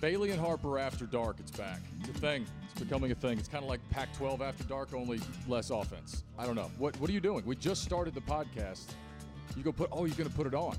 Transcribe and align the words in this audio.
Bailey 0.00 0.30
and 0.30 0.40
Harper 0.40 0.78
after 0.78 1.06
dark. 1.06 1.36
It's 1.40 1.50
back. 1.50 1.80
It's 2.00 2.10
a 2.10 2.12
thing. 2.12 2.46
It's 2.70 2.80
becoming 2.80 3.10
a 3.12 3.14
thing. 3.14 3.38
It's 3.38 3.48
kind 3.48 3.64
of 3.64 3.70
like 3.70 3.80
Pac-12 3.90 4.40
after 4.40 4.64
dark, 4.64 4.92
only 4.92 5.20
less 5.48 5.70
offense. 5.70 6.22
I 6.38 6.44
don't 6.44 6.54
know. 6.54 6.70
What 6.78 6.98
What 7.00 7.08
are 7.08 7.12
you 7.12 7.20
doing? 7.20 7.44
We 7.46 7.56
just 7.56 7.82
started 7.82 8.14
the 8.14 8.20
podcast. 8.20 8.86
You 9.56 9.62
go 9.62 9.72
put. 9.72 9.88
Oh, 9.90 10.04
you're 10.04 10.16
going 10.16 10.28
to 10.28 10.36
put 10.36 10.46
it 10.46 10.54
on. 10.54 10.76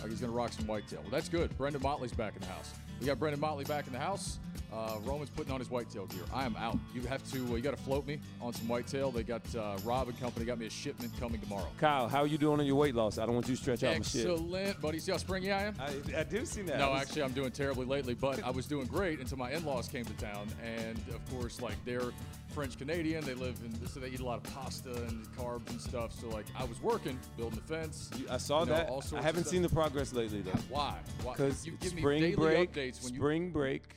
Like 0.00 0.10
he's 0.10 0.20
going 0.20 0.32
to 0.32 0.36
rock 0.36 0.52
some 0.52 0.66
whitetail. 0.66 1.00
Well, 1.02 1.10
that's 1.10 1.28
good. 1.28 1.56
Brendan 1.56 1.82
Motley's 1.82 2.12
back 2.12 2.34
in 2.34 2.40
the 2.40 2.48
house. 2.48 2.72
We 3.00 3.06
got 3.06 3.18
Brendan 3.18 3.40
Motley 3.40 3.64
back 3.64 3.86
in 3.86 3.92
the 3.92 3.98
house. 3.98 4.38
Uh, 4.72 4.96
Roman's 5.04 5.30
putting 5.30 5.52
on 5.52 5.58
his 5.58 5.70
whitetail 5.70 6.06
gear. 6.06 6.22
I 6.32 6.44
am 6.44 6.56
out. 6.56 6.78
You 6.94 7.02
have 7.02 7.28
to. 7.32 7.38
Uh, 7.38 7.56
you 7.56 7.60
got 7.60 7.76
to 7.76 7.82
float 7.82 8.06
me 8.06 8.20
on 8.40 8.52
some 8.52 8.68
whitetail. 8.68 9.10
They 9.10 9.22
got 9.22 9.42
uh, 9.56 9.76
Rob 9.84 10.08
and 10.08 10.18
company 10.20 10.46
got 10.46 10.58
me 10.58 10.66
a 10.66 10.70
shipment 10.70 11.12
coming 11.18 11.40
tomorrow. 11.40 11.68
Kyle, 11.78 12.08
how 12.08 12.20
are 12.20 12.26
you 12.26 12.38
doing 12.38 12.60
on 12.60 12.66
your 12.66 12.76
weight 12.76 12.94
loss? 12.94 13.18
I 13.18 13.26
don't 13.26 13.34
want 13.34 13.48
you 13.48 13.56
to 13.56 13.60
stretch 13.60 13.82
out 13.82 13.96
my 13.96 14.02
shit. 14.02 14.26
Excellent, 14.28 14.80
buddy. 14.80 15.00
See 15.00 15.10
how 15.10 15.18
springy 15.18 15.50
I 15.50 15.64
am? 15.64 15.74
I, 15.80 16.20
I 16.20 16.22
do 16.22 16.44
see 16.46 16.62
that. 16.62 16.78
No, 16.78 16.94
actually, 16.94 17.22
I'm 17.22 17.32
doing 17.32 17.50
terribly 17.50 17.84
lately, 17.84 18.14
but 18.14 18.42
I 18.44 18.50
was 18.50 18.66
doing 18.66 18.86
great 18.86 19.18
until 19.18 19.38
my 19.38 19.50
in-laws 19.50 19.88
came 19.88 20.04
to 20.04 20.12
town, 20.14 20.48
and 20.64 20.98
of 21.14 21.30
course, 21.30 21.60
like 21.60 21.76
they're 21.84 22.12
French 22.50 22.78
Canadian, 22.78 23.24
they 23.24 23.34
live 23.34 23.58
in 23.64 23.86
so 23.86 24.00
they 24.00 24.08
eat 24.08 24.20
a 24.20 24.24
lot 24.24 24.44
of 24.44 24.54
pasta 24.54 24.92
and 25.04 25.26
carbs 25.36 25.68
and 25.70 25.80
stuff. 25.80 26.12
So 26.12 26.28
like 26.28 26.46
I 26.56 26.64
was 26.64 26.80
working, 26.80 27.18
building 27.36 27.60
the 27.66 27.74
fence. 27.74 28.10
I 28.28 28.36
saw 28.38 28.60
you 28.60 28.66
know, 28.66 28.74
that. 28.74 28.88
all 28.88 29.02
sorts 29.02 29.24
I 29.24 29.26
haven't 29.26 29.44
seen 29.46 29.62
the 29.62 29.68
progress 29.68 30.12
lately 30.12 30.42
though. 30.42 30.50
Why? 30.68 30.96
Why? 31.22 31.32
Because 31.32 31.66
you 31.66 31.72
me 31.72 31.88
spring 31.88 32.22
daily 32.22 32.36
break, 32.36 32.72
updates 32.72 33.02
when 33.02 33.14
you. 33.14 33.20
spring 33.20 33.50
break 33.50 33.82
Okay. 33.82 33.96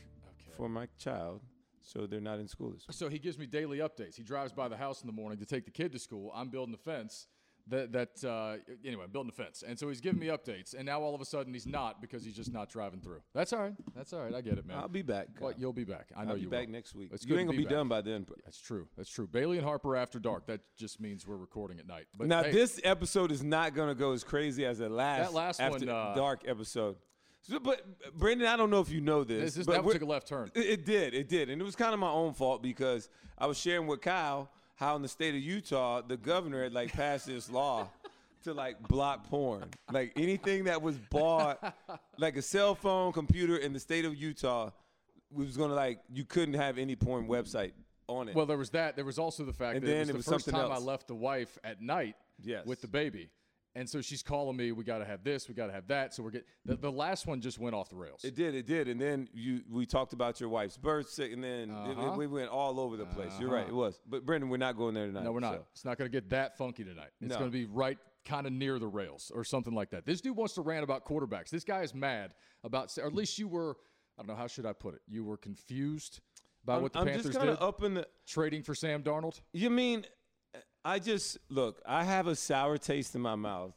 For 0.56 0.70
my 0.70 0.88
child, 0.98 1.42
so 1.82 2.08
they're 2.08 2.22
not 2.22 2.40
in 2.40 2.48
school 2.48 2.72
this 2.72 2.88
week. 2.88 2.96
So 2.96 3.10
he 3.10 3.20
gives 3.20 3.38
me 3.38 3.46
daily 3.46 3.80
updates. 3.80 4.16
He 4.16 4.24
drives 4.24 4.52
by 4.54 4.68
the 4.68 4.78
house 4.78 5.02
in 5.02 5.08
the 5.08 5.14
morning 5.14 5.40
to 5.40 5.46
take 5.46 5.66
the 5.66 5.72
kid 5.72 5.92
to 5.94 6.00
school. 6.00 6.32
I'm 6.36 6.50
building 6.50 6.72
the 6.72 6.78
fence. 6.78 7.28
That 7.68 7.94
that 7.94 8.22
uh, 8.26 8.58
anyway, 8.86 9.06
I'm 9.06 9.12
building 9.12 9.32
the 9.34 9.42
fence, 9.42 9.64
and 9.66 9.80
so 9.80 9.88
he's 9.88 10.02
giving 10.02 10.20
me 10.20 10.28
updates. 10.28 10.74
And 10.74 10.86
now 10.86 11.00
all 11.00 11.16
of 11.16 11.22
a 11.22 11.26
sudden 11.26 11.54
he's 11.54 11.66
not 11.66 12.02
because 12.02 12.26
he's 12.26 12.36
just 12.36 12.52
not 12.52 12.68
driving 12.68 13.00
through. 13.00 13.22
That's 13.34 13.54
all 13.54 13.62
right. 13.62 13.74
That's 13.96 14.12
all 14.12 14.22
right. 14.22 14.36
I 14.36 14.42
get 14.42 14.58
it, 14.58 14.66
man. 14.66 14.80
I'll 14.80 14.90
be 14.90 15.02
back. 15.02 15.30
Well, 15.40 15.54
you'll 15.56 15.72
be 15.72 15.86
back. 15.86 16.10
I 16.14 16.26
know 16.26 16.32
I'll 16.32 16.36
be 16.36 16.42
you 16.42 16.50
back 16.50 16.66
will. 16.66 16.74
next 16.74 16.94
week. 16.94 17.12
It's 17.14 17.26
you 17.26 17.36
ain't 17.38 17.50
to 17.50 17.54
gonna 17.54 17.58
be 17.58 17.64
be, 17.64 17.74
done 17.74 17.88
by 17.88 18.02
then. 18.02 18.26
That's 18.44 18.60
true. 18.60 18.90
That's 18.98 19.10
true. 19.10 19.28
Bailey 19.28 19.60
and 19.60 19.66
Harper 19.66 19.96
after 19.96 20.20
dark. 20.20 20.48
That 20.48 20.60
just 20.76 21.00
means 21.00 21.26
we're 21.26 21.38
recording 21.38 21.80
at 21.80 21.88
night. 21.88 22.08
But 22.18 22.28
now 22.28 22.44
hey, 22.44 22.52
this 22.52 22.82
episode 22.84 23.32
is 23.32 23.44
not 23.44 23.74
gonna 23.74 23.96
go 23.96 24.12
as 24.12 24.26
crazy 24.26 24.66
as 24.66 24.80
the 24.80 24.90
last 24.90 25.32
That 25.32 25.34
last 25.34 25.62
after 25.62 25.86
one, 25.86 25.90
uh, 25.90 26.16
dark 26.16 26.42
episode. 26.46 26.98
So, 27.44 27.60
but 27.60 27.82
Brandon, 28.18 28.48
I 28.48 28.56
don't 28.56 28.70
know 28.70 28.80
if 28.80 28.90
you 28.90 29.02
know 29.02 29.24
this. 29.24 29.56
this, 29.56 29.66
that 29.66 29.84
took 29.84 30.02
a 30.02 30.06
left 30.06 30.28
turn. 30.28 30.50
It, 30.56 30.66
it 30.66 30.86
did, 30.86 31.14
it 31.14 31.28
did, 31.28 31.50
and 31.50 31.62
it 31.62 31.66
was 31.66 31.76
kind 31.76 31.94
of 31.94 32.00
my 32.00 32.10
own 32.10 32.34
fault 32.34 32.64
because 32.64 33.10
I 33.38 33.48
was 33.48 33.58
sharing 33.58 33.86
with 33.86 34.02
Kyle 34.02 34.50
how 34.76 34.96
in 34.96 35.02
the 35.02 35.08
state 35.08 35.36
of 35.36 35.42
Utah 35.42 36.02
the 36.02 36.18
governor 36.18 36.64
had 36.64 36.74
like 36.74 36.94
passed 36.94 37.28
this 37.28 37.50
law 37.50 37.90
to 38.46 38.54
like 38.54 38.82
block 38.88 39.30
porn, 39.30 39.66
like 39.92 40.14
anything 40.16 40.64
that 40.66 40.82
was 40.82 40.98
bought, 40.98 41.76
like 42.18 42.38
a 42.38 42.42
cell 42.42 42.76
phone, 42.76 43.12
computer 43.12 43.58
in 43.58 43.74
the 43.74 43.80
state 43.80 44.06
of 44.06 44.16
Utah, 44.16 44.70
was 45.32 45.58
gonna 45.58 45.74
like 45.74 46.00
you 46.14 46.24
couldn't 46.24 46.54
have 46.56 46.78
any 46.78 46.96
porn 46.96 47.28
website 47.28 47.74
on 48.08 48.30
it. 48.30 48.36
Well, 48.36 48.46
there 48.46 48.58
was 48.58 48.70
that. 48.72 48.96
There 48.96 49.06
was 49.06 49.20
also 49.20 49.44
the 49.44 49.54
fact 49.54 49.78
And 49.78 49.86
that 49.86 49.92
it 49.92 50.00
was 50.00 50.10
it 50.10 50.12
the 50.14 50.18
was 50.18 50.26
first 50.28 50.50
time 50.50 50.72
I 50.72 50.78
left 50.78 51.08
the 51.08 51.16
wife 51.16 51.58
at 51.64 51.82
night 51.82 52.16
Yes. 52.42 52.66
with 52.66 52.82
the 52.82 52.88
baby. 52.88 53.30
And 53.76 53.90
so 53.90 54.02
she's 54.02 54.22
calling 54.22 54.56
me, 54.56 54.72
we 54.72 54.84
got 54.84 55.00
to 55.00 55.06
have 55.06 55.24
this, 55.24 55.50
we 55.50 55.56
got 55.56 55.66
to 55.68 55.74
have 55.74 55.88
that. 55.88 56.14
So 56.14 56.22
we're 56.22 56.30
getting 56.30 56.48
the, 56.64 56.76
the 56.76 56.92
last 56.92 57.26
one 57.26 57.42
just 57.42 57.58
went 57.58 57.74
off 57.76 57.90
the 57.90 57.96
rails. 57.96 58.24
It 58.24 58.36
did, 58.36 58.54
it 58.54 58.68
did, 58.68 58.88
and 58.88 59.02
then 59.02 59.28
you 59.34 59.62
we 59.68 59.88
talked 59.88 60.14
about 60.14 60.40
your 60.40 60.50
wife's 60.50 60.78
birth 60.78 61.10
sick, 61.10 61.32
and 61.34 61.44
then 61.44 61.70
it- 61.72 61.92
it- 61.92 61.98
Uh-huh. 61.98 62.16
we 62.16 62.28
went 62.28 62.50
all 62.50 62.80
over 62.80 62.98
the 62.98 63.06
place. 63.08 63.32
You're 63.40 63.50
right, 63.50 63.68
it 63.68 63.74
was. 63.74 64.00
But 64.08 64.26
Brendan, 64.26 64.50
we're 64.52 64.58
not 64.58 64.78
going 64.78 64.94
there 64.94 65.08
tonight. 65.08 65.24
no, 65.24 65.32
we're 65.32 65.40
not. 65.40 65.56
so. 65.56 65.66
It's 65.72 65.86
not 65.86 65.98
going 65.98 66.10
to 66.12 66.16
get 66.16 66.30
that 66.30 66.56
funky 66.58 66.84
tonight. 66.84 67.10
It's 67.20 67.32
No. 67.32 67.40
going 67.40 67.50
to 67.52 67.58
be 67.58 67.66
right 67.66 67.98
kind 68.26 68.46
of 68.46 68.54
near 68.54 68.78
the 68.80 68.88
rails 68.88 69.32
or 69.34 69.44
something 69.44 69.74
like 69.74 69.90
that. 69.90 70.06
This 70.06 70.22
dude 70.22 70.38
wants 70.38 70.54
to 70.54 70.62
rant 70.62 70.84
about 70.84 71.04
quarterbacks. 71.04 71.50
This 71.50 71.64
guy 71.64 71.82
is 71.82 71.94
mad 71.96 72.36
about, 72.64 72.96
or 73.00 73.08
at 73.08 73.14
least 73.16 73.38
you 73.40 73.48
were, 73.48 73.76
I 74.18 74.22
don't 74.22 74.28
know, 74.28 74.36
how 74.36 74.48
should 74.48 74.66
I 74.68 74.74
put 74.74 74.94
it? 74.94 75.02
You 75.08 75.24
were 75.26 75.36
confused 75.36 76.22
about 76.64 76.78
I'm, 76.78 76.82
what 76.84 76.94
the 76.94 77.00
I'm 77.00 77.08
Panthers 77.08 77.26
just 77.34 77.40
did, 77.42 77.50
up 77.60 77.84
in 77.84 77.96
the. 77.96 78.08
trading 78.28 78.62
for 78.64 78.76
Sam 78.76 79.02
Darnold. 79.04 79.42
You 79.52 79.70
mean, 79.72 80.06
I 80.86 81.00
just 81.00 81.38
look. 81.50 81.82
I 81.86 82.04
have 82.04 82.28
a 82.28 82.36
sour 82.36 82.78
taste 82.78 83.16
in 83.16 83.22
my 83.22 83.36
mouth 83.36 83.74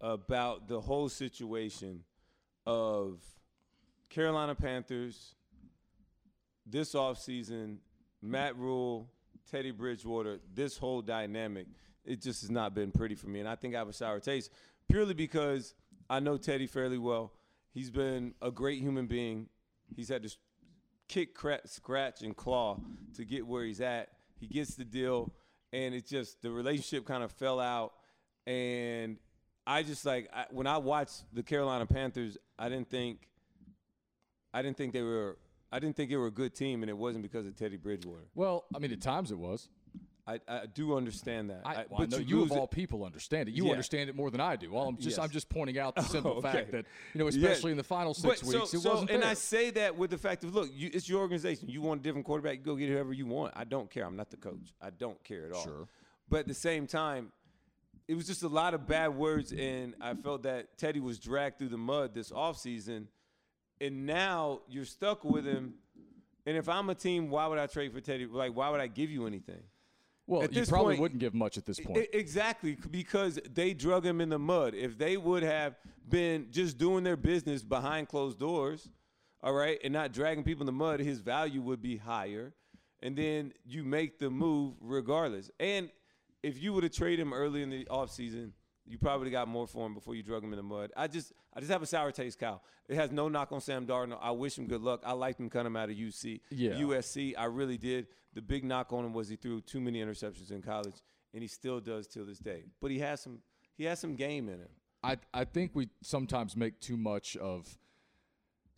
about 0.00 0.68
the 0.68 0.80
whole 0.80 1.08
situation 1.08 2.04
of 2.66 3.20
Carolina 4.10 4.54
Panthers 4.54 5.34
this 6.70 6.94
offseason, 6.94 7.78
Matt 8.20 8.56
Rhule, 8.56 9.08
Teddy 9.50 9.70
Bridgewater, 9.70 10.38
this 10.54 10.76
whole 10.76 11.00
dynamic. 11.00 11.66
It 12.04 12.22
just 12.22 12.42
has 12.42 12.50
not 12.50 12.74
been 12.74 12.90
pretty 12.90 13.14
for 13.14 13.28
me, 13.28 13.40
and 13.40 13.48
I 13.48 13.54
think 13.54 13.74
I 13.74 13.78
have 13.78 13.88
a 13.88 13.92
sour 13.92 14.20
taste 14.20 14.50
purely 14.88 15.14
because 15.14 15.74
I 16.08 16.20
know 16.20 16.36
Teddy 16.36 16.66
fairly 16.66 16.98
well. 16.98 17.32
He's 17.72 17.90
been 17.90 18.34
a 18.40 18.50
great 18.50 18.80
human 18.80 19.06
being. 19.06 19.48
He's 19.94 20.08
had 20.08 20.22
to 20.22 20.34
kick, 21.08 21.34
cra- 21.34 21.66
scratch, 21.66 22.22
and 22.22 22.36
claw 22.36 22.80
to 23.14 23.24
get 23.24 23.46
where 23.46 23.64
he's 23.64 23.80
at. 23.80 24.10
He 24.40 24.46
gets 24.46 24.74
the 24.74 24.84
deal, 24.84 25.32
and 25.72 25.94
it 25.94 26.06
just 26.06 26.42
the 26.42 26.50
relationship 26.50 27.06
kind 27.06 27.22
of 27.22 27.32
fell 27.32 27.60
out. 27.60 27.92
And 28.46 29.18
I 29.66 29.82
just 29.82 30.06
like 30.06 30.28
I, 30.32 30.46
when 30.50 30.66
I 30.66 30.78
watched 30.78 31.24
the 31.32 31.42
Carolina 31.42 31.86
Panthers, 31.86 32.38
I 32.58 32.68
didn't 32.68 32.90
think, 32.90 33.28
I 34.52 34.62
didn't 34.62 34.76
think 34.76 34.92
they 34.92 35.02
were, 35.02 35.38
I 35.70 35.78
didn't 35.78 35.96
think 35.96 36.10
they 36.10 36.16
were 36.16 36.28
a 36.28 36.32
good 36.32 36.54
team, 36.54 36.82
and 36.82 36.88
it 36.88 36.96
wasn't 36.96 37.22
because 37.22 37.46
of 37.46 37.54
Teddy 37.54 37.76
Bridgewater. 37.76 38.24
Well, 38.34 38.64
I 38.74 38.78
mean, 38.78 38.92
at 38.92 39.02
times 39.02 39.30
it 39.30 39.38
was. 39.38 39.68
I, 40.28 40.40
I 40.46 40.66
do 40.66 40.94
understand 40.96 41.48
that. 41.50 41.62
I, 41.64 41.70
I- 41.70 41.74
well, 41.88 42.02
I 42.02 42.04
but 42.04 42.10
know 42.10 42.18
you 42.18 42.38
you 42.38 42.42
of 42.42 42.52
it- 42.52 42.58
all 42.58 42.66
people 42.66 43.04
understand 43.04 43.48
it. 43.48 43.54
You 43.54 43.64
Yeah. 43.66 43.70
understand 43.72 44.10
it 44.10 44.16
more 44.16 44.30
than 44.30 44.40
I 44.40 44.56
do. 44.56 44.70
Well, 44.72 44.86
I'm 44.86 44.96
just 44.96 45.16
Yes. 45.16 45.18
I'm 45.18 45.30
just 45.30 45.48
pointing 45.48 45.78
out 45.78 45.94
the 45.96 46.02
simple 46.16 46.32
okay. 46.32 46.52
fact 46.52 46.72
that 46.72 46.84
you 47.14 47.18
know, 47.20 47.24
Yeah. 47.28 47.48
especially 47.48 47.70
in 47.72 47.78
the 47.78 47.84
final 47.84 48.12
six 48.14 48.40
But 48.42 48.46
so- 48.50 48.58
weeks, 48.60 48.74
it 48.74 48.80
so- 48.80 48.90
wasn't 48.90 49.10
And 49.10 49.22
there. 49.22 49.30
I 49.30 49.34
say 49.34 49.70
that 49.70 49.96
with 49.96 50.10
the 50.10 50.18
fact 50.18 50.44
of 50.44 50.54
look, 50.54 50.68
you, 50.74 50.90
it's 50.92 51.08
your 51.08 51.20
organization. 51.20 51.68
You 51.68 51.80
want 51.80 52.00
a 52.00 52.02
different 52.02 52.26
quarterback, 52.26 52.58
you 52.58 52.62
go 52.64 52.76
get 52.76 52.88
whoever 52.90 53.12
you 53.12 53.26
want. 53.26 53.54
I 53.56 53.64
don't 53.64 53.90
care. 53.90 54.04
I'm 54.04 54.16
not 54.16 54.30
the 54.30 54.36
coach. 54.36 54.72
I 54.82 54.90
don't 54.90 55.22
care 55.24 55.46
at 55.46 55.52
all. 55.52 55.64
Sure. 55.64 55.88
But 56.28 56.40
at 56.40 56.46
the 56.48 56.54
same 56.54 56.86
time, 56.86 57.32
it 58.06 58.14
was 58.14 58.26
just 58.26 58.42
a 58.42 58.48
lot 58.48 58.74
of 58.74 58.86
bad 58.86 59.14
words, 59.14 59.52
and 59.52 59.94
I 60.00 60.14
felt 60.14 60.42
that 60.44 60.76
Teddy 60.78 61.00
was 61.00 61.18
dragged 61.18 61.58
through 61.58 61.68
the 61.70 61.78
mud 61.78 62.14
this 62.14 62.30
offseason. 62.30 63.06
And 63.80 64.06
now 64.06 64.60
you're 64.68 64.84
stuck 64.84 65.24
with 65.24 65.44
him. 65.46 65.74
And 66.46 66.56
if 66.56 66.68
I'm 66.68 66.88
a 66.90 66.94
team, 66.94 67.28
why 67.30 67.46
would 67.46 67.58
I 67.58 67.66
trade 67.66 67.92
for 67.92 68.00
Teddy? 68.00 68.26
Like, 68.26 68.56
why 68.56 68.70
would 68.70 68.80
I 68.80 68.86
give 68.88 69.10
you 69.10 69.26
anything? 69.26 69.62
Well, 70.28 70.42
at 70.42 70.52
you 70.52 70.60
this 70.60 70.68
probably 70.68 70.92
point- 70.94 71.00
wouldn't 71.00 71.20
give 71.20 71.34
much 71.34 71.58
at 71.58 71.64
this 71.66 71.80
point. 71.80 72.06
Exactly, 72.12 72.76
because 72.90 73.40
they 73.52 73.74
drug 73.74 74.04
him 74.06 74.20
in 74.20 74.28
the 74.28 74.38
mud. 74.38 74.74
If 74.74 74.96
they 74.96 75.16
would 75.16 75.42
have 75.42 75.74
been 76.08 76.48
just 76.50 76.78
doing 76.78 77.02
their 77.02 77.16
business 77.16 77.62
behind 77.62 78.08
closed 78.08 78.38
doors, 78.38 78.88
all 79.42 79.54
right, 79.54 79.78
and 79.82 79.92
not 79.92 80.12
dragging 80.12 80.44
people 80.44 80.62
in 80.62 80.66
the 80.66 80.72
mud, 80.72 81.00
his 81.00 81.18
value 81.20 81.62
would 81.62 81.80
be 81.82 81.96
higher. 81.96 82.52
And 83.02 83.16
then 83.16 83.52
you 83.64 83.84
make 83.84 84.18
the 84.18 84.28
move 84.28 84.74
regardless. 84.80 85.50
And 85.60 85.90
if 86.42 86.60
you 86.62 86.72
would 86.72 86.82
have 86.82 86.92
traded 86.92 87.20
him 87.20 87.32
early 87.32 87.62
in 87.62 87.70
the 87.70 87.84
offseason, 87.86 88.52
you 88.88 88.98
probably 88.98 89.30
got 89.30 89.48
more 89.48 89.66
for 89.66 89.86
him 89.86 89.94
before 89.94 90.14
you 90.14 90.22
drug 90.22 90.42
him 90.42 90.52
in 90.52 90.56
the 90.56 90.62
mud. 90.62 90.90
I 90.96 91.06
just 91.06 91.32
I 91.54 91.60
just 91.60 91.70
have 91.72 91.82
a 91.82 91.86
sour 91.86 92.10
taste, 92.12 92.38
Kyle. 92.38 92.62
It 92.88 92.96
has 92.96 93.10
no 93.12 93.28
knock 93.28 93.52
on 93.52 93.60
Sam 93.60 93.86
Darnold. 93.86 94.18
I 94.20 94.30
wish 94.30 94.58
him 94.58 94.66
good 94.66 94.80
luck. 94.82 95.02
I 95.04 95.12
liked 95.12 95.38
him 95.40 95.50
coming 95.50 95.76
out 95.76 95.90
of 95.90 95.96
UC, 95.96 96.40
Yeah. 96.50 96.72
USC. 96.72 97.34
I 97.36 97.44
really 97.44 97.76
did. 97.78 98.06
The 98.34 98.42
big 98.42 98.64
knock 98.64 98.92
on 98.92 99.04
him 99.04 99.12
was 99.12 99.28
he 99.28 99.36
threw 99.36 99.60
too 99.60 99.80
many 99.80 100.00
interceptions 100.00 100.50
in 100.50 100.62
college, 100.62 100.96
and 101.34 101.42
he 101.42 101.48
still 101.48 101.80
does 101.80 102.06
till 102.06 102.24
this 102.24 102.38
day. 102.38 102.64
But 102.80 102.90
he 102.90 102.98
has 103.00 103.20
some 103.20 103.40
he 103.76 103.84
has 103.84 103.98
some 103.98 104.14
game 104.16 104.48
in 104.48 104.60
him. 104.60 104.68
I 105.02 105.18
I 105.34 105.44
think 105.44 105.72
we 105.74 105.88
sometimes 106.02 106.56
make 106.56 106.80
too 106.80 106.96
much 106.96 107.36
of 107.36 107.78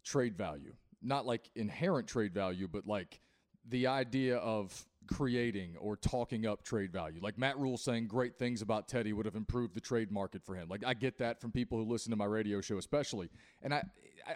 trade 0.05 0.37
value. 0.37 0.75
Not 1.03 1.27
like 1.27 1.51
inherent 1.55 2.09
trade 2.09 2.35
value, 2.35 2.69
but 2.69 2.87
like 2.87 3.21
the 3.67 3.87
idea 3.87 4.37
of 4.37 4.87
creating 5.07 5.77
or 5.79 5.97
talking 5.97 6.47
up 6.47 6.63
trade 6.63 6.93
value. 6.93 7.21
Like 7.23 7.39
Matt 7.39 7.59
Rhule 7.59 7.77
saying 7.77 8.07
great 8.07 8.39
things 8.39 8.63
about 8.63 8.89
Teddy 8.89 9.13
would 9.13 9.27
have 9.27 9.35
improved 9.35 9.75
the 9.75 9.81
trade 9.81 10.11
market 10.11 10.43
for 10.45 10.55
him. 10.55 10.69
Like 10.69 10.85
I 10.87 10.95
get 10.95 11.19
that 11.19 11.41
from 11.41 11.51
people 11.51 11.79
who 11.79 11.85
listen 11.85 12.11
to 12.11 12.17
my 12.17 12.27
radio 12.27 12.61
show 12.61 12.79
especially. 12.79 13.29
And 13.63 13.75
I 13.75 13.85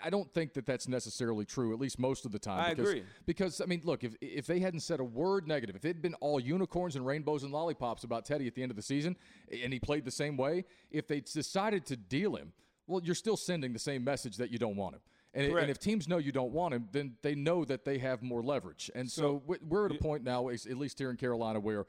I- 0.03 0.11
don't 0.11 0.33
think 0.33 0.55
that 0.55 0.67
that's 0.67 0.89
necessarily 0.89 1.45
true 1.45 1.73
at 1.73 1.79
least 1.79 1.99
most 1.99 2.25
of 2.25 2.33
the 2.33 2.39
time 2.39 2.59
I 2.59 2.71
because, 2.71 2.89
agree. 2.91 3.05
because 3.27 3.61
I 3.61 3.67
mean, 3.67 3.83
look, 3.85 4.03
if 4.03 4.17
if 4.21 4.47
they 4.47 4.59
hadn't 4.59 4.81
said 4.81 4.99
a 4.99 5.05
word 5.05 5.47
negative, 5.47 5.77
if 5.77 5.85
it 5.85 5.89
had 5.89 6.03
been 6.03 6.15
all 6.15 6.41
unicorns 6.41 6.97
and 6.97 7.07
rainbows 7.07 7.43
and 7.45 7.53
lollipops 7.53 8.03
about 8.03 8.25
Teddy 8.25 8.47
at 8.47 8.55
the 8.55 8.63
end 8.63 8.73
of 8.73 8.77
the 8.77 8.83
season, 8.83 9.17
and 9.63 9.73
he 9.73 9.79
played 9.79 10.05
the 10.05 10.11
same 10.11 10.37
way, 10.37 10.65
if 10.91 11.07
they 11.07 11.21
decided 11.21 11.85
to 11.87 11.97
deal 11.97 12.35
him, 12.35 12.53
well, 12.87 13.01
you're 13.05 13.15
still 13.15 13.37
sending 13.37 13.73
the 13.73 13.79
same 13.79 14.03
message 14.03 14.37
that 14.39 14.51
you 14.51 14.59
don't 14.59 14.77
want 14.77 14.95
him. 14.97 15.01
And, 15.35 15.51
Correct. 15.51 15.63
and 15.63 15.71
if 15.71 15.79
teams 15.79 16.07
know 16.09 16.19
you 16.19 16.33
don't 16.33 16.53
want 16.53 16.75
him, 16.75 16.89
then 16.93 17.17
they 17.23 17.35
know 17.35 17.65
that 17.65 17.85
they 17.85 17.99
have 17.99 18.23
more 18.23 18.43
leverage. 18.43 18.91
And 18.95 19.11
so, 19.11 19.43
we- 19.47 19.59
we're 19.69 19.87
at 19.87 19.93
a 19.93 19.99
point 19.99 20.23
now, 20.23 20.49
at 20.49 20.65
least 20.79 20.99
here 20.99 21.11
in 21.11 21.17
Carolina, 21.17 21.59
where 21.61 21.87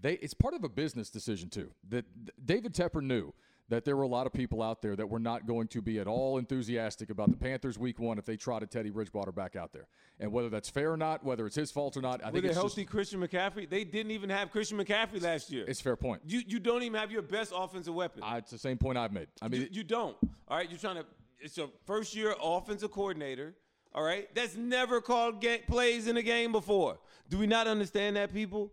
they 0.00 0.14
it's 0.14 0.34
part 0.34 0.54
of 0.54 0.64
a 0.64 0.68
business 0.68 1.08
decision 1.10 1.48
too. 1.50 1.70
That 1.88 2.04
David 2.44 2.74
Tepper 2.74 3.02
knew 3.02 3.32
that 3.68 3.84
there 3.84 3.96
were 3.96 4.02
a 4.02 4.08
lot 4.08 4.26
of 4.26 4.32
people 4.32 4.60
out 4.62 4.82
there 4.82 4.96
that 4.96 5.08
were 5.08 5.20
not 5.20 5.46
going 5.46 5.68
to 5.68 5.80
be 5.80 6.00
at 6.00 6.08
all 6.08 6.38
enthusiastic 6.38 7.08
about 7.10 7.30
the 7.30 7.36
Panthers 7.36 7.78
week 7.78 8.00
one 8.00 8.18
if 8.18 8.24
they 8.24 8.36
trotted 8.36 8.68
Teddy 8.68 8.90
Bridgewater 8.90 9.30
back 9.30 9.54
out 9.54 9.72
there. 9.72 9.86
And 10.18 10.32
whether 10.32 10.48
that's 10.48 10.68
fair 10.68 10.90
or 10.92 10.96
not, 10.96 11.22
whether 11.22 11.46
it's 11.46 11.54
his 11.54 11.70
fault 11.70 11.96
or 11.96 12.00
not, 12.00 12.20
I 12.24 12.26
With 12.30 12.34
think 12.42 12.46
a 12.46 12.48
it's, 12.48 12.56
healthy 12.56 12.82
just, 12.82 12.90
Christian 12.90 13.20
McCaffrey, 13.20 13.70
they 13.70 13.84
didn't 13.84 14.10
even 14.10 14.28
have 14.28 14.50
Christian 14.50 14.76
McCaffrey 14.76 15.22
last 15.22 15.52
year. 15.52 15.64
it's 15.68 15.78
a 15.78 15.84
fair 15.84 15.94
point. 15.94 16.22
you 16.26 16.42
you 16.44 16.58
don't 16.58 16.82
even 16.82 16.98
have 16.98 17.12
your 17.12 17.22
best 17.22 17.52
offensive 17.54 17.94
weapon. 17.94 18.24
I, 18.24 18.38
it's 18.38 18.50
the 18.50 18.58
same 18.58 18.76
point 18.78 18.98
I've 18.98 19.12
made. 19.12 19.28
I 19.40 19.46
mean, 19.46 19.60
you, 19.60 19.68
you 19.70 19.84
don't. 19.84 20.16
All 20.48 20.56
right, 20.56 20.68
you're 20.68 20.78
trying 20.80 20.96
to. 20.96 21.04
It's 21.40 21.56
your 21.56 21.70
first 21.86 22.14
year 22.14 22.34
offensive 22.42 22.90
coordinator. 22.90 23.54
All 23.92 24.04
right, 24.04 24.32
that's 24.34 24.56
never 24.56 25.00
called 25.00 25.44
plays 25.66 26.06
in 26.06 26.16
a 26.16 26.22
game 26.22 26.52
before. 26.52 26.98
Do 27.28 27.38
we 27.38 27.46
not 27.48 27.66
understand 27.66 28.16
that, 28.16 28.32
people? 28.32 28.72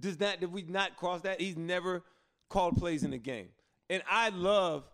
Does 0.00 0.16
that 0.18 0.40
did 0.40 0.52
we 0.52 0.62
not 0.62 0.96
cross 0.96 1.20
that? 1.22 1.40
He's 1.40 1.56
never 1.56 2.02
called 2.48 2.76
plays 2.76 3.02
in 3.04 3.10
the 3.10 3.18
game, 3.18 3.48
and 3.90 4.02
I 4.10 4.30
love, 4.30 4.84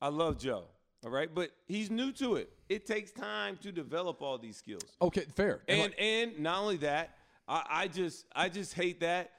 I 0.00 0.08
love 0.08 0.38
Joe. 0.38 0.64
All 1.04 1.10
right, 1.10 1.34
but 1.34 1.50
he's 1.66 1.90
new 1.90 2.12
to 2.12 2.36
it. 2.36 2.50
It 2.68 2.86
takes 2.86 3.10
time 3.10 3.56
to 3.62 3.72
develop 3.72 4.22
all 4.22 4.38
these 4.38 4.56
skills. 4.56 4.84
Okay, 5.00 5.24
fair. 5.34 5.62
And 5.68 5.80
like- 5.80 5.94
and 5.98 6.38
not 6.38 6.60
only 6.60 6.76
that, 6.78 7.16
I, 7.48 7.64
I 7.68 7.88
just 7.88 8.26
I 8.36 8.48
just 8.48 8.74
hate 8.74 9.00
that. 9.00 9.30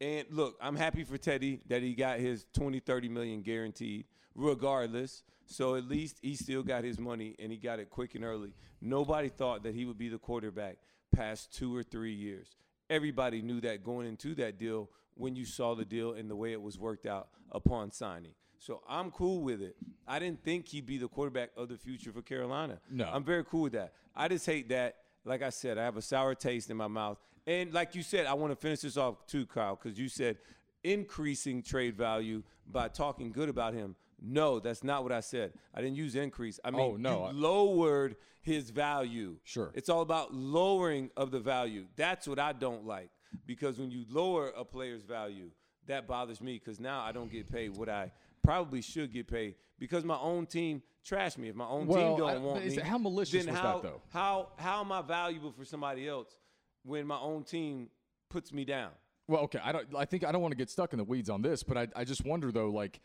And 0.00 0.26
look, 0.30 0.56
I'm 0.60 0.74
happy 0.76 1.04
for 1.04 1.18
Teddy 1.18 1.60
that 1.68 1.82
he 1.82 1.94
got 1.94 2.18
his 2.18 2.46
20, 2.54 2.80
30 2.80 3.08
million 3.08 3.42
guaranteed, 3.42 4.06
regardless. 4.34 5.22
So 5.46 5.74
at 5.74 5.86
least 5.86 6.18
he 6.22 6.34
still 6.34 6.62
got 6.62 6.84
his 6.84 6.98
money 6.98 7.34
and 7.38 7.50
he 7.50 7.58
got 7.58 7.78
it 7.78 7.90
quick 7.90 8.14
and 8.14 8.24
early. 8.24 8.52
Nobody 8.80 9.28
thought 9.28 9.62
that 9.64 9.74
he 9.74 9.84
would 9.84 9.98
be 9.98 10.08
the 10.08 10.18
quarterback 10.18 10.76
past 11.14 11.54
two 11.54 11.74
or 11.74 11.82
three 11.82 12.14
years. 12.14 12.56
Everybody 12.88 13.42
knew 13.42 13.60
that 13.60 13.84
going 13.84 14.06
into 14.06 14.34
that 14.36 14.58
deal 14.58 14.88
when 15.14 15.36
you 15.36 15.44
saw 15.44 15.74
the 15.74 15.84
deal 15.84 16.12
and 16.12 16.30
the 16.30 16.36
way 16.36 16.52
it 16.52 16.60
was 16.60 16.78
worked 16.78 17.06
out 17.06 17.28
upon 17.50 17.90
signing. 17.90 18.32
So 18.58 18.80
I'm 18.88 19.10
cool 19.10 19.42
with 19.42 19.60
it. 19.60 19.76
I 20.06 20.18
didn't 20.18 20.44
think 20.44 20.68
he'd 20.68 20.86
be 20.86 20.96
the 20.96 21.08
quarterback 21.08 21.50
of 21.56 21.68
the 21.68 21.76
future 21.76 22.12
for 22.12 22.22
Carolina. 22.22 22.78
No. 22.90 23.10
I'm 23.12 23.24
very 23.24 23.44
cool 23.44 23.62
with 23.62 23.72
that. 23.72 23.92
I 24.14 24.28
just 24.28 24.46
hate 24.46 24.68
that. 24.68 24.96
Like 25.24 25.42
I 25.42 25.50
said, 25.50 25.78
I 25.78 25.84
have 25.84 25.96
a 25.96 26.02
sour 26.02 26.34
taste 26.34 26.70
in 26.70 26.76
my 26.76 26.88
mouth. 26.88 27.18
And 27.46 27.72
like 27.72 27.94
you 27.94 28.02
said, 28.02 28.26
I 28.26 28.34
want 28.34 28.52
to 28.52 28.56
finish 28.56 28.80
this 28.80 28.96
off 28.96 29.26
too, 29.26 29.46
Kyle, 29.46 29.78
because 29.80 29.98
you 29.98 30.08
said 30.08 30.38
increasing 30.84 31.62
trade 31.62 31.96
value 31.96 32.42
by 32.70 32.88
talking 32.88 33.32
good 33.32 33.48
about 33.48 33.74
him. 33.74 33.96
No, 34.24 34.60
that's 34.60 34.84
not 34.84 35.02
what 35.02 35.12
I 35.12 35.20
said. 35.20 35.52
I 35.74 35.80
didn't 35.80 35.96
use 35.96 36.14
increase. 36.14 36.60
I 36.64 36.68
oh, 36.68 36.72
mean, 36.72 36.80
Oh, 36.80 36.96
no, 36.96 37.30
you 37.30 37.38
lowered 37.38 38.16
his 38.40 38.70
value. 38.70 39.36
Sure. 39.44 39.72
It's 39.74 39.88
all 39.88 40.02
about 40.02 40.32
lowering 40.32 41.10
of 41.16 41.30
the 41.30 41.40
value. 41.40 41.86
That's 41.96 42.28
what 42.28 42.38
I 42.38 42.52
don't 42.52 42.86
like 42.86 43.10
because 43.46 43.78
when 43.78 43.90
you 43.90 44.04
lower 44.08 44.52
a 44.56 44.64
player's 44.64 45.02
value, 45.02 45.50
that 45.86 46.06
bothers 46.06 46.40
me 46.40 46.54
because 46.54 46.78
now 46.78 47.00
I 47.00 47.12
don't 47.12 47.30
get 47.30 47.50
paid 47.50 47.76
what 47.76 47.88
I 47.88 48.12
probably 48.42 48.82
should 48.82 49.12
get 49.12 49.28
paid 49.28 49.56
because 49.78 50.04
my 50.04 50.18
own 50.18 50.46
team 50.46 50.82
trashed 51.04 51.38
me. 51.38 51.48
If 51.48 51.56
my 51.56 51.66
own 51.66 51.86
Well, 51.86 52.16
team 52.16 52.24
I- 52.24 52.32
don't 52.34 52.42
want 52.42 52.60
but 52.60 52.66
is 52.66 52.76
me, 52.76 52.82
how 52.82 52.98
malicious 52.98 53.44
then 53.44 53.52
was 53.52 53.60
how, 53.60 53.74
that, 53.74 53.82
though? 53.82 54.02
How 54.10 54.48
how 54.56 54.80
am 54.80 54.92
I 54.92 55.02
valuable 55.02 55.52
for 55.52 55.64
somebody 55.64 56.06
else 56.06 56.36
when 56.84 57.06
my 57.06 57.18
own 57.18 57.42
team 57.44 57.88
puts 58.28 58.52
me 58.52 58.64
down? 58.64 58.90
Well, 59.28 59.42
okay. 59.42 59.60
I 59.62 59.72
don't. 59.72 59.86
I 59.96 60.04
think 60.04 60.24
I 60.24 60.32
don't 60.32 60.42
want 60.42 60.52
to 60.52 60.56
get 60.56 60.70
stuck 60.70 60.92
in 60.92 60.98
the 60.98 61.04
weeds 61.04 61.30
on 61.30 61.42
this, 61.42 61.62
but 61.62 61.76
I, 61.76 61.88
I 61.94 62.04
just 62.04 62.24
wonder 62.24 62.50
though, 62.50 62.70
like, 62.70 63.00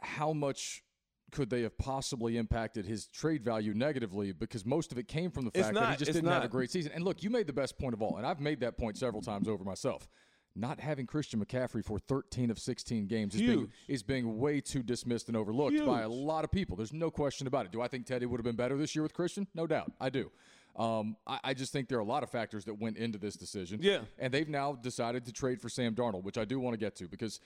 how 0.00 0.32
much 0.32 0.82
could 1.30 1.50
they 1.50 1.62
have 1.62 1.76
possibly 1.76 2.36
impacted 2.36 2.86
his 2.86 3.06
trade 3.06 3.44
value 3.44 3.74
negatively? 3.74 4.32
Because 4.32 4.64
most 4.64 4.92
of 4.92 4.98
it 4.98 5.08
came 5.08 5.30
from 5.30 5.44
the 5.44 5.50
fact 5.50 5.74
that 5.74 5.90
he 5.90 5.96
just 5.96 6.12
didn't 6.12 6.30
have 6.30 6.44
a 6.44 6.48
great 6.48 6.70
season. 6.70 6.92
And 6.94 7.04
look, 7.04 7.22
you 7.22 7.30
made 7.30 7.46
the 7.46 7.52
best 7.52 7.78
point 7.78 7.94
of 7.94 8.02
all, 8.02 8.16
and 8.16 8.26
I've 8.26 8.40
made 8.40 8.60
that 8.60 8.78
point 8.78 8.96
several 8.96 9.22
times 9.22 9.48
over 9.48 9.64
myself. 9.64 10.08
Not 10.56 10.80
having 10.80 11.06
Christian 11.06 11.44
McCaffrey 11.44 11.84
for 11.84 12.00
13 12.00 12.50
of 12.50 12.58
16 12.58 13.06
games 13.06 13.34
is 13.34 13.42
being, 13.42 13.72
is 13.86 14.02
being 14.02 14.38
way 14.38 14.60
too 14.60 14.82
dismissed 14.82 15.28
and 15.28 15.36
overlooked 15.36 15.84
by 15.86 16.02
a 16.02 16.08
lot 16.08 16.42
of 16.42 16.50
people. 16.50 16.76
There's 16.76 16.92
no 16.92 17.10
question 17.10 17.46
about 17.46 17.66
it. 17.66 17.70
Do 17.70 17.80
I 17.80 17.86
think 17.86 18.06
Teddy 18.06 18.26
would 18.26 18.40
have 18.40 18.44
been 18.44 18.56
better 18.56 18.76
this 18.76 18.96
year 18.96 19.04
with 19.04 19.14
Christian? 19.14 19.46
No 19.54 19.68
doubt. 19.68 19.92
I 20.00 20.10
do. 20.10 20.32
Um, 20.74 21.16
I, 21.26 21.38
I 21.44 21.54
just 21.54 21.72
think 21.72 21.88
there 21.88 21.98
are 21.98 22.02
a 22.02 22.04
lot 22.04 22.22
of 22.22 22.30
factors 22.30 22.64
that 22.64 22.74
went 22.74 22.96
into 22.96 23.18
this 23.18 23.36
decision. 23.36 23.80
Yeah. 23.82 24.00
And 24.18 24.32
they've 24.32 24.48
now 24.48 24.72
decided 24.72 25.26
to 25.26 25.32
trade 25.32 25.60
for 25.60 25.68
Sam 25.68 25.94
Darnold, 25.94 26.24
which 26.24 26.38
I 26.38 26.44
do 26.44 26.58
want 26.58 26.74
to 26.74 26.78
get 26.78 26.96
to 26.96 27.08
because 27.08 27.40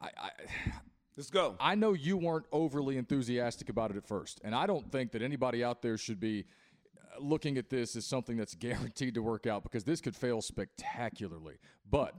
I, 0.00 0.08
I, 0.18 0.30
Let's 1.16 1.30
go. 1.30 1.56
I 1.60 1.74
know 1.74 1.92
you 1.92 2.16
weren't 2.16 2.46
overly 2.52 2.96
enthusiastic 2.96 3.68
about 3.68 3.90
it 3.90 3.96
at 3.96 4.06
first. 4.06 4.40
And 4.44 4.54
I 4.54 4.66
don't 4.66 4.90
think 4.90 5.12
that 5.12 5.22
anybody 5.22 5.62
out 5.62 5.82
there 5.82 5.96
should 5.98 6.20
be 6.20 6.46
uh, 6.96 7.20
looking 7.20 7.58
at 7.58 7.68
this 7.68 7.96
as 7.96 8.06
something 8.06 8.36
that's 8.36 8.54
guaranteed 8.56 9.14
to 9.14 9.22
work 9.22 9.46
out 9.46 9.62
because 9.62 9.84
this 9.84 10.00
could 10.00 10.16
fail 10.16 10.40
spectacularly. 10.40 11.58
But 11.88 12.14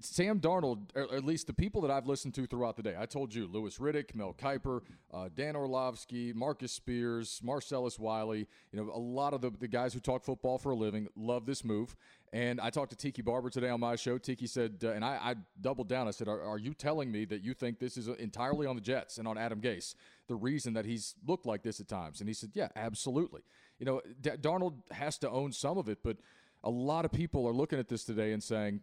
Sam 0.00 0.40
Darnold, 0.40 0.88
or 0.94 1.14
at 1.14 1.24
least 1.24 1.46
the 1.46 1.52
people 1.52 1.80
that 1.80 1.90
I've 1.90 2.06
listened 2.06 2.34
to 2.34 2.46
throughout 2.46 2.76
the 2.76 2.82
day, 2.82 2.94
I 2.98 3.06
told 3.06 3.34
you, 3.34 3.46
Louis 3.46 3.76
Riddick, 3.78 4.14
Mel 4.14 4.34
Kiper, 4.34 4.82
uh, 5.12 5.28
Dan 5.34 5.56
Orlovsky, 5.56 6.32
Marcus 6.34 6.72
Spears, 6.72 7.40
Marcellus 7.42 7.98
Wiley, 7.98 8.46
you 8.72 8.78
know, 8.78 8.90
a 8.92 8.98
lot 8.98 9.32
of 9.32 9.40
the, 9.40 9.50
the 9.50 9.68
guys 9.68 9.94
who 9.94 10.00
talk 10.00 10.24
football 10.24 10.58
for 10.58 10.72
a 10.72 10.74
living 10.76 11.08
love 11.16 11.46
this 11.46 11.64
move. 11.64 11.96
And 12.32 12.60
I 12.60 12.68
talked 12.68 12.90
to 12.90 12.96
Tiki 12.96 13.22
Barber 13.22 13.48
today 13.48 13.70
on 13.70 13.80
my 13.80 13.96
show. 13.96 14.18
Tiki 14.18 14.46
said, 14.46 14.82
uh, 14.84 14.90
and 14.90 15.04
I, 15.04 15.18
I 15.22 15.34
doubled 15.60 15.88
down. 15.88 16.06
I 16.06 16.10
said, 16.10 16.28
are, 16.28 16.42
are 16.42 16.58
you 16.58 16.74
telling 16.74 17.10
me 17.10 17.24
that 17.24 17.42
you 17.42 17.54
think 17.54 17.78
this 17.78 17.96
is 17.96 18.08
entirely 18.08 18.66
on 18.66 18.74
the 18.74 18.82
Jets 18.82 19.16
and 19.16 19.26
on 19.26 19.38
Adam 19.38 19.60
Gase, 19.60 19.94
the 20.28 20.36
reason 20.36 20.74
that 20.74 20.84
he's 20.84 21.14
looked 21.26 21.46
like 21.46 21.62
this 21.62 21.80
at 21.80 21.88
times? 21.88 22.20
And 22.20 22.28
he 22.28 22.34
said, 22.34 22.50
yeah, 22.52 22.68
absolutely. 22.76 23.40
You 23.78 23.86
know, 23.86 24.02
D- 24.20 24.30
Darnold 24.30 24.74
has 24.90 25.16
to 25.18 25.30
own 25.30 25.52
some 25.52 25.78
of 25.78 25.88
it, 25.88 25.98
but 26.02 26.18
a 26.62 26.70
lot 26.70 27.04
of 27.06 27.12
people 27.12 27.46
are 27.46 27.52
looking 27.54 27.78
at 27.78 27.88
this 27.88 28.04
today 28.04 28.32
and 28.32 28.42
saying, 28.42 28.80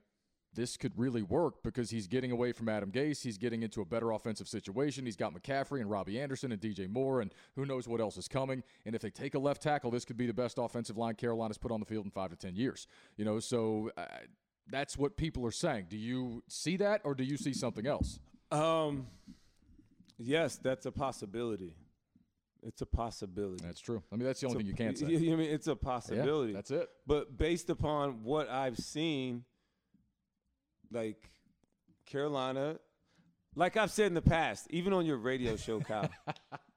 this 0.56 0.78
could 0.78 0.92
really 0.98 1.22
work 1.22 1.64
because 1.64 1.90
he's 1.90 2.08
getting 2.08 2.32
away 2.32 2.52
from 2.52 2.70
Adam 2.70 2.92
Gase. 2.92 3.22
He's 3.24 3.38
getting 3.38 3.64
into 3.64 3.82
a 3.82 3.86
better 3.86 4.12
offensive 4.12 4.48
situation. 4.48 5.06
He's 5.06 5.16
got 5.16 5.34
McCaffrey 5.34 5.82
and 5.82 5.90
Robbie 5.90 6.20
Anderson 6.20 6.52
and 6.52 6.62
DJ 6.62 6.90
Moore, 6.90 7.22
and 7.22 7.34
who 7.56 7.66
knows 7.66 7.88
what 7.88 8.00
else 8.02 8.18
is 8.18 8.28
coming. 8.28 8.64
And 8.86 8.96
if 8.96 9.02
they 9.02 9.10
take 9.10 9.36
a 9.36 9.40
left 9.40 9.62
tackle, 9.62 9.92
this 9.92 10.06
could 10.06 10.18
be 10.18 10.28
the 10.28 10.34
best 10.34 10.58
offensive 10.58 10.98
line 10.98 11.16
Carolina's 11.16 11.58
put 11.58 11.72
on 11.72 11.80
the 11.80 11.86
field 11.86 12.06
in 12.06 12.12
five 12.12 12.30
to 12.30 12.36
ten 12.36 12.56
years. 12.56 12.88
You 13.18 13.26
know, 13.26 13.40
so 13.40 13.92
uh, 13.98 14.06
that's 14.70 14.98
what 14.98 15.18
people 15.18 15.46
are 15.46 15.52
saying. 15.52 15.88
Do 15.90 15.98
you 15.98 16.44
see 16.48 16.78
that, 16.78 17.02
or 17.04 17.16
do 17.16 17.24
you 17.24 17.38
see 17.38 17.54
something 17.54 17.88
else? 17.88 18.20
Um, 18.52 19.08
yes, 20.18 20.58
that's 20.58 20.86
a 20.86 20.92
possibility. 20.92 21.74
It's 22.66 22.82
a 22.82 22.86
possibility. 22.86 23.64
That's 23.66 23.82
true. 23.82 24.02
I 24.12 24.16
mean, 24.16 24.26
that's 24.26 24.40
the 24.40 24.48
only 24.48 24.60
thing 24.60 24.68
you 24.68 24.74
can't 24.74 24.98
say. 25.00 25.08
You, 25.08 25.18
you 25.18 25.38
mean 25.38 25.50
it's 25.52 25.68
a 25.68 25.72
Yeah, 25.72 25.76
possibility? 25.76 26.54
that's 26.54 26.72
it. 26.72 26.88
But 27.06 27.38
based 27.38 27.70
upon 27.70 28.24
what 28.24 28.50
I've 28.50 28.78
seen, 28.78 29.44
like 30.94 31.30
Carolina, 32.06 32.78
like 33.56 33.78
I've 33.78 33.92
said 33.92 34.07
in 34.07 34.13
the 34.13 34.22
past, 34.22 34.68
even 34.69 34.94
on 34.94 35.06
your 35.06 35.18
radio 35.18 35.56
show, 35.56 35.80
Kyle, 35.80 36.10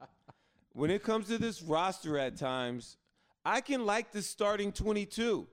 when 0.72 0.90
it 0.90 1.02
comes 1.02 1.28
to 1.28 1.38
this 1.38 1.62
roster 1.62 2.18
at 2.18 2.36
times, 2.36 2.96
I 3.44 3.60
can 3.60 3.86
like 3.86 4.12
the 4.12 4.22
starting 4.22 4.72
22, 4.72 5.46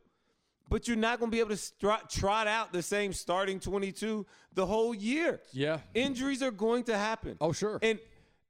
but 0.69 0.87
you're 0.87 0.97
not 0.97 1.19
going 1.19 1.31
to 1.31 1.35
be 1.35 1.39
able 1.39 1.55
to 1.55 2.07
trot 2.09 2.47
out 2.47 2.73
the 2.73 2.81
same 2.81 3.13
starting 3.13 3.59
22 3.59 4.25
the 4.53 4.65
whole 4.65 4.93
year. 4.93 5.41
Yeah. 5.51 5.79
Injuries 5.93 6.41
are 6.41 6.51
going 6.51 6.85
to 6.85 6.97
happen. 6.97 7.37
Oh, 7.39 7.51
sure. 7.51 7.79
And 7.81 7.99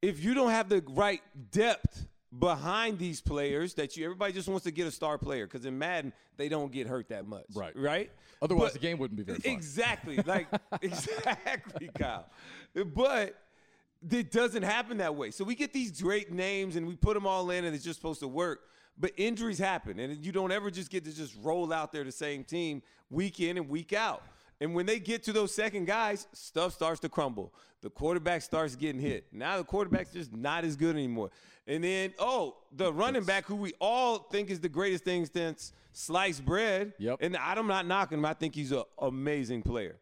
if 0.02 0.24
you 0.24 0.34
don't 0.34 0.52
have 0.52 0.70
the 0.70 0.84
right 0.90 1.22
depth 1.52 2.08
behind 2.40 2.98
these 3.00 3.22
players, 3.22 3.74
that 3.76 3.96
you 3.96 4.06
everybody 4.06 4.34
just 4.34 4.48
wants 4.48 4.64
to 4.64 4.72
get 4.72 4.88
a 4.88 4.92
star 4.92 5.18
player 5.18 5.46
because 5.46 5.66
in 5.66 5.78
Madden 5.78 6.14
they 6.38 6.50
don't 6.50 6.72
get 6.72 6.88
hurt 6.88 7.10
that 7.10 7.28
much. 7.28 7.46
Right. 7.54 7.76
Right. 7.76 8.12
Otherwise, 8.42 8.72
But- 8.72 8.74
the 8.74 8.80
game 8.80 8.98
wouldn't 8.98 9.18
be 9.18 9.24
very 9.24 9.40
fun. 9.40 9.52
Exactly. 9.52 10.20
Like 10.26 10.48
exactly, 10.82 11.90
Kyle. 11.98 12.26
But 12.74 13.36
it 14.10 14.32
doesn't 14.32 14.64
happen 14.64 14.98
that 14.98 15.16
way. 15.16 15.32
So 15.32 15.44
we 15.44 15.56
get 15.56 15.74
these 15.74 16.02
great 16.02 16.32
names 16.32 16.76
and 16.76 16.88
we 16.88 16.96
put 16.96 17.14
them 17.14 17.26
all 17.26 17.50
in 17.52 17.66
and 17.66 17.76
it's 17.76 17.84
just 17.86 18.00
supposed 18.00 18.20
to 18.22 18.28
work. 18.28 18.62
But 18.98 19.12
injuries 19.18 19.58
happen 19.60 20.00
and 20.00 20.24
you 20.26 20.32
don't 20.32 20.52
ever 20.52 20.70
just 20.70 20.90
get 20.92 21.04
to 21.06 21.16
just 21.16 21.36
roll 21.42 21.72
out 21.74 21.92
there 21.92 22.04
the 22.04 22.12
same 22.12 22.44
team 22.44 22.82
week 23.10 23.40
in 23.40 23.58
and 23.58 23.70
week 23.70 23.94
out. 23.94 24.24
And 24.62 24.74
when 24.74 24.86
they 24.86 25.00
get 25.00 25.24
to 25.24 25.34
those 25.34 25.54
second 25.54 25.86
guys, 25.86 26.28
stuff 26.34 26.74
starts 26.74 27.00
to 27.02 27.10
crumble. 27.10 27.54
The 27.82 27.90
quarterback 27.90 28.42
starts 28.42 28.76
getting 28.76 29.02
hit. 29.02 29.28
Now 29.32 29.58
the 29.58 29.64
quarterback's 29.64 30.14
just 30.14 30.34
not 30.34 30.64
as 30.64 30.76
good 30.76 30.96
anymore. 30.96 31.32
And 31.68 31.84
then, 31.84 32.14
oh, 32.20 32.58
the 32.72 32.92
running 32.94 33.24
back 33.24 33.46
who 33.46 33.56
we 33.56 33.74
all 33.80 34.20
think 34.20 34.50
is 34.50 34.60
the 34.60 34.70
greatest 34.70 35.04
thing 35.04 35.26
since 35.26 35.74
sliced 35.92 36.46
bread. 36.46 36.94
Yep. 36.98 37.20
And 37.22 37.38
I'm 37.38 37.68
not 37.68 37.86
knocking 37.86 38.20
him. 38.20 38.26
I 38.26 38.34
think 38.34 38.56
he's 38.56 38.72
an 38.72 38.84
amazing 39.00 39.64
player. 39.64 39.98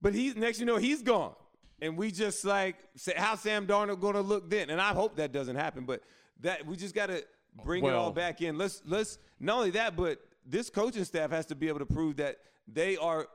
But 0.00 0.14
he's 0.14 0.36
next, 0.36 0.60
you 0.60 0.66
know, 0.66 0.76
he's 0.76 1.02
gone, 1.02 1.34
and 1.82 1.96
we 1.96 2.12
just 2.12 2.44
like 2.44 2.76
say, 2.94 3.14
how 3.16 3.34
Sam 3.34 3.66
Darnold 3.66 4.00
going 4.00 4.14
to 4.14 4.20
look 4.20 4.48
then? 4.48 4.70
And 4.70 4.80
I 4.80 4.92
hope 4.92 5.16
that 5.16 5.32
doesn't 5.32 5.56
happen. 5.56 5.84
But 5.84 6.02
that 6.40 6.64
we 6.64 6.76
just 6.76 6.94
got 6.94 7.06
to 7.06 7.24
bring 7.64 7.84
it 7.84 7.92
all 7.92 8.12
back 8.12 8.40
in. 8.40 8.56
Let's 8.56 8.80
let's 8.86 9.18
not 9.40 9.58
only 9.58 9.70
that, 9.70 9.96
but 9.96 10.20
this 10.46 10.70
coaching 10.70 11.04
staff 11.04 11.30
has 11.30 11.46
to 11.46 11.56
be 11.56 11.66
able 11.66 11.80
to 11.80 11.86
prove 11.86 12.16
that 12.16 12.38
they 12.72 12.96
are 12.96 13.26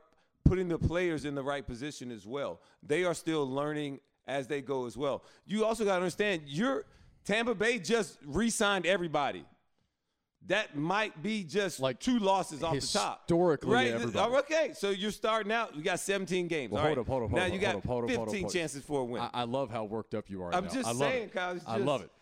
putting 0.44 0.68
the 0.68 0.78
players 0.78 1.24
in 1.24 1.34
the 1.34 1.42
right 1.42 1.66
position 1.66 2.10
as 2.10 2.26
well. 2.26 2.60
They 2.82 3.04
are 3.04 3.14
still 3.14 3.48
learning 3.48 4.00
as 4.26 4.46
they 4.46 4.60
go 4.62 4.86
as 4.86 4.96
well. 4.96 5.22
You 5.46 5.64
also 5.64 5.84
got 5.84 5.92
to 5.92 5.96
understand, 5.96 6.42
you're 6.46 6.84
Tampa 7.24 7.54
Bay 7.54 7.78
just 7.78 8.18
re-signed 8.24 8.86
everybody. 8.86 9.44
That 10.46 10.76
might 10.76 11.22
be 11.22 11.42
just 11.42 11.80
Like, 11.80 11.98
two 11.98 12.18
losses 12.18 12.62
off 12.62 12.74
the 12.74 12.80
top. 12.86 13.22
historically, 13.22 13.72
right? 13.72 13.86
everybody. 13.92 14.32
Oh, 14.34 14.38
Okay, 14.40 14.72
so 14.74 14.90
you're 14.90 15.10
starting 15.10 15.50
out. 15.50 15.74
You 15.74 15.82
got 15.82 16.00
17 16.00 16.48
games. 16.48 16.70
Well, 16.70 16.82
hold 16.82 16.96
right. 16.96 17.00
up, 17.00 17.06
hold 17.06 17.22
up, 17.24 17.30
Now 17.30 17.40
hold 17.42 17.52
you 17.54 17.58
got 17.58 17.70
hold 17.72 17.82
up, 17.84 17.86
hold 17.86 18.04
up, 18.04 18.08
15 18.10 18.16
hold 18.18 18.28
up, 18.28 18.34
hold 18.34 18.44
up. 18.44 18.52
chances 18.52 18.82
for 18.84 19.00
a 19.00 19.04
win. 19.04 19.22
I, 19.22 19.30
I 19.32 19.44
love 19.44 19.70
how 19.70 19.84
worked 19.84 20.14
up 20.14 20.28
you 20.28 20.42
are. 20.42 20.54
I'm 20.54 20.64
now. 20.66 20.70
just 20.70 20.86
I 20.86 20.92
saying, 20.92 21.22
it. 21.24 21.32
Kyle. 21.32 21.56
It's 21.56 21.64
I 21.66 21.78
love 21.78 22.02
just- 22.02 22.12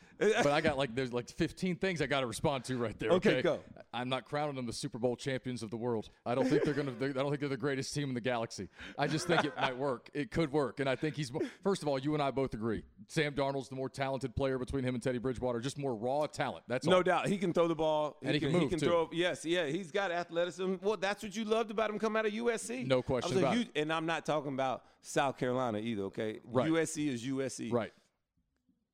but 0.43 0.52
I 0.52 0.61
got 0.61 0.79
like 0.79 0.95
there's 0.95 1.12
like 1.12 1.29
15 1.29 1.76
things 1.76 2.00
I 2.02 2.07
got 2.07 2.21
to 2.21 2.26
respond 2.26 2.64
to 2.64 2.76
right 2.76 2.99
there. 2.99 3.11
Okay, 3.12 3.31
Okay, 3.33 3.43
go. 3.43 3.61
I'm 3.95 4.09
not 4.09 4.25
crowning 4.25 4.57
them 4.57 4.67
the 4.67 4.73
Super 4.73 4.99
Bowl 4.99 5.17
champions 5.17 5.62
of 5.62 5.71
the 5.71 5.76
world. 5.76 6.09
I 6.25 6.35
don't 6.35 6.49
think 6.49 6.64
they're 6.64 6.75
gonna. 6.75 6.93
I 7.00 7.09
don't 7.09 7.29
think 7.29 7.41
they're 7.41 7.49
the 7.49 7.57
greatest 7.57 7.93
team 7.95 8.09
in 8.09 8.14
the 8.14 8.21
galaxy. 8.21 8.69
I 8.99 9.07
just 9.07 9.26
think 9.26 9.45
it 9.45 9.52
might 9.57 9.76
work. 9.76 10.09
It 10.14 10.31
could 10.31 10.52
work, 10.52 10.81
and 10.81 10.88
I 10.88 10.97
think 10.97 11.17
he's. 11.17 11.31
First 11.62 11.83
of 11.83 11.88
all, 11.88 11.99
you 11.99 12.14
and 12.14 12.23
I 12.23 12.31
both 12.31 12.55
agree. 12.55 12.83
Sam 13.09 13.35
Darnold's 13.35 13.69
the 13.69 13.75
more 13.76 13.88
talented 13.88 14.35
player 14.35 14.59
between 14.59 14.85
him 14.85 14.95
and 14.95 15.02
Teddy 15.02 15.19
Bridgewater. 15.19 15.61
Just 15.61 15.79
more 15.79 15.95
raw 15.95 16.26
talent. 16.26 16.64
That's 16.69 16.87
No 16.87 16.97
all. 16.97 17.02
doubt, 17.02 17.26
he 17.29 17.37
can 17.38 17.52
throw 17.52 17.69
the 17.69 17.75
ball. 17.75 18.17
And 18.23 18.33
he 18.35 18.41
can 18.41 18.52
move, 18.52 18.71
too. 18.71 18.79
throw. 18.79 19.11
Yes, 19.12 19.45
yeah, 19.45 19.67
he's 19.67 19.91
got 19.91 20.11
athleticism. 20.11 20.76
Well, 20.83 20.97
that's 20.97 21.23
what 21.23 21.35
you 21.37 21.45
loved 21.45 21.71
about 21.71 21.91
him 21.91 21.99
coming 21.99 22.19
out 22.19 22.26
of 22.26 22.33
USC. 22.33 22.87
No 22.87 23.02
question 23.02 23.38
about 23.38 23.55
huge- 23.57 23.69
And 23.76 23.93
I'm 23.93 24.07
not 24.07 24.25
talking 24.25 24.52
about 24.55 24.85
South 25.02 25.37
Carolina 25.38 25.79
either. 25.79 26.05
Okay, 26.05 26.41
Right. 26.45 26.71
USC 26.71 27.09
is 27.09 27.23
USC. 27.26 27.71
Right. 27.73 27.93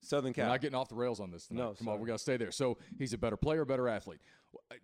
Southern 0.00 0.30
We're 0.30 0.34
Cal. 0.34 0.48
not 0.48 0.60
getting 0.60 0.76
off 0.78 0.88
the 0.88 0.94
rails 0.94 1.20
on 1.20 1.30
this 1.30 1.46
tonight. 1.48 1.60
No, 1.62 1.66
Come 1.74 1.84
sorry. 1.86 1.94
on, 1.96 2.00
we 2.00 2.06
got 2.06 2.12
to 2.14 2.18
stay 2.18 2.36
there. 2.36 2.50
So 2.50 2.78
he's 2.98 3.12
a 3.12 3.18
better 3.18 3.36
player, 3.36 3.64
better 3.64 3.88
athlete. 3.88 4.20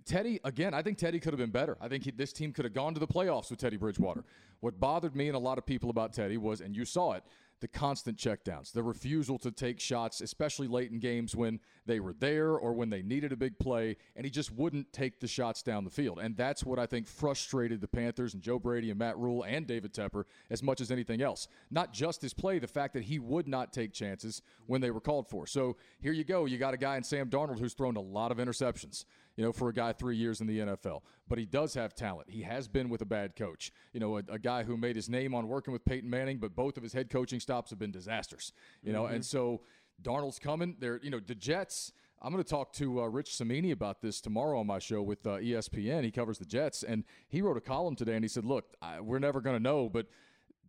Teddy, 0.04 0.40
again, 0.44 0.74
I 0.74 0.82
think 0.82 0.98
Teddy 0.98 1.18
could 1.20 1.32
have 1.32 1.38
been 1.38 1.50
better. 1.50 1.76
I 1.80 1.88
think 1.88 2.04
he, 2.04 2.10
this 2.10 2.32
team 2.32 2.52
could 2.52 2.64
have 2.64 2.74
gone 2.74 2.94
to 2.94 3.00
the 3.00 3.06
playoffs 3.06 3.50
with 3.50 3.58
Teddy 3.60 3.76
Bridgewater. 3.76 4.24
What 4.60 4.78
bothered 4.78 5.14
me 5.16 5.28
and 5.28 5.36
a 5.36 5.38
lot 5.38 5.56
of 5.58 5.64
people 5.64 5.88
about 5.90 6.12
Teddy 6.12 6.36
was, 6.36 6.60
and 6.60 6.76
you 6.76 6.84
saw 6.84 7.12
it, 7.12 7.24
the 7.60 7.68
constant 7.68 8.18
checkdowns, 8.18 8.72
the 8.72 8.82
refusal 8.82 9.38
to 9.38 9.50
take 9.50 9.80
shots, 9.80 10.20
especially 10.20 10.68
late 10.68 10.90
in 10.90 10.98
games 10.98 11.34
when 11.34 11.60
they 11.86 12.00
were 12.00 12.12
there 12.12 12.52
or 12.52 12.72
when 12.72 12.90
they 12.90 13.02
needed 13.02 13.32
a 13.32 13.36
big 13.36 13.58
play, 13.58 13.96
and 14.16 14.24
he 14.24 14.30
just 14.30 14.52
wouldn't 14.52 14.92
take 14.92 15.20
the 15.20 15.26
shots 15.26 15.62
down 15.62 15.84
the 15.84 15.90
field. 15.90 16.18
And 16.18 16.36
that's 16.36 16.64
what 16.64 16.78
I 16.78 16.86
think 16.86 17.06
frustrated 17.06 17.80
the 17.80 17.88
Panthers 17.88 18.34
and 18.34 18.42
Joe 18.42 18.58
Brady 18.58 18.90
and 18.90 18.98
Matt 18.98 19.18
Rhule 19.18 19.44
and 19.44 19.66
David 19.66 19.94
Tepper 19.94 20.24
as 20.50 20.62
much 20.62 20.80
as 20.80 20.90
anything 20.90 21.22
else. 21.22 21.48
Not 21.70 21.92
just 21.92 22.22
his 22.22 22.34
play, 22.34 22.58
the 22.58 22.66
fact 22.66 22.94
that 22.94 23.04
he 23.04 23.18
would 23.18 23.48
not 23.48 23.72
take 23.72 23.92
chances 23.92 24.42
when 24.66 24.80
they 24.80 24.90
were 24.90 25.00
called 25.00 25.28
for. 25.28 25.46
So 25.46 25.76
here 26.00 26.12
you 26.12 26.24
go. 26.24 26.44
You 26.44 26.58
got 26.58 26.74
a 26.74 26.78
guy 26.78 26.96
in 26.96 27.04
Sam 27.04 27.30
Darnold 27.30 27.58
who's 27.58 27.74
thrown 27.74 27.96
a 27.96 28.00
lot 28.00 28.30
of 28.30 28.38
interceptions 28.38 29.04
you 29.36 29.44
know, 29.44 29.52
for 29.52 29.68
a 29.68 29.72
guy 29.72 29.92
three 29.92 30.16
years 30.16 30.40
in 30.40 30.46
the 30.46 30.60
NFL. 30.60 31.02
But 31.28 31.38
he 31.38 31.46
does 31.46 31.74
have 31.74 31.94
talent. 31.94 32.30
He 32.30 32.42
has 32.42 32.68
been 32.68 32.88
with 32.88 33.00
a 33.00 33.06
bad 33.06 33.36
coach. 33.36 33.72
You 33.92 34.00
know, 34.00 34.18
a, 34.18 34.22
a 34.28 34.38
guy 34.38 34.62
who 34.62 34.76
made 34.76 34.96
his 34.96 35.08
name 35.08 35.34
on 35.34 35.48
working 35.48 35.72
with 35.72 35.84
Peyton 35.84 36.08
Manning, 36.08 36.38
but 36.38 36.54
both 36.54 36.76
of 36.76 36.82
his 36.82 36.92
head 36.92 37.10
coaching 37.10 37.40
stops 37.40 37.70
have 37.70 37.78
been 37.78 37.90
disasters. 37.90 38.52
You 38.82 38.92
know, 38.92 39.06
and 39.06 39.24
so 39.24 39.62
Darnold's 40.02 40.38
coming. 40.38 40.76
There, 40.78 41.00
you 41.02 41.10
know, 41.10 41.20
the 41.20 41.34
Jets. 41.34 41.92
I'm 42.22 42.32
going 42.32 42.42
to 42.42 42.48
talk 42.48 42.72
to 42.74 43.02
uh, 43.02 43.06
Rich 43.06 43.36
Cimini 43.36 43.70
about 43.70 44.00
this 44.00 44.18
tomorrow 44.20 44.58
on 44.58 44.66
my 44.66 44.78
show 44.78 45.02
with 45.02 45.26
uh, 45.26 45.36
ESPN. 45.36 46.04
He 46.04 46.10
covers 46.10 46.38
the 46.38 46.46
Jets, 46.46 46.82
and 46.82 47.04
he 47.28 47.42
wrote 47.42 47.58
a 47.58 47.60
column 47.60 47.96
today, 47.96 48.14
and 48.14 48.24
he 48.24 48.28
said, 48.28 48.46
"Look, 48.46 48.76
I, 48.80 49.00
we're 49.00 49.18
never 49.18 49.40
going 49.40 49.56
to 49.56 49.62
know, 49.62 49.88
but." 49.88 50.06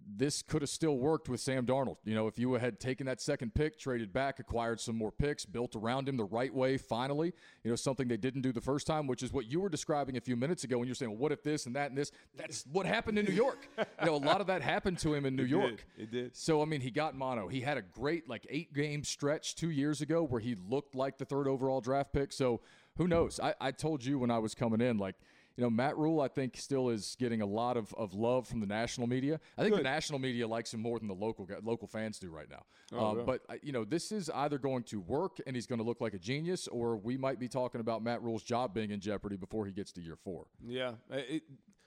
This 0.06 0.42
could 0.42 0.62
have 0.62 0.70
still 0.70 0.98
worked 0.98 1.30
with 1.30 1.40
Sam 1.40 1.66
Darnold. 1.66 1.98
You 2.04 2.14
know, 2.14 2.28
if 2.28 2.38
you 2.38 2.54
had 2.54 2.80
taken 2.80 3.08
that 3.08 3.20
second 3.20 3.56
pick, 3.56 3.80
traded 3.80 4.14
back, 4.14 4.40
acquired 4.40 4.80
some 4.80 4.96
more 4.96 5.12
picks, 5.12 5.46
built 5.46 5.76
around 5.76 6.08
him 6.08 6.16
the 6.16 6.26
right 6.26 6.54
way, 6.54 6.78
finally, 6.78 7.34
you 7.64 7.70
know, 7.72 7.76
something 7.76 8.08
they 8.08 8.18
didn't 8.18 8.42
do 8.42 8.52
the 8.52 8.62
first 8.62 8.86
time, 8.86 9.08
which 9.08 9.24
is 9.24 9.34
what 9.34 9.48
you 9.48 9.60
were 9.60 9.70
describing 9.70 10.18
a 10.18 10.22
few 10.22 10.36
minutes 10.36 10.64
ago 10.64 10.78
when 10.78 10.88
you're 10.88 10.96
saying, 10.96 11.12
well, 11.12 11.20
what 11.20 11.32
if 11.32 11.44
this 11.44 11.66
and 11.66 11.76
that 11.76 11.90
and 11.90 11.98
this? 11.98 12.12
That's 12.36 12.66
what 12.72 12.86
happened 12.86 13.18
in 13.18 13.26
New 13.26 13.34
York. 13.34 13.68
you 13.78 14.06
know, 14.06 14.16
a 14.16 14.18
lot 14.18 14.42
of 14.42 14.48
that 14.48 14.62
happened 14.62 15.00
to 15.00 15.14
him 15.14 15.26
in 15.26 15.36
New 15.36 15.44
did. 15.44 15.52
York. 15.52 15.86
It 15.98 16.12
did. 16.12 16.36
So, 16.36 16.62
I 16.62 16.66
mean, 16.66 16.82
he 16.82 16.92
got 16.92 17.16
mono. 17.16 17.48
He 17.48 17.62
had 17.62 17.78
a 17.78 17.82
great, 17.82 18.30
like, 18.30 18.46
eight 18.50 18.74
game 18.74 19.04
stretch 19.04 19.56
two 19.56 19.72
years 19.72 20.02
ago 20.02 20.24
where 20.24 20.42
he 20.42 20.56
looked 20.70 20.94
like 20.94 21.18
the 21.18 21.26
third 21.26 21.48
overall 21.48 21.82
draft 21.82 22.14
pick. 22.14 22.32
So, 22.32 22.62
who 22.98 23.08
knows? 23.08 23.40
I, 23.42 23.56
I 23.60 23.72
told 23.72 24.06
you 24.06 24.20
when 24.20 24.32
I 24.32 24.40
was 24.40 24.54
coming 24.54 24.82
in, 24.82 24.98
like, 24.98 25.16
you 25.58 25.64
know, 25.64 25.70
Matt 25.70 25.98
Rhule, 25.98 26.20
I 26.20 26.28
think, 26.28 26.58
still 26.58 26.90
is 26.90 27.16
getting 27.18 27.42
a 27.42 27.46
lot 27.46 27.78
of, 27.78 27.94
of 27.96 28.14
love 28.14 28.48
from 28.48 28.60
the 28.60 28.66
national 28.66 29.08
media. 29.08 29.40
I 29.58 29.64
think 29.64 29.76
the 29.76 29.84
national 29.84 30.20
media 30.20 30.48
likes 30.48 30.74
him 30.74 30.82
more 30.82 31.00
than 31.00 31.08
the 31.08 31.16
local 31.16 31.48
local 31.64 31.88
fans 31.88 32.20
do 32.20 32.30
right 32.30 32.50
now. 32.50 32.64
Oh, 32.94 33.14
really? 33.14 33.26
But, 33.26 33.42
uh, 33.50 33.56
you 33.64 33.72
know, 33.72 33.86
this 33.86 34.12
is 34.12 34.30
either 34.30 34.58
going 34.58 34.84
to 34.84 35.00
work 35.00 35.38
and 35.48 35.56
he's 35.56 35.66
going 35.66 35.80
to 35.80 35.86
look 35.86 36.02
like 36.02 36.14
a 36.14 36.20
genius, 36.20 36.68
or 36.68 36.98
we 36.98 37.18
might 37.18 37.40
be 37.40 37.48
talking 37.48 37.82
about 37.82 38.04
Matt 38.04 38.22
Rhule's 38.22 38.44
job 38.44 38.74
being 38.74 38.92
in 38.92 39.00
jeopardy 39.00 39.38
before 39.38 39.66
he 39.66 39.72
gets 39.72 39.92
to 39.94 40.02
year 40.02 40.18
four. 40.18 40.48
Yeah. 40.66 40.94
Uh, 41.12 41.18
It, 41.30 41.44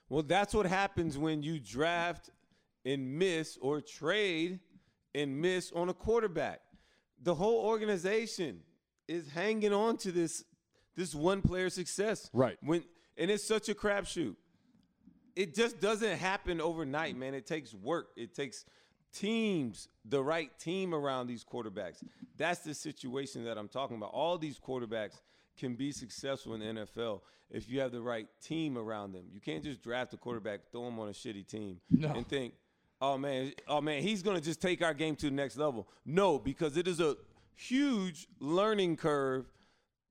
well, 0.08 0.22
that's 0.22 0.54
what 0.54 0.64
happens 0.64 1.18
when 1.18 1.42
you 1.42 1.60
draft 1.60 2.30
and 2.86 3.18
miss 3.18 3.58
or 3.60 3.82
trade 3.82 4.60
and 5.14 5.38
miss 5.38 5.70
on 5.72 5.90
a 5.90 5.94
quarterback. 5.94 6.60
The 7.22 7.34
whole 7.34 7.66
organization 7.66 8.60
is 9.06 9.28
hanging 9.28 9.72
on 9.72 9.98
to 9.98 10.12
this 10.12 10.44
this 10.96 11.14
one 11.14 11.42
player 11.42 11.70
success. 11.70 12.30
Right. 12.32 12.56
When 12.62 12.82
and 13.18 13.30
it's 13.30 13.44
such 13.44 13.68
a 13.68 13.74
crapshoot. 13.74 14.36
It 15.36 15.54
just 15.54 15.80
doesn't 15.80 16.18
happen 16.18 16.60
overnight, 16.60 17.16
man. 17.16 17.34
It 17.34 17.46
takes 17.46 17.74
work. 17.74 18.08
It 18.16 18.34
takes 18.34 18.64
teams, 19.12 19.88
the 20.04 20.22
right 20.22 20.50
team 20.58 20.94
around 20.94 21.26
these 21.26 21.44
quarterbacks. 21.44 22.02
That's 22.36 22.60
the 22.60 22.74
situation 22.74 23.44
that 23.44 23.56
I'm 23.58 23.68
talking 23.68 23.96
about. 23.96 24.10
All 24.12 24.38
these 24.38 24.58
quarterbacks 24.58 25.20
can 25.58 25.74
be 25.74 25.92
successful 25.92 26.54
in 26.54 26.60
the 26.60 26.82
NFL 26.82 27.20
if 27.50 27.68
you 27.68 27.80
have 27.80 27.92
the 27.92 28.00
right 28.02 28.26
team 28.42 28.76
around 28.76 29.12
them. 29.12 29.24
You 29.32 29.40
can't 29.40 29.62
just 29.62 29.82
draft 29.82 30.12
a 30.12 30.16
quarterback, 30.16 30.60
throw 30.70 30.86
him 30.88 30.98
on 30.98 31.08
a 31.08 31.12
shitty 31.12 31.46
team, 31.46 31.80
No. 31.90 32.08
and 32.12 32.26
think, 32.28 32.54
"Oh 33.00 33.16
man, 33.16 33.52
oh 33.66 33.80
man, 33.80 34.02
he's 34.02 34.22
going 34.22 34.36
to 34.36 34.42
just 34.42 34.60
take 34.60 34.82
our 34.82 34.94
game 34.94 35.16
to 35.16 35.26
the 35.26 35.32
next 35.32 35.56
level." 35.56 35.88
No, 36.04 36.38
because 36.38 36.76
it 36.76 36.86
is 36.86 37.00
a 37.00 37.16
huge 37.54 38.28
learning 38.38 38.96
curve 38.96 39.46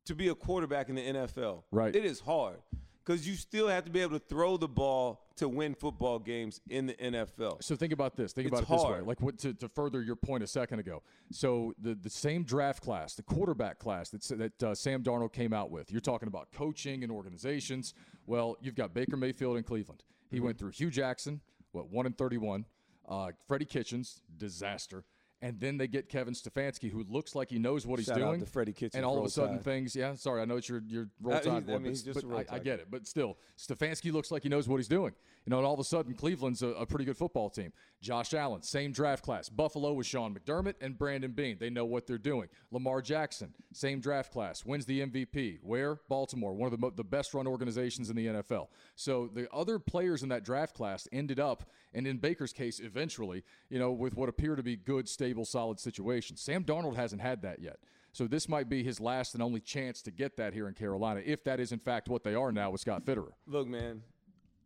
to 0.05 0.15
be 0.15 0.29
a 0.29 0.35
quarterback 0.35 0.89
in 0.89 0.95
the 0.95 1.01
NFL. 1.01 1.63
Right. 1.71 1.95
It 1.95 2.05
is 2.05 2.19
hard 2.21 2.59
because 3.07 3.25
you 3.25 3.35
still 3.35 3.69
have 3.69 3.85
to 3.85 3.89
be 3.89 4.01
able 4.01 4.19
to 4.19 4.25
throw 4.25 4.57
the 4.57 4.67
ball 4.67 5.21
to 5.37 5.47
win 5.47 5.73
football 5.73 6.19
games 6.19 6.59
in 6.69 6.87
the 6.87 6.93
NFL. 6.95 7.63
So 7.63 7.75
think 7.75 7.93
about 7.93 8.17
this. 8.17 8.33
Think 8.33 8.49
It's 8.49 8.59
about 8.59 8.69
it 8.69 8.77
this 8.77 8.89
way. 8.91 8.99
Like 8.99 9.21
what, 9.21 9.37
to, 9.39 9.53
to 9.53 9.69
further 9.69 10.01
your 10.01 10.17
point 10.17 10.43
a 10.43 10.47
second 10.47 10.79
ago. 10.79 11.01
So 11.31 11.73
the, 11.81 11.95
the 11.95 12.09
same 12.09 12.43
draft 12.43 12.83
class, 12.83 13.13
the 13.13 13.23
quarterback 13.23 13.79
class 13.79 14.09
that, 14.09 14.23
that 14.37 14.63
uh, 14.63 14.75
Sam 14.75 15.03
Darnold 15.03 15.31
came 15.31 15.53
out 15.53 15.71
with. 15.71 15.89
You're 15.89 16.01
talking 16.01 16.27
about 16.27 16.51
coaching 16.51 17.03
and 17.03 17.11
organizations. 17.11 17.93
Well, 18.25 18.57
you've 18.59 18.75
got 18.75 18.93
Baker 18.93 19.15
Mayfield 19.15 19.55
in 19.55 19.63
Cleveland. 19.63 20.03
He 20.29 20.41
went 20.41 20.57
through 20.57 20.71
Hue 20.71 20.89
Jackson, 20.89 21.39
what 21.71 21.89
one 21.89 22.05
and 22.05 22.17
thirty-one. 22.17 22.65
Uh, 23.07 23.31
Freddie 23.47 23.63
Kitchens, 23.63 24.19
disaster. 24.35 25.05
And 25.39 25.59
then 25.59 25.77
they 25.77 25.87
get 25.87 26.09
Kevin 26.09 26.33
Stefanski, 26.33 26.89
who 26.89 27.05
looks 27.07 27.35
like 27.35 27.51
he 27.51 27.59
knows 27.59 27.85
what 27.85 27.99
he's 27.99 28.07
Shout 28.07 28.19
out 28.19 28.29
doing. 28.29 28.39
to 28.39 28.45
Freddie 28.47 28.73
Kitchens, 28.73 28.95
and 28.95 29.05
all 29.05 29.19
of 29.19 29.23
a 29.25 29.29
sudden 29.29 29.57
Tide. 29.57 29.63
things. 29.65 29.95
Yeah, 29.95 30.15
sorry, 30.15 30.41
I 30.41 30.45
know 30.45 30.57
it's 30.57 30.67
your 30.67 30.81
your 30.87 31.09
roll 31.21 31.35
Uh, 31.35 31.39
tide. 31.41 31.69
I 31.69 31.77
mean, 31.77 31.83
but- 31.83 31.93
just 31.93 32.07
a 32.07 32.13
but 32.13 32.23
Roll 32.23 32.39
I, 32.49 32.55
I 32.55 32.59
get 32.59 32.79
it. 32.79 32.87
But 32.89 33.05
still, 33.05 33.37
Stefanski 33.55 34.11
looks 34.11 34.31
like 34.31 34.41
he 34.41 34.49
knows 34.49 34.67
what 34.67 34.77
he's 34.77 34.87
doing. 34.87 35.13
You 35.45 35.51
know, 35.51 35.57
and 35.57 35.65
all 35.65 35.75
of 35.75 35.79
a 35.79 35.83
sudden, 35.83 36.13
Cleveland's 36.15 36.63
a, 36.63 36.69
a 36.69 36.85
pretty 36.87 37.05
good 37.05 37.17
football 37.17 37.49
team. 37.51 37.71
Josh 38.01 38.33
Allen, 38.33 38.63
same 38.63 38.91
draft 38.91 39.23
class. 39.23 39.47
Buffalo 39.47 39.93
with 39.93 40.05
Sean 40.07 40.35
McDermott 40.35 40.73
and 40.81 40.97
Brandon 40.97 41.31
Beane. 41.31 41.57
They 41.59 41.69
know 41.69 41.85
what 41.85 42.05
they're 42.07 42.17
doing. 42.17 42.49
Lamar 42.71 43.01
Jackson, 43.01 43.53
same 43.73 43.99
draft 43.99 44.31
class, 44.33 44.65
wins 44.65 44.85
the 44.85 45.01
MVP. 45.01 45.59
Where? 45.61 45.99
Baltimore, 46.09 46.53
one 46.53 46.65
of 46.67 46.71
the, 46.71 46.77
mo- 46.79 46.91
the 46.93 47.03
best 47.03 47.33
run 47.33 47.47
organizations 47.47 48.09
in 48.09 48.15
the 48.15 48.25
NFL. 48.27 48.67
So 48.95 49.29
the 49.33 49.47
other 49.53 49.79
players 49.79 50.21
in 50.23 50.29
that 50.29 50.43
draft 50.43 50.75
class 50.75 51.07
ended 51.11 51.39
up, 51.39 51.69
and 51.93 52.05
in 52.05 52.17
Baker's 52.17 52.51
case, 52.53 52.79
eventually, 52.81 53.43
you 53.69 53.79
know, 53.79 53.91
with 53.91 54.15
what 54.17 54.27
appear 54.29 54.55
to 54.55 54.63
be 54.63 54.75
good, 54.75 55.07
stable, 55.27 55.45
solid 55.45 55.79
situation. 55.79 56.37
Sam 56.37 56.63
Darnold 56.63 56.95
hasn't 56.95 57.21
had 57.21 57.41
that 57.41 57.59
yet. 57.61 57.79
So 58.13 58.27
this 58.27 58.47
might 58.47 58.69
be 58.69 58.81
his 58.81 59.01
last 59.01 59.33
and 59.33 59.43
only 59.43 59.59
chance 59.59 60.01
to 60.03 60.11
get 60.11 60.37
that 60.37 60.53
here 60.53 60.69
in 60.69 60.73
Carolina, 60.73 61.21
if 61.25 61.43
that 61.43 61.59
is 61.59 61.71
in 61.73 61.79
fact 61.79 62.07
what 62.07 62.23
they 62.23 62.33
are 62.33 62.51
now 62.51 62.71
with 62.71 62.79
Scott 62.81 63.05
Fitterer. 63.05 63.33
Look, 63.45 63.67
man, 63.67 64.01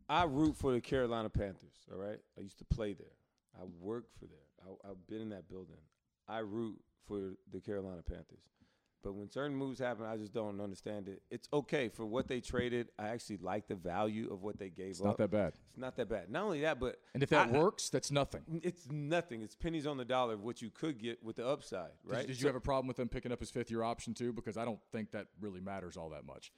I 0.08 0.26
root 0.26 0.56
for 0.56 0.72
the 0.72 0.80
Carolina 0.80 1.30
Panthers. 1.30 1.74
All 1.92 1.98
right, 1.98 2.20
I 2.38 2.42
used 2.42 2.60
to 2.60 2.66
play 2.66 2.94
there. 2.94 3.18
I 3.60 3.66
worked 3.80 4.14
for 4.20 4.26
there. 4.26 4.38
I, 4.64 4.90
I've 4.90 5.08
been 5.08 5.22
in 5.22 5.30
that 5.30 5.50
building. 5.50 5.78
I 6.30 6.40
root 6.40 6.80
for 7.08 7.34
the 7.52 7.60
Carolina 7.60 8.04
Panthers. 8.08 8.46
But 9.04 9.14
when 9.14 9.30
certain 9.32 9.56
moves 9.56 9.80
happen, 9.80 10.06
I 10.06 10.16
just 10.16 10.32
don't 10.34 10.62
understand 10.62 11.08
it. 11.08 11.24
It's 11.32 11.48
okay 11.52 11.90
for 11.90 12.06
what 12.06 12.28
they 12.28 12.40
traded. 12.40 12.90
I 13.00 13.08
actually 13.08 13.38
like 13.38 13.68
the 13.68 13.76
value 13.76 14.32
of 14.32 14.44
what 14.44 14.60
they 14.60 14.70
gave 14.70 14.92
It's 14.92 15.00
up. 15.00 15.06
not 15.08 15.18
that 15.18 15.32
bad. 15.32 15.54
It's 15.70 15.78
not 15.80 15.96
that 15.96 16.08
bad. 16.08 16.30
Not 16.30 16.44
only 16.44 16.62
that, 16.62 16.80
but 16.80 17.00
And 17.16 17.24
if 17.24 17.30
that 17.30 17.48
I- 17.48 17.58
I- 17.58 17.60
works, 17.62 17.90
that's 17.90 18.12
nothing. 18.12 18.44
it's 18.64 18.88
nothing. 18.92 19.42
It's 19.42 19.56
pennies 19.56 19.88
on 19.88 19.98
the 19.98 20.06
dollar 20.06 20.36
of 20.36 20.44
what 20.44 20.62
you 20.62 20.70
could 20.70 21.00
get 21.00 21.24
with 21.24 21.38
the 21.38 21.48
upside, 21.48 21.92
right? 22.04 22.28
Did, 22.28 22.36
So- 22.38 22.42
you 22.42 22.48
have 22.48 22.56
a 22.56 22.62
problem 22.62 22.88
with 22.88 22.98
them 22.98 23.10
picking 23.10 23.32
up 23.32 23.40
his 23.40 23.50
fifth 23.50 23.72
year 23.72 23.82
option 23.82 24.14
too? 24.14 24.34
Because 24.34 24.56
I 24.56 24.66
don't 24.66 24.80
think 24.92 25.12
that 25.12 25.28
really 25.40 25.62
matters 25.62 25.98
all 25.98 26.10
that 26.12 26.26
much. 26.26 26.52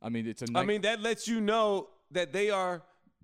I 0.00 0.08
mean, 0.08 0.26
it's 0.26 0.40
a. 0.40 0.46
I 0.54 0.62
ni- 0.62 0.66
mean, 0.68 0.80
that 0.82 1.00
lets 1.02 1.28
you 1.28 1.40
know 1.42 1.90
that 2.12 2.32
they 2.32 2.48
are. 2.50 2.82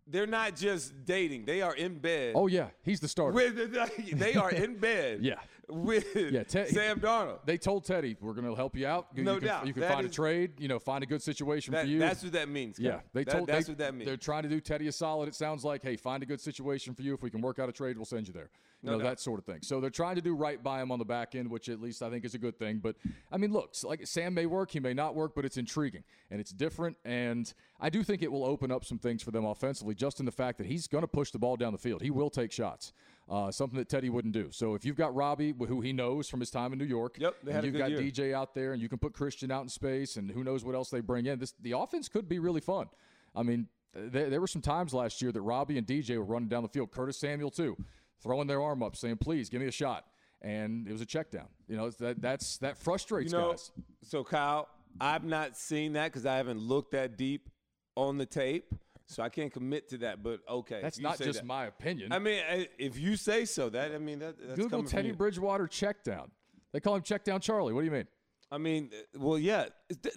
They're 0.08 0.26
not 0.26 0.54
just 0.54 1.04
dating. 1.04 1.46
They 1.46 1.62
are 1.62 1.74
in 1.74 1.98
bed. 1.98 2.34
oh 2.36 2.46
yeah, 2.46 2.68
he's 2.82 3.00
the 3.00 3.08
starter. 3.08 3.50
they 4.12 4.34
are 4.34 4.50
in 4.52 4.76
bed. 4.78 5.20
Yeah. 5.22 5.40
With 5.68 6.14
Yeah, 6.14 6.42
Ted- 6.44 6.68
Sam 6.68 7.00
Darnold. 7.00 7.38
they 7.44 7.58
told 7.58 7.84
Teddy, 7.84 8.16
"We're 8.20 8.32
going 8.34 8.46
to 8.46 8.54
help 8.54 8.76
you 8.76 8.86
out. 8.86 9.08
You, 9.14 9.24
No 9.24 9.34
you 9.34 9.40
can, 9.40 9.48
doubt. 9.48 9.66
You 9.66 9.72
can 9.72 9.82
That 9.82 9.92
find 9.94 10.06
a 10.06 10.10
trade. 10.10 10.52
You 10.58 10.68
know, 10.68 10.78
find 10.78 11.02
a 11.02 11.06
good 11.06 11.22
situation 11.22 11.72
That- 11.72 11.82
for 11.84 11.88
you." 11.88 11.98
that's 11.98 12.22
what 12.22 12.32
that 12.32 12.48
means. 12.48 12.78
yeah, 12.78 13.00
they 13.12 13.24
That- 13.24 13.30
told. 13.32 13.48
That's 13.48 13.66
they, 13.66 13.72
what 13.72 13.78
that 13.78 13.94
means. 13.94 14.06
They're 14.06 14.16
trying 14.16 14.44
to 14.44 14.48
do 14.48 14.60
Teddy 14.60 14.88
a 14.88 14.92
solid. 14.92 15.28
It 15.28 15.34
sounds 15.34 15.64
like, 15.64 15.82
hey, 15.82 15.96
find 15.96 16.22
a 16.22 16.26
good 16.26 16.40
situation 16.40 16.94
for 16.94 17.02
you. 17.02 17.14
If 17.14 17.22
we 17.22 17.30
can 17.30 17.40
work 17.40 17.58
out 17.58 17.68
a 17.68 17.72
trade, 17.72 17.96
we'll 17.96 18.04
send 18.04 18.26
you 18.28 18.32
there. 18.34 18.50
You 18.86 18.92
know, 18.92 18.98
doubt. 18.98 19.10
that 19.10 19.20
sort 19.20 19.38
of 19.38 19.44
thing. 19.44 19.58
So 19.62 19.80
they're 19.80 19.90
trying 19.90 20.16
to 20.16 20.22
do 20.22 20.34
right 20.34 20.62
by 20.62 20.80
him 20.80 20.90
on 20.90 20.98
the 20.98 21.04
back 21.04 21.34
end, 21.34 21.50
which 21.50 21.68
at 21.68 21.80
least 21.80 22.02
I 22.02 22.10
think 22.10 22.24
is 22.24 22.34
a 22.34 22.38
good 22.38 22.58
thing. 22.58 22.78
But 22.78 22.96
I 23.30 23.36
mean, 23.36 23.52
look, 23.52 23.74
like 23.84 24.06
Sam 24.06 24.34
may 24.34 24.46
work, 24.46 24.70
he 24.70 24.80
may 24.80 24.94
not 24.94 25.14
work, 25.14 25.34
but 25.34 25.44
it's 25.44 25.56
intriguing 25.56 26.04
and 26.30 26.40
it's 26.40 26.52
different. 26.52 26.96
And 27.04 27.52
I 27.80 27.90
do 27.90 28.02
think 28.02 28.22
it 28.22 28.30
will 28.30 28.44
open 28.44 28.70
up 28.70 28.84
some 28.84 28.98
things 28.98 29.22
for 29.22 29.30
them 29.30 29.44
offensively, 29.44 29.94
just 29.94 30.20
in 30.20 30.26
the 30.26 30.32
fact 30.32 30.58
that 30.58 30.66
he's 30.66 30.86
going 30.86 31.02
to 31.02 31.08
push 31.08 31.30
the 31.30 31.38
ball 31.38 31.56
down 31.56 31.72
the 31.72 31.78
field. 31.78 32.02
He 32.02 32.10
will 32.10 32.30
take 32.30 32.52
shots, 32.52 32.92
uh, 33.28 33.50
something 33.50 33.78
that 33.78 33.88
Teddy 33.88 34.08
wouldn't 34.08 34.34
do. 34.34 34.48
So 34.52 34.74
if 34.74 34.84
you've 34.84 34.96
got 34.96 35.14
Robbie, 35.14 35.54
who 35.58 35.80
he 35.80 35.92
knows 35.92 36.28
from 36.28 36.40
his 36.40 36.50
time 36.50 36.72
in 36.72 36.78
New 36.78 36.84
York, 36.84 37.16
Yep, 37.18 37.34
and 37.50 37.64
you've 37.64 37.76
got 37.76 37.90
year. 37.90 38.00
DJ 38.00 38.32
out 38.32 38.54
there, 38.54 38.72
and 38.72 38.80
you 38.80 38.88
can 38.88 38.98
put 38.98 39.12
Christian 39.12 39.50
out 39.50 39.62
in 39.62 39.68
space, 39.68 40.16
and 40.16 40.30
who 40.30 40.44
knows 40.44 40.64
what 40.64 40.74
else 40.74 40.90
they 40.90 41.00
bring 41.00 41.26
in. 41.26 41.38
This 41.38 41.54
the 41.60 41.72
offense 41.72 42.08
could 42.08 42.28
be 42.28 42.38
really 42.38 42.60
fun. 42.60 42.86
I 43.34 43.42
mean, 43.42 43.68
there, 43.94 44.30
there 44.30 44.40
were 44.40 44.46
some 44.46 44.62
times 44.62 44.94
last 44.94 45.20
year 45.22 45.32
that 45.32 45.40
Robbie 45.40 45.78
and 45.78 45.86
DJ 45.86 46.16
were 46.18 46.24
running 46.24 46.48
down 46.48 46.62
the 46.62 46.68
field. 46.68 46.90
Curtis 46.90 47.18
Samuel 47.18 47.50
too, 47.50 47.76
throwing 48.22 48.46
their 48.46 48.62
arm 48.62 48.82
up, 48.82 48.96
saying, 48.96 49.18
"Please 49.18 49.48
give 49.48 49.60
me 49.60 49.66
a 49.66 49.72
shot," 49.72 50.06
and 50.42 50.86
it 50.88 50.92
was 50.92 51.00
a 51.00 51.06
check 51.06 51.30
down. 51.30 51.48
You 51.68 51.76
know, 51.76 51.90
that 51.90 52.20
that's 52.20 52.58
that 52.58 52.76
frustrates 52.78 53.32
You 53.32 53.38
know, 53.38 53.50
guys. 53.50 53.70
so 54.02 54.24
Kyle, 54.24 54.68
I've 55.00 55.24
not 55.24 55.56
seen 55.56 55.94
that 55.94 56.12
because 56.12 56.26
I 56.26 56.36
haven't 56.36 56.60
looked 56.60 56.92
that 56.92 57.16
deep 57.16 57.48
on 57.96 58.18
the 58.18 58.26
tape, 58.26 58.72
so 59.06 59.22
I 59.22 59.28
can't 59.28 59.52
commit 59.52 59.88
to 59.90 59.98
that. 59.98 60.22
But 60.22 60.40
okay, 60.48 60.80
That's 60.82 60.98
not 60.98 61.18
just 61.18 61.40
that. 61.40 61.46
my 61.46 61.66
opinion. 61.66 62.12
I 62.12 62.18
mean, 62.18 62.42
eh, 62.48 62.64
if 62.78 62.98
you 62.98 63.16
say 63.16 63.44
so, 63.44 63.68
that 63.70 63.92
I 63.92 63.98
mean 63.98 64.18
that, 64.20 64.36
that's 64.38 64.58
Google 64.58 64.82
Teddy. 64.84 65.12
Bridgewater 65.12 65.66
check 65.66 66.02
down. 66.04 66.30
They 66.72 66.80
call 66.80 66.96
him 66.96 67.02
check 67.02 67.24
down 67.24 67.40
Charlie. 67.40 67.72
What 67.72 67.80
do 67.80 67.86
you 67.86 67.92
mean? 67.92 68.06
I 68.50 68.58
mean, 68.58 68.90
well, 69.16 69.38
yeah, 69.38 69.66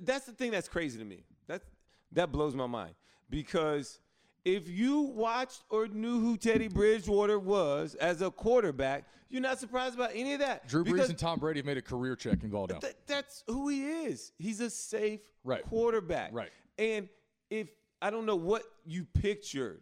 that's 0.02 0.26
the 0.26 0.34
thing 0.34 0.52
that's 0.52 0.68
crazy 0.68 1.00
to 1.00 1.06
me. 1.06 1.24
That 1.48 1.64
that 2.12 2.32
blows 2.32 2.54
my 2.56 2.68
mind 2.68 2.96
because 3.30 4.00
if 4.46 4.68
you 4.70 5.02
watched 5.02 5.64
or 5.70 5.88
knew 5.88 6.20
who 6.20 6.38
Teddy 6.38 6.68
Bridgewater 6.68 7.38
was 7.40 7.96
as 7.96 8.22
a 8.22 8.32
quarterback, 8.32 9.06
you're 9.30 9.42
not 9.42 9.60
surprised 9.60 9.96
about 9.96 10.12
any 10.14 10.34
of 10.34 10.40
that. 10.40 10.68
Drew 10.68 10.84
Brees 10.84 11.10
and 11.10 11.18
Tom 11.18 11.40
Brady 11.40 11.62
made 11.62 11.78
a 11.78 11.82
career 11.82 12.16
checking 12.16 12.50
ball 12.50 12.68
down. 12.68 12.80
th- 12.82 12.96
that's 13.06 13.44
who 13.48 13.68
he 13.70 13.84
is. 13.86 14.32
He's 14.40 14.60
a 14.60 14.70
safe 14.70 15.20
Right. 15.44 15.64
quarterback. 15.64 16.34
Right. 16.34 16.50
And 16.78 17.10
if 17.50 17.70
I 18.02 18.10
don't 18.10 18.26
know 18.26 18.36
what 18.38 18.64
you 18.86 19.06
pictured 19.06 19.82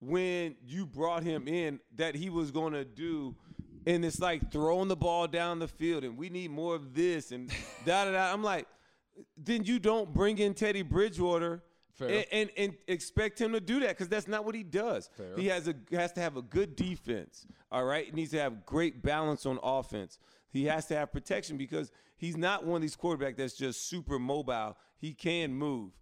when 0.00 0.56
you 0.66 0.84
brought 0.86 1.22
him 1.22 1.48
in 1.48 1.80
that 1.96 2.14
he 2.14 2.28
was 2.30 2.50
going 2.50 2.72
to 2.74 2.84
do 2.84 3.34
and 3.86 4.04
it's 4.04 4.18
like 4.20 4.50
throwing 4.50 4.88
the 4.88 4.96
ball 4.96 5.26
down 5.28 5.58
the 5.58 5.68
field 5.68 6.04
and 6.04 6.16
we 6.16 6.28
need 6.30 6.50
more 6.50 6.74
of 6.74 6.94
this 6.94 7.32
and 7.32 7.48
da 7.86 8.04
da 8.04 8.12
da. 8.12 8.32
I'm 8.32 8.42
like, 8.42 8.66
then 9.36 9.64
you 9.64 9.78
don't 9.78 10.12
bring 10.12 10.38
in 10.38 10.52
Teddy 10.54 10.82
Bridgewater. 10.82 11.62
And, 12.00 12.26
and, 12.32 12.50
and 12.56 12.74
expect 12.88 13.40
him 13.40 13.52
to 13.52 13.60
do 13.60 13.80
that 13.80 13.90
because 13.90 14.08
that's 14.08 14.28
not 14.28 14.44
what 14.44 14.54
he 14.54 14.62
does. 14.62 15.08
Fair. 15.16 15.36
He 15.36 15.46
has 15.46 15.68
a 15.68 15.74
has 15.92 16.12
to 16.12 16.20
have 16.20 16.36
a 16.36 16.42
good 16.42 16.76
defense. 16.76 17.46
All 17.70 17.84
right, 17.84 18.06
he 18.06 18.12
needs 18.12 18.30
to 18.32 18.40
have 18.40 18.66
great 18.66 19.02
balance 19.02 19.46
on 19.46 19.58
offense. 19.62 20.18
He 20.50 20.64
has 20.66 20.86
to 20.86 20.96
have 20.96 21.12
protection 21.12 21.56
because 21.56 21.90
he's 22.16 22.36
not 22.36 22.64
one 22.64 22.76
of 22.76 22.82
these 22.82 22.96
quarterbacks 22.96 23.36
that's 23.36 23.54
just 23.54 23.88
super 23.88 24.18
mobile. 24.18 24.76
He 24.96 25.12
can 25.12 25.52
move, 25.52 25.92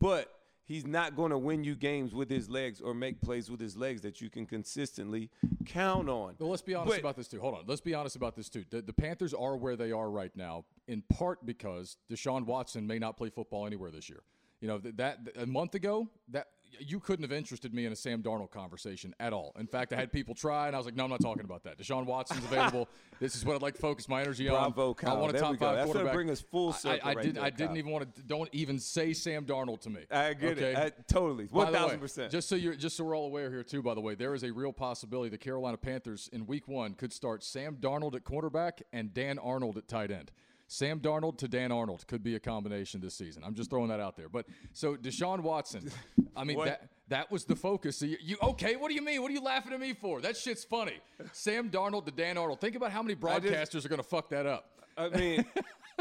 but 0.00 0.28
he's 0.64 0.86
not 0.86 1.16
going 1.16 1.30
to 1.30 1.38
win 1.38 1.62
you 1.64 1.74
games 1.76 2.14
with 2.14 2.28
his 2.28 2.48
legs 2.50 2.80
or 2.80 2.94
make 2.94 3.20
plays 3.20 3.50
with 3.50 3.60
his 3.60 3.76
legs 3.76 4.00
that 4.02 4.20
you 4.20 4.28
can 4.30 4.46
consistently 4.46 5.30
count 5.64 6.08
on. 6.08 6.34
Well, 6.38 6.50
let's 6.50 6.62
be 6.62 6.74
honest 6.74 6.94
But- 6.96 7.00
about 7.00 7.16
this 7.16 7.28
too. 7.28 7.40
Hold 7.40 7.54
on. 7.54 7.64
Let's 7.66 7.80
be 7.80 7.94
honest 7.94 8.16
about 8.16 8.34
this 8.36 8.48
too. 8.48 8.64
The, 8.70 8.82
the 8.82 8.92
Panthers 8.92 9.34
are 9.34 9.56
where 9.56 9.76
they 9.76 9.92
are 9.92 10.10
right 10.10 10.34
now, 10.36 10.64
in 10.88 11.02
part 11.02 11.44
because 11.46 11.96
Deshaun 12.10 12.44
Watson 12.44 12.86
may 12.86 12.98
not 12.98 13.16
play 13.16 13.30
football 13.30 13.66
anywhere 13.66 13.90
this 13.90 14.08
year. 14.08 14.22
You 14.62 14.68
know 14.68 14.78
th- 14.78 14.94
that 14.96 15.18
a 15.36 15.44
month 15.44 15.74
ago, 15.74 16.08
that 16.28 16.46
you 16.78 17.00
couldn't 17.00 17.24
have 17.24 17.32
interested 17.32 17.74
me 17.74 17.84
in 17.84 17.92
a 17.92 17.96
Sam 17.96 18.22
Darnold 18.22 18.52
conversation 18.52 19.12
at 19.18 19.32
all. 19.32 19.52
In 19.58 19.66
fact, 19.66 19.92
I 19.92 19.96
had 19.96 20.12
people 20.12 20.36
try, 20.36 20.68
and 20.68 20.76
I 20.76 20.78
was 20.78 20.86
like, 20.86 20.94
"No, 20.94 21.02
I'm 21.02 21.10
not 21.10 21.20
talking 21.20 21.42
about 21.44 21.64
that. 21.64 21.78
Deshaun 21.78 22.06
Watson's 22.06 22.44
available. 22.44 22.88
this 23.20 23.34
is 23.34 23.44
what 23.44 23.56
I'd 23.56 23.60
like 23.62 23.74
to 23.74 23.80
focus 23.80 24.08
my 24.08 24.22
energy 24.22 24.48
Bravo, 24.48 24.90
on. 24.90 24.94
Kyle. 24.94 25.16
I 25.16 25.18
want 25.18 25.30
a 25.30 25.32
There 25.32 25.42
top 25.42 25.58
five 25.58 25.74
That's 25.78 25.86
quarterback. 25.90 26.14
bring 26.14 26.30
us 26.30 26.40
full 26.40 26.68
I- 26.70 26.76
circle 26.76 27.00
I, 27.02 27.10
I 27.10 27.14
right 27.14 27.22
didn't. 27.22 27.34
there, 27.34 27.44
I 27.44 27.50
didn't 27.50 27.76
even 27.76 27.90
want 27.90 28.14
to. 28.14 28.22
Don't 28.22 28.48
even 28.52 28.78
say 28.78 29.12
Sam 29.12 29.44
Darnold 29.44 29.80
to 29.80 29.90
me. 29.90 30.02
I 30.12 30.32
get 30.34 30.52
okay? 30.58 30.70
it. 30.70 30.76
I, 30.78 30.92
totally. 31.12 31.46
One 31.46 31.72
thousand 31.72 31.98
percent. 31.98 32.30
Just 32.30 32.48
so 32.48 32.54
you're 32.54 32.76
just 32.76 32.96
so 32.96 33.02
we're 33.02 33.16
all 33.16 33.26
aware 33.26 33.50
here 33.50 33.64
too. 33.64 33.82
By 33.82 33.94
the 33.94 34.00
way, 34.00 34.14
there 34.14 34.32
is 34.32 34.44
a 34.44 34.52
real 34.52 34.72
possibility 34.72 35.28
the 35.28 35.38
Carolina 35.38 35.76
Panthers 35.76 36.30
in 36.32 36.46
Week 36.46 36.68
One 36.68 36.94
could 36.94 37.12
start 37.12 37.42
Sam 37.42 37.78
Darnold 37.80 38.14
at 38.14 38.22
cornerback 38.22 38.82
and 38.92 39.12
Dan 39.12 39.40
Arnold 39.40 39.76
at 39.76 39.88
tight 39.88 40.12
end. 40.12 40.30
Sam 40.72 41.00
Darnold 41.00 41.36
to 41.38 41.48
Dan 41.48 41.70
Arnold 41.70 42.06
could 42.06 42.22
be 42.22 42.34
a 42.34 42.40
combination 42.40 43.02
this 43.02 43.14
season. 43.14 43.42
I'm 43.44 43.54
just 43.54 43.68
throwing 43.68 43.88
that 43.90 44.00
out 44.00 44.16
there. 44.16 44.30
But 44.30 44.46
so 44.72 44.96
Deshaun 44.96 45.40
Watson, 45.40 45.90
I 46.34 46.44
mean 46.44 46.56
What? 46.56 46.66
that 46.66 46.88
that 47.08 47.30
was 47.30 47.44
the 47.44 47.54
focus. 47.54 47.98
So 47.98 48.06
you, 48.06 48.16
you 48.22 48.36
okay? 48.42 48.76
What 48.76 48.88
do 48.88 48.94
you 48.94 49.02
mean? 49.02 49.20
What 49.20 49.30
are 49.30 49.34
you 49.34 49.42
laughing 49.42 49.74
at 49.74 49.80
me 49.80 49.92
for? 49.92 50.22
That 50.22 50.34
shit's 50.34 50.64
funny. 50.64 50.98
Sam 51.32 51.68
Darnold 51.68 52.06
to 52.06 52.10
Dan 52.10 52.38
Arnold. 52.38 52.60
Think 52.62 52.74
about 52.74 52.90
how 52.90 53.02
many 53.02 53.18
I 53.22 53.38
just- 53.38 53.52
broadcasters 53.52 53.84
are 53.84 53.88
going 53.90 54.00
to 54.02 54.08
fuck 54.08 54.30
that 54.30 54.46
up. 54.46 54.70
I 54.96 55.10
mean, 55.10 55.44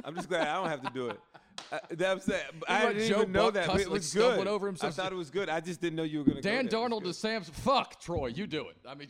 I'm 0.06 0.16
just 0.16 0.30
glad 0.30 0.48
I 0.48 0.54
don't 0.56 0.70
have 0.70 0.84
to 0.84 0.90
do 0.94 1.08
it. 1.08 1.20
Uh, 1.72 1.80
that 1.92 2.16
was 2.16 2.26
that. 2.26 2.52
I 2.68 2.82
about 2.82 2.94
didn't 2.96 3.10
Joe 3.10 3.20
even 3.22 3.32
know 3.32 3.46
Buck 3.46 3.54
that. 3.54 3.68
but 3.68 3.76
It 3.82 3.88
like, 3.88 3.94
was 3.94 4.14
good. 4.14 4.48
over 4.48 4.68
himself? 4.68 4.98
I 4.98 5.04
thought 5.04 5.12
it 5.12 5.16
was 5.16 5.30
good. 5.30 5.50
I 5.50 5.60
just 5.60 5.80
didn't 5.82 5.96
know 5.96 6.04
you 6.04 6.20
were 6.20 6.26
going 6.26 6.36
to. 6.38 6.42
Dan 6.42 6.66
go 6.66 6.72
there. 6.72 6.88
It 6.88 6.92
was 6.92 7.02
Darnold 7.02 7.04
to. 7.08 7.14
Sam's. 7.14 7.50
Fuck 7.50 8.00
Troy, 8.02 8.28
you 8.28 8.48
do 8.48 8.68
it. 8.70 8.78
I 8.88 8.96
mean, 8.96 9.10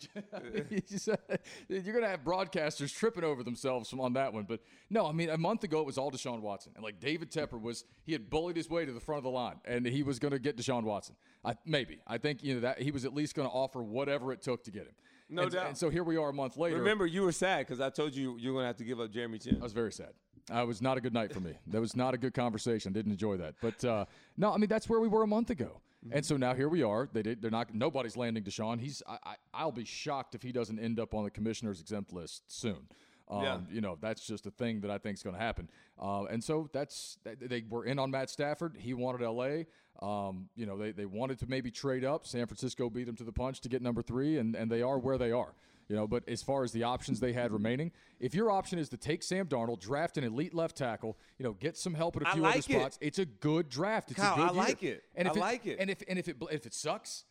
you 0.88 0.98
said- 0.98 1.20
you're 1.68 1.82
gonna 1.94 2.08
have 2.08 2.24
broadcasters 2.24 2.94
tripping 2.96 3.24
over 3.24 3.44
themselves 3.44 3.94
on 3.98 4.14
that 4.14 4.34
one. 4.34 4.44
But 4.44 4.62
no, 4.90 5.08
I 5.08 5.12
mean, 5.12 5.30
a 5.30 5.38
month 5.38 5.64
ago 5.64 5.80
it 5.80 5.86
was 5.86 5.98
all 5.98 6.12
Deshaun 6.12 6.42
Watson, 6.42 6.74
and 6.76 6.84
like 6.84 7.00
David 7.00 7.32
Tepper 7.32 7.60
was, 7.60 7.86
he 8.04 8.12
had 8.12 8.30
bullied 8.30 8.58
his 8.58 8.70
way 8.70 8.86
to 8.86 8.92
the 8.92 9.00
front 9.00 9.18
of 9.18 9.24
the 9.24 9.30
line, 9.30 9.56
and 9.66 9.86
he 9.86 10.04
was 10.04 10.20
gonna 10.20 10.40
get 10.40 10.58
Deshaun 10.58 10.84
Watson. 10.84 11.16
I, 11.44 11.56
maybe 11.66 12.00
I 12.06 12.18
think 12.18 12.44
you 12.44 12.56
know 12.56 12.60
that 12.62 12.82
he 12.82 12.92
was 12.92 13.06
at 13.06 13.14
least 13.14 13.36
gonna 13.36 13.50
offer 13.50 13.82
whatever 13.82 14.32
it 14.32 14.42
took 14.42 14.64
to 14.66 14.72
get 14.72 14.84
him. 14.84 14.94
No 15.32 15.44
and, 15.44 15.52
doubt. 15.52 15.68
And 15.68 15.78
so 15.78 15.90
here 15.90 16.04
we 16.04 16.18
are 16.18 16.30
a 16.30 16.34
month 16.34 16.58
later. 16.58 16.78
Remember, 16.78 17.06
you 17.06 17.22
were 17.22 17.32
sad 17.32 17.66
because 17.66 17.80
I 17.80 17.90
told 17.90 18.14
you 18.14 18.36
you 18.38 18.50
were 18.50 18.56
going 18.56 18.64
to 18.64 18.68
have 18.68 18.76
to 18.78 18.84
give 18.84 19.00
up 19.00 19.12
Jeremy 19.12 19.40
Chinn. 19.40 19.58
I 19.62 19.64
was 19.64 19.72
very 19.72 19.94
sad. 19.94 20.10
Uh, 20.54 20.62
it 20.64 20.68
was 20.68 20.82
not 20.82 20.98
a 20.98 21.02
good 21.02 21.14
night 21.14 21.34
for 21.34 21.40
me. 21.42 21.54
That 21.68 21.82
was 21.82 21.96
not 21.96 22.14
a 22.14 22.18
good 22.18 22.34
conversation. 22.34 22.94
Didn't 22.94 23.12
enjoy 23.12 23.38
that. 23.38 23.56
But 23.62 23.84
uh, 23.84 24.06
no, 24.38 24.54
I 24.54 24.58
mean 24.58 24.70
that's 24.70 24.88
where 24.90 25.00
we 25.00 25.08
were 25.08 25.24
a 25.24 25.28
month 25.28 25.50
ago. 25.50 25.82
And 26.12 26.26
so 26.26 26.36
now 26.36 26.56
here 26.56 26.68
we 26.68 26.82
are. 26.82 27.08
They 27.14 27.22
did, 27.22 27.44
they're 27.44 27.52
not. 27.52 27.76
Nobody's 27.76 28.18
landing 28.18 28.44
Deshaun. 28.44 28.80
He's. 28.80 29.04
I, 29.08 29.18
I, 29.24 29.36
I'll 29.54 29.72
be 29.72 29.86
shocked 29.86 30.34
if 30.34 30.42
he 30.42 30.52
doesn't 30.52 30.80
end 30.80 31.00
up 31.00 31.14
on 31.14 31.24
the 31.26 31.30
commissioner's 31.30 31.80
exempt 31.80 32.12
list 32.12 32.42
soon. 32.48 32.88
Um, 33.30 33.44
Yeah. 33.44 33.60
You 33.72 33.82
know 33.82 33.98
that's 34.02 34.26
just 34.26 34.48
a 34.48 34.52
thing 34.52 34.82
that 34.82 34.90
I 34.90 34.98
think 34.98 35.18
is 35.18 35.24
going 35.24 35.36
to 35.36 35.42
happen. 35.42 35.70
Uh, 36.02 36.24
and 36.24 36.44
so 36.44 36.70
that's 36.74 37.20
they- 37.24 37.36
they 37.36 37.64
were 37.70 37.86
in 37.86 38.00
on 38.00 38.10
Matt 38.10 38.30
Stafford. 38.32 38.78
He 38.80 38.94
wanted 38.96 39.22
L.A. 39.22 39.68
Um, 40.02 40.50
you 40.56 40.66
know 40.66 40.76
they, 40.78 40.92
they 40.92 41.06
wanted 41.06 41.38
to 41.40 41.48
maybe 41.48 41.70
trade 41.70 42.04
up. 42.04 42.26
San 42.26 42.48
Francisco 42.48 42.90
beat 42.90 43.04
them 43.06 43.16
to 43.18 43.24
the 43.24 43.32
punch 43.32 43.62
to 43.62 43.70
get 43.70 43.84
number 43.84 44.02
three, 44.02 44.40
and, 44.40 44.56
and 44.56 44.72
they 44.72 44.82
are 44.82 44.98
where 44.98 45.20
they 45.20 45.32
are. 45.32 45.54
You 45.92 45.98
know, 45.98 46.08
but 46.08 46.24
as 46.30 46.42
far 46.42 46.64
as 46.64 46.72
the 46.72 46.84
options 46.84 47.20
they 47.20 47.34
had 47.34 47.52
remaining, 47.52 47.92
if 48.18 48.34
your 48.34 48.50
option 48.50 48.80
is 48.80 48.88
to 48.90 48.98
take 48.98 49.22
Sam 49.22 49.46
Darnold, 49.46 49.82
draft 49.82 50.18
an 50.18 50.24
elite 50.24 50.54
left 50.54 50.78
tackle, 50.78 51.18
you 51.38 51.44
know, 51.44 51.52
get 51.52 51.76
some 51.76 51.94
help 51.94 52.16
at 52.16 52.22
a 52.22 52.32
few 52.32 52.42
like 52.42 52.52
other 52.52 52.60
it. 52.60 52.64
spots, 52.64 52.98
it's 53.02 53.20
a 53.20 53.26
good 53.26 53.68
draft. 53.68 54.10
It's 54.10 54.18
Kyle, 54.22 54.36
a 54.36 54.38
good 54.38 54.44
I 54.44 54.54
year. 54.54 54.64
like 54.64 54.84
it. 54.84 55.04
And 55.18 55.28
if 55.28 55.36
I 55.36 55.40
like 55.42 55.66
it. 55.66 55.80
And 55.82 55.90
if 55.90 56.02
and 56.08 56.18
if 56.18 56.30
it 56.30 56.38
if 56.50 56.66
it 56.66 56.74
sucks, 56.74 57.26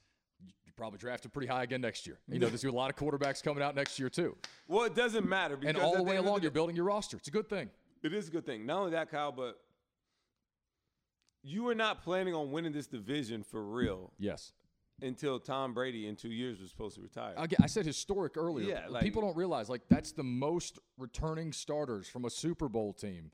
you 0.66 0.72
probably 0.76 0.98
draft 0.98 1.24
it 1.24 1.30
pretty 1.30 1.46
high 1.48 1.62
again 1.62 1.80
next 1.80 2.06
year. 2.06 2.18
You 2.28 2.38
know, 2.38 2.48
there's 2.48 2.62
a 2.62 2.70
lot 2.70 2.90
of 2.90 2.96
quarterbacks 2.96 3.42
coming 3.42 3.62
out 3.62 3.74
next 3.74 3.98
year 3.98 4.10
too, 4.10 4.36
Well, 4.68 4.84
it 4.84 4.94
doesn't 4.94 5.26
matter 5.26 5.56
because 5.56 5.76
and 5.76 5.82
all 5.82 5.96
the 5.96 6.02
way 6.02 6.16
along 6.16 6.36
the 6.36 6.42
you're 6.42 6.50
building 6.50 6.76
your 6.76 6.84
roster. 6.84 7.16
It's 7.16 7.28
a 7.28 7.30
good 7.30 7.48
thing. 7.48 7.70
It 8.02 8.12
is 8.12 8.28
a 8.28 8.30
good 8.30 8.44
thing. 8.44 8.66
Not 8.66 8.80
only 8.80 8.90
that, 8.90 9.10
Kyle, 9.10 9.32
but 9.32 9.58
you 11.42 11.62
were 11.62 11.74
not 11.74 12.02
planning 12.02 12.34
on 12.34 12.52
winning 12.52 12.72
this 12.72 12.86
division 12.86 13.42
for 13.42 13.62
real 13.64 14.12
Yes. 14.18 14.52
Until 15.02 15.38
Tom 15.40 15.74
Brady 15.74 16.06
in 16.06 16.16
two 16.16 16.30
years 16.30 16.60
was 16.60 16.70
supposed 16.70 16.96
to 16.96 17.02
retire. 17.02 17.34
Again, 17.36 17.60
I 17.62 17.66
said 17.66 17.86
historic 17.86 18.36
earlier. 18.36 18.68
Yeah, 18.68 18.88
like- 18.88 19.02
People 19.02 19.22
don't 19.22 19.36
realize 19.36 19.68
like 19.68 19.82
that's 19.88 20.12
the 20.12 20.22
most 20.24 20.78
returning 20.98 21.52
starters 21.52 22.08
from 22.08 22.24
a 22.24 22.30
Super 22.30 22.68
Bowl 22.68 22.92
team 22.92 23.30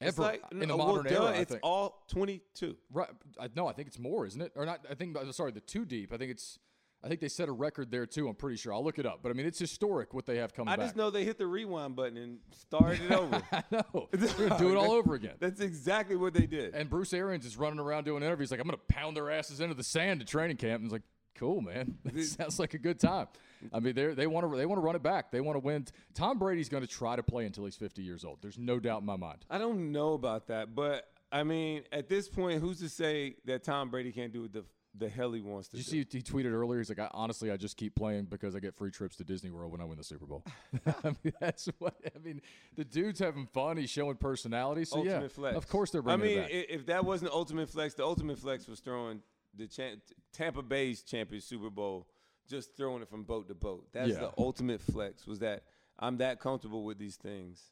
ever 0.00 0.22
like, 0.22 0.42
in 0.52 0.60
the 0.60 0.74
uh, 0.74 0.76
well, 0.76 0.86
modern 0.88 1.04
duh, 1.12 1.22
era. 1.22 1.36
I 1.36 1.40
It's 1.40 1.50
think. 1.50 1.60
all 1.62 2.02
22. 2.08 2.76
Right. 2.92 3.08
I, 3.38 3.48
no, 3.54 3.66
I 3.66 3.72
think 3.72 3.88
it's 3.88 3.98
more, 3.98 4.26
isn't 4.26 4.40
it? 4.40 4.52
Or 4.56 4.64
not? 4.64 4.84
I 4.90 4.94
think. 4.94 5.16
Sorry, 5.32 5.52
the 5.52 5.60
two 5.60 5.84
deep. 5.84 6.12
I 6.12 6.16
think 6.16 6.30
it's. 6.30 6.58
I 7.02 7.08
think 7.08 7.20
they 7.20 7.28
set 7.28 7.48
a 7.48 7.52
record 7.52 7.90
there 7.90 8.04
too. 8.04 8.28
I'm 8.28 8.34
pretty 8.34 8.56
sure. 8.56 8.72
I'll 8.74 8.84
look 8.84 8.98
it 8.98 9.06
up. 9.06 9.20
But 9.22 9.30
I 9.30 9.32
mean, 9.32 9.46
it's 9.46 9.58
historic 9.58 10.12
what 10.12 10.26
they 10.26 10.36
have 10.36 10.52
coming 10.52 10.72
I 10.72 10.76
back. 10.76 10.86
just 10.86 10.96
know 10.96 11.10
they 11.10 11.24
hit 11.24 11.38
the 11.38 11.46
rewind 11.46 11.96
button 11.96 12.16
and 12.18 12.38
started 12.52 13.00
it 13.02 13.12
over. 13.12 13.40
I 13.52 13.62
know. 13.70 14.08
They're 14.12 14.48
gonna 14.48 14.58
do 14.58 14.70
it 14.70 14.76
all 14.76 14.92
over 14.92 15.14
again. 15.14 15.34
That's 15.38 15.60
exactly 15.60 16.16
what 16.16 16.34
they 16.34 16.46
did. 16.46 16.74
And 16.74 16.90
Bruce 16.90 17.14
Arians 17.14 17.46
is 17.46 17.56
running 17.56 17.78
around 17.80 18.04
doing 18.04 18.22
interviews 18.22 18.50
like, 18.50 18.60
I'm 18.60 18.66
going 18.66 18.78
to 18.78 18.94
pound 18.94 19.16
their 19.16 19.30
asses 19.30 19.60
into 19.60 19.74
the 19.74 19.84
sand 19.84 20.20
at 20.20 20.26
training 20.26 20.58
camp. 20.58 20.82
And 20.82 20.84
it's 20.86 20.92
like, 20.92 21.02
cool, 21.36 21.60
man. 21.62 21.96
That 22.04 22.22
sounds 22.22 22.58
like 22.58 22.74
a 22.74 22.78
good 22.78 23.00
time. 23.00 23.28
I 23.72 23.80
mean, 23.80 23.94
they 23.94 24.06
they 24.14 24.26
want 24.26 24.50
to 24.50 24.56
they 24.56 24.66
want 24.66 24.78
to 24.80 24.84
run 24.84 24.96
it 24.96 25.02
back. 25.02 25.30
They 25.30 25.40
want 25.40 25.56
to 25.56 25.60
win. 25.60 25.86
Tom 26.14 26.38
Brady's 26.38 26.68
going 26.68 26.82
to 26.82 26.86
try 26.88 27.16
to 27.16 27.22
play 27.22 27.46
until 27.46 27.64
he's 27.64 27.76
50 27.76 28.02
years 28.02 28.24
old. 28.24 28.38
There's 28.42 28.58
no 28.58 28.78
doubt 28.78 29.00
in 29.00 29.06
my 29.06 29.16
mind. 29.16 29.44
I 29.48 29.58
don't 29.58 29.92
know 29.92 30.12
about 30.14 30.48
that, 30.48 30.74
but 30.74 31.08
I 31.32 31.44
mean, 31.44 31.84
at 31.92 32.08
this 32.08 32.28
point, 32.28 32.60
who's 32.60 32.80
to 32.80 32.88
say 32.88 33.36
that 33.44 33.62
Tom 33.64 33.90
Brady 33.90 34.12
can't 34.12 34.32
do 34.32 34.42
what 34.42 34.52
the 34.52 34.64
the 34.96 35.08
hell 35.08 35.32
he 35.32 35.40
wants 35.40 35.68
to 35.68 35.76
Did 35.76 35.86
you 35.92 36.04
do? 36.04 36.10
see 36.10 36.18
he 36.18 36.22
tweeted 36.22 36.52
earlier? 36.52 36.78
He's 36.78 36.88
like, 36.88 36.98
I, 36.98 37.08
honestly, 37.12 37.50
I 37.50 37.56
just 37.56 37.76
keep 37.76 37.94
playing 37.94 38.24
because 38.24 38.56
I 38.56 38.60
get 38.60 38.74
free 38.74 38.90
trips 38.90 39.16
to 39.16 39.24
Disney 39.24 39.50
World 39.50 39.70
when 39.72 39.80
I 39.80 39.84
win 39.84 39.98
the 39.98 40.04
Super 40.04 40.26
Bowl. 40.26 40.44
I 41.04 41.08
mean, 41.22 41.32
that's 41.40 41.68
what 41.78 41.94
I 42.14 42.18
mean. 42.18 42.40
The 42.76 42.84
dude's 42.84 43.20
having 43.20 43.46
fun. 43.46 43.76
He's 43.76 43.90
showing 43.90 44.16
personality. 44.16 44.84
So 44.84 44.98
ultimate 44.98 45.22
yeah, 45.22 45.28
flex. 45.28 45.56
of 45.56 45.68
course 45.68 45.90
they're 45.90 46.06
I 46.08 46.16
mean, 46.16 46.38
it 46.38 46.42
back. 46.42 46.50
if 46.68 46.86
that 46.86 47.04
wasn't 47.04 47.32
ultimate 47.32 47.68
flex, 47.68 47.94
the 47.94 48.04
ultimate 48.04 48.38
flex 48.38 48.66
was 48.66 48.80
throwing 48.80 49.22
the 49.56 49.66
Cha- 49.66 49.96
Tampa 50.32 50.62
Bay's 50.62 51.02
champion 51.02 51.40
Super 51.40 51.70
Bowl 51.70 52.08
just 52.48 52.76
throwing 52.76 53.00
it 53.00 53.08
from 53.08 53.22
boat 53.22 53.46
to 53.48 53.54
boat. 53.54 53.86
That's 53.92 54.10
Yeah. 54.10 54.18
the 54.20 54.32
ultimate 54.36 54.80
flex. 54.80 55.26
Was 55.26 55.38
that 55.38 55.62
I'm 55.98 56.16
that 56.18 56.40
comfortable 56.40 56.84
with 56.84 56.98
these 56.98 57.16
things 57.16 57.70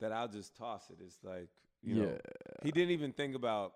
that 0.00 0.12
I'll 0.12 0.28
just 0.28 0.56
toss 0.56 0.88
it. 0.90 0.96
It's 1.04 1.18
like 1.22 1.48
you 1.82 1.94
know, 1.96 2.18
he 2.62 2.70
didn't 2.72 2.92
even 2.92 3.12
think 3.12 3.34
about. 3.34 3.74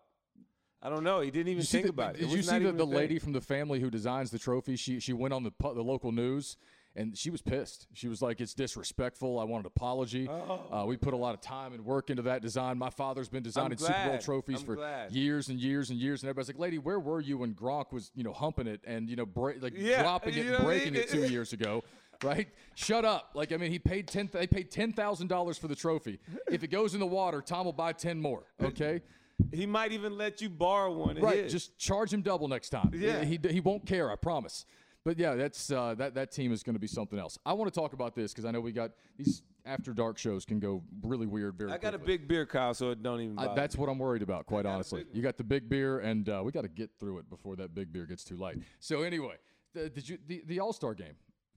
I 0.83 0.88
don't 0.91 1.03
know. 1.03 1.21
He 1.21 1.31
didn't 1.31 1.49
even 1.49 1.64
think 1.64 1.85
the- 1.85 1.91
about 1.91 2.14
it. 2.14 2.21
Did 2.21 2.31
It 2.31 2.37
you 2.37 2.43
see 2.43 2.59
the, 2.61 2.73
the 2.73 2.87
lady 2.87 3.19
from 3.19 3.33
the 3.33 3.41
family 3.41 3.81
who 3.81 3.91
designs 3.91 4.31
the 4.31 4.38
trophy? 4.38 4.77
She 4.77 5.01
she 5.01 5.12
went 5.12 5.35
on 5.35 5.43
the 5.43 5.53
the 5.61 5.83
local 5.83 6.12
news 6.12 6.57
and 6.95 7.17
she 7.19 7.31
was 7.31 7.43
pissed. 7.43 7.87
She 7.95 8.07
was 8.09 8.23
like, 8.23 8.41
"It's 8.41 8.55
disrespectful. 8.55 9.38
I 9.41 9.45
want 9.45 9.64
an 9.64 9.67
apology. 9.75 10.29
Uh, 10.29 10.85
we 10.87 10.97
put 10.97 11.14
a 11.14 11.17
lot 11.17 11.35
of 11.35 11.41
time 11.41 11.73
and 11.73 11.85
work 11.85 12.11
into 12.11 12.23
that 12.23 12.43
design. 12.43 12.79
My 12.79 12.91
father's 12.91 13.29
been 13.29 13.43
designing 13.43 13.77
Super 13.79 13.93
Bowl 14.07 14.19
trophies 14.19 14.61
I'm 14.61 14.67
for 14.67 14.77
glad. 14.77 15.12
years 15.12 15.49
and 15.49 15.59
years 15.59 15.91
and 15.91 15.99
years." 15.99 16.23
And 16.23 16.29
everybody's 16.31 16.49
like, 16.55 16.61
"Lady, 16.61 16.79
where 16.79 17.01
were 17.01 17.21
you 17.21 17.38
when 17.38 17.55
Gronk 17.55 17.93
was 17.93 18.11
you 18.14 18.23
know 18.25 18.33
humping 18.33 18.67
it 18.69 18.81
and 18.87 19.09
you 19.09 19.17
know 19.17 19.27
bra- 19.27 19.55
like 19.61 19.75
Yeah, 19.77 20.03
dropping 20.03 20.35
it 20.35 20.47
and 20.47 20.64
breaking 20.64 20.95
it 20.95 21.09
two 21.09 21.27
years 21.27 21.53
ago?" 21.53 21.83
Right? 22.25 22.49
Shut 22.75 23.05
up. 23.05 23.31
Like 23.35 23.53
I 23.53 23.57
mean, 23.59 23.71
he 23.71 23.79
paid 23.79 24.09
ten. 24.09 24.29
They 24.33 24.49
paid 24.49 24.73
ten 24.73 24.93
thousand 24.93 25.29
dollars 25.29 25.57
for 25.57 25.69
the 25.69 25.77
trophy. 25.77 26.19
If 26.51 26.64
it 26.64 26.69
goes 26.69 26.95
in 26.95 26.99
the 27.01 27.07
water, 27.07 27.41
Tom 27.41 27.67
will 27.67 27.73
buy 27.73 27.93
ten 27.93 28.21
more. 28.21 28.43
Okay. 28.62 29.03
He 29.53 29.66
might 29.66 29.92
even 29.92 30.18
let 30.18 30.40
you 30.40 30.48
borrow 30.48 30.92
one. 30.92 31.18
Right, 31.18 31.44
his. 31.44 31.53
just 31.53 31.79
charge 31.79 32.12
him 32.12 32.22
double 32.22 32.48
next 32.48 32.70
time. 32.70 32.90
Yeah. 32.94 33.24
he, 33.24 33.38
he 33.51 33.61
won't 33.61 33.87
care, 33.87 34.11
I 34.11 34.16
promise. 34.16 34.66
But 35.05 35.18
yeah, 35.18 35.35
that's 35.37 35.70
uh, 35.70 35.94
that 35.94 36.14
that 36.16 36.33
team 36.33 36.53
is 36.53 36.62
going 36.62 36.74
to 36.74 36.81
be 36.81 36.87
something 36.87 37.18
else. 37.18 37.38
I 37.46 37.53
want 37.55 37.72
to 37.72 37.81
talk 37.81 37.92
about 37.92 38.14
this 38.14 38.33
because 38.33 38.44
I 38.44 38.51
know 38.51 38.61
we 38.61 38.72
got 38.72 38.90
these 39.16 39.42
after 39.64 39.94
dark 39.94 40.18
shows 40.18 40.44
can 40.44 40.61
go 40.61 40.83
really 41.03 41.27
weird 41.27 41.57
very 41.57 41.72
I 41.72 41.79
got 41.79 41.94
a 41.94 41.98
big 41.98 42.27
beer, 42.27 42.44
Kyle, 42.44 42.74
so 42.74 42.90
it 42.90 43.03
don't 43.03 43.20
even. 43.20 43.38
I, 43.38 43.55
that's 43.55 43.77
what 43.77 43.88
I'm 43.88 43.98
worried 43.98 44.22
about, 44.22 44.46
quite 44.46 44.66
honestly. 44.66 45.05
You 45.12 45.22
got 45.22 45.37
the 45.37 45.44
big 45.44 45.68
beer, 45.68 46.01
and 46.01 46.29
uh, 46.29 46.42
we 46.44 46.53
got 46.53 46.62
to 46.62 46.68
get 46.68 46.90
through 46.98 47.18
it 47.18 47.31
before 47.31 47.57
that 47.57 47.74
big 47.74 47.92
beer 47.92 48.07
gets 48.07 48.24
too 48.24 48.37
light. 48.37 48.59
So 48.81 49.03
anyway, 49.03 49.37
the, 49.72 49.88
did 49.88 50.09
you 50.09 50.18
the, 50.27 50.42
the 50.46 50.61
All 50.61 50.72
Star 50.72 50.94
game 50.94 51.14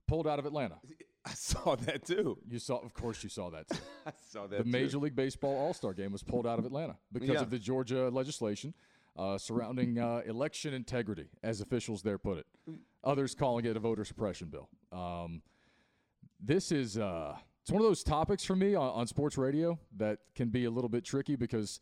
pulled 0.08 0.28
out 0.28 0.40
of 0.40 0.46
Atlanta? 0.46 0.76
I 1.26 1.34
saw 1.34 1.76
that 1.76 2.06
too. 2.06 2.38
You 2.50 2.58
saw, 2.60 2.78
of 2.80 2.94
course, 2.94 3.24
you 3.24 3.30
saw 3.30 3.50
that. 3.52 3.70
Too. 3.70 3.78
I 4.08 4.12
saw 4.30 4.48
that. 4.48 4.58
the 4.58 4.64
too. 4.64 4.70
Major 4.70 4.98
League 4.98 5.16
Baseball 5.16 5.56
All 5.56 5.74
Star 5.74 5.94
Game 5.94 6.12
was 6.12 6.24
pulled 6.24 6.48
out 6.48 6.58
of 6.60 6.66
Atlanta 6.66 6.98
because 7.12 7.30
Yeah. 7.30 7.42
of 7.42 7.50
the 7.52 7.60
Georgia 7.60 8.10
legislation 8.10 8.74
uh, 9.18 9.38
surrounding 9.38 10.00
uh, 10.00 10.22
election 10.26 10.74
integrity, 10.74 11.28
as 11.44 11.62
officials 11.62 12.02
there 12.02 12.18
put 12.18 12.38
it. 12.40 12.48
Others 13.04 13.36
calling 13.36 13.66
it 13.66 13.76
a 13.76 13.80
voter 13.80 14.06
suppression 14.06 14.48
bill. 14.50 14.70
Um, 14.92 15.42
this 16.40 16.72
is 16.72 16.98
uh, 16.98 17.36
it's 17.62 17.72
one 17.72 17.82
of 17.82 17.88
those 17.88 18.04
topics 18.04 18.44
for 18.44 18.56
me 18.56 18.74
on, 18.74 18.90
on 18.90 19.06
sports 19.08 19.38
radio 19.38 19.78
that 19.98 20.20
can 20.34 20.50
be 20.50 20.66
a 20.66 20.72
little 20.72 20.90
bit 20.90 21.04
tricky 21.04 21.36
because 21.36 21.80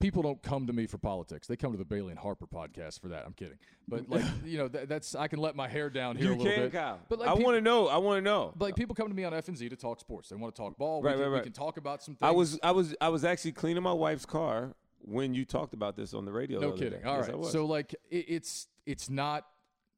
people 0.00 0.22
don't 0.22 0.42
come 0.42 0.66
to 0.66 0.72
me 0.72 0.86
for 0.86 0.98
politics. 0.98 1.46
They 1.46 1.56
come 1.56 1.72
to 1.72 1.78
the 1.78 1.84
Bailey 1.84 2.10
and 2.10 2.18
Harper 2.18 2.46
podcast 2.46 3.00
for 3.00 3.08
that. 3.08 3.24
I'm 3.26 3.32
kidding, 3.32 3.58
but 3.88 4.08
like 4.08 4.24
you 4.44 4.58
know, 4.58 4.68
that, 4.68 4.88
that's 4.88 5.14
I 5.14 5.28
can 5.28 5.38
let 5.38 5.56
my 5.56 5.68
hair 5.68 5.90
down 5.90 6.16
here 6.16 6.26
You 6.26 6.34
a 6.34 6.36
little 6.36 6.52
can, 6.52 6.62
bit. 6.64 6.72
Kyle. 6.72 7.00
But 7.08 7.20
like 7.20 7.28
I 7.28 7.34
want 7.34 7.56
to 7.56 7.60
know. 7.60 7.88
I 7.88 7.98
want 7.98 8.18
to 8.18 8.22
know. 8.22 8.52
but, 8.56 8.66
like 8.66 8.76
people 8.76 8.94
come 8.94 9.08
to 9.08 9.14
me 9.14 9.24
on 9.24 9.34
F 9.34 9.48
and 9.48 9.56
Z 9.56 9.68
to 9.68 9.76
talk 9.76 10.00
sports. 10.00 10.28
They 10.28 10.36
want 10.36 10.54
to 10.54 10.60
talk 10.60 10.76
ball. 10.76 11.02
Right, 11.02 11.16
we, 11.16 11.22
can, 11.22 11.32
right, 11.32 11.38
we 11.38 11.44
can 11.44 11.52
talk 11.52 11.76
about 11.76 12.02
some 12.02 12.14
things. 12.14 12.28
I 12.28 12.30
was, 12.32 12.58
I 12.62 12.70
was, 12.70 12.94
I 13.00 13.08
was 13.08 13.24
actually 13.24 13.52
cleaning 13.52 13.82
my 13.82 13.92
wife's 13.92 14.26
car 14.26 14.74
when 15.00 15.34
you 15.34 15.44
talked 15.44 15.74
about 15.74 15.96
this 15.96 16.14
on 16.14 16.24
the 16.24 16.32
radio. 16.32 16.60
No 16.60 16.68
other 16.68 16.76
kidding. 16.76 17.00
day. 17.00 17.04
All 17.06 17.18
Yes, 17.18 17.28
right. 17.28 17.44
So 17.46 17.66
like 17.66 17.94
it, 18.10 18.24
it's 18.28 18.68
it's 18.86 19.10
not 19.10 19.44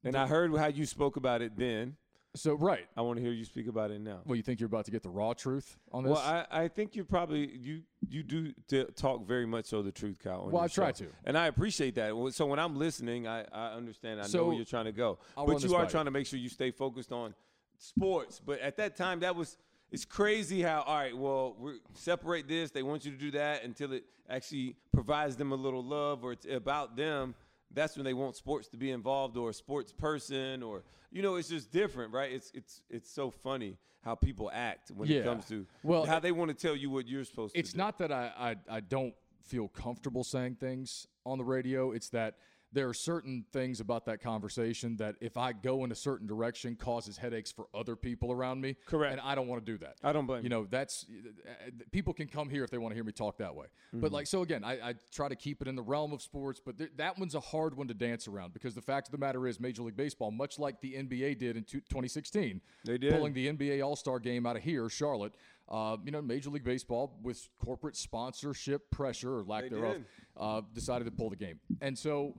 and 0.03 0.15
I 0.15 0.27
heard 0.27 0.55
how 0.55 0.67
you 0.67 0.85
spoke 0.85 1.17
about 1.17 1.41
it 1.41 1.57
then. 1.57 1.95
So 2.39 2.53
right. 2.53 2.87
I 2.95 3.01
want 3.01 3.17
to 3.17 3.23
hear 3.23 3.31
you 3.31 3.45
speak 3.45 3.67
about 3.67 3.91
it 3.91 4.01
now. 4.01 4.19
Well, 4.25 4.35
you 4.35 4.43
think 4.43 4.59
you're 4.59 4.67
about 4.67 4.85
to 4.85 4.91
get 4.91 5.03
the 5.03 5.09
raw 5.09 5.33
truth 5.33 5.77
on 5.91 6.03
this? 6.03 6.11
Well, 6.11 6.21
I, 6.21 6.45
I 6.49 6.67
think 6.67 6.95
you 6.95 7.03
probably 7.03 7.57
you 7.57 7.81
you 8.07 8.23
do 8.23 8.53
t- 8.67 8.85
talk 8.95 9.25
very 9.25 9.45
much 9.45 9.65
so 9.65 9.81
the 9.81 9.91
truth, 9.91 10.17
Kyle. 10.23 10.49
Well, 10.51 10.63
I 10.63 10.67
try 10.67 10.91
show. 10.91 11.05
to. 11.05 11.11
and 11.25 11.37
I 11.37 11.47
appreciate 11.47 11.95
that. 11.95 12.31
So 12.33 12.45
when 12.45 12.59
I'm 12.59 12.77
listening, 12.77 13.27
I, 13.27 13.45
I 13.51 13.73
understand. 13.73 14.21
I 14.21 14.27
know 14.27 14.45
where 14.45 14.55
you're 14.55 14.65
trying 14.65 14.85
to 14.85 14.91
go, 14.91 15.19
I'll 15.35 15.45
but 15.45 15.61
you 15.63 15.75
are 15.75 15.85
trying 15.85 16.05
to 16.05 16.11
make 16.11 16.25
sure 16.25 16.39
you 16.39 16.49
stay 16.49 16.71
focused 16.71 17.11
on 17.11 17.33
sports. 17.77 18.41
But 18.43 18.59
at 18.61 18.77
that 18.77 18.95
time, 18.95 19.19
that 19.21 19.35
was 19.35 19.57
it's 19.91 20.05
crazy 20.05 20.61
how 20.61 20.81
all 20.81 20.97
right. 20.97 21.17
Well, 21.17 21.55
we 21.59 21.79
separate 21.93 22.47
this. 22.47 22.71
They 22.71 22.83
want 22.83 23.05
you 23.05 23.11
to 23.11 23.17
do 23.17 23.31
that 23.31 23.63
until 23.63 23.93
it 23.93 24.03
actually 24.29 24.75
provides 24.93 25.35
them 25.35 25.51
a 25.51 25.55
little 25.55 25.83
love 25.83 26.23
or 26.23 26.33
it's 26.33 26.45
about 26.45 26.97
them. 26.97 27.35
That's 27.73 27.95
when 27.95 28.05
they 28.05 28.13
want 28.13 28.35
sports 28.35 28.67
to 28.69 28.77
be 28.77 28.91
involved 28.91 29.37
or 29.37 29.49
a 29.49 29.53
sports 29.53 29.91
person 29.91 30.63
or 30.63 30.83
you 31.11 31.21
know 31.21 31.35
it's 31.35 31.49
just 31.49 31.71
different, 31.71 32.13
right? 32.13 32.31
It's 32.31 32.51
it's 32.53 32.81
it's 32.89 33.09
so 33.11 33.29
funny 33.31 33.77
how 34.03 34.15
people 34.15 34.49
act 34.53 34.91
when 34.91 35.09
Yeah. 35.09 35.17
it 35.17 35.23
comes 35.25 35.45
to 35.45 35.65
Well, 35.83 36.05
how 36.05 36.19
they 36.19 36.31
want 36.31 36.49
to 36.49 36.55
tell 36.55 36.75
you 36.75 36.89
what 36.89 37.07
you're 37.07 37.25
supposed 37.25 37.53
to 37.55 37.59
it's 37.59 37.75
not 37.75 37.97
that 37.99 38.11
I, 38.11 38.55
I 38.69 38.77
I 38.77 38.79
don't 38.79 39.13
feel 39.43 39.67
comfortable 39.67 40.23
saying 40.23 40.55
things 40.55 41.07
on 41.25 41.37
the 41.37 41.43
radio. 41.43 41.91
It's 41.91 42.09
that 42.09 42.35
there 42.77 42.87
are 42.87 42.93
certain 42.93 43.43
things 43.51 43.79
about 43.79 44.05
that 44.05 44.21
conversation 44.21 44.97
that 44.97 45.15
if 45.19 45.35
I 45.35 45.51
go 45.51 45.83
in 45.83 45.91
a 45.91 45.95
certain 45.95 46.27
direction 46.27 46.75
causes 46.75 47.17
headaches 47.17 47.51
for 47.51 47.65
other 47.73 47.95
people 47.95 48.31
around 48.31 48.61
me. 48.61 48.75
Correct. 48.85 49.13
And 49.13 49.21
I 49.21 49.33
don't 49.33 49.47
want 49.47 49.65
to 49.65 49.71
do 49.71 49.79
that. 49.79 49.95
I 50.03 50.13
don't 50.13 50.27
blame 50.27 50.43
You 50.43 50.49
know, 50.49 50.67
that's 50.69 51.07
uh, 51.09 51.71
people 51.91 52.13
can 52.13 52.27
come 52.27 52.51
here 52.51 52.63
if 52.63 52.69
they 52.69 52.77
want 52.77 52.91
to 52.91 52.95
hear 52.95 53.03
me 53.03 53.11
talk 53.11 53.39
that 53.39 53.55
way. 53.55 53.65
Mm-hmm. 53.65 54.01
But 54.01 54.11
like, 54.11 54.27
so 54.27 54.43
again, 54.43 54.63
I, 54.63 54.89
I 54.89 54.93
try 55.11 55.27
to 55.27 55.35
keep 55.35 55.59
it 55.59 55.67
in 55.67 55.75
the 55.75 55.81
realm 55.81 56.13
of 56.13 56.21
sports, 56.21 56.61
but 56.63 56.77
th- 56.77 56.91
that 56.97 57.17
one's 57.17 57.33
a 57.33 57.39
hard 57.39 57.75
one 57.75 57.87
to 57.87 57.95
dance 57.95 58.27
around 58.27 58.53
because 58.53 58.75
the 58.75 58.81
fact 58.83 59.07
of 59.07 59.11
the 59.11 59.17
matter 59.17 59.47
is, 59.47 59.59
Major 59.59 59.81
League 59.81 59.97
Baseball, 59.97 60.29
much 60.29 60.59
like 60.59 60.79
the 60.79 60.93
NBA 60.93 61.39
did 61.39 61.57
in 61.57 61.63
two- 61.63 61.79
2016, 61.79 62.61
They 62.85 62.99
did. 62.99 63.11
pulling 63.11 63.33
the 63.33 63.47
NBA 63.47 63.83
All 63.83 63.95
Star 63.95 64.19
game 64.19 64.45
out 64.45 64.55
of 64.55 64.61
here, 64.61 64.87
Charlotte. 64.87 65.33
Uh, 65.69 65.97
you 66.05 66.11
know, 66.11 66.21
Major 66.21 66.49
League 66.49 66.63
Baseball, 66.63 67.17
with 67.21 67.49
corporate 67.59 67.97
sponsorship 67.97 68.89
pressure 68.89 69.35
or 69.39 69.43
lack 69.43 69.63
They 69.63 69.69
thereof, 69.69 69.97
uh, 70.37 70.61
decided 70.73 71.05
to 71.05 71.11
pull 71.11 71.29
the 71.29 71.35
game. 71.35 71.59
And 71.81 71.97
so, 71.97 72.35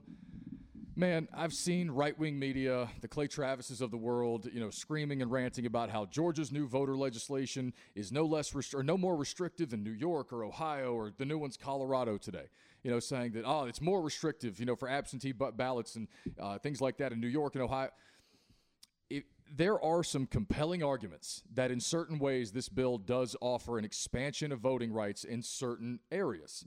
man, 0.99 1.29
I've 1.33 1.53
seen 1.53 1.89
right 1.89 2.17
wing 2.19 2.37
media, 2.37 2.89
the 2.99 3.07
Clay 3.07 3.27
Travises 3.27 3.81
of 3.81 3.89
the 3.89 3.97
world, 3.97 4.49
you 4.51 4.59
know, 4.59 4.69
screaming 4.69 5.21
and 5.21 5.31
ranting 5.31 5.65
about 5.65 5.89
how 5.89 6.05
Georgia's 6.05 6.51
new 6.51 6.67
voter 6.67 6.97
legislation 6.97 7.73
is 7.95 8.11
no 8.11 8.25
less 8.25 8.53
rest- 8.53 8.75
or 8.75 8.83
no 8.83 8.97
more 8.97 9.15
restrictive 9.15 9.69
than 9.69 9.83
New 9.83 9.91
York 9.91 10.33
or 10.33 10.43
Ohio 10.43 10.93
or 10.93 11.11
the 11.17 11.25
new 11.25 11.37
one's 11.37 11.55
Colorado 11.55 12.17
today. 12.17 12.49
You 12.83 12.91
know, 12.91 12.99
saying 12.99 13.31
that 13.31 13.43
oh, 13.45 13.65
it's 13.65 13.81
more 13.81 14.01
restrictive, 14.01 14.59
you 14.59 14.65
know, 14.65 14.75
for 14.75 14.89
absentee 14.89 15.31
ballots 15.31 15.95
and 15.95 16.07
uh, 16.39 16.59
things 16.59 16.81
like 16.81 16.97
that 16.97 17.11
in 17.11 17.19
New 17.19 17.27
York 17.27 17.55
and 17.55 17.63
Ohio 17.63 17.89
it, 19.09 19.25
there 19.51 19.83
are 19.83 20.03
some 20.03 20.25
compelling 20.27 20.83
arguments 20.83 21.41
that 21.53 21.71
in 21.71 21.79
certain 21.79 22.19
ways 22.19 22.51
this 22.51 22.69
bill 22.69 22.97
does 22.97 23.35
offer 23.41 23.79
an 23.79 23.85
expansion 23.85 24.51
of 24.51 24.59
voting 24.59 24.93
rights 24.93 25.23
in 25.23 25.41
certain 25.41 25.99
areas. 26.11 26.65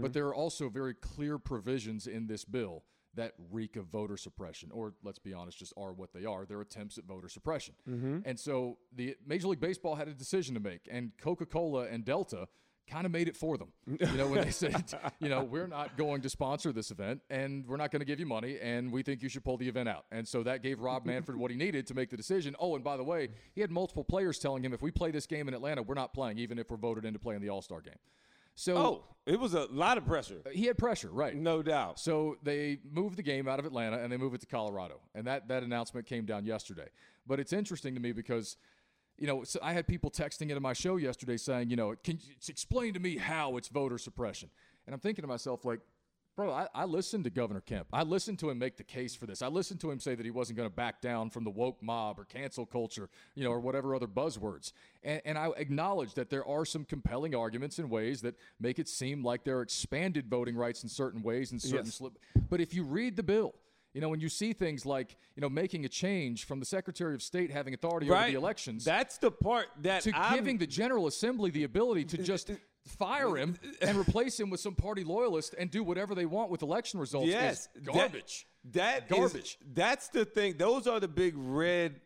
But 0.00 0.12
there 0.12 0.26
are 0.26 0.34
also 0.34 0.68
very 0.68 0.94
clear 0.94 1.38
provisions 1.38 2.06
in 2.06 2.26
this 2.26 2.44
bill 2.44 2.84
that 3.14 3.34
reek 3.50 3.76
of 3.76 3.86
voter 3.86 4.16
suppression, 4.16 4.70
or 4.72 4.94
let's 5.02 5.18
be 5.18 5.32
honest, 5.34 5.58
just 5.58 5.72
are 5.76 5.92
what 5.92 6.12
they 6.12 6.24
are. 6.24 6.44
They're 6.44 6.60
attempts 6.60 6.98
at 6.98 7.04
voter 7.04 7.28
suppression. 7.28 7.74
Mm-hmm. 7.88 8.18
And 8.24 8.38
so 8.38 8.78
the 8.94 9.16
Major 9.26 9.48
League 9.48 9.60
Baseball 9.60 9.94
had 9.94 10.08
a 10.08 10.14
decision 10.14 10.54
to 10.54 10.60
make, 10.60 10.88
and 10.90 11.12
Coca 11.20 11.46
Cola 11.46 11.86
and 11.86 12.04
Delta 12.04 12.48
kind 12.88 13.06
of 13.06 13.12
made 13.12 13.28
it 13.28 13.36
for 13.36 13.56
them. 13.56 13.68
You 13.86 14.16
know, 14.16 14.26
when 14.26 14.42
they 14.42 14.50
said, 14.50 14.92
you 15.20 15.28
know, 15.28 15.44
we're 15.44 15.66
not 15.66 15.96
going 15.96 16.20
to 16.22 16.28
sponsor 16.28 16.72
this 16.72 16.90
event 16.90 17.20
and 17.30 17.66
we're 17.66 17.76
not 17.76 17.90
going 17.90 18.00
to 18.00 18.06
give 18.06 18.20
you 18.20 18.26
money 18.26 18.58
and 18.60 18.92
we 18.92 19.02
think 19.02 19.22
you 19.22 19.28
should 19.28 19.44
pull 19.44 19.56
the 19.56 19.68
event 19.68 19.88
out. 19.88 20.04
And 20.10 20.26
so 20.26 20.42
that 20.42 20.62
gave 20.62 20.80
Rob 20.80 21.06
Manfred 21.06 21.38
what 21.38 21.50
he 21.50 21.56
needed 21.56 21.86
to 21.88 21.94
make 21.94 22.10
the 22.10 22.16
decision. 22.16 22.56
Oh, 22.58 22.74
and 22.74 22.84
by 22.84 22.96
the 22.96 23.04
way, 23.04 23.28
he 23.54 23.60
had 23.60 23.70
multiple 23.70 24.04
players 24.04 24.38
telling 24.38 24.64
him 24.64 24.72
if 24.72 24.82
we 24.82 24.90
play 24.90 25.10
this 25.10 25.26
game 25.26 25.48
in 25.48 25.54
Atlanta, 25.54 25.82
we're 25.82 25.94
not 25.94 26.12
playing, 26.12 26.38
even 26.38 26.58
if 26.58 26.70
we're 26.70 26.76
voted 26.76 27.04
in 27.04 27.12
to 27.12 27.18
play 27.18 27.34
in 27.34 27.42
the 27.42 27.48
All 27.48 27.62
Star 27.62 27.80
game. 27.80 27.94
So 28.54 28.76
Oh, 28.76 29.04
it 29.26 29.38
was 29.38 29.54
a 29.54 29.66
lot 29.70 29.98
of 29.98 30.04
pressure, 30.04 30.42
uh, 30.46 30.50
he 30.50 30.66
had 30.66 30.76
pressure, 30.78 31.08
right? 31.10 31.34
no 31.34 31.62
doubt. 31.62 31.98
So 31.98 32.36
they 32.42 32.78
moved 32.90 33.16
the 33.16 33.22
game 33.22 33.48
out 33.48 33.58
of 33.58 33.64
Atlanta 33.66 33.98
and 33.98 34.12
they 34.12 34.16
moved 34.16 34.34
it 34.34 34.40
to 34.42 34.46
Colorado, 34.46 35.00
and 35.14 35.26
that 35.26 35.48
that 35.48 35.62
announcement 35.62 36.06
came 36.06 36.24
down 36.24 36.44
yesterday. 36.44 36.88
But 37.26 37.38
it's 37.40 37.52
interesting 37.52 37.94
to 37.94 38.00
me 38.00 38.12
because, 38.12 38.56
you 39.16 39.26
know, 39.26 39.44
so 39.44 39.60
I 39.62 39.72
had 39.72 39.86
people 39.86 40.10
texting 40.10 40.50
into 40.50 40.60
my 40.60 40.72
show 40.72 40.96
yesterday 40.96 41.36
saying, 41.36 41.70
you 41.70 41.76
know, 41.76 41.94
can 42.02 42.18
you 42.22 42.34
explain 42.48 42.94
to 42.94 43.00
me 43.00 43.16
how 43.16 43.56
it's 43.56 43.68
voter 43.68 43.98
suppression? 43.98 44.50
And 44.86 44.94
I'm 44.94 45.00
thinking 45.00 45.22
to 45.22 45.28
myself, 45.28 45.64
like, 45.64 45.80
bro, 46.36 46.50
I, 46.52 46.66
I 46.74 46.84
listened 46.84 47.24
to 47.24 47.30
Governor 47.30 47.60
Kemp. 47.60 47.88
I 47.92 48.02
listened 48.02 48.38
to 48.40 48.50
him 48.50 48.58
make 48.58 48.76
the 48.76 48.84
case 48.84 49.14
for 49.14 49.26
this. 49.26 49.42
I 49.42 49.48
listened 49.48 49.80
to 49.80 49.90
him 49.90 50.00
say 50.00 50.14
that 50.14 50.24
he 50.24 50.30
wasn't 50.30 50.56
going 50.56 50.68
to 50.68 50.74
back 50.74 51.00
down 51.00 51.30
from 51.30 51.44
the 51.44 51.50
woke 51.50 51.82
mob 51.82 52.18
or 52.18 52.24
cancel 52.24 52.66
culture, 52.66 53.08
you 53.34 53.44
know, 53.44 53.50
or 53.50 53.60
whatever 53.60 53.94
other 53.94 54.06
buzzwords. 54.06 54.72
And, 55.02 55.20
and 55.24 55.38
I 55.38 55.50
acknowledge 55.56 56.14
that 56.14 56.30
there 56.30 56.46
are 56.46 56.64
some 56.64 56.84
compelling 56.84 57.34
arguments 57.34 57.78
and 57.78 57.90
ways 57.90 58.22
that 58.22 58.34
make 58.60 58.78
it 58.78 58.88
seem 58.88 59.22
like 59.24 59.44
there 59.44 59.58
are 59.58 59.62
expanded 59.62 60.28
voting 60.28 60.56
rights 60.56 60.82
in 60.82 60.88
certain 60.88 61.22
ways 61.22 61.52
and 61.52 61.60
certain 61.60 61.86
Yes. 61.86 61.96
slip. 61.96 62.18
But 62.48 62.60
if 62.60 62.74
you 62.74 62.84
read 62.84 63.16
the 63.16 63.22
bill, 63.22 63.54
you 63.94 64.00
know, 64.00 64.08
when 64.08 64.20
you 64.20 64.30
see 64.30 64.54
things 64.54 64.86
like, 64.86 65.16
you 65.36 65.42
know, 65.42 65.50
making 65.50 65.84
a 65.84 65.88
change 65.88 66.46
from 66.46 66.60
the 66.60 66.64
Secretary 66.64 67.14
of 67.14 67.22
State 67.22 67.50
having 67.50 67.74
authority 67.74 68.10
over 68.10 68.24
the 68.24 68.34
elections 68.34 68.84
That's 68.86 69.18
the 69.18 69.30
part 69.30 69.66
that 69.82 70.02
to 70.02 70.12
I'm, 70.14 70.34
giving 70.34 70.56
the 70.56 70.66
General 70.66 71.06
Assembly 71.08 71.50
the 71.50 71.64
ability 71.64 72.04
to 72.06 72.18
just 72.18 72.50
fire 72.86 73.36
him 73.36 73.56
and 73.80 73.96
replace 73.96 74.38
him 74.38 74.50
with 74.50 74.60
some 74.60 74.74
party 74.74 75.04
loyalist 75.04 75.54
and 75.58 75.70
do 75.70 75.84
whatever 75.84 76.14
they 76.14 76.26
want 76.26 76.50
with 76.50 76.62
election 76.62 76.98
results 76.98 77.28
yes 77.28 77.68
is 77.74 77.82
that- 77.84 77.84
garbage. 77.92 78.46
that 78.72 79.10
is- 79.12 79.56
that's 79.74 80.08
the 80.08 80.24
thing. 80.24 80.56
Those 80.56 80.86
are 80.86 80.98
the 81.00 81.08
big 81.08 81.34
red 81.36 82.00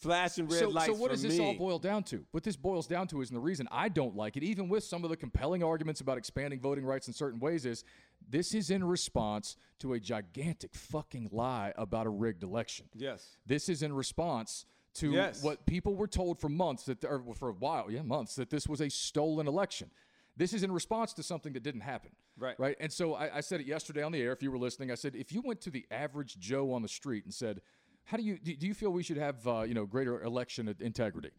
flashing 0.00 0.46
red 0.48 0.58
so, 0.60 0.68
lights. 0.68 0.86
so 0.86 0.94
what 0.94 1.10
does 1.10 1.22
this 1.22 1.38
me. 1.38 1.44
all 1.44 1.54
boil 1.54 1.78
down 1.78 2.02
to? 2.04 2.26
What 2.32 2.42
this 2.42 2.56
boils 2.56 2.86
down 2.86 3.06
to 3.08 3.20
is, 3.22 3.30
and 3.30 3.36
the 3.36 3.40
reason 3.40 3.66
I 3.70 3.88
don't 3.88 4.14
like 4.16 4.36
it, 4.36 4.42
even 4.42 4.68
with 4.68 4.84
some 4.84 5.02
of 5.04 5.10
the 5.10 5.16
compelling 5.16 5.62
arguments 5.62 6.00
about 6.00 6.18
expanding 6.18 6.60
voting 6.60 6.84
rights 6.84 7.06
in 7.06 7.14
certain 7.14 7.40
ways, 7.40 7.64
is 7.64 7.84
this 8.28 8.54
is 8.54 8.70
in 8.70 8.84
response 8.84 9.56
to 9.78 9.92
a 9.94 10.00
gigantic 10.00 10.74
fucking 10.74 11.28
lie 11.32 11.72
about 11.76 12.06
a 12.06 12.10
rigged 12.10 12.42
election. 12.42 12.86
Yes. 12.94 13.36
This 13.46 13.68
is 13.68 13.82
in 13.82 13.92
response 13.94 14.66
to 14.94 15.12
Yes. 15.12 15.42
what 15.42 15.64
people 15.66 15.94
were 15.96 16.06
told 16.06 16.38
for 16.38 16.48
months 16.48 16.84
that, 16.84 17.02
or 17.04 17.22
for 17.34 17.48
a 17.48 17.52
while, 17.54 17.90
yeah, 17.90 18.02
months, 18.02 18.34
that 18.36 18.50
this 18.50 18.68
was 18.68 18.80
a 18.80 18.88
stolen 18.90 19.48
election. 19.48 19.90
This 20.36 20.52
is 20.52 20.62
in 20.62 20.72
response 20.72 21.12
to 21.14 21.22
something 21.22 21.52
that 21.52 21.62
didn't 21.62 21.82
happen. 21.82 22.10
Right. 22.36 22.58
Right. 22.58 22.76
And 22.80 22.92
so 22.92 23.14
I, 23.14 23.36
I 23.36 23.40
said 23.40 23.60
it 23.60 23.66
yesterday 23.66 24.02
on 24.02 24.12
the 24.12 24.20
air. 24.20 24.32
If 24.32 24.42
you 24.42 24.50
were 24.50 24.58
listening, 24.58 24.90
I 24.90 24.96
said 24.96 25.14
if 25.14 25.32
you 25.32 25.42
went 25.42 25.60
to 25.62 25.70
the 25.70 25.86
average 25.90 26.38
Joe 26.38 26.72
on 26.72 26.82
the 26.82 26.88
street 26.88 27.24
and 27.24 27.32
said, 27.32 27.60
"How 28.04 28.16
do 28.16 28.22
you 28.22 28.38
do, 28.38 28.66
you 28.66 28.74
feel 28.74 28.90
we 28.90 29.02
should 29.02 29.16
have 29.16 29.46
uh, 29.46 29.62
you 29.62 29.74
know 29.74 29.86
greater 29.86 30.22
election 30.22 30.74
integrity?" 30.80 31.30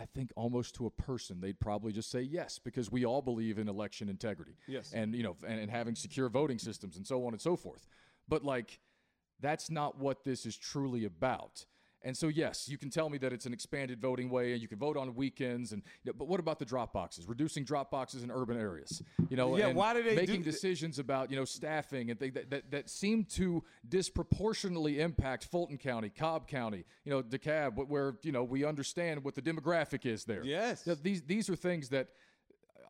I 0.00 0.06
think 0.06 0.30
almost 0.36 0.76
to 0.76 0.86
a 0.86 0.90
person, 0.90 1.40
they'd 1.40 1.58
probably 1.58 1.92
just 1.92 2.10
say 2.10 2.20
yes 2.20 2.60
because 2.60 2.90
we 2.90 3.04
all 3.04 3.20
believe 3.20 3.58
in 3.58 3.68
election 3.68 4.08
integrity. 4.08 4.52
Yes. 4.68 4.92
And 4.92 5.14
you 5.14 5.24
know, 5.24 5.36
and, 5.46 5.58
and 5.58 5.70
having 5.70 5.96
secure 5.96 6.28
voting 6.28 6.58
systems 6.58 6.96
and 6.96 7.06
so 7.06 7.26
on 7.26 7.32
and 7.32 7.40
so 7.40 7.56
forth. 7.56 7.86
But 8.28 8.44
like, 8.44 8.78
that's 9.40 9.70
not 9.70 9.98
what 9.98 10.22
this 10.24 10.46
is 10.46 10.56
truly 10.56 11.04
about. 11.04 11.64
And 12.02 12.16
so, 12.16 12.28
yes, 12.28 12.68
you 12.68 12.78
can 12.78 12.90
tell 12.90 13.10
me 13.10 13.18
that 13.18 13.32
it's 13.32 13.44
an 13.44 13.52
expanded 13.52 14.00
voting 14.00 14.30
way, 14.30 14.52
and 14.52 14.62
you 14.62 14.68
can 14.68 14.78
vote 14.78 14.96
on 14.96 15.14
weekends. 15.14 15.72
And 15.72 15.82
but 16.04 16.28
what 16.28 16.38
about 16.38 16.58
the 16.58 16.64
drop 16.64 16.92
boxes? 16.92 17.26
Reducing 17.26 17.64
drop 17.64 17.90
boxes 17.90 18.22
in 18.22 18.30
urban 18.30 18.56
areas, 18.58 19.02
you 19.28 19.36
know, 19.36 19.56
Yeah, 19.56 19.68
and 19.68 19.76
why 19.76 19.94
do 19.94 20.02
they 20.02 20.10
do 20.10 20.16
making 20.16 20.42
th- 20.42 20.54
decisions 20.54 20.98
about 20.98 21.30
you 21.30 21.36
know 21.36 21.44
staffing 21.44 22.10
and 22.10 22.18
things 22.18 22.34
that, 22.34 22.50
that 22.50 22.70
that 22.70 22.88
seem 22.90 23.24
to 23.24 23.64
disproportionately 23.88 25.00
impact 25.00 25.44
Fulton 25.44 25.78
County, 25.78 26.08
Cobb 26.08 26.46
County, 26.48 26.84
you 27.04 27.10
know, 27.10 27.22
DeKalb, 27.22 27.88
where 27.88 28.14
you 28.22 28.32
know 28.32 28.44
we 28.44 28.64
understand 28.64 29.24
what 29.24 29.34
the 29.34 29.42
demographic 29.42 30.06
is 30.06 30.24
there. 30.24 30.44
Yes. 30.44 30.84
Th- 30.84 30.98
these 31.02 31.22
these 31.22 31.48
are 31.50 31.56
things 31.56 31.88
that 31.90 32.08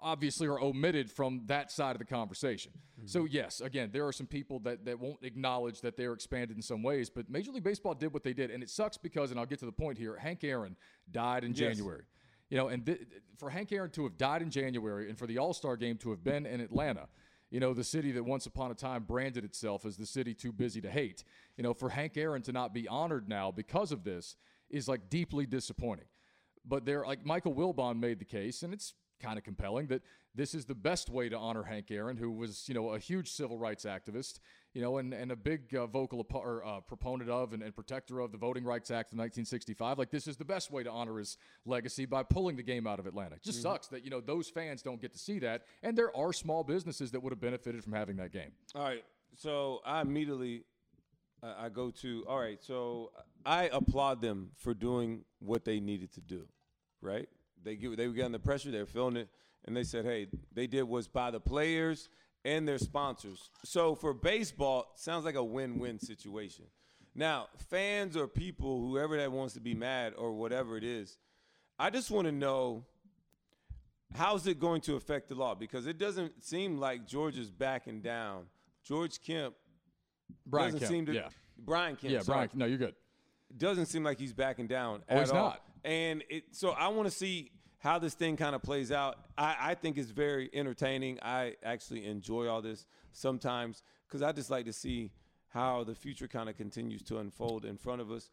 obviously 0.02 0.46
are 0.46 0.60
omitted 0.60 1.10
from 1.10 1.42
that 1.46 1.70
side 1.70 1.94
of 1.94 1.98
the 1.98 2.04
conversation. 2.04 2.72
Mm-hmm. 2.98 3.06
So 3.06 3.24
yes, 3.24 3.60
again, 3.60 3.90
there 3.92 4.06
are 4.06 4.12
some 4.12 4.26
people 4.26 4.58
that, 4.60 4.84
that 4.84 4.98
won't 4.98 5.18
acknowledge 5.22 5.80
that 5.80 5.96
they're 5.96 6.12
expanded 6.12 6.56
in 6.56 6.62
some 6.62 6.82
ways, 6.82 7.10
but 7.10 7.28
Major 7.30 7.52
League 7.52 7.64
Baseball 7.64 7.94
did 7.94 8.12
what 8.12 8.24
they 8.24 8.32
did, 8.32 8.50
and 8.50 8.62
it 8.62 8.70
sucks 8.70 8.96
because, 8.96 9.30
and 9.30 9.38
I'll 9.38 9.46
get 9.46 9.58
to 9.60 9.66
the 9.66 9.72
point 9.72 9.98
here, 9.98 10.16
Hank 10.16 10.44
Aaron 10.44 10.76
died 11.10 11.44
in 11.44 11.50
Yes. 11.50 11.58
January. 11.58 12.04
You 12.50 12.56
know, 12.56 12.68
and 12.68 12.86
th- 12.86 13.00
for 13.36 13.50
Hank 13.50 13.72
Aaron 13.72 13.90
to 13.90 14.04
have 14.04 14.16
died 14.16 14.40
in 14.40 14.50
January, 14.50 15.08
and 15.08 15.18
for 15.18 15.26
the 15.26 15.38
All 15.38 15.52
Star 15.52 15.76
game 15.76 15.98
to 15.98 16.10
have 16.10 16.24
been 16.24 16.46
in 16.46 16.60
Atlanta, 16.60 17.08
you 17.50 17.60
know, 17.60 17.74
the 17.74 17.84
city 17.84 18.12
that 18.12 18.24
once 18.24 18.46
upon 18.46 18.70
a 18.70 18.74
time 18.74 19.04
branded 19.04 19.44
itself 19.44 19.84
as 19.84 19.96
the 19.96 20.06
city 20.06 20.34
too 20.34 20.52
busy 20.52 20.80
to 20.80 20.90
hate. 20.90 21.24
You 21.56 21.62
know, 21.64 21.74
for 21.74 21.90
Hank 21.90 22.16
Aaron 22.16 22.42
to 22.42 22.52
not 22.52 22.74
be 22.74 22.86
honored 22.88 23.28
now 23.28 23.50
because 23.50 23.92
of 23.92 24.04
this 24.04 24.36
is 24.70 24.88
like 24.88 25.08
deeply 25.08 25.46
disappointing. 25.46 26.06
But 26.66 26.84
there, 26.84 27.04
like 27.06 27.24
Michael 27.24 27.54
Wilbon 27.54 27.98
made 27.98 28.18
the 28.18 28.26
case, 28.26 28.62
and 28.62 28.74
it's 28.74 28.94
kind 29.20 29.38
of 29.38 29.44
compelling 29.44 29.86
that 29.88 30.02
this 30.34 30.54
is 30.54 30.66
the 30.66 30.74
best 30.74 31.08
way 31.08 31.28
to 31.28 31.36
honor 31.36 31.62
Hank 31.62 31.90
Aaron, 31.90 32.16
who 32.16 32.30
was, 32.30 32.68
you 32.68 32.74
know, 32.74 32.90
a 32.90 32.98
huge 32.98 33.30
civil 33.30 33.58
rights 33.58 33.84
activist, 33.84 34.38
you 34.72 34.80
know, 34.80 34.98
and, 34.98 35.12
and 35.12 35.32
a 35.32 35.36
big 35.36 35.74
uh, 35.74 35.86
vocal 35.86 36.20
apo- 36.20 36.38
or, 36.38 36.64
uh, 36.64 36.80
proponent 36.80 37.28
of 37.28 37.52
and, 37.52 37.62
and 37.62 37.74
protector 37.74 38.20
of 38.20 38.30
the 38.30 38.38
Voting 38.38 38.64
Rights 38.64 38.90
Act 38.90 39.12
of 39.12 39.18
1965. 39.18 39.98
Like, 39.98 40.10
this 40.10 40.26
is 40.28 40.36
the 40.36 40.44
best 40.44 40.70
way 40.70 40.82
to 40.82 40.90
honor 40.90 41.18
his 41.18 41.38
legacy 41.64 42.06
by 42.06 42.22
pulling 42.22 42.56
the 42.56 42.62
game 42.62 42.86
out 42.86 43.00
of 43.00 43.06
Atlanta. 43.06 43.36
It 43.36 43.42
just 43.42 43.62
sucks 43.62 43.88
that, 43.88 44.04
you 44.04 44.10
know, 44.10 44.20
those 44.20 44.48
fans 44.48 44.82
don't 44.82 45.00
get 45.00 45.12
to 45.12 45.18
see 45.18 45.38
that. 45.40 45.62
And 45.82 45.96
there 45.96 46.16
are 46.16 46.32
small 46.32 46.62
businesses 46.62 47.10
that 47.12 47.22
would 47.22 47.32
have 47.32 47.40
benefited 47.40 47.82
from 47.82 47.94
having 47.94 48.16
that 48.16 48.32
game. 48.32 48.52
All 48.74 48.82
right. 48.82 49.04
So 49.34 49.80
I 49.84 50.00
immediately 50.00 50.64
uh, 51.42 51.54
I 51.58 51.68
go 51.68 51.90
to 51.90 52.24
all 52.28 52.38
right. 52.38 52.62
So 52.62 53.12
I 53.44 53.68
applaud 53.72 54.20
them 54.20 54.50
for 54.56 54.74
doing 54.74 55.24
what 55.38 55.64
they 55.64 55.80
needed 55.80 56.12
to 56.14 56.20
do. 56.20 56.46
Right? 57.00 57.28
They 57.64 57.76
give 57.76 57.96
they 57.96 58.06
were 58.06 58.12
getting 58.14 58.32
the 58.32 58.38
pressure. 58.38 58.70
They 58.70 58.78
were 58.80 58.86
feeling 58.86 59.16
it, 59.16 59.28
and 59.64 59.76
they 59.76 59.84
said, 59.84 60.04
"Hey, 60.04 60.28
they 60.52 60.66
did 60.66 60.82
was 60.84 61.08
by 61.08 61.30
the 61.30 61.40
players 61.40 62.08
and 62.44 62.66
their 62.66 62.78
sponsors." 62.78 63.50
So 63.64 63.94
for 63.94 64.12
baseball, 64.14 64.92
sounds 64.96 65.24
like 65.24 65.34
a 65.34 65.44
win-win 65.44 65.98
situation. 65.98 66.66
Now, 67.14 67.48
fans 67.68 68.16
or 68.16 68.28
people, 68.28 68.80
whoever 68.80 69.16
that 69.16 69.32
wants 69.32 69.54
to 69.54 69.60
be 69.60 69.74
mad 69.74 70.14
or 70.16 70.32
whatever 70.34 70.76
it 70.76 70.84
is, 70.84 71.18
I 71.78 71.90
just 71.90 72.10
want 72.10 72.26
to 72.26 72.32
know 72.32 72.84
how's 74.14 74.46
it 74.46 74.58
going 74.58 74.80
to 74.82 74.94
affect 74.96 75.28
the 75.28 75.34
law? 75.34 75.54
Because 75.54 75.86
it 75.86 75.98
doesn't 75.98 76.44
seem 76.44 76.78
like 76.78 77.06
George 77.06 77.36
is 77.36 77.50
backing 77.50 78.00
down. 78.00 78.44
George 78.84 79.20
Kemp 79.20 79.54
Brian 80.46 80.72
doesn't 80.72 80.80
Kemp, 80.80 80.90
seem 80.90 81.06
to. 81.06 81.14
yeah. 81.14 81.28
Brian 81.58 81.96
Kemp. 81.96 82.12
Yeah, 82.12 82.20
sorry, 82.20 82.46
Brian, 82.46 82.50
no, 82.54 82.66
you're 82.66 82.78
good. 82.78 82.94
doesn't 83.56 83.86
seem 83.86 84.04
like 84.04 84.18
he's 84.18 84.32
backing 84.32 84.66
down. 84.66 85.02
Oh, 85.08 85.14
at 85.14 85.20
he's 85.20 85.30
all. 85.30 85.36
not. 85.50 85.62
And 85.84 86.24
it, 86.28 86.44
so 86.52 86.70
I 86.70 86.88
want 86.88 87.08
to 87.08 87.14
see 87.14 87.50
how 87.78 87.98
this 87.98 88.14
thing 88.14 88.36
kind 88.36 88.54
of 88.54 88.62
plays 88.62 88.90
out. 88.90 89.18
I, 89.36 89.56
I 89.60 89.74
think 89.74 89.96
it's 89.98 90.10
very 90.10 90.50
entertaining. 90.52 91.18
I 91.22 91.54
actually 91.62 92.06
enjoy 92.06 92.48
all 92.48 92.60
this 92.62 92.86
sometimes 93.12 93.82
because 94.06 94.22
I 94.22 94.32
just 94.32 94.50
like 94.50 94.64
to 94.66 94.72
see 94.72 95.12
how 95.48 95.84
the 95.84 95.94
future 95.94 96.28
kind 96.28 96.48
of 96.48 96.56
continues 96.56 97.02
to 97.04 97.18
unfold 97.18 97.64
in 97.64 97.76
front 97.76 98.00
of 98.00 98.10
us. 98.10 98.30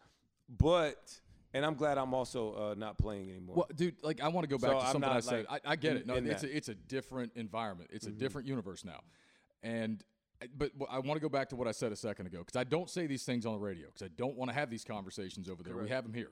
But 0.50 1.20
and 1.54 1.66
I'm 1.66 1.76
glad 1.76 1.98
I'm 1.98 2.14
also 2.14 2.54
uh, 2.54 2.76
not 2.78 2.98
playing 2.98 3.30
anymore. 3.30 3.56
Well, 3.58 3.68
dude, 3.76 3.96
like 4.04 4.22
I 4.22 4.28
want 4.28 4.44
to 4.44 4.50
go 4.50 4.58
back 4.58 4.72
So 4.72 4.80
to 4.82 4.88
something 4.92 5.10
I 5.10 5.20
said. 5.22 5.46
like, 5.50 5.62
I, 5.66 5.72
I 5.72 5.76
get 5.76 5.92
in- 5.94 5.98
it. 6.00 6.08
No, 6.08 6.16
it's 6.16 6.42
that. 6.42 6.50
a, 6.52 6.58
it's 6.58 6.70
a 6.70 6.76
different 6.76 7.32
environment. 7.36 7.90
It's 7.94 8.06
Mm-hmm. 8.06 8.16
a 8.16 8.20
different 8.20 8.48
universe 8.48 8.84
now, 8.84 9.00
and 9.64 10.04
but 10.58 10.72
I 10.90 11.00
want 11.00 11.14
to 11.16 11.22
go 11.22 11.30
back 11.30 11.50
to 11.50 11.56
what 11.56 11.68
I 11.68 11.72
said 11.72 11.92
a 11.94 11.96
second 11.96 12.28
ago 12.28 12.40
because 12.40 12.58
I 12.60 12.66
don't 12.66 12.90
say 12.90 13.08
these 13.08 13.24
things 13.24 13.46
on 13.46 13.54
the 13.54 13.60
radio 13.60 13.88
because 13.88 14.04
I 14.04 14.10
don't 14.18 14.36
want 14.36 14.52
to 14.52 14.56
have 14.56 14.70
these 14.70 14.84
conversations 14.84 15.48
over 15.50 15.64
there. 15.64 15.76
We 15.78 15.90
have 15.90 16.04
them 16.04 16.14
here. 16.14 16.32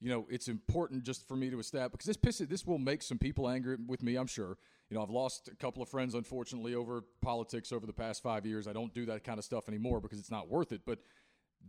You 0.00 0.10
know, 0.10 0.26
it's 0.28 0.48
important 0.48 1.04
just 1.04 1.26
for 1.26 1.36
me 1.36 1.48
to 1.50 1.58
establish 1.58 2.04
because 2.04 2.16
this 2.38 2.48
this 2.48 2.66
will 2.66 2.78
make 2.78 3.02
some 3.02 3.18
people 3.18 3.48
angry 3.48 3.76
with 3.86 4.02
me. 4.02 4.16
I'm 4.16 4.26
sure. 4.26 4.58
You 4.90 4.96
know, 4.96 5.02
I've 5.02 5.10
lost 5.10 5.48
a 5.48 5.56
couple 5.56 5.82
of 5.82 5.88
friends 5.88 6.14
unfortunately 6.14 6.74
over 6.74 7.02
politics 7.22 7.72
over 7.72 7.86
the 7.86 7.92
past 7.92 8.22
five 8.22 8.46
years. 8.46 8.68
I 8.68 8.72
don't 8.72 8.92
do 8.94 9.06
that 9.06 9.24
kind 9.24 9.38
of 9.38 9.44
stuff 9.44 9.68
anymore 9.68 10.00
because 10.00 10.18
it's 10.18 10.30
not 10.30 10.48
worth 10.48 10.72
it. 10.72 10.82
But 10.86 10.98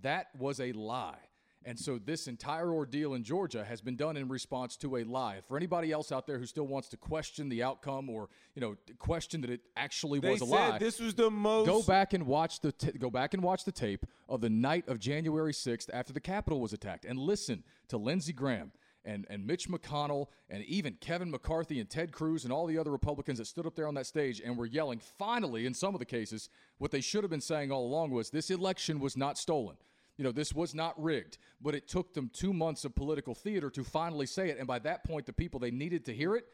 that 0.02 0.28
was 0.38 0.60
a 0.60 0.72
lie. 0.74 1.18
And 1.68 1.78
so 1.78 2.00
this 2.00 2.28
entire 2.28 2.72
ordeal 2.72 3.14
in 3.14 3.26
Georgia 3.26 3.62
has 3.66 3.82
been 3.82 3.98
done 3.98 4.16
in 4.16 4.30
response 4.30 4.78
to 4.78 4.96
a 4.96 5.04
lie. 5.04 5.42
For 5.50 5.58
anybody 5.58 5.92
else 5.92 6.14
out 6.14 6.26
there 6.26 6.40
who 6.40 6.46
still 6.46 6.66
wants 6.66 6.88
to 6.90 6.98
question 6.98 7.50
the 7.50 7.62
outcome 7.62 8.10
or, 8.10 8.30
you 8.56 8.62
know, 8.62 8.78
question 9.00 9.42
that 9.42 9.50
it 9.50 9.60
actually 9.76 10.22
they 10.22 10.32
was 10.32 10.42
a 10.42 10.46
said 10.46 10.70
lie, 10.70 10.78
this 10.78 10.98
was 10.98 11.14
the 11.14 11.30
most. 11.30 11.66
go 11.66 11.84
back 11.84 12.14
and 12.14 12.26
watch 12.26 12.62
the 12.62 12.72
t- 12.72 12.94
go 12.94 13.10
back 13.10 13.34
and 13.34 13.44
watch 13.44 13.66
the 13.66 13.74
tape 13.74 14.06
of 14.30 14.40
the 14.40 14.50
night 14.50 14.88
of 14.88 14.98
January 14.98 15.52
6th 15.52 15.90
after 15.92 16.14
the 16.14 16.22
Capitol 16.22 16.62
was 16.62 16.72
attacked 16.72 17.04
and 17.04 17.20
listen 17.20 17.66
to 17.90 17.98
Lindsey 17.98 18.32
Graham 18.32 18.72
and, 19.04 19.28
and 19.30 19.46
Mitch 19.46 19.68
McConnell 19.68 20.28
and 20.50 20.64
even 20.64 20.94
Kevin 21.02 21.30
McCarthy 21.30 21.82
and 21.82 21.90
Ted 21.90 22.14
Cruz 22.14 22.46
and 22.46 22.54
all 22.54 22.66
the 22.66 22.78
other 22.78 22.92
Republicans 22.92 23.40
that 23.40 23.46
stood 23.46 23.66
up 23.66 23.76
there 23.76 23.90
on 23.90 23.96
that 23.96 24.06
stage 24.06 24.40
and 24.40 24.58
were 24.58 24.66
yelling 24.66 25.02
finally 25.18 25.66
in 25.66 25.74
some 25.74 25.94
of 25.94 26.00
the 26.00 26.06
cases 26.06 26.48
what 26.78 26.92
they 26.92 27.02
should 27.02 27.26
have 27.26 27.32
been 27.32 27.42
saying 27.42 27.74
all 27.74 27.86
along 27.86 28.12
was 28.12 28.30
this 28.30 28.50
election 28.50 29.02
was 29.02 29.18
not 29.18 29.38
stolen. 29.38 29.76
You 30.18 30.24
know, 30.24 30.32
this 30.32 30.54
was 30.54 30.74
not 30.74 31.02
rigged, 31.02 31.38
but 31.62 31.76
it 31.76 31.88
took 31.88 32.14
them 32.14 32.30
2 32.34 32.52
months 32.52 32.86
of 32.86 32.96
political 32.96 33.36
theater 33.36 33.70
to 33.70 33.84
finally 33.84 34.26
say 34.26 34.50
it 34.50 34.58
and 34.58 34.68
by 34.68 34.80
that 34.80 35.04
point 35.04 35.26
the 35.26 35.34
people 35.34 35.60
they 35.60 35.72
needed 35.72 36.06
to 36.06 36.14
hear 36.14 36.36
it 36.36 36.46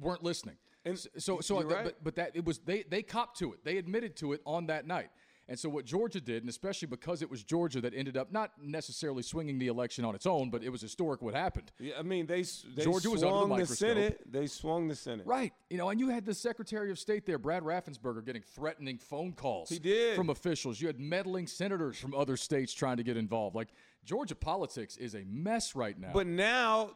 weren't 0.00 0.22
listening. 0.22 0.56
And 0.84 0.98
so 1.18 1.40
so 1.40 1.60
you're 1.60 1.68
right. 1.68 1.84
but, 1.84 2.02
but 2.02 2.14
that 2.14 2.30
it 2.34 2.44
was 2.44 2.58
they 2.60 2.84
they 2.84 3.02
copped 3.02 3.38
to 3.40 3.52
it. 3.52 3.64
They 3.64 3.76
admitted 3.76 4.16
to 4.16 4.32
it 4.32 4.40
on 4.46 4.66
that 4.66 4.86
night. 4.86 5.10
And 5.50 5.58
so 5.58 5.68
what 5.68 5.84
Georgia 5.84 6.20
did, 6.20 6.44
and 6.44 6.48
especially 6.48 6.86
because 6.86 7.22
it 7.22 7.30
was 7.30 7.42
Georgia 7.42 7.80
that 7.80 7.92
ended 7.92 8.16
up 8.16 8.30
not 8.30 8.52
necessarily 8.62 9.24
swinging 9.24 9.58
the 9.58 9.66
election 9.66 10.04
on 10.04 10.14
its 10.14 10.24
own, 10.24 10.48
but 10.48 10.62
it 10.62 10.68
was 10.68 10.80
historic 10.80 11.20
what 11.22 11.34
happened. 11.34 11.72
Yeah, 11.80 11.94
I 11.98 12.02
mean, 12.02 12.26
they 12.26 12.42
they 12.42 12.84
Georgia 12.84 13.10
was 13.10 13.24
under 13.24 13.40
the 13.40 13.46
swung 13.46 13.58
the. 13.58 13.66
Senate. 13.66 14.32
They 14.32 14.46
swung 14.46 14.86
the 14.86 14.94
Senate. 14.94 15.26
Right. 15.26 15.52
You 15.68 15.76
know, 15.76 15.88
and 15.88 15.98
you 15.98 16.08
had 16.08 16.24
the 16.24 16.34
Secretary 16.34 16.92
of 16.92 17.00
State 17.00 17.26
there, 17.26 17.36
Brad 17.36 17.64
Raffensperger, 17.64 18.24
getting 18.24 18.42
threatening 18.42 18.96
phone 18.96 19.32
calls 19.32 19.70
He 19.70 19.80
did. 19.80 20.14
from 20.14 20.30
officials. 20.30 20.80
You 20.80 20.86
had 20.86 21.00
meddling 21.00 21.48
senators 21.48 21.98
from 21.98 22.14
other 22.14 22.36
states 22.36 22.72
trying 22.72 22.98
to 22.98 23.02
get 23.02 23.16
involved. 23.16 23.56
Like 23.56 23.70
Georgia 24.04 24.36
politics 24.36 24.96
is 24.98 25.16
a 25.16 25.24
mess 25.26 25.74
right 25.74 25.98
now. 25.98 26.12
But 26.14 26.28
now, 26.28 26.92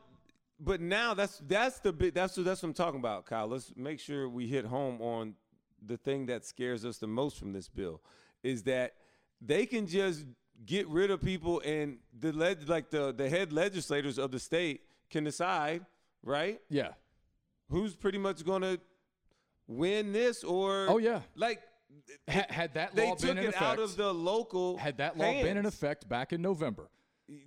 but 0.61 0.81
now 0.81 1.13
that's 1.13 1.43
that's 1.49 1.81
the 1.81 1.93
big 1.93 2.15
that's 2.15 2.37
that's 2.37 2.63
what 2.63 2.69
I'm 2.69 2.73
talking 2.73 3.01
about, 3.01 3.27
Kyle. 3.27 3.49
Let's 3.49 3.73
make 3.75 3.99
sure 3.99 4.29
we 4.29 4.47
hit 4.47 4.65
home 4.65 5.03
on 5.03 5.35
the 5.85 5.97
thing 5.97 6.27
that 6.27 6.45
scares 6.45 6.85
us 6.85 6.99
the 6.99 7.09
most 7.09 7.37
from 7.37 7.53
this 7.53 7.69
bill 7.69 8.01
is 8.45 8.63
that 8.65 8.95
they 9.41 9.67
can 9.67 9.87
just 9.89 10.25
get 10.65 10.87
rid 10.89 11.11
of 11.11 11.21
people 11.21 11.61
and 11.65 11.99
the 12.21 12.33
leg 12.33 12.69
like 12.69 12.91
the 12.91 13.13
the 13.13 13.29
head 13.29 13.53
legislators 13.53 14.19
of 14.19 14.31
the 14.31 14.39
state 14.39 14.83
can 15.11 15.25
decide, 15.25 15.85
right? 16.23 16.61
yeah. 16.71 16.91
Who's 17.71 17.97
pretty 17.97 18.19
much 18.19 18.45
going 18.45 18.63
to 18.63 18.79
win 19.67 20.13
this 20.13 20.45
or 20.45 20.87
Oh, 20.89 20.99
yeah. 20.99 21.21
like 21.35 21.61
Ha- 22.29 22.47
had 22.51 22.75
that 22.75 22.95
they 22.95 23.09
law 23.09 23.15
took 23.15 23.29
been 23.31 23.39
in 23.39 23.45
it 23.45 23.49
effect, 23.49 23.63
out 23.63 23.79
of 23.79 23.97
the 23.97 24.13
local 24.13 24.77
had 24.77 24.99
that 24.99 25.17
law 25.17 25.33
been 25.33 25.57
in 25.57 25.65
effect 25.65 26.09
back 26.09 26.33
in 26.33 26.43
November, 26.43 26.89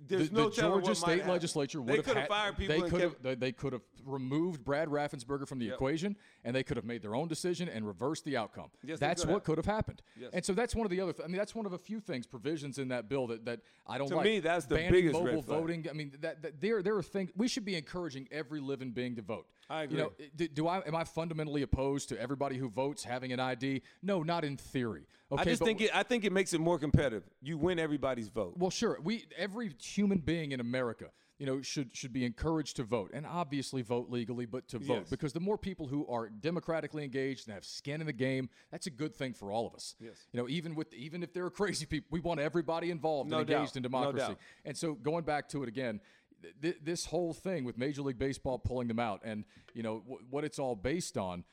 There's 0.08 0.30
the, 0.30 0.34
no 0.34 0.48
the 0.48 0.56
Georgia 0.60 0.94
state 0.94 1.26
legislature 1.26 1.78
They 1.78 1.84
would 1.84 1.96
have 1.96 2.04
could 2.04 2.16
have 2.16 2.22
had, 2.22 2.28
fired 2.28 2.56
people 2.56 2.74
They 2.74 2.90
could 2.90 3.00
have 3.00 3.10
kept- 3.12 3.22
they, 3.22 3.34
they 3.36 3.52
could 3.52 3.72
have 3.72 3.82
removed 4.04 4.64
Brad 4.64 4.88
Raffensperger 4.88 5.46
from 5.46 5.60
the 5.60 5.66
Yep. 5.66 5.74
equation, 5.74 6.16
and 6.44 6.56
they 6.56 6.64
could 6.64 6.76
have 6.76 6.84
made 6.86 7.00
their 7.02 7.14
own 7.14 7.28
decision 7.28 7.68
and 7.68 7.86
reversed 7.86 8.24
the 8.24 8.36
outcome. 8.36 8.70
Yes, 8.82 8.98
that's 8.98 9.22
could 9.22 9.30
what 9.30 9.36
have. 9.38 9.44
could 9.44 9.58
have 9.58 9.66
happened. 9.66 10.02
Yes. 10.18 10.30
And 10.32 10.44
so 10.44 10.52
that's 10.52 10.74
one 10.74 10.84
of 10.84 10.90
the 10.90 11.00
other. 11.00 11.12
Th- 11.12 11.24
I 11.24 11.28
mean, 11.28 11.36
that's 11.38 11.54
one 11.54 11.64
of 11.66 11.74
a 11.74 11.78
few 11.78 12.00
things 12.00 12.26
provisions 12.26 12.78
in 12.78 12.88
that 12.88 13.08
bill 13.08 13.28
that, 13.28 13.44
that 13.44 13.60
I 13.86 13.98
don't 13.98 14.08
To 14.08 14.16
like. 14.16 14.24
To 14.24 14.30
me, 14.30 14.40
that's 14.40 14.66
the 14.66 14.74
Banning 14.76 14.90
biggest 14.92 15.12
mobile 15.12 15.26
red 15.26 15.44
flag. 15.44 15.60
voting. 15.60 15.86
I 15.88 15.92
mean, 15.92 16.12
that, 16.22 16.42
that 16.42 16.60
there 16.60 16.82
there 16.82 16.96
are 16.96 17.02
things 17.02 17.30
we 17.36 17.46
should 17.46 17.64
be 17.64 17.76
encouraging 17.76 18.26
every 18.32 18.58
living 18.60 18.90
being 18.90 19.14
to 19.16 19.22
vote. 19.22 19.46
I 19.70 19.82
agree. 19.82 19.98
You 19.98 20.02
know, 20.04 20.12
do, 20.36 20.48
do 20.48 20.66
I 20.68 20.82
am 20.86 20.94
I 20.94 21.04
fundamentally 21.04 21.62
opposed 21.62 22.08
to 22.10 22.20
everybody 22.20 22.56
who 22.56 22.68
votes 22.68 23.04
having 23.04 23.32
an 23.32 23.40
ID? 23.40 23.82
No, 24.02 24.22
not 24.22 24.44
in 24.44 24.56
theory. 24.56 25.06
Okay, 25.30 25.42
I 25.42 25.44
just 25.44 25.62
think 25.62 25.80
it. 25.82 25.90
I 25.94 26.02
think 26.02 26.24
it 26.24 26.32
makes 26.32 26.54
it 26.54 26.60
more 26.60 26.78
competitive. 26.78 27.24
You 27.42 27.58
win 27.58 27.78
everybody's 27.78 28.28
vote. 28.28 28.54
well, 28.56 28.70
sure. 28.70 28.98
We 29.02 29.26
every 29.36 29.70
human 29.80 30.18
being 30.18 30.52
in 30.52 30.60
America, 30.60 31.10
you 31.38 31.44
know, 31.44 31.60
should 31.60 31.94
should 31.94 32.14
be 32.14 32.24
encouraged 32.24 32.76
to 32.76 32.82
vote, 32.82 33.10
and 33.12 33.26
obviously 33.26 33.82
vote 33.82 34.08
legally, 34.08 34.46
but 34.46 34.66
to 34.68 34.78
vote 34.78 35.00
Yes. 35.00 35.10
because 35.10 35.34
the 35.34 35.40
more 35.40 35.58
people 35.58 35.86
who 35.86 36.06
are 36.06 36.30
democratically 36.30 37.04
engaged 37.04 37.46
and 37.46 37.52
have 37.52 37.62
skin 37.66 38.00
in 38.00 38.06
the 38.06 38.12
game, 38.14 38.48
that's 38.70 38.86
a 38.86 38.90
good 38.90 39.14
thing 39.14 39.34
for 39.34 39.52
all 39.52 39.66
of 39.66 39.74
us. 39.74 39.94
Yes. 40.00 40.16
You 40.32 40.40
know, 40.40 40.48
even 40.48 40.74
with 40.74 40.94
even 40.94 41.22
if 41.22 41.34
there 41.34 41.44
are 41.44 41.50
crazy 41.50 41.84
people, 41.84 42.06
we 42.10 42.20
want 42.20 42.40
everybody 42.40 42.90
involved 42.90 43.28
No 43.28 43.40
and 43.40 43.50
engaged 43.50 43.74
doubt. 43.74 43.76
in 43.76 43.82
No 43.82 43.88
democracy. 43.88 44.28
doubt. 44.28 44.38
And 44.64 44.74
so 44.74 44.94
going 44.94 45.24
back 45.24 45.46
to 45.50 45.62
it 45.62 45.68
again. 45.68 46.00
Th- 46.42 46.54
Th- 46.62 46.76
this 46.82 47.06
whole 47.06 47.32
thing 47.32 47.64
with 47.64 47.78
Major 47.78 48.02
League 48.02 48.18
Baseball 48.18 48.58
pulling 48.58 48.88
them 48.88 48.98
out, 48.98 49.20
and 49.24 49.44
you 49.74 49.82
know 49.82 49.98
wh- 50.08 50.32
what 50.32 50.44
it's 50.44 50.58
all 50.58 50.74
based 50.76 51.16
on, 51.18 51.44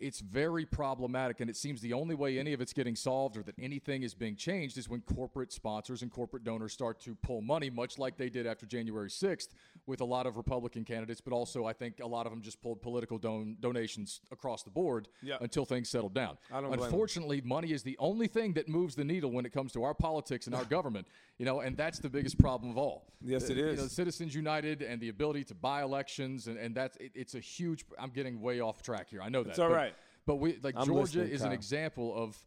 it's 0.00 0.20
very 0.20 0.64
problematic, 0.64 1.40
and 1.40 1.50
it 1.50 1.56
seems 1.56 1.80
the 1.80 1.92
only 1.92 2.14
way 2.14 2.38
any 2.38 2.52
of 2.52 2.60
it's 2.60 2.72
getting 2.72 2.96
solved 2.96 3.36
or 3.36 3.42
that 3.42 3.54
anything 3.60 4.02
is 4.02 4.14
being 4.14 4.34
changed 4.34 4.78
is 4.78 4.88
when 4.88 5.00
corporate 5.02 5.52
sponsors 5.52 6.02
and 6.02 6.10
corporate 6.10 6.42
donors 6.42 6.72
start 6.72 6.98
to 7.00 7.14
pull 7.16 7.42
money, 7.42 7.68
much 7.70 7.98
like 7.98 8.16
they 8.16 8.30
did 8.30 8.46
after 8.46 8.64
January 8.66 9.10
6th 9.10 9.48
with 9.86 10.00
a 10.00 10.04
lot 10.04 10.26
of 10.26 10.36
Republican 10.36 10.84
candidates, 10.84 11.20
but 11.20 11.32
also 11.32 11.66
I 11.66 11.72
think 11.72 12.00
a 12.00 12.06
lot 12.06 12.26
of 12.26 12.32
them 12.32 12.40
just 12.42 12.62
pulled 12.62 12.80
political 12.82 13.18
don- 13.18 13.56
donations 13.60 14.20
across 14.30 14.62
the 14.62 14.70
board 14.70 15.08
Yeah. 15.22 15.36
until 15.40 15.64
things 15.64 15.88
settled 15.88 16.14
down. 16.14 16.38
I 16.50 16.60
don't 16.60 16.68
blame 16.70 16.80
'em. 16.80 16.84
Unfortunately, 16.86 17.40
money 17.42 17.72
is 17.72 17.82
the 17.82 17.96
only 17.98 18.26
thing 18.26 18.54
that 18.54 18.68
moves 18.68 18.94
the 18.94 19.04
needle 19.04 19.30
when 19.30 19.44
it 19.44 19.52
comes 19.52 19.72
to 19.72 19.82
our 19.84 19.94
politics 19.94 20.46
and 20.46 20.54
our 20.54 20.64
government, 20.76 21.06
you 21.38 21.44
know, 21.44 21.60
and 21.60 21.76
that's 21.76 21.98
the 21.98 22.08
biggest 22.10 22.38
problem 22.38 22.70
of 22.70 22.78
all. 22.78 23.06
Yes, 23.22 23.50
it 23.50 23.58
Uh, 23.58 23.70
you 23.72 23.76
know, 23.76 23.86
Citizens 23.86 24.34
United 24.34 24.80
and 24.82 25.00
the 25.00 25.10
ability 25.10 25.44
to 25.44 25.54
buy 25.54 25.82
elections, 25.82 26.46
and, 26.46 26.56
and 26.58 26.74
that's 26.74 26.96
it, 26.96 27.12
it's 27.14 27.34
a 27.34 27.40
huge. 27.40 27.84
I'm 27.98 28.10
getting 28.10 28.40
way 28.40 28.60
off 28.60 28.82
track 28.82 29.10
here. 29.10 29.20
I 29.20 29.28
know 29.28 29.42
that. 29.42 29.50
It's 29.50 29.58
all 29.58 29.68
right. 29.70 29.89
But 30.30 30.36
we 30.36 30.56
like 30.62 30.76
I'm 30.76 30.86
Georgia 30.86 31.22
is 31.22 31.42
an 31.42 31.50
example 31.50 32.14
of 32.14 32.38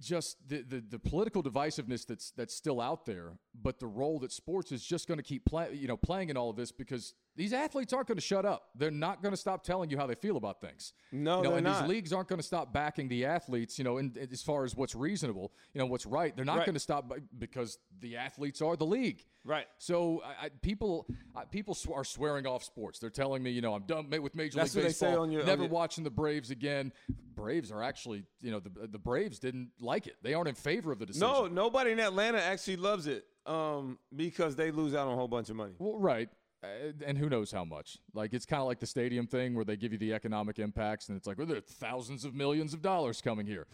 just 0.00 0.36
the, 0.48 0.62
the, 0.62 0.80
the 0.80 0.98
political 0.98 1.40
divisiveness 1.40 2.04
that's 2.04 2.32
that's 2.32 2.56
still 2.56 2.80
out 2.80 3.06
there, 3.06 3.34
but 3.54 3.78
the 3.78 3.86
role 3.86 4.18
that 4.18 4.32
sports 4.32 4.72
is 4.72 4.84
just 4.84 5.06
going 5.06 5.18
to 5.18 5.22
keep 5.22 5.44
play, 5.44 5.74
you 5.74 5.86
know 5.86 5.96
playing 5.96 6.28
in 6.28 6.36
all 6.36 6.50
of 6.50 6.56
this 6.56 6.72
because 6.72 7.14
these 7.36 7.52
athletes 7.52 7.92
aren't 7.92 8.08
going 8.08 8.16
to 8.16 8.22
shut 8.24 8.44
up. 8.44 8.70
They're 8.74 8.90
not 8.90 9.22
going 9.22 9.32
to 9.32 9.36
stop 9.36 9.62
telling 9.62 9.90
you 9.90 9.98
how 9.98 10.06
they 10.06 10.14
feel 10.14 10.36
about 10.38 10.60
things. 10.60 10.94
No, 11.12 11.38
you 11.38 11.42
know, 11.44 11.48
they're 11.50 11.58
and 11.58 11.64
not. 11.66 11.80
these 11.82 11.88
leagues 11.88 12.12
aren't 12.12 12.28
going 12.28 12.38
to 12.40 12.42
stop 12.46 12.72
backing 12.72 13.08
the 13.08 13.26
athletes. 13.26 13.78
You 13.78 13.84
know, 13.84 13.98
in, 13.98 14.12
in- 14.20 14.28
as 14.32 14.42
far 14.42 14.64
as 14.64 14.74
what's 14.74 14.94
reasonable, 14.94 15.52
you 15.74 15.78
know, 15.78 15.86
what's 15.86 16.06
right. 16.06 16.34
They're 16.34 16.44
not 16.44 16.56
Right. 16.58 16.66
going 16.66 16.74
to 16.74 16.80
stop 16.80 17.12
because 17.38 17.78
the 18.00 18.16
athletes 18.16 18.62
are 18.62 18.76
the 18.76 18.86
league. 18.86 19.22
Right. 19.44 19.66
So 19.78 20.22
I, 20.24 20.46
I, 20.46 20.48
people 20.62 21.06
I, 21.36 21.44
people 21.44 21.74
sw- 21.74 21.90
are 21.94 22.04
swearing 22.04 22.46
off 22.46 22.64
sports. 22.64 22.98
They're 22.98 23.10
telling 23.10 23.42
me, 23.42 23.50
you 23.50 23.60
know, 23.60 23.74
I'm 23.74 23.82
done 23.84 24.08
with 24.22 24.34
Major 24.34 24.56
That's 24.58 24.74
League 24.74 24.84
what 24.84 24.88
they 24.88 24.92
say 24.94 25.06
Baseball. 25.06 25.22
on 25.22 25.30
your- 25.30 25.44
never 25.44 25.62
your- 25.64 25.70
watching 25.70 26.02
the 26.04 26.10
Braves 26.10 26.50
again. 26.50 26.92
Braves 27.34 27.70
are 27.70 27.82
actually, 27.82 28.24
you 28.40 28.50
know, 28.50 28.60
the 28.60 28.86
the 28.88 28.98
Braves 28.98 29.38
didn't 29.38 29.70
like 29.78 30.06
it. 30.06 30.16
They 30.22 30.32
aren't 30.34 30.48
in 30.48 30.54
favor 30.54 30.90
of 30.90 30.98
the 30.98 31.06
decision. 31.06 31.28
No, 31.28 31.46
nobody 31.46 31.92
in 31.92 32.00
Atlanta 32.00 32.38
actually 32.42 32.76
loves 32.76 33.06
it 33.06 33.24
um, 33.44 33.98
because 34.14 34.56
they 34.56 34.70
lose 34.70 34.94
out 34.94 35.06
on 35.06 35.12
a 35.12 35.16
whole 35.16 35.28
bunch 35.28 35.50
of 35.50 35.56
money. 35.56 35.74
Well, 35.78 35.98
right. 35.98 36.28
Uh, 36.66 36.92
and 37.06 37.16
who 37.18 37.28
knows 37.28 37.52
how 37.52 37.64
much? 37.64 37.98
Like 38.14 38.32
it's 38.32 38.46
kind 38.46 38.60
of 38.60 38.66
like 38.66 38.80
the 38.80 38.86
stadium 38.86 39.26
thing 39.26 39.54
where 39.54 39.64
they 39.64 39.76
give 39.76 39.92
you 39.92 39.98
the 39.98 40.12
economic 40.12 40.58
impacts, 40.58 41.08
and 41.08 41.16
it's 41.16 41.26
like, 41.26 41.38
well, 41.38 41.46
there 41.46 41.58
are 41.58 41.60
thousands 41.60 42.24
of 42.24 42.34
millions 42.34 42.74
of 42.74 42.82
dollars 42.82 43.20
coming 43.20 43.46
here. 43.46 43.66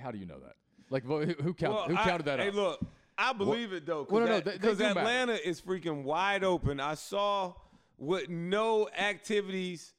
How 0.00 0.10
do 0.10 0.18
you 0.18 0.26
know 0.26 0.38
that? 0.40 0.54
Like, 0.90 1.04
who, 1.04 1.20
who, 1.24 1.54
count, 1.54 1.74
Well, 1.74 1.88
who 1.88 1.96
I- 1.96 2.04
counted 2.04 2.24
that 2.26 2.38
up? 2.40 2.44
hey, 2.44 2.48
up? 2.50 2.54
look, 2.54 2.80
I 3.18 3.32
believe 3.32 3.72
it 3.72 3.86
though. 3.86 4.06
Well, 4.08 4.24
no, 4.26 4.38
no, 4.38 4.40
because 4.40 4.78
matter. 4.78 5.00
Atlanta 5.00 5.48
is 5.48 5.60
freaking 5.60 6.02
wide 6.04 6.44
open. 6.44 6.80
I 6.80 6.94
saw 6.94 7.54
with 7.98 8.28
no 8.28 8.88
activities 8.98 9.94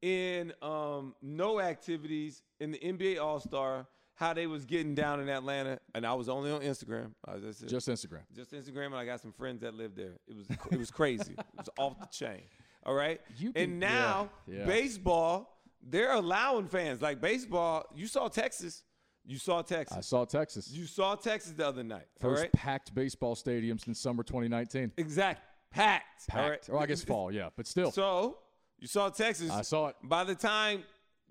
in 0.00 0.52
um, 0.62 1.14
no 1.22 1.60
activities 1.60 2.42
in 2.60 2.72
the 2.72 2.78
NBA 2.78 3.20
All 3.20 3.40
Star 3.40 3.86
how 4.14 4.32
they 4.34 4.46
was 4.46 4.64
getting 4.64 4.94
down 4.94 5.20
in 5.20 5.28
Atlanta, 5.28 5.78
and 5.94 6.06
I 6.06 6.14
was 6.14 6.28
only 6.28 6.50
on 6.50 6.60
Instagram. 6.60 7.12
I 7.26 7.34
was 7.34 7.42
just, 7.42 7.68
Just 7.68 7.88
Instagram. 7.88 8.20
just 8.34 8.52
Instagram, 8.52 8.86
and 8.86 8.96
I 8.96 9.04
got 9.04 9.20
some 9.20 9.32
friends 9.32 9.62
that 9.62 9.74
live 9.74 9.94
there. 9.96 10.14
It 10.28 10.36
was 10.36 10.46
it 10.70 10.78
was 10.78 10.90
crazy. 10.90 11.32
it 11.38 11.44
was 11.56 11.68
off 11.78 11.98
the 11.98 12.06
chain. 12.06 12.42
All 12.84 12.94
right. 12.94 13.20
You 13.38 13.52
can- 13.52 13.62
and 13.62 13.80
now 13.80 14.30
yeah, 14.46 14.58
yeah. 14.60 14.66
baseball, 14.66 15.58
they're 15.82 16.12
allowing 16.12 16.68
fans 16.68 17.00
like 17.00 17.20
baseball. 17.20 17.84
You 17.94 18.06
saw 18.06 18.28
Texas. 18.28 18.84
You 19.24 19.38
saw 19.38 19.62
Texas. 19.62 19.96
I 19.96 20.00
saw 20.00 20.24
Texas. 20.24 20.68
You 20.70 20.84
saw 20.86 21.14
Texas 21.14 21.52
the 21.52 21.66
other 21.66 21.84
night. 21.84 22.06
First 22.18 22.42
right? 22.42 22.52
packed 22.52 22.92
baseball 22.94 23.36
stadium 23.36 23.78
since 23.78 24.00
summer 24.00 24.24
2019. 24.24 24.92
Exact. 24.96 25.40
Packed. 25.70 26.24
all 26.32 26.36
Packed. 26.36 26.68
right? 26.68 26.74
Or 26.76 26.82
I 26.82 26.86
guess 26.86 27.04
fall, 27.04 27.32
yeah. 27.32 27.48
But 27.56 27.66
still, 27.68 27.92
So 27.92 28.38
you 28.80 28.88
saw 28.88 29.08
Texas. 29.10 29.50
I 29.50 29.62
saw 29.62 29.88
it. 29.88 29.96
By 30.02 30.24
the 30.24 30.34
time 30.34 30.82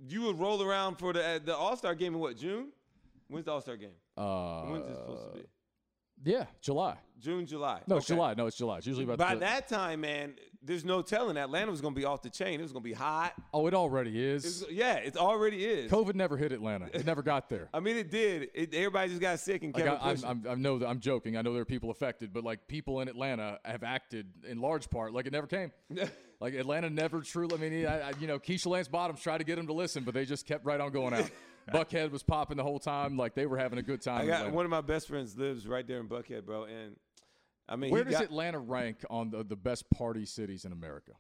you 0.09 0.21
would 0.23 0.39
roll 0.39 0.61
around 0.63 0.95
for 0.97 1.13
the 1.13 1.23
uh, 1.25 1.39
the 1.43 1.55
All 1.55 1.75
Star 1.75 1.95
game 1.95 2.13
in 2.13 2.19
what 2.19 2.37
June? 2.37 2.69
When's 3.27 3.45
the 3.45 3.51
All 3.51 3.61
Star 3.61 3.77
game? 3.77 3.91
Uh, 4.17 4.63
When's 4.63 4.85
it 4.87 4.95
supposed 4.95 5.33
to 5.33 5.39
be? 5.39 5.45
Yeah, 6.23 6.45
July. 6.61 6.97
June, 7.19 7.47
July. 7.47 7.81
No, 7.87 7.97
it's 7.97 8.05
Okay. 8.05 8.15
July. 8.15 8.33
No, 8.35 8.45
it's 8.45 8.55
July. 8.57 8.77
It's 8.77 8.85
usually 8.85 9.05
about 9.05 9.17
By 9.17 9.33
the, 9.33 9.39
that 9.39 9.67
time, 9.67 10.01
man, 10.01 10.33
there's 10.61 10.85
no 10.85 11.01
telling. 11.01 11.35
Atlanta 11.35 11.71
was 11.71 11.81
going 11.81 11.95
to 11.95 11.99
be 11.99 12.05
off 12.05 12.21
the 12.21 12.29
chain. 12.29 12.59
It 12.59 12.63
was 12.63 12.71
going 12.71 12.83
to 12.83 12.89
be 12.89 12.93
hot. 12.93 13.33
Oh, 13.51 13.65
it 13.65 13.73
already 13.73 14.23
It's, 14.29 14.45
is. 14.45 14.65
yeah, 14.69 14.95
it 14.97 15.17
already 15.17 15.65
is. 15.65 15.91
COVID 15.91 16.13
never 16.13 16.37
hit 16.37 16.51
Atlanta. 16.51 16.89
It 16.93 17.07
never 17.07 17.23
got 17.23 17.49
there. 17.49 17.69
I 17.73 17.79
mean, 17.79 17.97
it 17.97 18.11
did. 18.11 18.49
It, 18.53 18.73
everybody 18.75 19.09
just 19.09 19.21
got 19.21 19.39
sick 19.39 19.63
and 19.63 19.73
Like 19.73 19.83
kept 19.85 20.03
I, 20.03 20.09
I'm, 20.09 20.15
pushing. 20.15 20.29
I'm, 20.29 20.45
I 20.47 20.53
know 20.55 20.77
that 20.77 20.87
I'm 20.87 20.99
joking. 20.99 21.37
I 21.37 21.41
know 21.41 21.53
there 21.53 21.63
are 21.63 21.65
people 21.65 21.89
affected, 21.89 22.31
but 22.33 22.43
like 22.43 22.67
people 22.67 22.99
in 23.01 23.07
Atlanta 23.07 23.59
have 23.65 23.81
acted 23.81 24.27
in 24.47 24.59
large 24.61 24.91
part 24.91 25.13
like 25.13 25.25
it 25.25 25.33
never 25.33 25.47
came. 25.47 25.71
like 26.41 26.55
Atlanta 26.55 26.89
never 26.89 27.21
truly. 27.21 27.55
I 27.55 27.57
mean, 27.57 27.85
I, 27.85 28.09
I, 28.09 28.11
you 28.19 28.27
know, 28.27 28.39
Keisha 28.39 28.67
Lance 28.67 28.89
Bottoms 28.89 29.21
tried 29.21 29.37
to 29.37 29.43
get 29.45 29.57
him 29.57 29.67
to 29.67 29.73
listen, 29.73 30.03
but 30.03 30.13
they 30.13 30.25
just 30.25 30.45
kept 30.45 30.65
right 30.65 30.81
on 30.81 30.91
going 30.91 31.13
out. 31.13 31.29
Buckhead 31.71 32.11
was 32.11 32.23
popping 32.23 32.57
the 32.57 32.63
whole 32.63 32.79
time, 32.79 33.15
like 33.15 33.35
they 33.35 33.45
were 33.45 33.57
having 33.57 33.77
a 33.77 33.83
good 33.83 34.01
time. 34.01 34.21
I 34.21 34.25
got 34.25 34.51
one 34.51 34.65
of 34.65 34.71
my 34.71 34.81
best 34.81 35.07
friends 35.07 35.37
lives 35.37 35.67
right 35.67 35.87
there 35.87 35.99
in 35.99 36.07
Buckhead, 36.07 36.43
bro. 36.43 36.63
And 36.63 36.95
I 37.69 37.75
mean, 37.75 37.91
Where 37.91 38.03
does 38.03 38.15
got, 38.15 38.23
Atlanta 38.23 38.59
rank 38.59 39.05
on 39.09 39.29
the, 39.29 39.43
the 39.43 39.55
best 39.55 39.89
party 39.91 40.25
cities 40.25 40.65
in 40.65 40.71
America? 40.71 41.11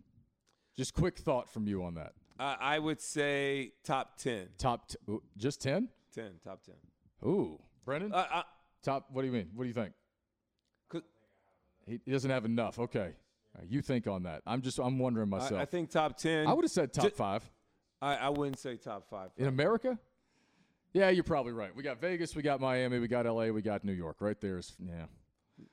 Just 0.75 0.93
quick 0.95 1.19
thought 1.19 1.47
from 1.53 1.67
you 1.67 1.83
on 1.83 1.93
that. 1.93 2.13
I, 2.39 2.57
I 2.59 2.79
would 2.79 2.99
say 2.99 3.73
top 3.83 4.17
10. 4.17 4.49
Top, 4.57 4.89
t- 4.89 4.97
ooh, 5.07 5.21
just 5.37 5.61
ten? 5.61 5.89
10, 6.15 6.31
top 6.43 6.63
10. 6.63 6.75
Ooh, 7.29 7.59
Brendan. 7.85 8.11
Uh, 8.11 8.25
I, 8.29 8.43
Top. 8.83 9.09
What 9.11 9.21
do 9.21 9.27
you 9.27 9.33
mean? 9.33 9.49
What 9.53 9.63
do 9.63 9.67
you 9.67 9.75
think? 9.75 9.93
He, 11.87 11.99
he 12.05 12.11
doesn't 12.11 12.29
have 12.29 12.45
enough. 12.45 12.79
Okay, 12.79 12.99
All 12.99 13.05
right, 13.57 13.67
you 13.69 13.81
think 13.81 14.07
on 14.07 14.23
that. 14.23 14.41
I'm 14.45 14.61
just. 14.61 14.79
I'm 14.79 14.97
wondering 14.99 15.29
myself. 15.29 15.53
I, 15.53 15.61
I 15.61 15.65
think 15.65 15.89
top 15.89 16.17
10. 16.17 16.47
I 16.47 16.53
would 16.53 16.63
have 16.63 16.71
said 16.71 16.93
top 16.93 17.05
Ju- 17.05 17.09
five 17.11 17.49
I, 18.01 18.15
I 18.15 18.29
wouldn't 18.29 18.59
say 18.59 18.77
top 18.77 19.09
five. 19.09 19.29
in 19.37 19.47
America. 19.47 19.97
Yeah, 20.93 21.09
you're 21.09 21.23
probably 21.23 21.53
right. 21.53 21.73
We 21.75 21.83
got 21.83 22.01
Vegas, 22.01 22.35
we 22.35 22.41
got 22.41 22.59
Miami, 22.59 22.99
we 22.99 23.07
got 23.07 23.25
LA, 23.25 23.47
we 23.47 23.61
got 23.61 23.83
New 23.85 23.93
York. 23.93 24.17
Right 24.19 24.39
there's 24.41 24.75
yeah. 24.79 25.05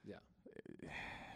Yeah. 0.04 0.16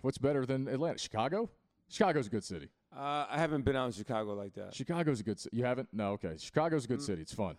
What's 0.03 0.19
better 0.19 0.45
than 0.47 0.69
Atlanta? 0.69 0.99
Chicago. 0.99 1.51
Chicago's 1.89 2.27
a 2.27 2.31
good 2.31 2.45
city. 2.45 2.69
Uh, 2.97 3.27
I 3.31 3.39
haven't 3.39 3.65
been 3.65 3.75
out 3.77 3.87
in 3.87 3.93
Chicago 3.93 4.35
like 4.35 4.55
that. 4.55 4.75
Chicago's 4.75 5.21
a 5.21 5.23
good 5.23 5.39
city. 5.41 5.57
You 5.57 5.65
haven't? 5.65 5.89
No. 5.93 6.13
Okay. 6.13 6.37
Chicago's 6.39 6.85
a 6.85 6.87
Mm. 6.87 6.91
good 6.91 7.03
city. 7.03 7.23
It's 7.23 7.35
fun. 7.35 7.57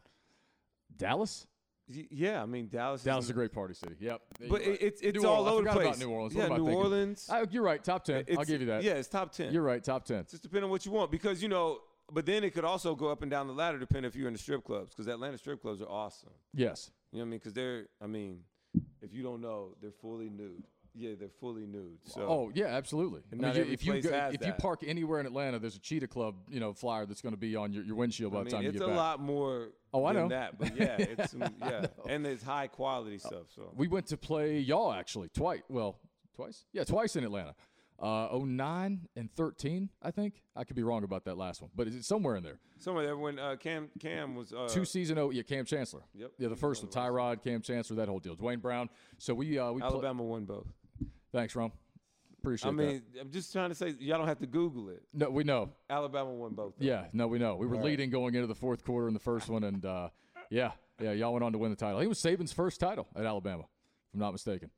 Dallas. 0.95 1.47
Yeah, 1.87 2.41
I 2.41 2.45
mean 2.45 2.69
Dallas. 2.69 3.03
Dallas 3.03 3.25
is 3.25 3.29
a 3.29 3.33
great 3.33 3.51
party 3.51 3.73
city. 3.73 3.95
Yep. 3.99 4.21
but 4.49 4.61
it, 4.61 4.81
it's 4.81 5.01
it's 5.01 5.21
New 5.21 5.27
all 5.27 5.45
Orleans. 5.45 5.49
I 5.49 5.51
over 5.51 5.63
the 5.63 5.71
place. 5.71 5.87
about 5.87 5.99
New 5.99 6.13
Orleans. 6.13 6.33
Yeah, 6.35 6.47
New 6.47 6.55
thinking? 6.55 6.75
Orleans. 6.75 7.29
Oh, 7.31 7.45
you're 7.51 7.63
right. 7.63 7.83
Top 7.83 8.03
ten. 8.05 8.23
I'll 8.37 8.45
give 8.45 8.61
you 8.61 8.67
that. 8.67 8.83
Yeah, 8.83 8.93
it's 8.93 9.09
top 9.09 9.31
ten. 9.33 9.53
You're 9.53 9.63
right. 9.63 9.83
Top 9.83 10.05
ten. 10.05 10.25
Just 10.29 10.43
depending 10.43 10.65
on 10.65 10.69
what 10.69 10.85
you 10.85 10.91
want, 10.91 11.11
because 11.11 11.41
you 11.41 11.49
know. 11.49 11.79
But 12.11 12.25
then 12.25 12.43
it 12.43 12.53
could 12.53 12.65
also 12.65 12.95
go 12.95 13.07
up 13.07 13.21
and 13.21 13.31
down 13.31 13.47
the 13.47 13.53
ladder 13.53 13.79
depending 13.79 14.07
if 14.07 14.15
you're 14.15 14.27
in 14.27 14.33
the 14.33 14.39
strip 14.39 14.63
clubs, 14.63 14.93
because 14.93 15.07
Atlanta 15.07 15.37
strip 15.37 15.61
clubs 15.61 15.81
are 15.81 15.89
awesome. 15.89 16.31
Yes. 16.53 16.91
You 17.11 17.19
know 17.19 17.23
what 17.23 17.27
I 17.27 17.29
mean? 17.29 17.39
Because 17.39 17.53
they're, 17.53 17.87
I 18.01 18.07
mean, 18.07 18.41
if 19.01 19.13
you 19.13 19.23
don't 19.23 19.41
know, 19.41 19.75
they're 19.81 19.91
fully 19.91 20.29
nude. 20.29 20.63
Yeah, 20.95 21.11
they're 21.19 21.29
fully 21.39 21.65
nude. 21.65 21.97
So 22.05 22.21
Oh 22.21 22.51
yeah, 22.53 22.65
absolutely. 22.67 23.21
I 23.21 23.23
And 23.31 23.41
mean, 23.41 23.47
not 23.49 23.55
you- 23.55 23.61
every 23.61 23.73
if 23.73 23.85
you 23.85 24.01
go, 24.01 24.29
if 24.31 24.45
you 24.45 24.53
park 24.53 24.83
anywhere 24.85 25.19
in 25.19 25.25
Atlanta, 25.25 25.57
there's 25.59 25.75
a 25.75 25.79
Cheetah 25.79 26.07
Club, 26.07 26.35
you 26.49 26.59
know, 26.59 26.73
flyer 26.73 27.05
that's 27.05 27.21
going 27.21 27.33
to 27.33 27.39
be 27.39 27.55
on 27.55 27.73
your, 27.73 27.83
your 27.83 27.95
windshield 27.95 28.31
by 28.33 28.41
I 28.41 28.43
the 28.43 28.49
time 28.51 28.59
mean, 28.59 28.63
you 28.65 28.69
it's 28.71 28.79
get 28.79 28.89
a 28.89 28.93
lot 28.95 29.19
more 29.19 29.69
Oh, 29.93 30.05
I 30.05 30.13
than 30.13 30.23
know. 30.23 30.29
that. 30.29 30.57
But 30.59 30.75
yeah, 30.75 30.95
it's 30.99 31.31
some, 31.31 31.43
yeah, 31.59 31.87
and 32.07 32.25
it's 32.27 32.43
high 32.43 32.67
quality 32.67 33.17
stuff. 33.17 33.47
So 33.55 33.71
We 33.75 33.87
went 33.87 34.07
to 34.07 34.17
play 34.17 34.59
y'all 34.59 34.91
actually 34.93 35.29
twice. 35.29 35.61
Well, 35.69 35.97
twice? 36.35 36.65
Yeah, 36.73 36.83
twice 36.83 37.15
in 37.15 37.23
Atlanta. 37.23 37.55
Uh, 37.99 38.27
09 38.43 39.07
and 39.15 39.31
13, 39.35 39.87
I 40.01 40.11
think. 40.11 40.41
I 40.55 40.63
could 40.63 40.75
be 40.75 40.83
wrong 40.83 41.03
about 41.03 41.25
that 41.25 41.37
last 41.37 41.61
one, 41.61 41.69
but 41.75 41.87
it's 41.87 42.05
somewhere 42.07 42.35
in 42.35 42.43
there. 42.43 42.59
somewhere 42.79 43.05
there 43.05 43.15
when 43.17 43.39
uh, 43.39 43.55
Cam 43.55 43.89
Cam 43.99 44.35
was 44.35 44.51
uh, 44.51 44.67
Two 44.67 44.83
season 44.83 45.17
oh 45.19 45.29
yeah, 45.29 45.43
Kam 45.43 45.63
Chancellor. 45.63 46.01
Yep. 46.15 46.31
Yeah, 46.37 46.47
the 46.49 46.55
first 46.55 46.83
one, 46.83 46.91
Tyrod, 46.91 47.43
Kam 47.43 47.61
Chancellor, 47.61 47.95
that 47.97 48.09
whole 48.09 48.19
deal. 48.19 48.35
Dwayne 48.35 48.61
Brown. 48.61 48.89
So 49.19 49.33
we 49.33 49.57
uh 49.57 49.71
we 49.71 49.81
Alabama 49.81 50.23
won 50.23 50.43
both. 50.45 50.65
Thanks, 51.33 51.55
Rom. 51.55 51.71
Appreciate 52.39 52.69
I 52.69 52.71
mean, 52.73 53.01
I'm 53.19 53.31
just 53.31 53.53
trying 53.53 53.69
to 53.69 53.75
say 53.75 53.95
y'all 53.99 54.17
don't 54.17 54.27
have 54.27 54.39
to 54.39 54.47
Google 54.47 54.89
it. 54.89 55.03
No, 55.13 55.29
we 55.29 55.43
know. 55.43 55.69
Alabama 55.89 56.33
won 56.33 56.53
both. 56.53 56.73
though. 56.77 56.85
Yeah, 56.85 57.05
no, 57.13 57.27
we 57.27 57.39
know. 57.39 57.55
We 57.55 57.67
were 57.67 57.77
leading 57.77 58.09
going 58.09 58.35
into 58.35 58.47
the 58.47 58.55
fourth 58.55 58.83
quarter 58.83 59.07
in 59.07 59.13
the 59.13 59.19
first 59.19 59.49
one, 59.49 59.63
and 59.63 59.85
uh, 59.85 60.09
yeah, 60.49 60.71
yeah, 61.01 61.13
y'all 61.13 61.31
went 61.31 61.43
on 61.45 61.53
to 61.53 61.57
win 61.57 61.71
the 61.71 61.77
title. 61.77 61.97
I 61.97 62.01
think 62.01 62.05
it 62.05 62.09
was 62.09 62.19
Saban's 62.19 62.51
first 62.51 62.79
title 62.79 63.07
at 63.15 63.25
Alabama, 63.25 63.63
if 63.63 64.13
I'm 64.13 64.19
not 64.19 64.31
mistaken. 64.31 64.69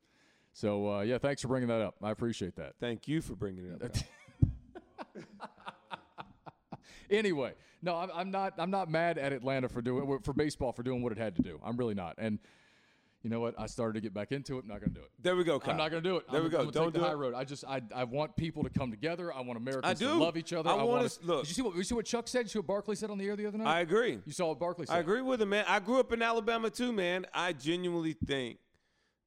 So 0.52 0.98
uh, 0.98 1.00
yeah, 1.00 1.18
thanks 1.18 1.42
for 1.42 1.48
bringing 1.48 1.68
that 1.68 1.80
up. 1.80 1.96
I 2.02 2.12
appreciate 2.12 2.56
that. 2.56 2.74
Thank 2.80 3.08
you 3.08 3.20
for 3.20 3.34
bringing 3.34 3.66
it 3.66 3.82
up. 3.82 3.92
Anyway, 7.10 7.52
no, 7.82 7.96
I'm, 7.96 8.10
I'm 8.14 8.30
not. 8.30 8.54
I'm 8.58 8.70
not 8.70 8.90
mad 8.90 9.18
at 9.18 9.32
Atlanta 9.32 9.68
for 9.68 9.80
doing 9.80 10.18
for 10.22 10.32
baseball 10.32 10.72
for 10.72 10.82
doing 10.82 11.02
what 11.02 11.12
it 11.12 11.18
had 11.18 11.36
to 11.36 11.42
do. 11.42 11.60
I'm 11.64 11.76
really 11.76 11.94
not. 11.94 12.14
And 12.18 12.38
you 13.26 13.30
know 13.30 13.40
what? 13.40 13.56
I 13.58 13.66
started 13.66 13.94
to 13.94 14.00
get 14.00 14.14
back 14.14 14.30
into 14.30 14.56
it. 14.56 14.60
I'm 14.62 14.68
not 14.68 14.78
going 14.78 14.94
to 14.94 15.00
do 15.00 15.04
it. 15.04 15.10
there 15.20 15.34
we 15.34 15.42
go. 15.42 15.58
Kyle. 15.58 15.72
I'm 15.72 15.76
not 15.76 15.90
going 15.90 16.00
to 16.00 16.08
do 16.08 16.16
it. 16.18 16.30
There 16.30 16.38
I'm, 16.38 16.44
we 16.44 16.48
go. 16.48 16.60
I'm 16.60 16.70
Don't 16.70 16.84
take 16.84 16.92
the 16.92 16.98
do 17.00 17.04
high 17.04 17.10
it. 17.10 17.16
road. 17.16 17.34
I 17.34 17.42
just 17.42 17.64
I, 17.64 17.82
I 17.92 18.04
want 18.04 18.36
people 18.36 18.62
to 18.62 18.70
come 18.70 18.92
together. 18.92 19.34
I 19.34 19.40
want 19.40 19.56
Americans 19.56 20.00
I 20.00 20.06
to 20.06 20.14
love 20.14 20.36
each 20.36 20.52
other. 20.52 20.70
I 20.70 20.74
want 20.74 20.88
wanna 20.88 21.04
us. 21.06 21.18
look. 21.24 21.40
Did 21.42 21.48
you 21.48 21.54
see 21.54 21.62
what? 21.62 21.74
You 21.74 21.82
see 21.82 21.96
what 21.96 22.04
Chuck 22.06 22.28
said? 22.28 22.38
Did 22.38 22.44
you 22.44 22.50
see 22.50 22.58
what 22.60 22.68
Barkley 22.68 22.94
said 22.94 23.10
on 23.10 23.18
the 23.18 23.26
air 23.26 23.34
the 23.34 23.46
other 23.46 23.58
night? 23.58 23.66
I 23.66 23.80
agree. 23.80 24.20
you 24.24 24.32
saw 24.32 24.46
what 24.50 24.60
Barkley 24.60 24.86
said. 24.86 24.94
I 24.94 25.00
agree 25.00 25.22
with 25.22 25.42
him, 25.42 25.48
man. 25.48 25.64
I 25.66 25.80
grew 25.80 25.98
up 25.98 26.12
in 26.12 26.22
Alabama 26.22 26.70
too, 26.70 26.92
man. 26.92 27.26
I 27.34 27.52
genuinely 27.52 28.12
think 28.12 28.58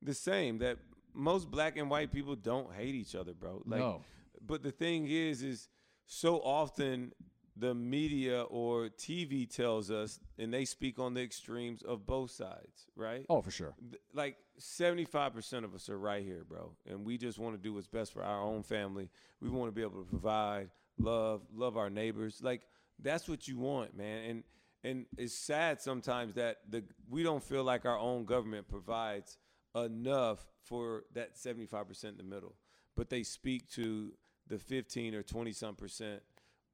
the 0.02 0.14
same 0.14 0.60
that 0.60 0.78
most 1.14 1.52
black 1.52 1.76
and 1.76 1.90
white 1.90 2.14
people 2.14 2.38
don't 2.38 2.74
hate 2.74 2.96
each 2.96 3.16
other, 3.16 3.34
bro. 3.34 3.62
Like, 3.66 3.82
No. 3.82 4.02
But 4.42 4.64
the 4.64 4.72
thing 4.72 5.08
is, 5.10 5.44
is 5.44 5.68
so 6.06 6.38
often 6.38 7.12
the 7.60 7.76
media 7.76 8.44
or 8.44 8.90
TV 8.90 9.50
tells 9.50 9.92
us, 9.92 10.20
and 10.38 10.54
they 10.54 10.66
speak 10.66 10.98
on 11.00 11.14
the 11.14 11.22
extremes 11.22 11.82
of 11.82 12.06
both 12.06 12.32
sides, 12.32 12.88
right? 12.96 13.26
Oh, 13.30 13.42
for 13.42 13.52
sure. 13.52 13.74
like 14.14 14.38
75% 14.60 15.64
of 15.64 15.74
us 15.76 15.90
are 15.90 16.00
right 16.00 16.24
here, 16.24 16.44
bro. 16.48 16.72
And 16.90 17.06
we 17.06 17.18
just 17.18 17.38
want 17.38 17.56
to 17.56 17.62
do 17.62 17.74
what's 17.74 17.88
best 17.88 18.14
for 18.14 18.24
our 18.24 18.42
own 18.42 18.64
family. 18.64 19.10
We 19.42 19.50
want 19.50 19.70
to 19.70 19.76
be 19.76 19.82
able 19.82 20.02
to 20.02 20.10
provide 20.10 20.70
love, 20.98 21.42
love 21.54 21.78
our 21.78 21.90
neighbors. 21.90 22.40
Like 22.42 22.62
that's 23.02 23.28
what 23.28 23.48
you 23.48 23.58
want, 23.58 23.96
man. 23.96 24.24
And 24.30 24.44
and 24.82 25.06
it's 25.18 25.34
sad 25.36 25.82
sometimes 25.82 26.36
that 26.36 26.58
the 26.70 26.84
we 27.10 27.24
don't 27.24 27.44
feel 27.44 27.64
like 27.64 27.86
our 27.86 27.98
own 27.98 28.26
government 28.26 28.68
provides 28.70 29.38
enough 29.76 30.48
for 30.64 31.04
that 31.14 31.36
75% 31.36 32.04
in 32.06 32.18
the 32.18 32.24
middle. 32.24 32.56
But 32.96 33.10
they 33.10 33.24
speak 33.24 33.70
to 33.72 34.14
the 34.48 34.58
15 34.58 35.16
or 35.16 35.24
20 35.24 35.52
some 35.52 35.76
percent 35.76 36.22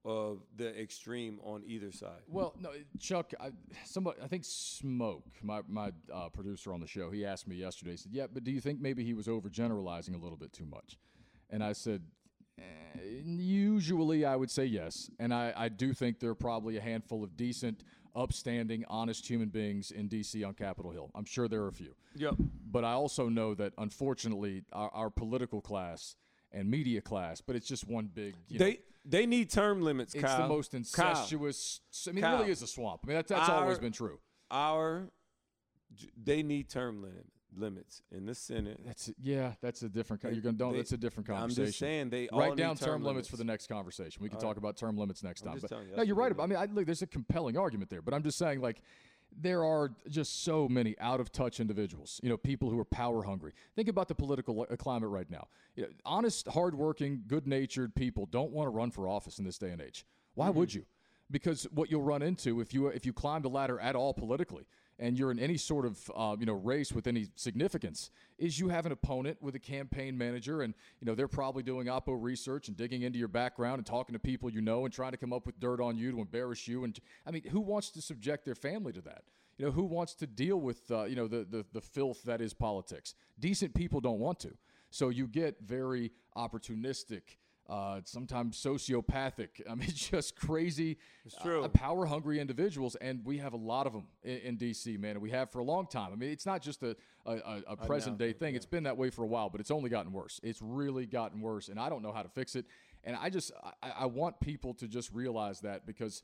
of 0.06 0.38
the 0.56 0.68
extreme 0.80 1.38
on 1.42 1.62
either 1.66 1.90
side. 1.90 2.22
Well, 2.28 2.54
no, 2.60 2.70
Chuck. 3.00 3.32
I, 3.40 3.50
somebody, 3.84 4.18
I 4.22 4.28
think 4.28 4.44
Smoke, 4.46 5.24
my 5.42 5.60
my 5.68 5.90
uh, 6.14 6.28
producer 6.28 6.72
on 6.72 6.80
the 6.80 6.86
show, 6.86 7.10
he 7.10 7.26
asked 7.26 7.48
me 7.48 7.56
yesterday. 7.56 7.90
He 7.92 7.96
said, 7.98 8.12
"Yeah, 8.12 8.26
but 8.32 8.44
do 8.44 8.50
you 8.52 8.60
think 8.60 8.80
maybe 8.80 9.04
he 9.04 9.12
was 9.14 9.26
overgeneralizing 9.26 10.14
a 10.14 10.18
little 10.18 10.38
bit 10.38 10.52
too 10.52 10.64
much?" 10.66 10.96
And 11.50 11.62
I 11.62 11.72
said, 11.72 12.02
eh, 12.58 12.62
"Usually, 13.24 14.24
I 14.24 14.36
would 14.36 14.50
say 14.50 14.64
yes, 14.64 15.10
and 15.18 15.34
I, 15.34 15.52
I 15.56 15.68
do 15.68 15.92
think 15.92 16.20
there 16.20 16.30
are 16.30 16.34
probably 16.36 16.76
a 16.76 16.80
handful 16.80 17.24
of 17.24 17.36
decent, 17.36 17.82
upstanding, 18.14 18.84
honest 18.88 19.26
human 19.28 19.48
beings 19.48 19.90
in 19.90 20.08
D.C. 20.08 20.44
on 20.44 20.54
Capitol 20.54 20.92
Hill. 20.92 21.10
I'm 21.14 21.24
sure 21.24 21.48
there 21.48 21.62
are 21.62 21.68
a 21.68 21.72
few, 21.72 21.94
Yep. 22.14 22.36
but 22.70 22.84
I 22.84 22.92
also 22.92 23.28
know 23.28 23.54
that 23.54 23.72
unfortunately, 23.78 24.62
our, 24.72 24.90
our 24.94 25.10
political 25.10 25.60
class." 25.60 26.16
And 26.52 26.70
media 26.70 27.02
class, 27.02 27.42
but 27.42 27.54
it's 27.56 27.66
just 27.66 27.86
one 27.86 28.06
big. 28.14 28.34
You 28.48 28.58
know, 28.60 28.64
They 28.64 28.78
they 29.08 29.26
need 29.26 29.50
term 29.50 29.82
limits, 29.82 30.14
it's 30.14 30.24
Kyle. 30.24 30.42
the 30.42 30.48
most 30.48 30.72
Kyle. 30.72 30.78
incestuous. 31.10 31.80
I 32.08 32.12
mean, 32.12 32.24
it 32.24 32.28
really 32.28 32.50
is 32.50 32.62
a 32.62 32.66
swamp. 32.66 33.00
I 33.04 33.06
mean, 33.06 33.16
that's, 33.16 33.28
that's 33.30 33.48
always 33.48 33.78
been 33.78 33.92
true. 33.92 34.18
our 34.50 35.08
they 36.22 36.42
need 36.42 36.68
term 36.68 37.00
limit, 37.02 37.26
limits 37.56 38.02
in 38.10 38.26
the 38.26 38.34
Senate. 38.34 38.80
That's 38.84 39.10
yeah. 39.22 39.52
That's 39.62 39.82
a 39.82 39.88
different. 39.88 40.22
co- 40.22 40.28
You're 40.28 40.42
gonna 40.42 40.56
don't. 40.58 40.72
They- 40.72 40.78
That's 40.78 40.92
a 40.92 40.96
different 40.96 41.26
conversation. 41.28 41.62
I'm 41.62 41.66
just 41.68 41.78
saying 41.78 42.10
they 42.10 42.28
all 42.28 42.40
Write 42.40 42.50
need 42.50 42.56
down 42.58 42.76
term, 42.76 42.88
term 42.88 43.04
limits. 43.04 43.28
for 43.28 43.36
the 43.36 43.44
next 43.44 43.68
conversation. 43.68 44.22
We 44.22 44.28
can 44.28 44.36
All 44.36 44.42
talk 44.42 44.48
right. 44.50 44.58
about 44.58 44.76
term 44.76 44.96
limits 44.96 45.22
next 45.22 45.42
I'm 45.42 45.52
time. 45.52 45.58
But 45.62 45.70
you, 45.70 45.96
no, 45.96 46.02
you're 46.02 46.16
right. 46.16 46.32
About, 46.32 46.42
I 46.44 46.46
mean, 46.48 46.58
I, 46.58 46.64
look, 46.66 46.86
there's 46.86 47.02
a 47.02 47.06
compelling 47.06 47.56
argument 47.56 47.88
there, 47.90 48.02
but 48.02 48.12
I'm 48.14 48.22
just 48.22 48.36
saying, 48.38 48.60
like, 48.60 48.82
there 49.38 49.64
are 49.64 49.92
just 50.08 50.44
so 50.44 50.68
many 50.68 50.98
out 50.98 51.20
of 51.20 51.30
touch 51.30 51.60
individuals. 51.60 52.20
You 52.22 52.30
know, 52.30 52.36
people 52.36 52.70
who 52.70 52.78
are 52.78 52.84
power 52.84 53.22
hungry. 53.22 53.52
Think 53.74 53.88
about 53.88 54.08
the 54.08 54.14
political 54.14 54.66
uh, 54.70 54.76
climate 54.76 55.10
right 55.10 55.30
now. 55.30 55.48
You 55.74 55.82
know, 55.84 55.88
honest, 56.04 56.48
hardworking, 56.48 57.22
good 57.26 57.46
natured 57.46 57.94
people 57.94 58.26
don't 58.26 58.50
want 58.50 58.66
to 58.66 58.70
run 58.70 58.90
for 58.90 59.06
office 59.08 59.38
in 59.38 59.44
this 59.44 59.58
day 59.58 59.70
and 59.70 59.80
age. 59.80 60.06
Why 60.34 60.50
would 60.50 60.70
Mm-hmm. 60.70 60.78
you? 60.78 60.86
Because 61.30 61.64
what 61.72 61.90
you'll 61.90 62.02
run 62.02 62.22
into 62.22 62.60
if 62.60 62.72
you 62.72 62.86
if 62.86 63.04
you 63.04 63.12
climb 63.12 63.42
the 63.42 63.48
ladder 63.50 63.80
at 63.80 63.96
all 63.96 64.14
politically, 64.14 64.64
and 64.98 65.18
you're 65.18 65.30
in 65.30 65.38
any 65.38 65.56
sort 65.56 65.84
of 65.84 66.10
uh, 66.14 66.36
you 66.38 66.46
know 66.46 66.54
race 66.54 66.92
with 66.92 67.06
any 67.06 67.28
significance, 67.34 68.10
is 68.38 68.58
you 68.58 68.68
have 68.68 68.86
an 68.86 68.92
opponent 68.92 69.38
with 69.40 69.54
a 69.54 69.58
campaign 69.58 70.16
manager, 70.16 70.62
and 70.62 70.74
you 71.00 71.06
know 71.06 71.14
they're 71.14 71.28
probably 71.28 71.62
doing 71.62 71.86
oppo 71.86 72.16
research 72.20 72.68
and 72.68 72.76
digging 72.76 73.02
into 73.02 73.18
your 73.18 73.28
background 73.28 73.78
and 73.78 73.86
talking 73.86 74.12
to 74.12 74.18
people 74.18 74.50
you 74.50 74.60
know 74.60 74.84
and 74.84 74.94
trying 74.94 75.12
to 75.12 75.18
come 75.18 75.32
up 75.32 75.46
with 75.46 75.58
dirt 75.60 75.80
on 75.80 75.96
you 75.96 76.12
to 76.12 76.20
embarrass 76.20 76.66
you. 76.66 76.84
And 76.84 76.98
I 77.26 77.30
mean, 77.30 77.42
who 77.50 77.60
wants 77.60 77.90
to 77.90 78.02
subject 78.02 78.44
their 78.44 78.54
family 78.54 78.92
to 78.92 79.00
that? 79.02 79.24
You 79.58 79.66
know, 79.66 79.72
who 79.72 79.84
wants 79.84 80.14
to 80.16 80.26
deal 80.26 80.60
with 80.60 80.90
uh, 80.90 81.04
you 81.04 81.16
know 81.16 81.28
the, 81.28 81.46
the 81.48 81.64
the 81.72 81.80
filth 81.80 82.22
that 82.24 82.40
is 82.40 82.54
politics? 82.54 83.14
Decent 83.38 83.74
people 83.74 84.00
don't 84.00 84.20
want 84.20 84.40
to. 84.40 84.52
So 84.90 85.08
you 85.08 85.26
get 85.26 85.56
very 85.60 86.12
opportunistic. 86.36 87.36
Uh, 87.68 88.00
sometimes 88.04 88.56
sociopathic. 88.62 89.48
I 89.70 89.74
mean, 89.74 89.90
just 89.92 90.36
crazy, 90.36 90.98
true. 91.42 91.64
uh, 91.64 91.68
power 91.68 92.06
hungry 92.06 92.38
individuals, 92.38 92.94
and 92.96 93.24
we 93.24 93.38
have 93.38 93.54
a 93.54 93.58
lot 93.58 93.86
of 93.86 93.92
them 93.92 94.06
in, 94.22 94.38
in 94.38 94.56
D.C. 94.56 94.96
Man, 94.96 95.12
and 95.12 95.20
we 95.20 95.30
have 95.30 95.50
for 95.50 95.58
a 95.58 95.64
long 95.64 95.88
time. 95.88 96.10
I 96.12 96.16
mean, 96.16 96.30
it's 96.30 96.46
not 96.46 96.62
just 96.62 96.82
a 96.84 96.96
a, 97.26 97.32
a, 97.32 97.62
a 97.70 97.76
present 97.76 98.18
day 98.18 98.32
thing. 98.32 98.54
It's 98.54 98.66
been 98.66 98.84
that 98.84 98.96
way 98.96 99.10
for 99.10 99.24
a 99.24 99.26
while, 99.26 99.50
but 99.50 99.60
it's 99.60 99.72
only 99.72 99.90
gotten 99.90 100.12
worse. 100.12 100.40
It's 100.44 100.62
really 100.62 101.06
gotten 101.06 101.40
worse, 101.40 101.68
and 101.68 101.78
I 101.80 101.88
don't 101.88 102.02
know 102.02 102.12
how 102.12 102.22
to 102.22 102.28
fix 102.28 102.54
it. 102.54 102.66
And 103.02 103.16
I 103.16 103.30
just 103.30 103.52
I, 103.82 103.92
I 104.00 104.06
want 104.06 104.38
people 104.40 104.74
to 104.74 104.86
just 104.86 105.12
realize 105.12 105.60
that 105.60 105.86
because 105.86 106.22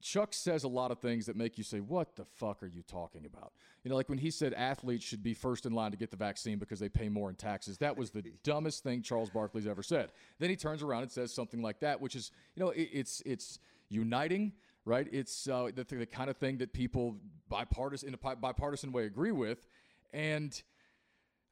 Chuck 0.00 0.32
says 0.32 0.64
a 0.64 0.68
lot 0.68 0.90
of 0.90 0.98
things 0.98 1.26
that 1.26 1.36
make 1.36 1.58
you 1.58 1.64
say, 1.64 1.80
"What 1.80 2.16
the 2.16 2.24
fuck 2.24 2.62
are 2.62 2.66
you 2.66 2.82
talking 2.82 3.26
about?" 3.26 3.52
You 3.84 3.90
know, 3.90 3.96
like 3.96 4.08
when 4.08 4.18
he 4.18 4.30
said 4.30 4.54
athletes 4.54 5.04
should 5.04 5.22
be 5.22 5.34
first 5.34 5.66
in 5.66 5.72
line 5.72 5.90
to 5.90 5.96
get 5.96 6.10
the 6.10 6.16
vaccine 6.16 6.58
because 6.58 6.80
they 6.80 6.88
pay 6.88 7.08
more 7.08 7.28
in 7.28 7.36
taxes. 7.36 7.78
That 7.78 7.96
was 7.96 8.10
the 8.10 8.22
dumbest 8.44 8.82
thing 8.82 9.02
Charles 9.02 9.30
Barkley's 9.30 9.66
ever 9.66 9.82
said. 9.82 10.10
Then 10.38 10.50
he 10.50 10.56
turns 10.56 10.82
around 10.82 11.02
and 11.02 11.10
says 11.10 11.32
something 11.32 11.62
like 11.62 11.80
that, 11.80 12.00
which 12.00 12.16
is, 12.16 12.30
you 12.54 12.62
know, 12.62 12.70
it, 12.70 12.88
it's 12.92 13.22
it's 13.26 13.58
uniting, 13.88 14.52
right? 14.84 15.06
It's 15.12 15.48
uh, 15.48 15.70
the, 15.74 15.84
the 15.84 16.06
kind 16.06 16.30
of 16.30 16.36
thing 16.36 16.58
that 16.58 16.72
people 16.72 17.16
bipartisan 17.48 18.08
in 18.08 18.14
a 18.14 18.36
bipartisan 18.36 18.92
way 18.92 19.04
agree 19.04 19.32
with, 19.32 19.66
and 20.12 20.60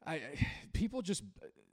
I, 0.05 0.15
I 0.15 0.21
people 0.73 1.01
just 1.01 1.23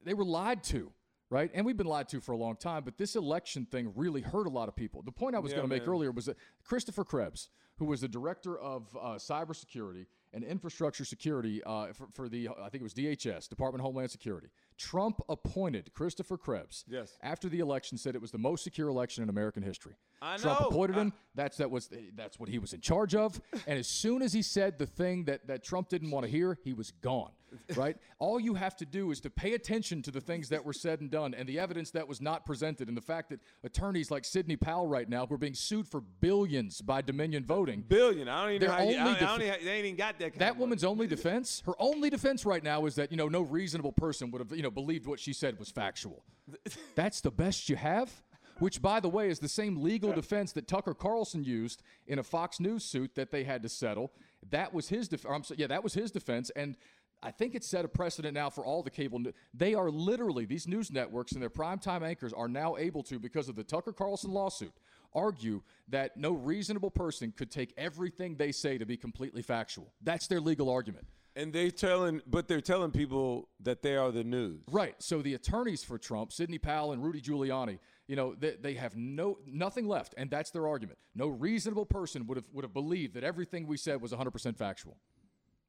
they 0.04 0.14
were 0.14 0.24
lied 0.24 0.62
to, 0.64 0.92
right? 1.30 1.50
And 1.54 1.64
we've 1.66 1.76
been 1.76 1.86
lied 1.86 2.08
to 2.10 2.20
for 2.20 2.32
a 2.32 2.36
long 2.36 2.56
time. 2.56 2.82
But 2.84 2.98
this 2.98 3.16
election 3.16 3.66
thing 3.66 3.92
really 3.94 4.20
hurt 4.20 4.46
a 4.46 4.50
lot 4.50 4.68
of 4.68 4.76
people. 4.76 5.02
The 5.02 5.12
point 5.12 5.34
I 5.34 5.38
was 5.38 5.52
Yeah, 5.52 5.58
going 5.58 5.68
to 5.68 5.74
make 5.76 5.86
earlier 5.88 6.10
was 6.10 6.26
that 6.26 6.36
Christopher 6.64 7.04
Krebs, 7.04 7.48
who 7.78 7.84
was 7.86 8.00
the 8.00 8.08
director 8.08 8.58
of 8.58 8.96
uh, 9.00 9.14
cybersecurity 9.16 10.06
and 10.32 10.42
infrastructure 10.44 11.04
security 11.04 11.62
uh, 11.64 11.92
for, 11.92 12.08
for 12.12 12.28
the 12.28 12.48
I 12.48 12.68
think 12.68 12.80
it 12.80 12.82
was 12.82 12.94
DHS, 12.94 13.48
Department 13.48 13.80
of 13.80 13.86
Homeland 13.86 14.10
Security. 14.10 14.48
Trump 14.76 15.20
appointed 15.28 15.92
Christopher 15.94 16.36
Krebs 16.36 16.84
Yes. 16.88 17.16
after 17.22 17.48
the 17.48 17.60
election, 17.60 17.96
said 17.96 18.14
it 18.14 18.20
was 18.20 18.32
the 18.32 18.38
most 18.38 18.62
secure 18.64 18.88
election 18.88 19.22
in 19.22 19.28
American 19.30 19.62
history. 19.62 19.94
I 20.20 20.36
know 20.36 20.42
Trump 20.42 20.60
know. 20.60 20.66
appointed 20.68 20.96
I- 20.96 21.00
him. 21.02 21.12
That's 21.34 21.56
that 21.58 21.70
was 21.70 21.90
that's 22.14 22.38
what 22.38 22.48
he 22.48 22.58
was 22.58 22.72
in 22.72 22.80
charge 22.80 23.14
of. 23.14 23.40
And 23.66 23.78
as 23.78 23.86
soon 23.88 24.20
as 24.20 24.32
he 24.32 24.42
said 24.42 24.78
the 24.78 24.86
thing 24.86 25.24
that 25.24 25.46
that 25.46 25.62
Trump 25.62 25.88
didn't 25.88 26.10
want 26.10 26.24
to 26.26 26.30
hear, 26.30 26.58
he 26.64 26.72
was 26.72 26.90
gone. 26.90 27.30
Right? 27.76 27.96
All 28.18 28.38
you 28.38 28.54
have 28.54 28.76
to 28.76 28.84
do 28.84 29.10
is 29.10 29.20
to 29.20 29.30
pay 29.30 29.54
attention 29.54 30.02
to 30.02 30.10
the 30.10 30.20
things 30.20 30.48
that 30.50 30.64
were 30.64 30.72
said 30.72 31.00
and 31.00 31.10
done, 31.10 31.34
and 31.34 31.48
the 31.48 31.58
evidence 31.58 31.90
that 31.92 32.06
was 32.06 32.20
not 32.20 32.44
presented, 32.44 32.88
and 32.88 32.96
the 32.96 33.00
fact 33.02 33.30
that 33.30 33.40
attorneys 33.64 34.10
like 34.10 34.24
Sidney 34.24 34.56
Powell 34.56 34.86
right 34.86 35.08
now 35.08 35.26
who 35.26 35.34
are 35.34 35.38
being 35.38 35.54
sued 35.54 35.86
for 35.88 36.00
billions 36.00 36.80
by 36.80 37.02
Dominion 37.02 37.44
voting. 37.44 37.84
Billion. 37.86 38.28
I 38.28 38.42
don't 38.42 38.54
even 38.54 38.68
know 38.68 38.76
Their 38.76 38.84
how 38.84 38.90
you, 38.90 38.96
I, 38.96 39.00
only 39.00 39.14
don't- 39.14 39.22
I 39.22 39.26
don't 39.38 39.42
even- 39.42 39.64
they 39.64 39.70
ain't 39.72 39.84
even 39.86 39.96
got 39.96 40.18
that. 40.18 40.30
Kind 40.32 40.40
That 40.40 40.52
of 40.52 40.58
woman's 40.58 40.84
only 40.84 41.06
defense, 41.06 41.62
her 41.66 41.74
only 41.78 42.10
defense 42.10 42.44
right 42.44 42.62
now 42.62 42.86
is 42.86 42.94
that 42.96 43.10
you 43.10 43.16
know 43.16 43.28
no 43.28 43.42
reasonable 43.42 43.92
person 43.92 44.30
would 44.32 44.40
have 44.40 44.56
you 44.56 44.62
know 44.62 44.70
believed 44.70 45.06
what 45.06 45.18
she 45.20 45.32
said 45.32 45.58
was 45.58 45.70
factual. 45.70 46.24
That's 46.94 47.20
the 47.20 47.30
best 47.30 47.68
you 47.68 47.76
have. 47.76 48.10
Which, 48.58 48.80
by 48.80 49.00
the 49.00 49.08
way, 49.10 49.28
is 49.28 49.38
the 49.38 49.50
same 49.50 49.82
legal 49.82 50.14
defense 50.14 50.52
that 50.52 50.66
Tucker 50.66 50.94
Carlson 50.94 51.44
used 51.44 51.82
in 52.06 52.18
a 52.18 52.22
Fox 52.22 52.58
News 52.58 52.84
suit 52.84 53.14
that 53.14 53.30
they 53.30 53.44
had 53.44 53.62
to 53.64 53.68
settle. 53.68 54.12
That 54.48 54.72
was 54.72 54.88
his 54.88 55.08
def- 55.08 55.22
sorry, 55.22 55.42
yeah, 55.58 55.66
that 55.66 55.84
was 55.84 55.92
his 55.92 56.10
defense, 56.10 56.50
and 56.56 56.74
I 57.22 57.30
think 57.30 57.54
it's 57.54 57.66
set 57.66 57.84
a 57.84 57.88
precedent 57.88 58.34
now 58.34 58.50
for 58.50 58.64
all 58.64 58.82
the 58.82 58.90
cable. 58.90 59.20
They 59.54 59.74
are 59.74 59.90
literally 59.90 60.44
these 60.44 60.68
news 60.68 60.92
networks 60.92 61.32
and 61.32 61.42
their 61.42 61.50
primetime 61.50 62.02
anchors 62.02 62.32
are 62.32 62.48
now 62.48 62.76
able 62.76 63.02
to, 63.04 63.18
because 63.18 63.48
of 63.48 63.56
the 63.56 63.64
Tucker 63.64 63.92
Carlson 63.92 64.30
lawsuit, 64.30 64.72
argue 65.14 65.62
that 65.88 66.16
no 66.16 66.32
reasonable 66.32 66.90
person 66.90 67.32
could 67.36 67.50
take 67.50 67.72
everything 67.76 68.36
they 68.36 68.52
say 68.52 68.78
to 68.78 68.86
be 68.86 68.96
completely 68.96 69.42
factual. 69.42 69.92
That's 70.02 70.26
their 70.26 70.40
legal 70.40 70.68
argument. 70.70 71.06
And 71.34 71.52
they're 71.52 71.70
telling, 71.70 72.22
but 72.26 72.48
they're 72.48 72.62
telling 72.62 72.90
people 72.92 73.48
that 73.60 73.82
they 73.82 73.96
are 73.96 74.10
the 74.10 74.24
news. 74.24 74.62
Right. 74.70 74.94
So 74.98 75.20
the 75.20 75.34
attorneys 75.34 75.84
for 75.84 75.98
Trump, 75.98 76.32
Sidney 76.32 76.58
Powell 76.58 76.92
and 76.92 77.02
Rudy 77.04 77.20
Giuliani, 77.20 77.78
you 78.08 78.16
know, 78.16 78.34
they, 78.34 78.56
they 78.60 78.74
have 78.74 78.96
no 78.96 79.38
nothing 79.46 79.86
left, 79.86 80.14
and 80.16 80.30
that's 80.30 80.50
their 80.50 80.66
argument. 80.66 80.98
No 81.14 81.26
reasonable 81.26 81.84
person 81.84 82.26
would 82.26 82.36
have 82.36 82.46
would 82.52 82.64
have 82.64 82.72
believed 82.72 83.14
that 83.14 83.24
everything 83.24 83.66
we 83.66 83.76
said 83.76 84.00
was 84.00 84.12
100% 84.12 84.56
factual. 84.56 84.96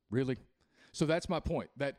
Really? 0.10 0.38
So 0.92 1.06
that's 1.06 1.30
my 1.30 1.40
point. 1.40 1.70
That 1.78 1.98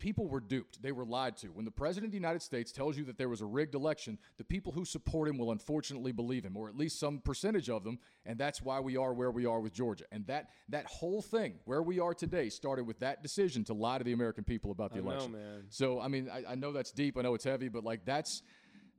people 0.00 0.26
were 0.26 0.40
duped. 0.40 0.82
They 0.82 0.92
were 0.92 1.04
lied 1.04 1.36
to. 1.38 1.48
When 1.48 1.64
the 1.64 1.70
president 1.70 2.06
of 2.06 2.12
the 2.12 2.16
United 2.16 2.42
States 2.42 2.72
tells 2.72 2.96
you 2.96 3.04
that 3.04 3.18
there 3.18 3.28
was 3.28 3.42
a 3.42 3.46
rigged 3.46 3.74
election, 3.74 4.18
the 4.38 4.44
people 4.44 4.72
who 4.72 4.84
support 4.84 5.28
him 5.28 5.38
will 5.38 5.52
unfortunately 5.52 6.10
believe 6.10 6.44
him, 6.44 6.56
or 6.56 6.68
at 6.68 6.76
least 6.76 6.98
some 6.98 7.18
percentage 7.20 7.68
of 7.68 7.84
them, 7.84 7.98
and 8.24 8.38
that's 8.38 8.62
why 8.62 8.80
we 8.80 8.96
are 8.96 9.12
where 9.12 9.30
we 9.30 9.46
are 9.46 9.60
with 9.60 9.74
Georgia. 9.74 10.04
And 10.10 10.26
that 10.26 10.48
that 10.70 10.86
whole 10.86 11.22
thing, 11.22 11.54
where 11.66 11.82
we 11.82 12.00
are 12.00 12.14
today, 12.14 12.48
started 12.48 12.86
with 12.86 12.98
that 13.00 13.22
decision 13.22 13.62
to 13.64 13.74
lie 13.74 13.98
to 13.98 14.04
the 14.04 14.12
American 14.12 14.42
people 14.42 14.72
about 14.72 14.92
the 14.92 15.00
I 15.00 15.02
know, 15.02 15.10
election. 15.10 15.32
man. 15.32 15.62
So 15.68 16.00
I 16.00 16.08
mean, 16.08 16.28
I, 16.32 16.52
I 16.52 16.54
know 16.54 16.72
that's 16.72 16.92
deep. 16.92 17.18
I 17.18 17.22
know 17.22 17.34
it's 17.34 17.44
heavy, 17.44 17.68
but 17.68 17.84
like 17.84 18.04
that's 18.04 18.42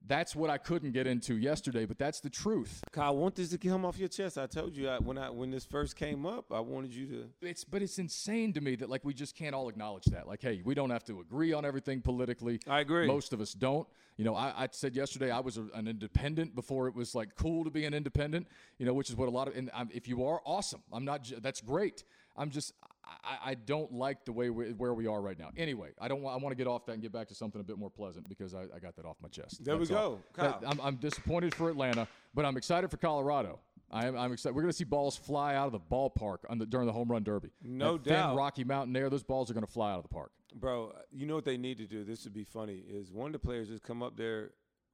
that's 0.07 0.35
what 0.35 0.49
I 0.49 0.57
couldn't 0.57 0.91
get 0.91 1.07
into 1.07 1.37
yesterday. 1.37 1.85
But 1.85 1.97
that's 1.97 2.19
the 2.19 2.29
truth. 2.29 2.83
Kyle, 2.91 3.07
I 3.07 3.09
want 3.11 3.35
this 3.35 3.49
to 3.49 3.57
come 3.57 3.85
off 3.85 3.97
your 3.97 4.07
chest. 4.07 4.37
I 4.37 4.47
told 4.47 4.75
you 4.75 4.89
I, 4.89 4.99
when 4.99 5.17
I 5.17 5.29
when 5.29 5.51
this 5.51 5.65
first 5.65 5.95
came 5.95 6.25
up, 6.25 6.51
I 6.51 6.59
wanted 6.59 6.93
you 6.93 7.05
to. 7.07 7.29
It's 7.41 7.63
but 7.63 7.81
it's 7.81 7.99
insane 7.99 8.53
to 8.53 8.61
me 8.61 8.75
that 8.75 8.89
like 8.89 9.05
we 9.05 9.13
just 9.13 9.35
can't 9.35 9.53
all 9.53 9.69
acknowledge 9.69 10.05
that. 10.05 10.27
Like, 10.27 10.41
hey, 10.41 10.61
we 10.63 10.73
don't 10.73 10.89
have 10.89 11.03
to 11.05 11.19
agree 11.19 11.53
on 11.53 11.65
everything 11.65 12.01
politically. 12.01 12.59
I 12.67 12.81
agree. 12.81 13.07
Most 13.07 13.33
of 13.33 13.41
us 13.41 13.53
don't. 13.53 13.87
You 14.17 14.25
know, 14.25 14.35
I, 14.35 14.53
I 14.57 14.67
said 14.71 14.95
yesterday 14.95 15.31
I 15.31 15.39
was 15.39 15.57
a, 15.57 15.65
an 15.73 15.87
independent 15.87 16.55
before 16.55 16.87
it 16.87 16.95
was 16.95 17.15
like 17.15 17.35
cool 17.35 17.63
to 17.63 17.69
be 17.71 17.85
an 17.85 17.93
independent. 17.93 18.47
You 18.77 18.85
know, 18.85 18.93
which 18.93 19.09
is 19.09 19.15
what 19.15 19.27
a 19.27 19.31
lot 19.31 19.47
of. 19.47 19.55
And 19.55 19.69
I'm, 19.73 19.89
if 19.93 20.07
you 20.07 20.25
are, 20.25 20.41
awesome. 20.45 20.81
I'm 20.91 21.05
not. 21.05 21.31
That's 21.41 21.61
great. 21.61 22.03
I'm 22.35 22.49
just. 22.49 22.73
I, 23.03 23.51
I 23.51 23.53
don't 23.55 23.91
like 23.91 24.25
the 24.25 24.31
way 24.31 24.49
we, 24.49 24.71
where 24.73 24.93
we 24.93 25.07
are 25.07 25.21
right 25.21 25.37
now. 25.37 25.49
Anyway, 25.57 25.89
I 25.99 26.07
don't. 26.07 26.21
Want, 26.21 26.39
I 26.39 26.43
want 26.43 26.51
to 26.51 26.55
get 26.57 26.67
off 26.67 26.85
that 26.85 26.93
and 26.93 27.01
get 27.01 27.11
back 27.11 27.27
to 27.29 27.35
something 27.35 27.59
a 27.59 27.63
bit 27.63 27.77
more 27.77 27.89
pleasant 27.89 28.27
because 28.29 28.53
I, 28.53 28.63
I 28.75 28.79
got 28.79 28.95
that 28.95 29.05
off 29.05 29.17
my 29.21 29.29
chest. 29.29 29.63
There 29.63 29.75
we 29.75 29.85
That's 29.85 29.91
all. 29.91 30.19
go. 30.33 30.43
That- 30.43 30.63
I'm, 30.67 30.79
I'm 30.81 30.95
disappointed 30.97 31.55
for 31.55 31.69
Atlanta, 31.69 32.07
but 32.33 32.45
I'm 32.45 32.57
excited 32.57 32.89
for 32.91 32.97
Colorado. 32.97 33.59
I 33.91 34.07
am, 34.07 34.17
I'm 34.17 34.31
excited. 34.31 34.55
We're 34.55 34.61
going 34.61 34.71
to 34.71 34.77
see 34.77 34.85
balls 34.85 35.17
fly 35.17 35.55
out 35.55 35.65
of 35.65 35.73
the 35.73 35.79
ballpark 35.79 36.37
on 36.49 36.57
the, 36.57 36.65
during 36.65 36.87
the 36.87 36.93
home 36.93 37.09
run 37.11 37.23
derby. 37.23 37.49
No 37.61 37.97
that 37.97 38.03
thin 38.05 38.13
doubt. 38.13 38.37
Rocky 38.37 38.63
Mountain 38.63 38.93
there, 38.93 39.09
those 39.09 39.23
balls 39.23 39.51
are 39.51 39.53
going 39.53 39.65
to 39.65 39.71
fly 39.71 39.91
out 39.91 39.97
of 39.97 40.03
the 40.03 40.09
park. 40.09 40.31
Bro, 40.55 40.93
you 41.11 41.25
know 41.25 41.35
what 41.35 41.45
they 41.45 41.57
need 41.57 41.77
to 41.79 41.85
do? 41.85 42.03
This 42.05 42.23
would 42.23 42.33
be 42.33 42.43
funny. 42.43 42.83
Is 42.87 43.11
one 43.11 43.27
of 43.27 43.33
the 43.33 43.39
players 43.39 43.67
just 43.67 43.83
come 43.83 44.01
up 44.01 44.15
there 44.15 44.51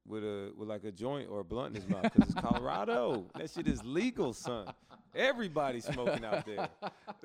with 0.08 0.24
a 0.24 0.52
with 0.56 0.68
like 0.68 0.84
a 0.84 0.92
joint 0.92 1.28
or 1.30 1.40
a 1.40 1.44
blunt 1.44 1.76
in 1.76 1.82
his 1.82 1.90
mouth 1.90 2.02
because 2.02 2.30
it's 2.30 2.40
Colorado. 2.40 3.26
that 3.38 3.50
shit 3.50 3.68
is 3.68 3.84
legal, 3.84 4.32
son. 4.32 4.66
Everybody's 5.14 5.84
smoking 5.84 6.24
out 6.24 6.44
there, 6.46 6.68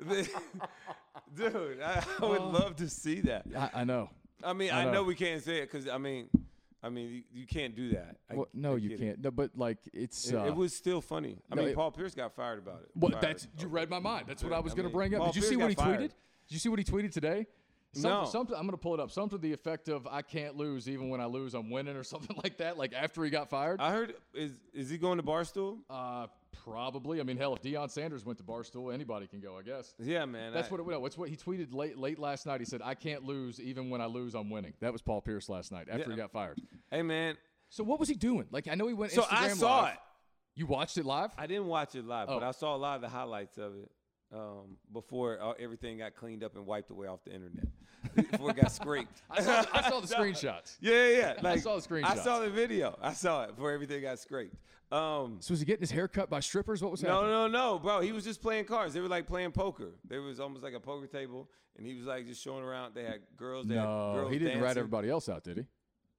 dude. 1.34 1.80
I, 1.82 2.04
I 2.20 2.26
would 2.26 2.40
love 2.40 2.76
to 2.76 2.88
see 2.88 3.20
that. 3.22 3.46
I, 3.56 3.70
I 3.80 3.84
know. 3.84 4.10
I 4.42 4.52
mean, 4.52 4.70
I 4.70 4.82
I 4.82 4.84
know, 4.86 4.92
know. 4.92 5.02
we 5.04 5.14
can't 5.14 5.42
say 5.42 5.58
it 5.58 5.70
because 5.70 5.88
I 5.88 5.98
mean, 5.98 6.28
I 6.82 6.88
mean, 6.90 7.08
you, 7.10 7.22
you 7.32 7.46
can't 7.46 7.74
do 7.74 7.90
that. 7.90 8.16
I- 8.30 8.34
Well, 8.34 8.48
no, 8.52 8.76
you 8.76 8.96
can't. 8.98 9.22
No, 9.22 9.30
but 9.30 9.50
like 9.56 9.78
it's. 9.92 10.28
It, 10.30 10.36
uh, 10.36 10.44
it 10.44 10.54
was 10.54 10.74
still 10.74 11.00
funny. 11.00 11.38
I 11.50 11.54
no, 11.54 11.62
mean, 11.62 11.70
it- 11.70 11.76
Paul 11.76 11.90
Pierce 11.90 12.14
got 12.14 12.34
fired 12.34 12.58
about 12.58 12.80
it. 12.82 12.90
Well, 12.94 13.12
Fired. 13.12 13.22
that's 13.22 13.48
you 13.58 13.68
read 13.68 13.88
my 13.90 13.98
mind. 13.98 14.26
That's 14.28 14.42
what 14.44 14.52
I 14.52 14.60
was 14.60 14.74
going 14.74 14.86
to 14.88 14.92
bring 14.92 15.14
up. 15.14 15.20
Paul 15.20 15.32
Did 15.32 15.36
you 15.36 15.42
Pierce 15.42 15.50
see 15.50 15.56
what 15.56 15.68
he 15.70 15.74
got 15.74 15.88
tweeted? 15.88 16.10
Did 16.46 16.50
you 16.50 16.58
see 16.58 16.68
what 16.68 16.78
he 16.78 16.84
tweeted 16.84 17.12
today? 17.12 17.46
No. 18.02 18.24
Something, 18.24 18.56
I'm 18.56 18.62
going 18.62 18.72
to 18.72 18.76
pull 18.76 18.94
it 18.94 19.00
up. 19.00 19.10
Something 19.10 19.38
to 19.38 19.42
the 19.42 19.52
effect 19.52 19.88
of 19.88 20.06
"I 20.06 20.22
can't 20.22 20.56
lose, 20.56 20.88
even 20.88 21.08
when 21.10 21.20
I 21.20 21.26
lose, 21.26 21.54
I'm 21.54 21.70
winning" 21.70 21.96
or 21.96 22.02
something 22.14 22.36
like 22.42 22.58
that. 22.58 22.76
Like 22.78 22.92
after 22.92 23.22
he 23.24 23.30
got 23.30 23.48
fired. 23.50 23.80
I 23.80 23.90
heard 23.92 24.14
is 24.32 24.52
is 24.72 24.90
he 24.90 24.98
going 24.98 25.18
to 25.18 25.22
Barstool? 25.22 25.78
Uh, 25.88 26.26
probably. 26.64 27.20
I 27.20 27.22
mean, 27.24 27.36
hell, 27.36 27.54
if 27.54 27.62
Deion 27.62 27.90
Sanders 27.90 28.24
went 28.24 28.38
to 28.38 28.44
Barstool, 28.44 28.92
anybody 28.92 29.26
can 29.26 29.40
go. 29.40 29.56
I 29.58 29.62
guess. 29.62 29.94
Yeah, 29.98 30.24
man. 30.24 30.52
That's 30.52 30.68
I- 30.68 30.70
what 30.70 30.80
it 30.80 30.86
no, 30.86 30.98
What's 31.00 31.18
what 31.18 31.28
he 31.28 31.36
tweeted 31.36 31.72
late 31.74 31.98
late 31.98 32.18
last 32.18 32.46
night. 32.46 32.60
He 32.60 32.66
said, 32.66 32.80
"I 32.84 32.94
can't 32.94 33.24
lose, 33.24 33.60
even 33.60 33.90
when 33.90 34.00
I 34.00 34.06
lose, 34.06 34.34
I'm 34.34 34.50
winning." 34.50 34.74
That 34.80 34.92
was 34.92 35.02
Paul 35.02 35.20
Pierce 35.20 35.48
last 35.48 35.72
night 35.72 35.88
after 35.90 36.10
he 36.10 36.16
got 36.16 36.30
fired. 36.32 36.58
Hey, 36.90 37.02
man. 37.02 37.36
So 37.70 37.82
what 37.82 37.98
was 37.98 38.08
he 38.08 38.14
doing? 38.14 38.46
Like 38.50 38.68
I 38.68 38.74
know 38.74 38.86
he 38.86 38.94
went. 38.94 39.12
So 39.12 39.22
Instagram 39.22 39.32
I 39.38 39.48
saw 39.48 39.80
live. 39.82 39.94
it. 39.94 40.00
You 40.56 40.66
watched 40.66 40.96
it 40.98 41.04
live? 41.04 41.32
I 41.36 41.48
didn't 41.48 41.66
watch 41.66 41.96
it 41.96 42.04
live, 42.04 42.28
but 42.28 42.42
Oh. 42.42 42.46
I 42.46 42.52
saw 42.52 42.76
a 42.76 42.78
lot 42.78 42.94
of 42.94 43.00
the 43.02 43.08
highlights 43.08 43.58
of 43.58 43.74
it 43.76 43.90
um, 44.32 44.76
before 44.92 45.40
uh, 45.42 45.52
everything 45.58 45.98
got 45.98 46.14
cleaned 46.14 46.42
up 46.44 46.56
and 46.56 46.66
wiped 46.66 46.90
away 46.90 47.06
off 47.08 47.24
the 47.24 47.32
internet. 47.34 47.66
before 48.30 48.50
it 48.50 48.56
got 48.56 48.70
scraped. 48.70 49.22
I 49.30 49.40
saw, 49.42 49.62
the- 49.62 49.76
I 49.76 49.88
saw 49.90 50.00
the 50.00 50.06
screenshots. 50.14 50.76
Yeah, 50.80 50.92
yeah, 51.08 51.16
yeah. 51.18 51.34
Like, 51.42 51.60
saw 51.60 51.76
the 51.78 51.86
screenshots. 51.88 52.04
I 52.04 52.16
saw 52.16 52.40
the 52.40 52.50
video. 52.50 52.98
I 53.00 53.12
saw 53.12 53.44
it 53.44 53.54
before 53.56 53.72
everything 53.72 54.02
got 54.02 54.18
scraped. 54.18 54.54
Um, 54.92 55.38
So 55.40 55.52
was 55.52 55.60
he 55.60 55.64
getting 55.66 55.80
his 55.80 55.90
hair 55.90 56.06
cut 56.08 56.28
by 56.30 56.40
strippers? 56.40 56.82
What 56.82 56.90
was 56.90 57.02
no, 57.02 57.08
happening? 57.08 57.30
no, 57.30 57.46
no, 57.48 57.72
no, 57.72 57.78
bro. 57.78 58.00
He 58.00 58.12
was 58.12 58.22
just 58.24 58.42
playing 58.42 58.66
cards. 58.66 58.92
They 58.94 59.00
were 59.00 59.08
like 59.08 59.26
playing 59.26 59.52
poker. 59.52 59.92
There 60.06 60.20
was 60.22 60.38
almost 60.38 60.62
like 60.62 60.74
a 60.74 60.80
poker 60.80 61.06
table, 61.06 61.48
and 61.76 61.86
he 61.86 61.94
was 61.94 62.04
like 62.06 62.26
just 62.26 62.42
showing 62.42 62.62
around. 62.62 62.94
They 62.94 63.04
had 63.04 63.20
girls. 63.36 63.66
They 63.66 63.74
had 63.76 63.84
No, 63.84 64.12
girls 64.14 64.32
he 64.32 64.38
didn't 64.38 64.58
rat 64.58 64.62
dancing. 64.68 64.78
everybody 64.80 65.08
else 65.10 65.28
out, 65.28 65.42
did 65.42 65.56
he? 65.56 65.64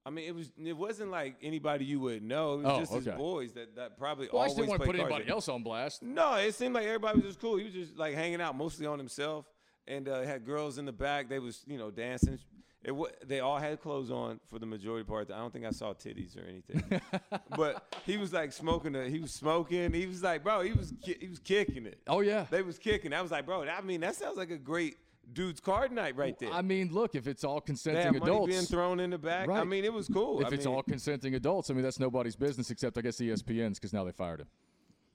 I 0.05 0.11
mean, 0.11 0.25
it 0.27 0.35
was. 0.35 0.51
It 0.63 0.77
wasn't 0.77 1.09
like 1.11 1.35
anybody 1.41 1.83
you 1.85 1.99
would 2.01 2.21
know. 2.23 2.53
It 2.53 2.57
was 2.57 2.65
Oh, 2.67 2.79
just 2.79 2.93
his 2.93 3.07
okay. 3.07 3.17
boys 3.17 3.53
that, 3.53 3.75
that 3.75 3.97
probably 3.97 4.27
Well, 4.31 4.41
I 4.41 4.45
always 4.45 4.51
just 4.51 4.57
didn't 4.57 4.69
want 4.69 4.81
to 4.81 4.85
put 4.87 4.95
cards. 4.97 5.11
anybody 5.11 5.31
else 5.31 5.49
on 5.49 5.63
blast. 5.63 6.03
No, 6.03 6.35
it 6.35 6.53
seemed 6.53 6.75
like 6.75 6.85
everybody 6.85 7.17
was 7.17 7.25
just 7.25 7.41
cool. 7.41 7.57
He 7.57 7.63
was 7.63 7.73
just 7.73 7.97
like 7.97 8.13
hanging 8.13 8.39
out 8.41 8.55
mostly 8.55 8.85
on 8.85 8.99
himself, 8.99 9.45
and 9.87 10.07
uh, 10.07 10.21
had 10.21 10.45
girls 10.45 10.77
in 10.77 10.85
the 10.85 10.91
back. 10.91 11.27
They 11.27 11.39
was 11.39 11.63
you 11.65 11.77
know 11.79 11.89
dancing. 11.89 12.37
It 12.83 12.91
wa- 12.95 13.07
they 13.25 13.39
all 13.39 13.57
had 13.57 13.81
clothes 13.81 14.11
on 14.11 14.39
for 14.45 14.59
the 14.59 14.67
majority 14.67 15.03
part. 15.05 15.31
I 15.31 15.37
don't 15.39 15.51
think 15.51 15.65
I 15.65 15.71
saw 15.71 15.95
titties 15.95 16.37
or 16.37 16.47
anything. 16.47 17.01
but 17.57 17.83
he 18.05 18.17
was 18.17 18.31
like 18.31 18.53
smoking. 18.53 18.91
The, 18.91 19.09
he 19.09 19.17
was 19.17 19.33
smoking. 19.33 19.91
He 19.91 20.05
was 20.05 20.21
like, 20.21 20.43
bro, 20.43 20.61
he 20.61 20.71
was 20.71 20.93
ki- 21.03 21.17
he 21.19 21.27
was 21.27 21.39
kicking 21.39 21.87
it. 21.87 21.99
Oh 22.05 22.21
yeah. 22.21 22.45
They 22.51 22.61
was 22.61 22.77
kicking. 22.77 23.11
I 23.11 23.23
was 23.23 23.31
like, 23.31 23.47
bro, 23.47 23.63
I 23.63 23.81
mean, 23.81 24.01
that 24.01 24.13
sounds 24.15 24.37
like 24.37 24.51
a 24.51 24.57
great 24.59 24.97
dude's 25.33 25.59
card 25.59 25.91
night 25.91 26.15
right 26.15 26.37
there. 26.39 26.51
I 26.51 26.61
mean, 26.61 26.91
look, 26.93 27.15
if 27.15 27.27
it's 27.27 27.43
all 27.43 27.61
consenting 27.61 28.05
money 28.05 28.17
adults, 28.17 28.53
being 28.53 28.65
thrown 28.65 28.99
in 28.99 29.09
the 29.11 29.17
back. 29.17 29.49
I 29.49 29.63
mean, 29.63 29.83
it 29.85 29.93
was 29.93 30.07
cool. 30.07 30.41
if 30.41 30.47
I 30.47 30.49
it's 30.51 30.65
mean, 30.65 30.75
all 30.75 30.83
consenting 30.83 31.35
adults, 31.35 31.69
I 31.69 31.73
mean 31.73 31.83
that's 31.83 31.99
nobody's 31.99 32.35
business 32.35 32.69
except 32.71 32.97
I 32.97 33.01
guess 33.01 33.17
ESPN's 33.17 33.79
because 33.79 33.93
now 33.93 34.03
they 34.03 34.11
fired 34.11 34.41
him. 34.41 34.47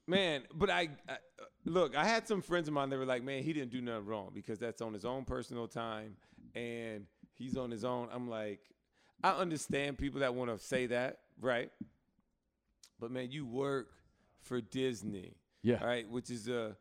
Man, 0.06 0.42
but 0.54 0.70
I, 0.70 0.88
I 1.08 1.16
look. 1.64 1.94
I 1.96 2.04
had 2.04 2.26
some 2.26 2.42
friends 2.42 2.66
of 2.68 2.74
mine 2.74 2.90
that 2.90 2.98
were 2.98 3.06
like, 3.06 3.22
"Man, 3.22 3.42
he 3.42 3.52
didn't 3.52 3.70
do 3.70 3.80
nothing 3.80 4.06
wrong 4.06 4.30
because 4.34 4.58
that's 4.58 4.82
on 4.82 4.92
his 4.92 5.04
own 5.04 5.24
personal 5.24 5.68
time 5.68 6.16
and 6.54 7.06
he's 7.36 7.56
on 7.56 7.70
his 7.70 7.84
own." 7.84 8.08
I'm 8.12 8.28
like, 8.28 8.60
I 9.22 9.30
understand 9.30 9.98
people 9.98 10.20
that 10.20 10.34
want 10.34 10.50
to 10.50 10.58
say 10.64 10.86
that, 10.86 11.18
right? 11.40 11.70
But 12.98 13.10
man, 13.10 13.30
you 13.30 13.46
work 13.46 13.88
for 14.42 14.60
Disney, 14.60 15.36
Yeah. 15.62 15.82
right? 15.84 16.08
Which 16.08 16.30
is 16.30 16.48
a 16.48 16.76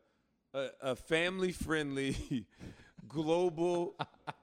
a, 0.52 0.66
a 0.82 0.96
family 0.96 1.52
friendly 1.52 2.16
global 3.10 3.94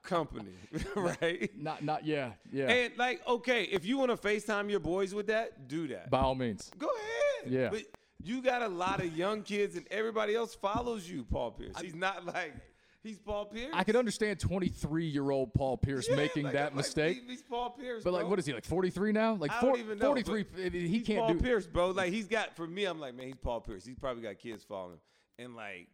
company, 0.02 0.52
right? 0.96 1.50
Not, 1.60 1.82
not, 1.82 2.06
yeah, 2.06 2.32
yeah. 2.52 2.68
And 2.70 2.92
like, 2.96 3.26
okay, 3.26 3.64
if 3.64 3.84
you 3.84 3.98
want 3.98 4.10
to 4.10 4.16
FaceTime 4.16 4.70
your 4.70 4.80
boys 4.80 5.14
with 5.14 5.26
that, 5.28 5.68
do 5.68 5.88
that. 5.88 6.10
By 6.10 6.20
all 6.20 6.34
means. 6.34 6.70
Go 6.78 6.86
ahead. 6.88 7.52
Yeah. 7.52 7.68
But 7.70 7.82
you 8.22 8.42
got 8.42 8.62
a 8.62 8.68
lot 8.68 9.00
of 9.00 9.16
young 9.16 9.42
kids 9.42 9.76
and 9.76 9.86
everybody 9.90 10.34
else 10.34 10.54
follows 10.54 11.08
you, 11.08 11.24
Paul 11.24 11.52
Pierce. 11.52 11.78
He's 11.80 11.94
not 11.94 12.26
like 12.26 12.52
he's 13.02 13.18
Paul 13.18 13.46
Pierce. 13.46 13.70
I 13.72 13.84
could 13.84 13.96
understand 13.96 14.40
23 14.40 15.06
year 15.06 15.30
old 15.30 15.54
Paul 15.54 15.76
Pierce 15.76 16.08
Yeah, 16.08 16.16
making 16.16 16.44
like, 16.44 16.52
that 16.54 16.64
like, 16.66 16.74
mistake. 16.76 17.22
he- 17.24 17.30
he's 17.32 17.42
Paul 17.42 17.70
Pierce. 17.70 18.02
but 18.02 18.12
like, 18.12 18.22
bro. 18.22 18.30
what 18.30 18.38
is 18.40 18.46
he 18.46 18.52
like? 18.52 18.64
43 18.64 19.12
now? 19.12 19.34
Like 19.34 19.52
four, 19.52 19.70
don't 19.70 19.78
even 19.80 19.98
know. 19.98 20.06
43. 20.08 20.42
but 20.52 20.60
I 20.60 20.68
mean, 20.70 20.86
he 20.88 21.00
can't 21.00 21.20
Paul 21.20 21.28
do. 21.28 21.34
Paul 21.34 21.42
Pierce, 21.42 21.66
bro. 21.66 21.90
Like 21.90 22.12
he's 22.12 22.26
got 22.26 22.56
for 22.56 22.66
me, 22.66 22.84
I'm 22.84 22.98
like, 23.00 23.14
man, 23.14 23.26
he's 23.28 23.36
Paul 23.36 23.60
Pierce. 23.60 23.84
He's 23.86 23.98
probably 23.98 24.22
got 24.24 24.38
kids 24.38 24.64
following 24.64 24.94
him, 24.94 25.00
and 25.46 25.56
like 25.56 25.86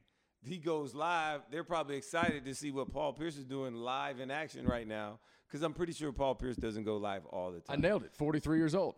he 0.46 0.58
goes 0.58 0.94
live. 0.94 1.40
They're 1.50 1.64
probably 1.64 1.96
excited 1.96 2.44
to 2.44 2.54
see 2.54 2.70
what 2.70 2.92
Paul 2.92 3.12
Pierce 3.12 3.36
is 3.36 3.44
doing 3.44 3.74
live 3.74 4.20
in 4.20 4.30
action 4.30 4.66
right 4.66 4.86
now, 4.86 5.18
because 5.48 5.62
I'm 5.62 5.72
pretty 5.72 5.92
sure 5.92 6.12
Paul 6.12 6.34
Pierce 6.34 6.56
doesn't 6.56 6.84
go 6.84 6.96
live 6.96 7.24
all 7.26 7.50
the 7.52 7.60
time. 7.60 7.78
I 7.78 7.80
nailed 7.80 8.04
it. 8.04 8.14
43 8.14 8.58
years 8.58 8.74
old. 8.74 8.96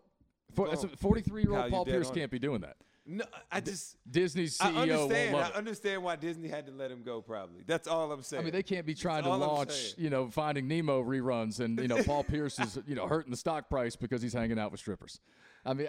For, 0.55 0.69
Boom. 0.69 0.91
43 0.99 1.43
year 1.43 1.57
old 1.57 1.71
Paul 1.71 1.85
Pierce 1.85 2.11
can't 2.11 2.31
be 2.31 2.39
doing 2.39 2.61
that. 2.61 2.77
No, 3.09 3.25
I 3.53 3.61
just. 3.61 3.97
Disney's 4.11 4.61
I 4.61 4.71
CEO 4.71 4.75
won't 4.75 4.91
understand. 4.91 5.37
I 5.37 5.51
understand 5.51 6.03
why 6.03 6.17
Disney 6.17 6.49
had 6.49 6.67
to 6.67 6.73
let 6.73 6.91
him 6.91 7.03
go. 7.05 7.21
Probably 7.21 7.63
that's 7.65 7.87
all 7.87 8.11
I'm 8.11 8.23
saying. 8.23 8.41
I 8.41 8.45
mean, 8.45 8.53
they 8.53 8.65
can't 8.65 8.85
be 8.85 8.95
trying 8.95 9.23
to 9.23 9.31
launch, 9.31 9.95
you 9.97 10.11
know, 10.11 10.29
Finding 10.29 10.67
Nemo 10.67 11.03
reruns, 11.03 11.61
and 11.61 11.79
you 11.79 11.87
know, 11.87 12.03
Paul 12.03 12.25
Pierce 12.25 12.59
is, 12.59 12.79
you 12.87 12.97
know, 12.97 13.07
hurting 13.07 13.31
the 13.31 13.37
stock 13.37 13.69
price 13.69 13.95
because 13.95 14.23
he's 14.23 14.33
hanging 14.33 14.59
out 14.59 14.73
with 14.73 14.81
strippers. 14.81 15.21
I 15.65 15.75
mean, 15.75 15.89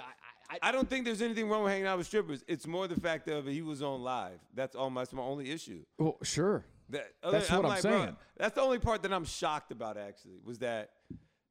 I, 0.49 0.55
I, 0.55 0.69
I 0.69 0.71
don't 0.71 0.89
think 0.89 1.05
there's 1.05 1.21
anything 1.21 1.49
wrong 1.49 1.63
with 1.63 1.71
hanging 1.71 1.87
out 1.87 1.97
with 1.97 2.07
strippers. 2.07 2.43
It's 2.47 2.67
more 2.67 2.87
the 2.87 2.99
fact 2.99 3.27
of 3.29 3.45
he 3.45 3.61
was 3.61 3.81
on 3.81 4.01
live. 4.01 4.39
That's 4.53 4.75
all. 4.75 4.89
My, 4.89 5.01
that's 5.01 5.13
my 5.13 5.21
only 5.21 5.51
issue. 5.51 5.83
well, 5.97 6.17
sure. 6.23 6.65
That, 6.89 7.11
That's 7.21 7.49
what 7.51 7.59
I'm 7.59 7.63
like, 7.63 7.81
bro, 7.81 7.91
saying. 8.03 8.17
that's 8.37 8.55
the 8.55 8.61
only 8.61 8.79
part 8.79 9.03
that 9.03 9.11
I'm 9.11 9.25
shocked 9.25 9.71
about. 9.71 9.97
Actually, 9.97 10.39
was 10.45 10.59
that 10.59 10.91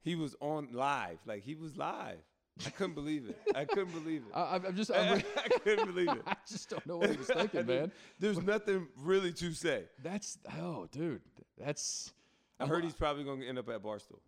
he 0.00 0.14
was 0.14 0.34
on 0.40 0.68
live. 0.72 1.18
Like 1.26 1.42
he 1.42 1.54
was 1.54 1.76
live. 1.76 2.16
I 2.64 2.70
couldn't 2.70 2.94
believe 2.94 3.28
it. 3.28 3.38
I 3.54 3.64
couldn't 3.66 3.92
believe 3.92 4.22
it. 4.22 4.32
I, 4.34 4.56
I'm 4.56 4.74
just, 4.74 4.90
I, 4.94 5.10
I'm, 5.10 5.22
couldn't 5.62 5.86
believe 5.86 6.08
it. 6.08 6.22
I 6.26 6.36
just 6.48 6.70
don't 6.70 6.86
know 6.86 6.96
what 6.96 7.10
he 7.10 7.16
was 7.16 7.26
thinking, 7.26 7.66
man. 7.66 7.92
There's 8.18 8.40
nothing 8.40 8.88
really 9.02 9.32
to 9.34 9.52
say. 9.52 9.84
That's 10.02 10.38
oh, 10.58 10.88
dude, 10.90 11.20
that's 11.58 12.12
I 12.58 12.66
heard 12.66 12.84
he's 12.84 12.94
probably 12.94 13.24
going 13.24 13.40
to 13.40 13.46
end 13.46 13.58
up 13.58 13.68
at 13.68 13.82
Barstool. 13.82 14.20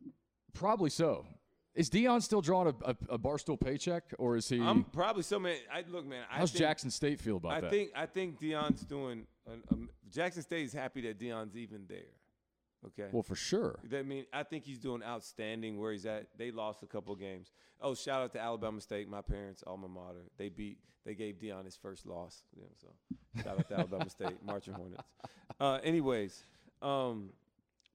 probably 0.53 0.91
so. 0.91 1.25
Is 1.79 1.89
Deion 1.89 2.21
still 2.21 2.41
drawing 2.41 2.69
a, 2.69 2.91
a, 2.91 2.97
a 3.11 3.19
barstool 3.19 3.59
paycheck, 3.59 4.03
or 4.19 4.37
is 4.37 4.49
he? 4.49 4.61
I'm 4.61 4.83
probably 4.83 5.23
so 5.23 5.39
man. 5.39 5.57
I 5.73 5.85
look, 5.89 6.05
man. 6.05 6.25
I 6.29 6.39
how's 6.39 6.51
think, 6.51 6.65
Jackson 6.65 6.91
State 6.91 7.21
feel 7.21 7.37
about 7.37 7.53
I 7.53 7.61
that? 7.61 7.67
I 7.69 7.71
think 7.71 7.91
I 7.95 8.07
think 8.07 8.41
Deion's 8.41 8.83
doing. 8.83 9.27
An, 9.47 9.63
um, 9.71 9.89
Jackson 10.11 10.43
State 10.43 10.65
is 10.65 10.73
happy 10.73 11.03
that 11.03 11.21
Deion's 11.21 11.57
even 11.57 11.85
there. 11.89 12.01
Okay. 12.87 13.09
well, 13.13 13.23
for 13.23 13.35
sure. 13.35 13.79
I 13.93 14.03
mean, 14.03 14.25
I 14.33 14.43
think 14.43 14.65
he's 14.65 14.79
doing 14.79 15.03
outstanding 15.03 15.79
where 15.81 15.93
he's 15.93 16.07
at. 16.07 16.27
They 16.37 16.51
lost 16.51 16.83
a 16.83 16.87
couple 16.87 17.15
games. 17.17 17.53
Oh, 17.81 17.95
shout 17.95 18.23
out 18.23 18.33
to 18.33 18.41
Alabama 18.41 18.81
State, 18.81 19.09
my 19.09 19.21
parents' 19.21 19.65
alma 19.67 19.89
mater. 19.89 20.25
They 20.37 20.49
beat, 20.49 20.79
they 21.05 21.15
gave 21.15 21.41
Dion 21.41 21.65
his 21.65 21.77
first 21.77 22.07
loss. 22.07 22.43
You 22.57 22.63
know, 22.63 22.69
so 22.81 23.43
shout 23.43 23.59
out 23.59 23.69
to 23.69 23.75
Alabama 23.75 24.09
State, 24.11 24.45
Marching 24.45 24.75
Hornets. 24.75 25.03
Uh, 25.61 25.79
anyways, 25.83 26.45
um, 26.83 27.31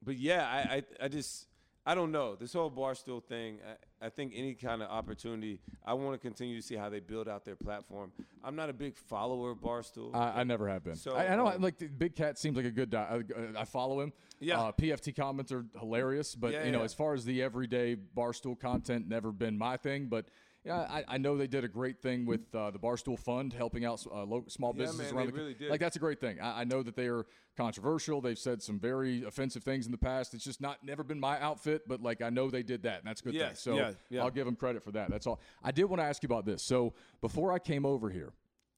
but 0.03 0.17
yeah, 0.17 0.47
I, 0.47 0.75
I, 0.75 1.05
I 1.05 1.07
just, 1.07 1.47
I 1.86 1.95
don't 1.95 2.11
know. 2.13 2.36
This 2.36 2.53
whole 2.53 2.71
Barstool 2.71 3.21
thing, 3.21 3.57
I, 4.01 4.05
I 4.05 4.09
think 4.09 4.31
any 4.36 4.53
kind 4.53 4.81
of 4.81 4.89
opportunity, 4.89 5.59
I 5.86 5.93
want 5.95 6.13
to 6.13 6.17
continue 6.17 6.55
to 6.55 6.65
see 6.65 6.75
how 6.75 6.89
they 6.89 7.01
build 7.01 7.27
out 7.27 7.43
their 7.43 7.57
platform. 7.57 8.11
I'm 8.41 8.55
not 8.55 8.69
a 8.69 8.73
big 8.73 8.95
follower 8.97 9.51
of 9.51 9.57
Barstool. 9.57 10.15
I, 10.15 10.41
I 10.41 10.43
never 10.45 10.69
have 10.69 10.86
been. 10.86 10.95
So, 10.95 11.13
I, 11.13 11.27
I 11.34 11.36
know, 11.36 11.47
um, 11.47 11.61
like 11.61 11.77
the 11.77 11.88
Big 11.88 12.15
Cat 12.15 12.39
seems 12.39 12.55
like 12.55 12.65
a 12.65 12.71
good. 12.71 12.89
Di- 12.91 13.21
I, 13.57 13.61
I 13.61 13.65
follow 13.65 13.99
him. 13.99 14.13
Yeah. 14.39 14.61
Uh, 14.61 14.71
PFT 14.71 15.13
comments 15.13 15.51
are 15.51 15.65
hilarious, 15.77 16.36
but 16.36 16.53
Yeah, 16.53 16.63
you 16.65 16.71
know, 16.71 16.79
yeah. 16.79 16.86
as 16.86 16.93
far 16.93 17.13
as 17.13 17.25
the 17.25 17.41
everyday 17.43 17.97
Barstool 18.15 18.57
content, 18.57 19.07
never 19.09 19.31
been 19.34 19.57
my 19.57 19.75
thing. 19.75 20.07
But 20.07 20.27
yeah, 20.64 20.80
I, 20.89 21.03
I 21.07 21.18
know 21.18 21.38
they 21.38 21.47
did 21.47 21.64
a 21.64 21.68
great 21.68 22.01
thing 22.01 22.26
with 22.26 22.53
uh, 22.55 22.72
the 22.72 22.80
Barstool 22.80 23.20
Fund, 23.20 23.51
helping 23.53 23.84
out 23.84 24.05
uh, 24.09 24.24
local, 24.24 24.49
small 24.49 24.74
Yeah, 24.76 24.86
businesses 24.86 25.11
man, 25.11 25.18
around 25.18 25.26
they 25.28 25.32
the 25.32 25.38
really 25.38 25.53
did. 25.53 25.70
Like 25.70 25.80
that's 25.80 25.95
a 25.95 25.99
great 25.99 26.22
thing. 26.22 26.39
I, 26.39 26.61
I 26.61 26.64
know 26.64 26.82
that 26.84 26.95
they 26.95 27.07
are 27.07 27.26
controversial. 27.57 28.22
They've 28.22 28.39
said 28.39 28.61
some 28.61 28.80
very 28.80 29.24
offensive 29.24 29.64
things 29.64 29.86
in 29.86 29.91
the 29.91 29.97
past. 29.97 30.34
It's 30.34 30.43
just 30.43 30.61
not 30.61 30.84
never 30.84 31.03
been 31.03 31.20
my 31.20 31.39
outfit, 31.41 31.84
but 31.88 32.01
like 32.01 32.22
I 32.22 32.30
know 32.30 32.49
they 32.49 32.64
did 32.64 32.84
that, 32.84 32.99
and 32.99 33.07
that's 33.07 33.22
a 33.22 33.24
good 33.26 33.34
thing. 33.47 33.55
So 33.55 33.76
yeah, 33.76 33.91
yeah. 34.09 34.24
I'll 34.24 34.32
give 34.32 34.45
them 34.45 34.55
credit 34.55 34.84
for 34.84 34.91
that. 34.91 35.09
That's 35.09 35.28
all. 35.28 35.39
I 35.64 35.72
did 35.72 35.86
want 35.86 35.99
to 36.01 36.05
ask 36.05 36.24
you 36.24 36.28
about 36.28 36.45
this. 36.45 36.64
So 36.64 36.93
before 37.22 37.51
I 37.51 37.59
came 37.59 37.86
over 37.86 38.09
here. 38.09 38.34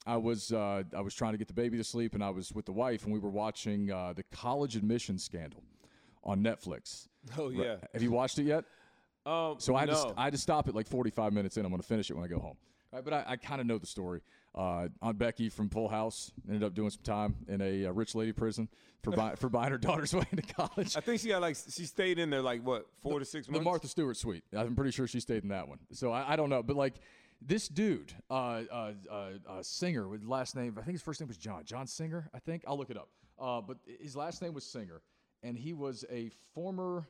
I 0.08 0.18
was 0.18 0.54
uh, 0.54 0.84
I 0.96 1.02
was 1.02 1.16
trying 1.16 1.32
to 1.32 1.40
get 1.40 1.48
the 1.48 1.54
baby 1.56 1.78
to 1.78 1.84
sleep, 1.84 2.14
and 2.14 2.24
I 2.24 2.30
was 2.30 2.52
with 2.52 2.68
the 2.68 2.72
wife, 2.72 3.06
and 3.06 3.12
we 3.12 3.18
were 3.18 3.32
watching 3.32 3.92
uh, 3.92 4.14
the 4.14 4.22
college 4.32 4.76
admission 4.76 5.18
scandal 5.18 5.64
on 6.24 6.44
Netflix. 6.44 7.08
oh 7.40 7.50
yeah. 7.50 7.78
Have 7.92 8.04
you 8.04 8.12
watched 8.12 8.38
it 8.38 8.44
yet? 8.44 8.66
Um, 9.26 9.56
So 9.60 9.76
I 9.76 9.82
had, 9.82 9.90
no. 9.90 10.10
to, 10.10 10.14
I 10.18 10.26
had 10.26 10.34
to 10.34 10.40
stop 10.40 10.68
it 10.68 10.76
like 10.76 10.88
45 10.88 11.34
minutes 11.34 11.58
in. 11.58 11.66
I'm 11.66 11.72
going 11.72 11.82
to 11.82 11.88
finish 11.88 12.10
it 12.10 12.14
when 12.14 12.24
I 12.24 12.28
go 12.28 12.40
home. 12.40 12.58
Right, 12.92 13.04
but 13.04 13.14
I, 13.14 13.24
I 13.30 13.36
kind 13.38 13.60
of 13.60 13.68
know 13.68 13.78
the 13.78 13.88
story. 13.88 14.22
Uh, 14.54 14.88
Aunt 15.02 15.18
Becky 15.18 15.50
from 15.50 15.70
Full 15.70 15.90
House 15.90 16.32
ended 16.48 16.64
up 16.64 16.74
doing 16.74 16.90
some 16.90 17.04
time 17.04 17.36
in 17.50 17.60
a 17.62 17.88
uh, 17.88 17.92
rich 17.92 18.16
lady 18.16 18.32
prison 18.32 18.70
for, 19.04 19.12
buy, 19.12 19.36
for 19.38 19.50
buying 19.50 19.72
her 19.72 19.78
daughter's 19.78 20.14
way 20.14 20.26
into 20.32 20.54
college. 20.54 20.96
I 20.96 21.02
think 21.02 21.20
she 21.20 21.28
got 21.28 21.42
like 21.42 21.58
she 21.58 21.86
stayed 21.86 22.20
in 22.20 22.30
there 22.30 22.42
like 22.42 22.62
what 22.64 22.86
four 23.02 23.20
to 23.20 23.26
six 23.26 23.50
months. 23.50 23.60
the. 23.60 23.64
Martha 23.66 23.88
Stewart 23.90 24.16
suite. 24.16 24.44
I'm 24.56 24.76
pretty 24.76 24.92
sure 24.92 25.08
she 25.08 25.20
stayed 25.20 25.44
in 25.44 25.50
that 25.50 25.68
one. 25.68 25.80
So 25.92 26.14
I, 26.14 26.34
I 26.34 26.36
don't 26.38 26.50
know, 26.50 26.64
but 26.64 26.78
like 26.78 26.94
this 27.42 27.68
dude, 27.68 28.14
uh, 28.30 28.62
uh, 28.72 28.92
uh, 29.12 29.30
uh, 29.48 29.62
singer 29.62 30.08
with 30.08 30.24
last 30.24 30.56
name, 30.56 30.76
I 30.80 30.84
think 30.84 30.94
his 30.94 31.02
first 31.02 31.20
name 31.20 31.28
was 31.28 31.38
John. 31.38 31.64
John 31.66 31.86
Singer, 31.88 32.30
I 32.34 32.40
think. 32.40 32.64
I'll 32.66 32.78
look 32.78 32.90
it 32.90 32.98
up. 32.98 33.10
Uh, 33.38 33.60
but 33.60 33.78
his 34.00 34.16
last 34.16 34.42
name 34.42 34.54
was 34.54 34.66
Singer, 34.66 35.02
and 35.44 35.58
he 35.58 35.74
was 35.74 36.06
a 36.10 36.30
former. 36.54 37.10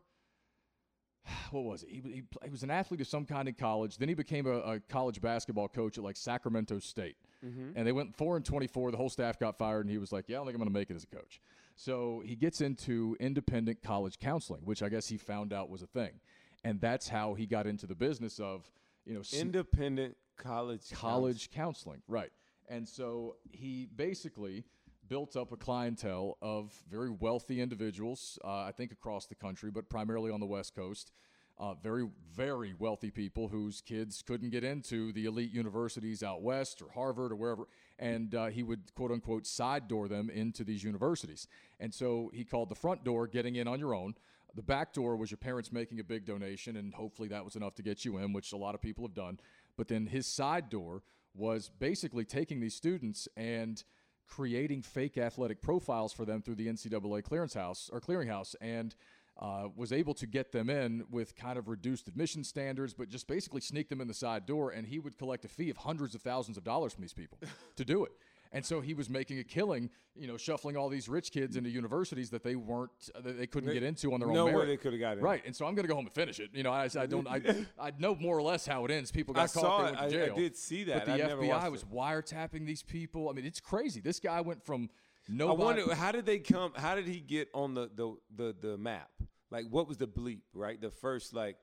What 1.52 1.64
was 1.64 1.84
it? 1.84 1.90
He, 1.90 2.02
he, 2.04 2.24
he 2.44 2.50
was 2.50 2.64
an 2.64 2.72
athlete 2.72 3.02
of 3.02 3.08
some 3.08 3.26
kind 3.26 3.48
in 3.48 3.56
college. 3.56 3.98
Then 3.98 4.10
he 4.10 4.16
became 4.16 4.46
a, 4.46 4.60
a 4.60 4.80
college 4.80 5.22
basketball 5.22 5.68
coach 5.68 5.98
at 5.98 6.04
like 6.04 6.18
Sacramento 6.18 6.80
State. 6.80 7.18
Mm-hmm. 7.46 7.72
And 7.76 7.88
they 7.88 7.92
went 7.92 8.16
four 8.16 8.36
and 8.36 8.46
twenty-four. 8.46 8.92
The 8.92 8.98
whole 8.98 9.10
staff 9.10 9.40
got 9.40 9.58
fired, 9.58 9.82
and 9.82 9.90
he 9.90 9.98
was 9.98 10.12
like, 10.12 10.26
"Yeah, 10.28 10.38
I 10.38 10.40
don't 10.40 10.48
think 10.48 10.56
I'm 10.56 10.60
going 10.60 10.74
to 10.74 10.80
make 10.80 10.90
it 10.90 10.96
as 10.96 11.04
a 11.04 11.16
coach." 11.16 11.40
So 11.76 12.24
he 12.26 12.36
gets 12.36 12.62
into 12.62 13.16
independent 13.20 13.84
college 13.84 14.20
counseling, 14.20 14.62
which 14.64 14.82
I 14.82 14.90
guess 14.90 15.08
he 15.08 15.18
found 15.18 15.54
out 15.54 15.70
was 15.70 15.82
a 15.82 15.88
thing, 15.88 16.20
and 16.64 16.80
that's 16.80 17.08
how 17.08 17.34
he 17.34 17.46
got 17.46 17.68
into 17.68 17.86
the 17.86 17.96
business 17.96 18.40
of 18.40 18.70
you 19.06 19.14
know 19.14 19.22
Independent 19.34 20.16
college. 20.38 20.92
college 20.92 21.50
counseling, 21.52 22.02
right? 22.08 22.32
And 22.68 22.88
so 22.88 23.36
he 23.52 23.88
basically 23.96 24.66
built 25.08 25.36
up 25.36 25.52
a 25.52 25.58
clientele 25.58 26.38
of 26.42 26.74
very 26.90 27.10
wealthy 27.10 27.62
individuals, 27.62 28.40
uh, 28.44 28.62
I 28.64 28.72
think 28.72 28.92
across 28.92 29.28
the 29.28 29.36
country, 29.36 29.72
but 29.72 29.90
primarily 29.90 30.32
on 30.32 30.40
the 30.40 30.46
West 30.46 30.76
Coast. 30.76 31.12
Uh, 31.58 31.74
very, 31.76 32.06
very 32.34 32.74
wealthy 32.78 33.10
people 33.10 33.48
whose 33.48 33.80
kids 33.80 34.22
couldn't 34.22 34.50
get 34.50 34.66
into 34.66 35.14
the 35.14 35.24
elite 35.24 35.54
universities 35.54 36.22
out 36.22 36.42
west 36.42 36.82
or 36.82 36.92
Harvard 36.92 37.32
or 37.32 37.38
wherever. 37.38 37.70
And 37.98 38.36
uh, 38.36 38.48
he 38.48 38.62
would, 38.62 38.94
quote 38.94 39.10
unquote, 39.10 39.48
side 39.48 39.88
door 39.88 40.10
them 40.10 40.30
into 40.30 40.66
these 40.66 40.84
universities. 40.84 41.48
And 41.80 41.94
so 41.94 42.30
he 42.34 42.44
called 42.44 42.68
the 42.68 42.76
front 42.76 43.06
door 43.06 43.26
getting 43.26 43.56
in 43.56 43.70
on 43.70 43.80
your 43.80 43.96
own. 43.96 44.16
The 44.56 44.64
back 44.64 44.92
door 44.92 45.16
was 45.16 45.32
your 45.32 45.38
parents 45.38 45.72
making 45.72 46.02
a 46.02 46.04
big 46.04 46.26
donation, 46.26 46.76
and 46.76 46.94
hopefully 46.94 47.30
that 47.30 47.44
was 47.44 47.56
enough 47.56 47.76
to 47.76 47.84
get 47.84 48.04
you 48.04 48.18
in, 48.18 48.34
which 48.34 48.52
a 48.52 48.58
lot 48.58 48.76
of 48.76 48.82
people 48.82 49.06
have 49.06 49.16
done. 49.16 49.40
But 49.78 49.88
then 49.88 50.08
his 50.08 50.28
side 50.28 50.70
door 50.70 51.04
was 51.34 51.70
basically 51.80 52.26
taking 52.26 52.60
these 52.60 52.76
students 52.76 53.28
and 53.36 53.84
creating 54.28 54.82
fake 54.82 55.18
athletic 55.18 55.62
profiles 55.62 56.14
for 56.14 56.26
them 56.26 56.42
through 56.42 56.56
the 56.56 56.68
NCAA 56.68 57.24
clearance 57.24 57.54
house 57.54 57.90
or 57.92 58.02
clearinghouse, 58.02 58.56
and 58.62 58.96
uh, 59.38 59.68
was 59.76 59.92
able 59.92 60.14
to 60.14 60.26
get 60.26 60.52
them 60.52 60.70
in 60.70 61.04
with 61.10 61.36
kind 61.36 61.58
of 61.58 61.68
reduced 61.68 62.08
admission 62.08 62.44
standards, 62.44 62.94
but 62.94 63.10
just 63.10 63.28
basically 63.28 63.62
sneak 63.62 63.90
them 63.90 64.00
in 64.00 64.08
the 64.08 64.14
side 64.14 64.46
door. 64.46 64.72
And 64.72 64.88
he 64.88 65.00
would 65.00 65.18
collect 65.18 65.44
a 65.46 65.50
fee 65.50 65.70
of 65.70 65.78
hundreds 65.78 66.16
of 66.16 66.22
thousands 66.22 66.58
of 66.58 66.64
dollars 66.64 66.94
from 66.94 67.02
these 67.02 67.14
people 67.14 67.38
to 67.76 67.86
do 67.86 68.06
it. 68.06 68.12
And 68.52 68.66
so 68.66 68.80
he 68.82 68.94
was 68.94 69.10
making 69.10 69.40
a 69.40 69.44
killing, 69.44 69.90
you 70.16 70.28
know, 70.28 70.38
shuffling 70.38 70.78
all 70.78 70.88
these 70.90 71.10
rich 71.10 71.32
kids 71.32 71.58
into 71.58 71.70
universities 71.70 72.30
that 72.30 72.44
they 72.44 72.56
weren't, 72.56 72.92
uh, 73.16 73.22
that 73.22 73.38
they 73.38 73.48
couldn't 73.48 73.74
get 73.74 73.84
into 73.84 74.14
on 74.14 74.20
their 74.22 74.30
No 74.30 74.48
own 74.48 74.54
way 74.54 74.66
they 74.66 74.78
coulda 74.78 74.98
got 74.98 75.18
in. 75.18 75.24
Right. 75.24 75.42
And 75.46 75.56
so 75.56 75.66
I'm 75.66 75.76
going 75.76 75.84
to 75.84 75.90
go 75.90 75.96
home 75.96 76.06
and 76.06 76.14
finish 76.14 76.40
it. 76.40 76.52
You 76.54 76.64
know, 76.64 76.72
I, 76.72 76.90
I 76.98 77.06
don't, 77.06 77.28
I, 77.28 77.42
I 77.80 77.92
know 78.00 78.16
more 78.16 78.38
or 78.38 78.42
less 78.42 78.66
how 78.66 78.86
it 78.86 78.92
ends. 78.92 79.12
People 79.12 79.34
got 79.34 79.42
I 79.44 79.48
caught, 79.48 79.54
saw 79.54 79.82
they 79.84 79.88
it. 79.90 79.96
went 80.00 80.12
to 80.12 80.20
I- 80.20 80.34
I 80.34 80.36
did 80.40 80.56
see 80.56 80.84
that. 80.86 81.06
But 81.06 81.18
the 81.18 81.24
FBI 81.24 81.72
was 81.72 81.82
it. 81.84 81.92
wiretapping 81.92 82.66
these 82.66 82.84
people. 82.84 83.30
I 83.30 83.34
mean, 83.34 83.46
it's 83.46 83.60
crazy. 83.60 84.00
This 84.02 84.20
guy 84.20 84.42
went 84.42 84.64
from 84.64 84.90
I 85.28 85.34
nobody. 85.34 85.82
wonder 85.82 85.96
how 85.96 86.12
did 86.12 86.26
they 86.26 86.40
come? 86.40 86.72
How 86.76 86.96
did 86.96 87.08
he 87.08 87.20
get 87.20 87.50
on 87.54 87.74
the 87.74 87.90
the 87.96 88.16
the, 88.36 88.56
the 88.62 88.78
map? 88.78 89.10
Like, 89.52 89.66
what 89.70 89.88
was 89.88 89.98
the 89.98 90.08
bleep? 90.08 90.42
Right, 90.54 90.80
the 90.80 90.92
first 90.92 91.34
like 91.34 91.58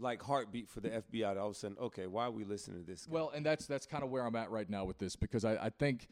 like 0.00 0.22
heartbeat 0.22 0.68
for 0.68 0.80
the 0.80 0.90
FBI. 0.90 1.36
All 1.38 1.46
of 1.48 1.52
a 1.52 1.54
sudden, 1.54 1.76
okay, 1.80 2.06
why 2.06 2.24
are 2.26 2.30
we 2.30 2.44
listening 2.44 2.80
to 2.80 2.86
this? 2.86 3.06
Guy? 3.06 3.12
Well, 3.14 3.32
and 3.34 3.44
that's 3.44 3.66
that's 3.66 3.86
kind 3.86 4.04
of 4.04 4.10
where 4.10 4.24
I'm 4.24 4.36
at 4.36 4.50
right 4.50 4.68
now 4.68 4.84
with 4.84 4.98
this 4.98 5.16
because 5.16 5.44
I, 5.44 5.54
I 5.56 5.70
think 5.70 6.08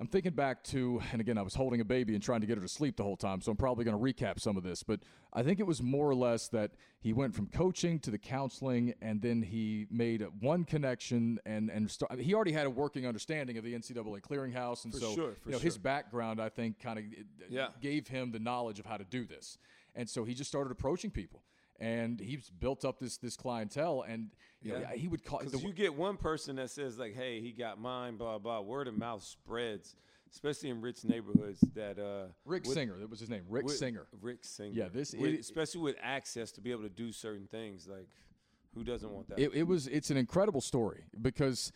I'm 0.00 0.06
thinking 0.06 0.32
back 0.32 0.62
to, 0.64 1.02
and 1.10 1.20
again, 1.20 1.36
I 1.38 1.42
was 1.42 1.54
holding 1.56 1.80
a 1.80 1.84
baby 1.84 2.14
and 2.14 2.22
trying 2.22 2.40
to 2.40 2.46
get 2.46 2.56
her 2.56 2.62
to 2.62 2.68
sleep 2.68 2.96
the 2.96 3.02
whole 3.02 3.16
time, 3.16 3.40
so 3.40 3.50
I'm 3.50 3.56
probably 3.56 3.84
going 3.84 3.96
to 3.98 4.02
recap 4.24 4.38
some 4.38 4.56
of 4.56 4.62
this. 4.62 4.84
But 4.84 5.00
I 5.32 5.42
think 5.42 5.58
it 5.58 5.66
was 5.66 5.82
more 5.82 6.08
or 6.08 6.14
less 6.14 6.46
that 6.50 6.70
he 7.00 7.12
went 7.12 7.34
from 7.34 7.46
coaching 7.48 7.98
to 8.00 8.10
the 8.12 8.18
counseling, 8.18 8.94
and 9.02 9.20
then 9.20 9.42
he 9.42 9.86
made 9.90 10.24
one 10.40 10.64
connection, 10.64 11.38
and 11.46 11.70
and 11.70 11.90
start, 11.90 12.18
he 12.20 12.34
already 12.34 12.52
had 12.52 12.66
a 12.66 12.70
working 12.70 13.06
understanding 13.06 13.56
of 13.58 13.64
the 13.64 13.74
NCAA 13.74 14.20
clearinghouse, 14.20 14.84
and 14.84 14.92
For 14.92 15.00
so 15.00 15.14
sure, 15.14 15.34
for 15.42 15.48
you 15.48 15.52
know 15.56 15.58
his 15.58 15.78
background, 15.78 16.40
I 16.40 16.48
think, 16.50 16.78
kind 16.78 16.98
of 16.98 17.04
Yeah. 17.48 17.68
gave 17.80 18.06
him 18.08 18.30
the 18.32 18.38
knowledge 18.38 18.78
of 18.78 18.86
how 18.86 18.98
to 18.98 19.04
do 19.04 19.24
this, 19.24 19.58
and 19.94 20.08
so 20.08 20.24
he 20.24 20.34
just 20.34 20.48
started 20.50 20.70
approaching 20.70 21.10
people. 21.10 21.42
And 21.80 22.18
he's 22.18 22.50
built 22.50 22.84
up 22.84 22.98
this 22.98 23.18
this 23.18 23.36
clientele, 23.36 24.02
and 24.02 24.30
know, 24.64 24.78
Yeah. 24.78 24.94
he 24.94 25.06
would 25.06 25.24
call. 25.24 25.40
Because 25.40 25.62
you 25.62 25.72
get 25.72 25.94
one 25.94 26.16
person 26.16 26.56
that 26.56 26.70
says 26.70 26.98
like, 26.98 27.14
"Hey, 27.14 27.40
he 27.40 27.52
got 27.52 27.80
mine," 27.80 28.16
blah 28.16 28.38
blah. 28.38 28.60
Word 28.60 28.88
of 28.88 28.96
mouth 28.98 29.22
spreads, 29.22 29.94
especially 30.32 30.70
in 30.70 30.80
rich 30.80 31.04
neighborhoods. 31.04 31.60
That 31.74 31.98
uh, 31.98 32.32
Rick 32.44 32.64
with- 32.64 32.74
Singer, 32.74 32.98
that 32.98 33.08
was 33.08 33.20
his 33.20 33.30
name. 33.30 33.44
Rick 33.48 33.66
with- 33.66 33.76
Singer. 33.76 34.08
Rick 34.20 34.44
Singer. 34.44 34.72
Yeah, 34.74 34.88
this- 34.88 35.14
With- 35.14 35.34
it- 35.34 35.40
especially 35.40 35.82
with 35.82 35.96
access 36.02 36.50
to 36.52 36.60
be 36.60 36.72
able 36.72 36.82
to 36.82 36.88
do 36.88 37.12
certain 37.12 37.46
things. 37.46 37.86
Like, 37.86 38.08
who 38.74 38.82
doesn't 38.82 39.10
want 39.10 39.28
that? 39.28 39.38
It, 39.38 39.54
it 39.54 39.62
was 39.68 39.86
it's 39.86 40.10
an 40.10 40.16
incredible 40.16 40.60
story 40.60 41.04
because 41.20 41.72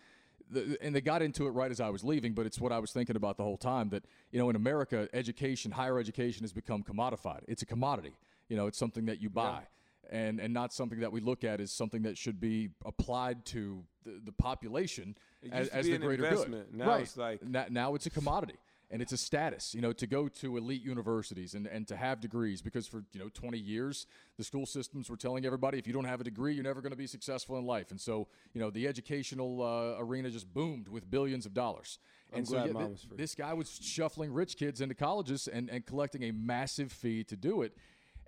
the, 0.51 0.77
and 0.83 0.95
they 0.97 1.01
got 1.01 1.23
into 1.23 1.47
it 1.47 1.51
right 1.51 1.71
as 1.71 1.81
I 1.81 1.91
was 1.91 2.03
leaving, 2.03 2.35
but 2.35 2.45
it's 2.45 2.61
what 2.61 2.73
I 2.73 2.81
was 2.81 2.91
thinking 2.93 3.15
about 3.15 3.37
the 3.37 3.45
whole 3.45 3.57
time 3.57 3.91
that 3.91 4.05
you 4.33 4.41
know 4.41 4.51
in 4.51 4.57
America 4.57 5.09
education, 5.13 5.71
higher 5.71 6.01
education 6.01 6.43
has 6.43 6.53
become 6.53 6.83
commodified. 6.83 7.45
It's 7.47 7.63
a 7.63 7.67
commodity. 7.67 8.17
You 8.49 8.57
know, 8.57 8.67
it's 8.67 8.79
something 8.79 9.07
that 9.07 9.21
you 9.23 9.31
buy. 9.31 9.63
And, 10.11 10.41
and 10.41 10.53
not 10.53 10.73
something 10.75 11.01
that 11.01 11.13
we 11.13 11.21
look 11.21 11.43
at 11.43 11.61
as 11.61 11.73
something 11.73 12.03
that 12.03 12.19
should 12.19 12.41
be 12.41 12.71
applied 12.85 13.47
to 13.47 13.83
the, 14.05 14.21
the 14.25 14.33
population 14.33 15.17
as, 15.51 15.69
as 15.69 15.87
the 15.87 15.97
greater 15.97 16.27
investment. 16.27 16.71
good. 16.71 16.79
Now 16.79 16.89
right. 16.89 17.03
it's 17.03 17.17
like- 17.17 17.43
now, 17.43 17.67
now 17.71 17.95
it's 17.95 18.07
a 18.07 18.11
commodity 18.11 18.59
and 18.93 19.01
it's 19.01 19.13
a 19.13 19.17
status, 19.17 19.75
you 19.75 19.81
know, 19.81 19.93
to 19.95 20.07
go 20.07 20.29
to 20.29 20.59
elite 20.59 20.83
universities 20.83 21.55
and, 21.55 21.67
and 21.67 21.89
to 21.89 21.97
have 21.97 22.21
degrees 22.21 22.61
because 22.61 22.87
for, 22.87 23.03
you 23.15 23.21
know, 23.21 23.31
20 23.33 23.59
years, 23.59 24.07
the 24.37 24.45
school 24.45 24.67
systems 24.67 25.09
were 25.09 25.17
telling 25.17 25.47
everybody 25.47 25.79
if 25.79 25.87
you 25.87 25.95
don't 25.95 26.05
have 26.05 26.21
a 26.21 26.25
degree, 26.25 26.53
you're 26.53 26.63
never 26.63 26.83
going 26.83 26.93
to 26.93 26.97
be 26.97 27.07
successful 27.07 27.57
in 27.57 27.65
life. 27.65 27.91
And 27.91 27.99
so, 27.99 28.29
you 28.53 28.61
know, 28.61 28.69
the 28.69 28.87
educational 28.87 29.63
uh, 29.63 29.97
arena 29.99 30.29
just 30.29 30.53
boomed 30.53 30.89
with 30.89 31.11
billions 31.11 31.47
of 31.47 31.55
dollars. 31.55 31.99
I'm 32.33 32.41
and 32.41 32.49
so 32.49 32.57
yeah, 32.57 32.73
mine 32.73 32.85
thi- 32.85 32.91
was 32.93 33.03
free. 33.03 33.17
this 33.17 33.35
guy 33.35 33.55
was 33.55 33.81
shuffling 33.83 34.31
rich 34.31 34.59
kids 34.59 34.83
into 34.83 34.95
colleges 34.95 35.49
and, 35.49 35.71
and 35.71 35.87
collecting 35.87 36.25
a 36.25 36.33
massive 36.33 36.93
fee 36.93 37.25
to 37.25 37.37
do 37.37 37.63
it. 37.63 37.75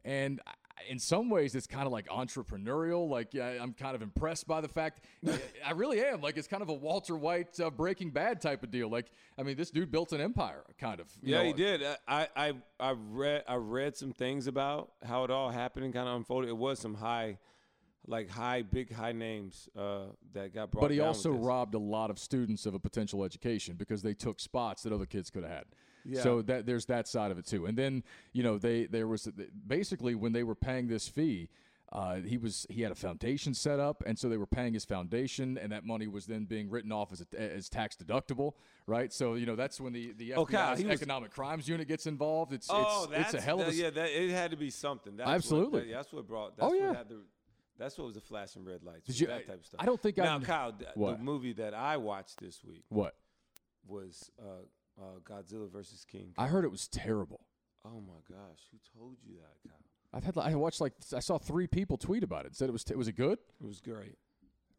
And 0.03 0.41
in 0.89 0.99
some 0.99 1.31
ways, 1.31 1.55
it's 1.55 1.67
kind 1.67 1.87
of 1.87 1.93
like 1.93 2.09
entrepreneurial. 2.09 3.09
Like 3.09 3.33
yeah, 3.33 3.59
I'm 3.61 3.73
kind 3.73 3.95
of 3.95 4.03
impressed 4.03 4.47
by 4.47 4.61
the 4.61 4.69
fact. 4.69 5.01
I 5.67 5.73
really 5.73 6.01
am. 6.05 6.21
Like 6.21 6.37
it's 6.37 6.49
kind 6.49 6.63
of 6.63 6.69
a 6.69 6.75
Walter 6.75 7.17
White 7.17 7.59
uh, 7.61 7.71
Breaking 7.71 8.11
Bad 8.11 8.41
type 8.41 8.63
of 8.63 8.71
deal. 8.71 8.89
Like 8.89 9.11
I 9.39 9.43
mean, 9.43 9.57
this 9.57 9.71
dude 9.71 9.91
built 9.91 10.13
an 10.13 10.21
empire, 10.21 10.65
kind 10.79 11.01
of. 11.01 11.07
you 11.23 11.33
Yeah, 11.33 11.43
know. 11.43 11.47
he 11.47 11.53
did. 11.53 11.83
I, 12.09 12.29
I 12.37 12.53
I 12.81 12.95
read 12.97 13.45
I 13.47 13.55
read 13.57 13.97
some 13.97 14.13
things 14.13 14.47
about 14.47 14.93
how 15.05 15.25
it 15.25 15.31
all 15.31 15.51
happened 15.51 15.85
and 15.85 15.95
kind 15.95 16.09
of 16.09 16.17
unfolded. 16.17 16.51
It 16.51 16.57
was 16.57 16.79
some 16.79 16.95
high, 16.95 17.39
like 18.07 18.29
high, 18.29 18.63
big 18.63 18.93
high 18.93 19.13
names 19.13 19.69
uh, 19.79 20.07
that 20.33 20.53
got 20.55 20.71
brought. 20.71 20.83
But 20.83 20.91
he 20.91 21.01
also 21.01 21.31
robbed 21.33 21.75
a 21.75 21.79
lot 21.79 22.11
of 22.11 22.19
students 22.19 22.67
of 22.67 22.75
a 22.75 22.79
potential 22.79 23.25
education 23.25 23.77
because 23.77 24.03
they 24.03 24.15
took 24.15 24.41
spots 24.41 24.83
that 24.83 24.93
other 24.93 25.07
kids 25.07 25.31
could 25.31 25.45
have 25.45 25.53
had. 25.53 25.65
Yeah. 26.05 26.23
So 26.23 26.43
that 26.43 26.67
there's 26.67 26.87
that 26.87 27.09
side 27.09 27.31
of 27.31 27.39
it 27.39 27.47
too. 27.47 27.67
And 27.67 27.77
then 27.79 28.03
you 28.33 28.43
know 28.43 28.59
they 28.59 28.87
there 28.87 29.07
was 29.09 29.29
basically 29.67 30.15
when 30.15 30.33
they 30.33 30.43
were 30.43 30.55
paying 30.55 30.89
this 30.89 31.09
fee, 31.09 31.49
Uh, 31.93 32.17
he 32.17 32.37
was 32.39 32.67
he 32.71 32.83
had 32.83 32.91
a 32.91 32.95
foundation 32.95 33.55
set 33.55 33.79
up, 33.79 34.03
and 34.07 34.19
so 34.19 34.29
they 34.29 34.37
were 34.39 34.47
paying 34.59 34.75
his 34.75 34.85
foundation, 34.85 35.57
and 35.59 35.71
that 35.71 35.85
money 35.85 36.09
was 36.09 36.27
then 36.27 36.45
being 36.45 36.69
written 36.69 36.91
off 36.91 37.13
as 37.13 37.21
a, 37.23 37.41
as 37.57 37.69
tax 37.69 37.95
deductible, 37.97 38.55
right? 38.87 39.13
So 39.13 39.35
you 39.35 39.47
know 39.47 39.55
that's 39.55 39.81
when 39.81 39.93
the 39.93 40.13
the 40.13 40.35
Oh, 40.35 40.45
FBI's 40.45 40.79
he 40.81 40.87
was- 40.87 41.01
economic 41.01 41.31
crimes 41.31 41.69
unit 41.69 41.87
gets 41.87 42.07
involved. 42.07 42.53
It's 42.53 42.69
Oh, 42.71 43.05
it's, 43.05 43.13
that's 43.13 43.35
it's 43.35 43.43
a 43.43 43.47
hell 43.47 43.61
of 43.61 43.69
a 43.69 43.71
that- 43.71 43.77
yeah. 43.77 43.91
That, 43.91 44.11
it 44.11 44.31
had 44.31 44.51
to 44.51 44.57
be 44.57 44.71
something. 44.71 45.17
That's 45.17 45.31
Absolutely. 45.31 45.81
What, 45.81 45.87
that- 45.89 45.95
that's 45.95 46.13
what 46.13 46.27
brought. 46.27 46.57
That's 46.57 46.67
Oh, 46.67 46.71
what 46.71 46.81
yeah. 46.81 46.95
Had 46.97 47.09
the, 47.11 47.21
that's 47.79 47.97
what 47.99 48.07
was 48.07 48.15
the 48.15 48.21
flashing 48.23 48.65
red 48.65 48.83
lights. 48.83 49.07
Did 49.07 49.21
you- 49.21 49.27
That 49.29 49.47
type 49.47 49.61
of 49.61 49.67
stuff. 49.67 49.81
I 49.81 49.87
don't 49.87 50.01
think 50.01 50.19
I 50.19 50.25
now, 50.25 50.41
Kyle. 50.41 50.73
th- 50.73 50.91
What? 50.97 51.19
The 51.19 51.23
movie 51.25 51.53
that 51.55 51.75
I 51.75 51.97
watched 51.99 52.41
this 52.41 52.65
week 52.65 52.85
what 52.89 53.15
was 53.87 54.31
uh, 54.41 54.65
uh, 55.01 55.19
Godzilla 55.25 55.71
versus 55.71 56.05
King. 56.11 56.33
I 56.39 56.47
heard. 56.47 56.65
It 56.65 56.71
was 56.71 56.89
terrible. 56.89 57.41
Oh 57.85 58.01
my 58.01 58.21
gosh, 58.29 58.61
who 58.71 58.79
told 58.99 59.17
you 59.27 59.35
that, 59.37 59.69
Kyle? 59.69 59.79
I've 60.13 60.25
had 60.25 60.39
I 60.39 60.55
watched 60.55 60.81
like 60.81 60.93
I 61.15 61.21
saw 61.21 61.39
three 61.39 61.67
people 61.67 61.97
tweet 61.97 62.23
about 62.23 62.47
it. 62.47 62.55
Said 62.55 62.69
it 62.69 62.73
was 62.73 62.85
t- 62.85 62.95
was 62.95 63.09
it 63.09 63.17
good? 63.17 63.39
It 63.61 63.67
was 63.67 63.81
great. 63.81 64.17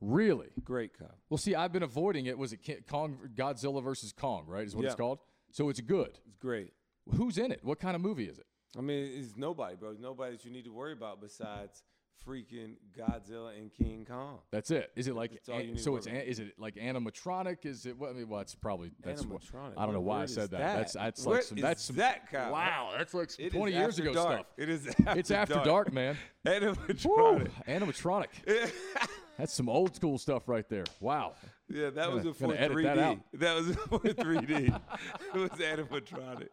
Really? 0.01 0.49
Great, 0.63 0.97
Kyle. 0.97 1.17
Well, 1.29 1.37
see, 1.37 1.55
I've 1.55 1.71
been 1.71 1.83
avoiding 1.83 2.25
it. 2.25 2.37
Was 2.37 2.53
it 2.53 2.59
Kong 2.87 3.17
Godzilla 3.35 3.83
versus 3.83 4.11
Kong? 4.11 4.45
Right? 4.47 4.65
Is 4.65 4.75
what 4.75 4.85
it's 4.85 4.95
called. 4.95 5.19
So 5.51 5.69
it's 5.69 5.81
good. 5.81 6.19
It's 6.27 6.37
great. 6.37 6.73
Who's 7.15 7.37
in 7.37 7.51
it? 7.51 7.59
What 7.63 7.79
kind 7.79 7.95
of 7.95 8.01
movie 8.01 8.25
is 8.25 8.39
it? 8.39 8.45
I 8.77 8.81
mean, 8.81 9.09
it's 9.17 9.37
nobody, 9.37 9.75
bro. 9.75 9.95
Nobody 9.99 10.35
that 10.35 10.43
you 10.43 10.51
need 10.51 10.65
to 10.65 10.73
worry 10.73 10.91
about 10.91 11.21
besides 11.21 11.83
freaking 12.27 12.75
Godzilla 12.97 13.57
and 13.57 13.71
King 13.73 14.05
Kong. 14.07 14.39
That's 14.51 14.71
it. 14.71 14.91
Is 14.95 15.07
it 15.07 15.15
like 15.15 15.31
That's 15.31 15.49
an- 15.49 15.55
you 15.61 15.67
need 15.67 15.77
to 15.77 15.83
so? 15.83 15.95
It's 15.95 16.07
an, 16.07 16.15
is 16.15 16.39
it 16.39 16.53
like 16.59 16.75
animatronic? 16.75 17.65
Is 17.65 17.85
it? 17.85 17.97
Well, 17.97 18.09
I 18.09 18.13
mean, 18.13 18.27
well, 18.29 18.41
it's 18.41 18.55
probably 18.55 18.91
that's 19.03 19.25
what, 19.25 19.41
Animatronic. 19.41 19.73
I 19.77 19.85
don't 19.85 19.93
know 19.93 19.99
What 20.01 20.17
why 20.17 20.23
I 20.23 20.25
said 20.25 20.49
that. 20.51 20.59
that? 20.59 20.77
That's 20.77 20.93
that's 20.93 21.25
What 21.25 21.33
like 21.35 21.43
some 21.43 21.57
that's 21.59 21.83
some 21.83 21.95
that, 21.97 22.31
Kyle? 22.31 22.51
wow. 22.51 22.91
That's 22.97 23.13
like 23.13 23.29
some 23.31 23.45
It 23.45 23.51
twenty 23.53 23.73
years 23.73 23.99
ago 23.99 24.13
dark. 24.13 24.33
stuff. 24.39 24.45
It 24.57 24.69
is. 24.69 24.87
After 25.05 25.19
It's 25.19 25.31
after 25.31 25.61
dark, 25.63 25.91
man. 25.93 26.17
Woo, 26.45 26.51
Animatronic. 26.51 27.49
animatronic. 27.67 28.27
That's 29.37 29.51
some 29.53 29.67
old 29.67 29.93
school 29.93 30.17
stuff 30.17 30.47
right 30.47 30.67
there. 30.69 30.85
Wow. 31.01 31.33
yeah, 31.67 31.89
that 31.89 32.09
was 32.09 32.23
Gonna- 32.23 32.33
before 32.33 32.53
gonna 32.53 32.69
3D. 32.69 32.95
that. 32.95 33.17
That, 33.33 33.55
was 33.57 33.67
before 33.67 33.99
3D. 33.99 34.79
it 35.35 35.37
was 35.37 35.49
animatronic. 35.59 36.47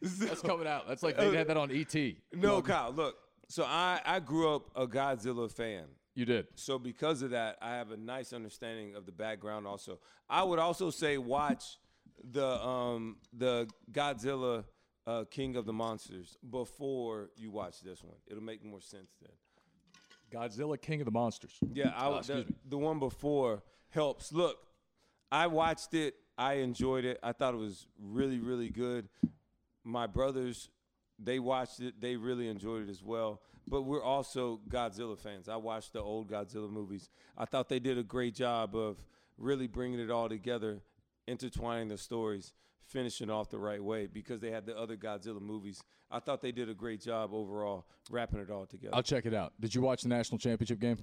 That's 0.00 0.40
coming 0.42 0.66
out. 0.68 0.86
That's 0.86 1.02
like 1.02 1.16
they 1.16 1.34
had 1.34 1.48
that 1.48 1.56
on 1.56 1.70
ET. 1.72 1.94
no, 2.32 2.62
Kyle. 2.62 2.92
Look. 2.92 3.16
So 3.48 3.64
I 3.64 4.00
I 4.04 4.20
grew 4.20 4.54
up 4.54 4.70
a 4.74 4.86
Godzilla 4.86 5.50
fan. 5.50 5.84
You 6.14 6.24
did. 6.24 6.46
So 6.54 6.78
because 6.78 7.22
of 7.22 7.30
that, 7.30 7.56
I 7.60 7.74
have 7.74 7.90
a 7.90 7.96
nice 7.96 8.32
understanding 8.32 8.94
of 8.94 9.04
the 9.04 9.12
background. 9.12 9.66
Also, 9.66 9.98
I 10.28 10.42
would 10.44 10.58
also 10.60 10.90
say 10.90 11.18
watch 11.18 11.78
the 12.22 12.46
um 12.64 13.16
the 13.32 13.68
Godzilla 13.90 14.64
uh, 15.06 15.24
King 15.30 15.56
of 15.56 15.66
the 15.66 15.72
Monsters 15.72 16.38
before 16.48 17.30
you 17.36 17.50
watch 17.50 17.80
this 17.82 18.02
one. 18.02 18.16
It'll 18.26 18.42
make 18.42 18.64
more 18.64 18.80
sense 18.80 19.10
then. 19.20 19.30
Godzilla, 20.32 20.80
King 20.80 21.00
of 21.00 21.04
the 21.04 21.10
Monsters. 21.10 21.58
Yeah, 21.72 21.92
I, 21.94 22.06
Oh, 22.08 22.20
the, 22.22 22.46
the 22.68 22.78
one 22.78 22.98
before 22.98 23.62
helps. 23.90 24.32
Look, 24.32 24.56
I 25.30 25.46
watched 25.46 25.94
it. 25.94 26.14
I 26.36 26.54
enjoyed 26.54 27.04
it. 27.04 27.18
I 27.22 27.32
thought 27.32 27.54
it 27.54 27.58
was 27.58 27.86
really, 28.00 28.38
really 28.38 28.68
good. 28.70 29.08
My 29.84 30.06
brothers, 30.06 30.70
they 31.24 31.38
watched 31.38 31.80
it. 31.80 32.00
They 32.00 32.16
really 32.16 32.48
enjoyed 32.48 32.88
it 32.88 32.90
as 32.90 33.02
well. 33.02 33.40
But 33.66 33.82
we're 33.82 34.02
also 34.02 34.60
Godzilla 34.68 35.18
fans. 35.18 35.48
I 35.48 35.56
watched 35.56 35.92
the 35.94 36.00
old 36.00 36.28
Godzilla 36.30 36.70
movies. 36.70 37.08
I 37.36 37.46
thought 37.46 37.68
they 37.68 37.78
did 37.78 37.96
a 37.98 38.02
great 38.02 38.34
job 38.34 38.76
of 38.76 38.98
really 39.38 39.66
bringing 39.66 39.98
it 40.00 40.10
all 40.10 40.28
together, 40.28 40.80
intertwining 41.26 41.88
the 41.88 41.96
stories, 41.98 42.52
finishing 42.86 43.30
off 43.30 43.48
the 43.50 43.58
right 43.58 43.82
way 43.82 44.06
because 44.06 44.40
they 44.40 44.50
had 44.50 44.66
the 44.66 44.76
other 44.76 44.96
Godzilla 44.96 45.40
movies. 45.40 45.82
I 46.10 46.20
thought 46.20 46.42
they 46.42 46.52
did 46.52 46.68
a 46.68 46.74
great 46.74 47.00
job 47.00 47.30
overall, 47.32 47.86
wrapping 48.10 48.38
it 48.40 48.50
all 48.50 48.66
together. 48.66 48.94
I'll 48.94 49.02
check 49.02 49.24
it 49.24 49.34
out. 49.34 49.54
Did 49.58 49.74
you 49.74 49.80
watch 49.80 50.02
the 50.02 50.08
national 50.08 50.38
championship 50.38 50.78
game? 50.78 50.98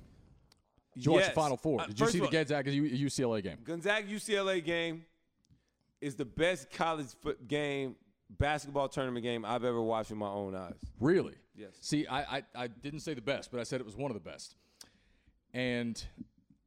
Did 0.93 1.05
you 1.05 1.13
watch 1.13 1.25
the 1.25 1.31
Final 1.31 1.57
Four? 1.57 1.81
Uh, 1.81 1.85
Did 1.87 1.99
you 1.99 2.07
see 2.07 2.19
the 2.19 2.25
all- 2.25 2.31
Gonzaga 2.31 2.71
UCLA 2.71 3.41
game? 3.41 3.57
Gonzaga 3.63 4.07
UCLA 4.07 4.63
game 4.63 5.05
is 5.99 6.15
the 6.15 6.25
best 6.25 6.69
college 6.69 7.07
foot 7.21 7.47
game, 7.47 7.95
basketball 8.37 8.89
tournament 8.89 9.23
game 9.23 9.45
I've 9.45 9.63
ever 9.63 9.81
watched 9.81 10.09
with 10.09 10.19
my 10.19 10.29
own 10.29 10.55
eyes. 10.55 10.73
Really? 10.99 11.35
Yes. 11.55 11.71
See, 11.81 12.07
I, 12.07 12.37
I, 12.37 12.43
I 12.55 12.67
didn't 12.67 13.01
say 13.01 13.13
the 13.13 13.21
best, 13.21 13.51
but 13.51 13.59
I 13.59 13.63
said 13.63 13.79
it 13.81 13.85
was 13.85 13.95
one 13.95 14.11
of 14.11 14.15
the 14.15 14.29
best. 14.29 14.55
And 15.53 16.01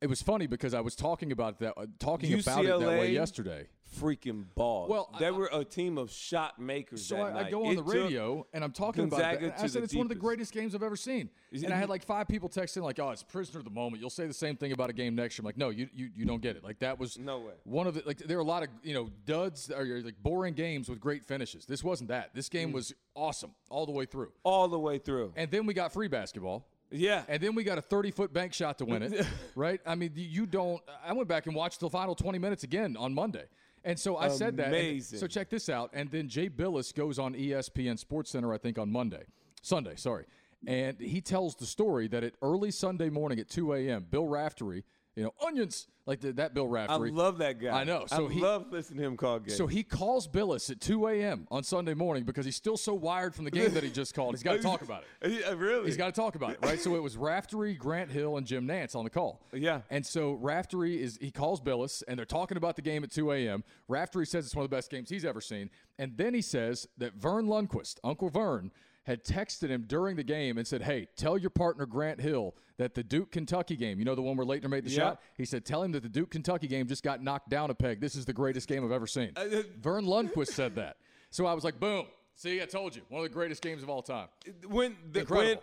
it 0.01 0.09
was 0.09 0.21
funny 0.23 0.47
because 0.47 0.75
I 0.75 0.81
was 0.81 0.95
talking 0.95 1.33
about 1.33 1.59
that, 1.61 1.75
uh, 1.77 1.87
talking 1.99 2.39
about 2.39 2.65
it 2.65 2.79
that 2.79 2.89
way 2.89 3.13
yesterday. 3.13 3.69
Freaking 3.99 4.45
ball. 4.55 4.89
Well, 4.89 5.11
they 5.19 5.27
I- 5.29 5.31
were 5.31 5.49
a 5.53 5.65
team 5.65 5.99
of 5.99 6.11
shot 6.11 6.59
makers. 6.59 7.05
So 7.07 7.17
that 7.17 7.37
I, 7.37 7.47
I 7.47 7.51
go 7.51 7.67
on 7.67 7.73
It 7.73 7.77
the 7.77 7.83
radio 7.83 8.47
and 8.53 8.65
I'm 8.65 8.73
talking 8.73 9.05
about 9.05 9.19
Gonzaga 9.21 9.47
that. 9.47 9.55
and 9.57 9.65
I 9.65 9.67
said 9.69 9.83
it's 9.83 9.95
one 9.95 10.05
of 10.07 10.09
the 10.09 10.15
greatest 10.15 10.53
games 10.53 10.75
I've 10.75 10.83
ever 10.83 10.97
seen. 10.97 11.31
And 11.53 11.73
I 11.73 11.77
had 11.77 11.89
like 11.89 12.03
five 12.05 12.27
people 12.29 12.49
texting 12.49 12.83
like, 12.83 12.99
"Oh, 12.99 13.11
it's 13.11 13.23
prisoner 13.23 13.61
of 13.61 13.65
the 13.65 13.71
moment." 13.71 14.01
You'll 14.01 14.11
say 14.11 14.27
the 14.27 14.35
same 14.35 14.57
thing 14.57 14.73
about 14.73 14.91
a 14.91 14.93
game 14.93 15.15
next 15.15 15.39
year. 15.39 15.43
I'm 15.43 15.47
like, 15.47 15.57
"No, 15.57 15.71
you 15.71 15.89
you, 15.95 16.11
you 16.17 16.25
don't 16.25 16.43
get 16.43 16.57
it." 16.57 16.65
Like 16.65 16.81
that 16.81 16.99
was 16.99 17.19
No 17.19 17.39
way. 17.39 17.53
One 17.65 17.87
of 17.87 17.95
the 17.95 18.03
like 18.05 18.19
there 18.19 18.39
are 18.39 18.41
a 18.43 18.45
lot 18.45 18.63
of 18.65 18.69
you 18.83 18.95
know 18.95 19.09
duds 19.25 19.71
or 19.71 19.85
like 20.03 20.21
boring 20.23 20.55
games 20.55 20.89
with 20.89 21.01
great 21.01 21.25
finishes. 21.25 21.65
This 21.67 21.85
wasn't 21.85 22.09
that. 22.09 22.35
This 22.35 22.49
Mm. 22.49 22.53
game 22.53 22.73
was 22.73 22.93
awesome 23.15 23.53
all 23.71 23.87
the 23.87 23.93
way 23.93 24.05
through. 24.07 24.33
all 24.43 24.67
the 24.69 24.79
way 24.79 24.99
through. 24.99 25.33
And 25.37 25.51
then 25.51 25.67
we 25.67 25.75
got 25.75 25.93
free 25.93 26.09
basketball. 26.09 26.67
yeah. 26.91 27.23
And 27.29 27.41
then 27.43 27.55
we 27.55 27.65
got 27.65 27.79
a 27.79 27.83
30 27.83 28.11
foot 28.11 28.33
bank 28.33 28.53
shot 28.53 28.79
to 28.79 28.85
win 28.85 29.03
it, 29.03 29.27
right? 29.57 29.81
I 29.87 29.95
mean, 29.95 30.13
you 30.15 30.47
don't. 30.47 30.81
I 31.05 31.13
went 31.13 31.29
back 31.29 31.47
and 31.47 31.55
watched 31.55 31.81
the 31.81 31.89
final 31.91 32.15
20 32.15 32.39
minutes 32.39 32.65
again 32.65 32.97
on 32.97 33.15
Monday. 33.15 33.45
And 33.85 33.99
so 33.99 34.17
I 34.17 34.29
said 34.29 34.57
that. 34.57 34.69
Amazing. 34.69 35.19
so 35.19 35.27
check 35.27 35.51
this 35.51 35.69
out. 35.69 35.91
And 35.93 36.11
then 36.11 36.29
Jay 36.29 36.49
Bilas 36.49 36.95
goes 36.95 37.19
on 37.19 37.35
ESPN 37.35 37.99
Sports 37.99 38.31
Center, 38.31 38.53
I 38.53 38.59
think, 38.59 38.79
on 38.79 38.91
Monday, 38.91 39.25
Sunday, 39.63 39.97
sorry. 39.97 40.25
And 40.67 40.99
he 40.99 41.21
tells 41.21 41.55
the 41.57 41.67
story 41.67 42.09
that 42.09 42.25
at 42.25 42.33
early 42.41 42.71
Sunday 42.71 43.11
morning 43.11 43.39
at 43.39 43.51
2 43.51 43.75
a.m., 43.75 44.07
Bill 44.11 44.25
Raftery, 44.25 44.85
you 45.17 45.23
know, 45.23 45.33
onions, 45.47 45.87
like 46.07 46.21
the, 46.21 46.33
that 46.33 46.55
Bill 46.55 46.67
Raftery. 46.67 47.11
I 47.11 47.15
love 47.15 47.39
that 47.39 47.61
guy. 47.61 47.81
I 47.81 47.85
know. 47.85 48.05
So 48.09 48.29
I 48.29 48.33
he- 48.33 48.41
love 48.41 48.67
listening 48.71 48.99
to 49.01 49.07
him 49.07 49.17
call 49.17 49.39
games. 49.39 49.57
So 49.57 49.67
he 49.67 49.83
calls 49.83 50.27
Bilas 50.27 50.71
at 50.71 50.81
2 50.81 51.07
a.m. 51.09 51.47
on 51.51 51.63
Sunday 51.63 51.95
morning 51.95 52.25
because 52.25 52.45
he's 52.45 52.57
still 52.57 52.77
so 52.77 52.95
wired 52.95 53.35
from 53.35 53.45
the 53.45 53.51
game 53.51 53.73
that 53.75 53.85
he 53.85 53.91
just 53.91 54.15
called. 54.15 54.35
He's 54.35 54.43
got 54.43 54.55
to 54.55 54.59
talk 54.63 54.83
about 54.83 55.05
it. 55.23 55.31
Yeah, 55.45 55.55
really? 55.57 55.87
He's 55.87 55.97
got 55.97 56.13
to 56.15 56.21
talk 56.21 56.35
about 56.35 56.51
it, 56.51 56.59
right? 56.63 56.81
So 56.81 56.97
it 56.97 57.03
was 57.03 57.17
Raftery, 57.17 57.75
Grant 57.75 58.11
Hill, 58.11 58.37
and 58.37 58.47
Jim 58.47 58.67
Nantz 58.67 58.95
on 58.97 59.05
the 59.05 59.11
call. 59.11 59.41
Yeah. 59.53 59.81
And 59.91 60.05
so 60.05 60.33
Raftery 60.33 61.01
is 61.01 61.19
he 61.21 61.31
calls 61.31 61.61
Bilas, 61.61 62.03
and 62.09 62.19
they're 62.19 62.27
talking 62.27 62.57
about 62.57 62.77
the 62.77 62.83
game 62.83 63.05
at 63.05 63.11
2 63.11 63.33
a.m. 63.33 63.65
Raftery 63.89 64.27
says 64.27 64.45
it's 64.47 64.55
one 64.55 64.65
of 64.65 64.71
the 64.71 64.77
best 64.77 64.91
games 64.91 65.11
he's 65.11 65.25
ever 65.25 65.41
seen, 65.41 65.71
and 65.99 66.17
then 66.17 66.35
he 66.35 66.43
says 66.43 66.87
that 66.99 67.15
Verne 67.15 67.47
Lundquist, 67.47 67.99
Uncle 68.05 68.29
Vern, 68.31 68.71
had 69.05 69.25
texted 69.25 69.69
him 69.69 69.85
during 69.87 70.17
the 70.17 70.25
game 70.25 70.59
and 70.59 70.67
said, 70.67 70.83
"Hey, 70.83 71.09
tell 71.17 71.37
your 71.39 71.51
partner 71.51 71.87
Grant 71.87 72.21
Hill 72.21 72.55
that 72.79 72.95
the 72.95 73.03
Duke 73.05 73.31
Kentucky 73.33 73.77
game, 73.77 73.99
you 73.99 74.05
know 74.05 74.15
the 74.15 74.23
one 74.23 74.37
where 74.37 74.47
Laettner 74.47 74.69
made 74.69 74.85
the 74.85 74.91
Yeah. 74.91 74.97
shot. 74.97 75.23
He 75.37 75.45
said, 75.45 75.65
tell 75.65 75.83
him 75.83 75.93
that 75.93 76.03
the 76.03 76.09
Duke 76.09 76.31
Kentucky 76.31 76.67
game 76.67 76.89
just 76.89 77.05
got 77.05 77.23
knocked 77.23 77.49
down 77.49 77.71
a 77.71 77.75
peg. 77.75 78.01
This 78.01 78.17
is 78.17 78.25
the 78.25 78.33
greatest 78.33 78.67
game 78.69 78.85
I've 78.85 78.91
ever 78.91 79.07
seen. 79.07 79.33
Verne 79.81 80.05
Lundquist 80.07 80.49
said 80.49 80.75
that. 80.75 80.97
So 81.31 81.47
I 81.47 81.53
was 81.55 81.63
like, 81.63 81.79
boom. 81.79 82.07
See, 82.35 82.61
I 82.61 82.65
told 82.65 82.97
you, 82.97 83.03
one 83.11 83.21
of 83.25 83.29
the 83.31 83.33
greatest 83.35 83.63
games 83.63 83.83
of 83.85 83.89
all 83.89 84.03
time. 84.03 84.27
when 84.67 84.97
the 85.13 85.23
when, 85.25 85.59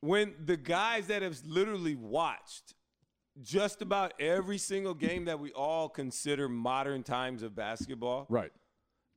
when 0.00 0.34
the 0.44 0.56
guys 0.56 1.06
that 1.06 1.22
have 1.22 1.38
literally 1.46 1.94
watched 1.94 2.74
just 3.42 3.80
about 3.80 4.12
every 4.18 4.58
single 4.58 4.94
game 4.94 5.26
that 5.26 5.38
we 5.38 5.52
all 5.52 5.88
consider 5.88 6.48
modern 6.48 7.04
times 7.04 7.42
of 7.44 7.54
basketball, 7.54 8.26
Right. 8.28 8.50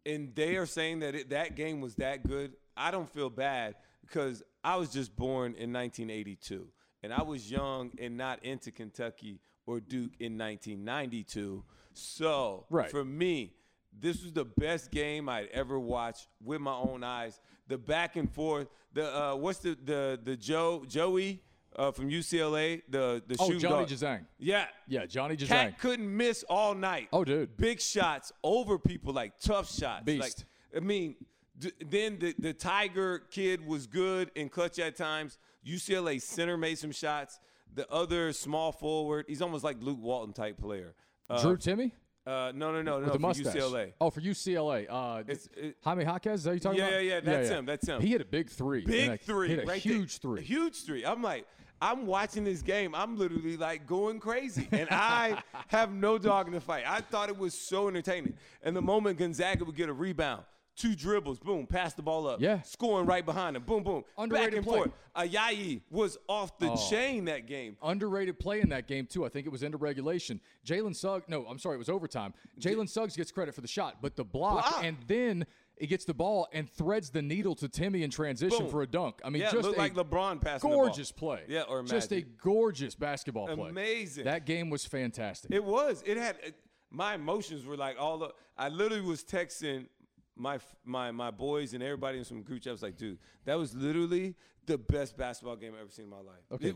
and 0.06 0.36
they 0.36 0.56
are 0.58 0.68
saying 0.68 1.00
that 1.00 1.16
it, 1.16 1.30
that 1.32 1.56
game 1.56 1.82
was 1.82 1.96
that 1.96 2.28
good, 2.28 2.54
I 2.76 2.92
don't 2.92 3.10
feel 3.10 3.30
bad 3.30 3.76
because 4.02 4.44
I 4.64 4.76
was 4.78 4.90
just 4.90 5.16
born 5.16 5.56
in 5.56 5.72
1982 5.74 6.68
and 7.04 7.14
I 7.14 7.22
was 7.24 7.50
young 7.52 7.92
and 8.00 8.18
not 8.18 8.44
into 8.44 8.72
Kentucky 8.72 9.40
or 9.66 9.80
Duke 9.80 10.12
in 10.20 10.38
1992. 10.38 11.64
So 11.94 12.66
Right. 12.70 12.90
for 12.90 13.04
me, 13.04 13.54
this 13.98 14.24
was 14.24 14.34
the 14.34 14.46
best 14.46 14.92
game 14.92 15.30
I'd 15.30 15.50
ever 15.50 15.80
watched 15.80 16.28
with 16.44 16.62
my 16.62 16.74
own 16.74 17.04
eyes. 17.04 17.40
The 17.68 17.78
back 17.78 18.16
and 18.16 18.32
forth, 18.32 18.68
the 18.94 19.06
uh, 19.16 19.36
what's 19.36 19.60
the 19.60 19.78
the 19.84 20.20
the 20.22 20.36
Joe 20.36 20.84
Joey 20.88 21.42
uh, 21.76 21.92
from 21.92 22.10
UCLA, 22.10 22.82
the 22.90 23.22
the 23.28 23.36
Oh, 23.40 23.46
shooting 23.48 23.62
Johnny. 23.62 23.86
Juzang. 23.86 24.26
Yeah, 24.40 24.66
Yeah, 24.88 25.06
Johnny 25.06 25.38
Juzang. 25.38 25.48
Cat 25.48 25.80
couldn't 25.80 26.18
miss 26.18 26.44
all 26.50 26.74
night. 26.76 27.08
Oh, 27.14 27.24
dude. 27.24 27.56
Big 27.58 27.80
shots 27.80 28.32
over 28.44 28.78
people, 28.80 29.14
like 29.14 29.40
tough 29.40 29.72
shots. 29.72 30.04
Beast. 30.06 30.46
Like, 30.74 30.82
I 30.84 30.86
mean, 30.86 31.16
d- 31.58 31.72
then 31.86 32.20
the, 32.20 32.36
the 32.40 32.54
Tiger 32.54 33.24
kid 33.32 33.66
was 33.66 33.88
good 33.88 34.32
and 34.36 34.52
clutch 34.52 34.80
at 34.80 34.96
times. 34.96 35.38
UCLA 35.66 36.22
center 36.22 36.58
made 36.58 36.78
some 36.78 36.92
shots. 36.92 37.40
The 37.76 37.90
other 37.92 38.34
small 38.34 38.72
forward, 38.72 39.26
he's 39.28 39.42
almost 39.42 39.64
like 39.64 39.78
Luke 39.82 40.00
Walton 40.02 40.34
type 40.34 40.58
player. 40.60 40.94
Uh, 41.30 41.42
Drew 41.42 41.58
Timme? 41.58 41.92
uh, 42.28 42.52
no, 42.54 42.72
no, 42.72 42.82
no, 42.82 43.00
no, 43.00 43.06
the 43.08 43.12
for 43.14 43.20
mustache. 43.20 43.56
UCLA. 43.56 43.94
Oh, 44.00 44.10
for 44.10 44.22
UCLA. 44.22 44.88
Uh, 44.90 45.22
It's- 45.22 45.50
it- 45.58 45.78
Jaime 45.84 46.04
Jaquez, 46.04 46.40
is 46.42 46.44
that 46.44 46.52
you're 46.52 46.60
talking 46.60 46.80
Yeah, 46.80 46.88
about? 46.90 47.04
yeah, 47.04 47.14
yeah, 47.16 47.20
that's 47.22 47.50
him, 47.50 47.66
that's 47.66 47.88
him. 47.88 48.02
He 48.02 48.10
hit 48.10 48.22
a 48.22 48.26
big 48.26 48.50
three. 48.50 48.86
Big 48.86 49.10
a- 49.10 49.18
three, 49.18 49.50
Hit 49.50 49.64
a 49.64 49.66
right 49.66 49.82
huge 49.82 50.20
there. 50.20 50.32
three. 50.36 50.42
Huge 50.44 50.84
three. 50.86 51.04
I'm 51.06 51.22
like, 51.24 51.48
I'm 51.82 52.06
watching 52.06 52.44
this 52.46 52.62
game. 52.62 52.94
I'm 52.96 53.18
literally 53.18 53.58
like 53.58 53.88
going 53.88 54.20
crazy, 54.20 54.68
and 54.72 54.88
I 54.92 55.42
have 55.70 55.92
no 55.92 56.18
dog 56.18 56.48
in 56.48 56.54
the 56.54 56.62
fight. 56.62 56.84
I 56.88 57.02
thought 57.02 57.28
it 57.30 57.38
was 57.38 57.54
so 57.54 57.88
entertaining. 57.90 58.36
And 58.62 58.76
the 58.76 58.82
moment 58.82 59.18
Gonzaga 59.18 59.66
would 59.66 59.76
get 59.76 59.90
a 59.90 59.94
rebound, 59.94 60.44
two 60.76 60.96
dribbles, 60.96 61.40
boom, 61.40 61.68
pass 61.68 61.94
the 61.94 62.02
ball 62.02 62.28
up. 62.28 62.42
Yeah. 62.42 62.62
Scoring 62.64 63.06
right 63.06 63.26
behind 63.26 63.56
him, 63.56 63.64
boom, 63.64 63.84
boom. 63.84 64.04
Underrated 64.18 64.50
back 64.52 64.58
and 64.58 64.66
play. 64.66 64.78
forth. 64.78 64.92
Ayayi 65.16 65.82
was 65.92 66.18
off 66.28 66.58
the 66.58 66.72
Oh. 66.72 66.90
chain 66.90 67.26
that 67.26 67.46
game. 67.48 67.78
Underrated 67.84 68.40
play 68.40 68.62
in 68.62 68.70
that 68.70 68.88
game 68.88 69.06
too. 69.06 69.26
I 69.26 69.30
think 69.30 69.46
it 69.46 69.50
was 69.52 69.64
into 69.64 69.78
regulation. 69.78 70.42
Jalen 70.66 70.96
Suggs. 70.96 71.26
No, 71.28 71.46
I'm 71.46 71.60
sorry, 71.60 71.76
it 71.76 71.80
was 71.80 71.90
overtime. 71.90 72.34
Jalen 72.60 72.90
Suggs 72.90 73.16
gets 73.16 73.32
credit 73.32 73.54
for 73.54 73.62
the 73.62 73.68
shot, 73.68 73.98
but 74.02 74.16
the 74.16 74.24
block, 74.24 74.70
Block. 74.70 74.84
and 74.84 74.98
then 75.08 75.46
he 75.78 75.88
gets 75.88 76.06
the 76.06 76.14
ball 76.14 76.48
and 76.54 76.70
threads 76.70 77.10
the 77.10 77.22
needle 77.22 77.56
to 77.56 77.68
Timme 77.68 78.02
in 78.02 78.10
transition 78.10 78.60
Boom. 78.60 78.70
for 78.70 78.82
a 78.84 78.88
dunk. 78.88 79.20
I 79.24 79.30
mean, 79.30 79.42
Yeah, 79.44 79.52
just 79.52 79.68
a 79.68 79.72
like 79.72 79.94
LeBron 79.96 80.40
passing 80.42 80.70
the 80.70 80.76
ball. 80.76 80.86
gorgeous 80.86 81.12
play. 81.12 81.42
Yeah, 81.48 81.64
or 81.64 81.84
just 81.84 82.12
a 82.12 82.22
gorgeous 82.22 82.96
basketball 82.96 83.48
play. 83.48 83.70
Amazing. 83.70 84.26
That 84.26 84.46
game 84.46 84.70
was 84.70 84.86
fantastic. 84.86 85.52
It 85.52 85.64
was. 85.64 86.04
It 86.06 86.18
had. 86.18 86.38
It, 86.44 86.56
my 86.90 87.16
emotions 87.16 87.66
were 87.66 87.76
like 87.78 87.98
all. 88.00 88.18
The, 88.20 88.30
I 88.56 88.70
literally 88.70 89.02
was 89.04 89.24
texting 89.24 89.88
my 90.36 90.60
my 90.84 91.12
my 91.12 91.32
boys 91.32 91.74
and 91.74 91.84
everybody 91.84 92.18
in 92.18 92.24
some 92.24 92.42
group 92.42 92.62
chat. 92.62 92.72
I 92.72 92.74
was 92.74 92.84
like, 92.84 92.98
dude, 92.98 93.20
that 93.46 93.58
was 93.58 93.76
literally 93.76 94.36
the 94.66 94.78
best 94.78 95.18
basketball 95.18 95.56
game 95.56 95.74
I've 95.76 95.82
ever 95.82 95.92
seen 95.92 96.06
in 96.06 96.12
my 96.12 96.18
life. 96.18 96.44
Okay. 96.52 96.74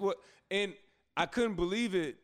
And 0.51 0.73
I 1.15 1.25
couldn't 1.25 1.55
believe 1.55 1.95
it 1.95 2.17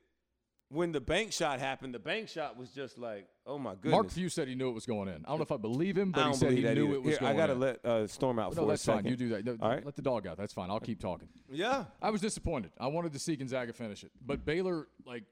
when 0.70 0.92
the 0.92 1.02
bank 1.02 1.32
shot 1.32 1.60
happened. 1.60 1.94
The 1.94 2.00
bank 2.00 2.30
shot 2.30 2.58
was 2.58 2.70
just 2.72 2.98
like, 2.98 3.28
oh 3.46 3.58
my 3.58 3.76
goodness. 3.76 3.92
Mark 3.92 4.10
Few 4.10 4.30
said 4.30 4.48
he 4.48 4.56
knew 4.56 4.70
it 4.70 4.74
was 4.74 4.86
going 4.86 5.08
in. 5.08 5.24
I 5.26 5.30
don't 5.30 5.38
know 5.38 5.44
if 5.44 5.52
I 5.52 5.58
believe 5.58 5.98
him, 5.98 6.12
but 6.12 6.28
he 6.28 6.34
said 6.34 6.52
he 6.52 6.62
knew 6.62 6.70
either. 6.70 6.82
it 6.82 7.04
was 7.04 7.12
Here, 7.14 7.20
going 7.20 7.32
in. 7.32 7.38
I 7.38 7.42
gotta 7.42 7.54
in. 7.54 7.60
let 7.60 7.86
uh, 7.86 8.08
Storm 8.08 8.40
out 8.40 8.56
no, 8.56 8.64
for 8.64 8.68
that's 8.68 8.82
a 8.82 8.86
second. 8.86 9.04
fine. 9.04 9.12
You 9.12 9.18
do 9.18 9.30
that. 9.30 9.46
No, 9.46 9.58
All 9.62 9.70
right. 9.70 9.86
Let 9.86 9.96
the 9.96 10.02
dog 10.02 10.28
out. 10.28 10.38
That's 10.38 10.54
fine. 10.54 10.70
I'll 10.70 10.80
keep 10.80 11.00
talking. 11.00 11.28
Yeah. 11.52 11.86
I 12.02 12.10
was 12.10 12.22
disappointed. 12.22 12.72
I 12.80 12.88
wanted 12.88 13.14
to 13.14 13.20
see 13.20 13.36
Gonzaga 13.36 13.74
finish 13.74 14.04
it, 14.04 14.12
but 14.26 14.46
Baylor, 14.46 14.88
like, 15.06 15.24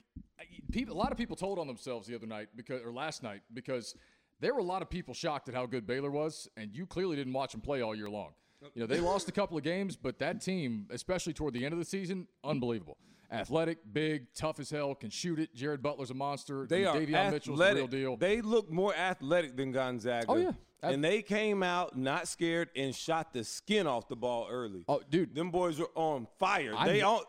people, 0.72 0.96
a 0.96 0.98
lot 0.98 1.12
of 1.12 1.18
people 1.18 1.36
told 1.36 1.60
on 1.60 1.68
themselves 1.68 2.08
the 2.08 2.16
other 2.16 2.28
night 2.28 2.50
because, 2.56 2.82
or 2.84 2.92
last 2.92 3.24
night, 3.24 3.42
because 3.54 3.96
there 4.42 4.54
were 4.54 4.60
a 4.60 4.64
lot 4.64 4.82
of 4.82 4.90
people 4.90 5.14
shocked 5.14 5.48
at 5.48 5.56
how 5.56 5.66
good 5.66 5.88
Baylor 5.88 6.12
was, 6.12 6.50
and 6.58 6.76
you 6.76 6.86
clearly 6.86 7.16
didn't 7.16 7.34
watch 7.34 7.54
them 7.54 7.62
play 7.62 7.82
all 7.82 7.96
year 7.96 8.10
long. 8.10 8.32
You 8.76 8.82
know, 8.82 8.88
they 8.88 9.00
lost 9.00 9.30
a 9.30 9.32
couple 9.32 9.58
of 9.58 9.64
games, 9.64 9.96
but 9.96 10.20
that 10.20 10.42
team, 10.42 10.88
especially 10.92 11.34
toward 11.34 11.54
the 11.54 11.64
end 11.64 11.74
of 11.74 11.80
the 11.80 11.86
season, 11.86 12.28
unbelievable. 12.44 12.98
Athletic, 13.32 13.78
big, 13.92 14.28
tough 14.36 14.60
as 14.60 14.70
hell, 14.70 14.94
can 14.94 15.10
shoot 15.10 15.40
it. 15.40 15.56
Jared 15.56 15.82
Butler's 15.82 16.12
a 16.12 16.14
monster. 16.14 16.68
They 16.68 16.86
are 16.86 16.96
Davion 16.96 17.32
Mitchell's 17.32 17.60
the 17.60 17.74
real 17.74 17.88
deal. 17.88 18.18
They 18.18 18.42
look 18.42 18.70
more 18.70 18.94
athletic 18.94 19.56
than 19.56 19.72
Gonzaga. 19.72 20.26
Oh, 20.28 20.36
yeah. 20.36 20.52
and 20.84 21.04
they 21.04 21.22
came 21.22 21.64
out 21.64 21.98
not 21.98 22.28
scared 22.28 22.70
and 22.76 22.94
shot 22.94 23.32
the 23.32 23.44
skin 23.44 23.88
off 23.88 24.10
the 24.10 24.18
ball 24.18 24.48
early. 24.52 24.84
Oh, 24.88 25.02
dude. 25.10 25.34
them 25.34 25.50
boys 25.50 25.80
were 25.80 25.90
on 25.96 26.28
fire. 26.40 26.74
I 26.76 26.88
they 26.88 27.02
all 27.02 27.24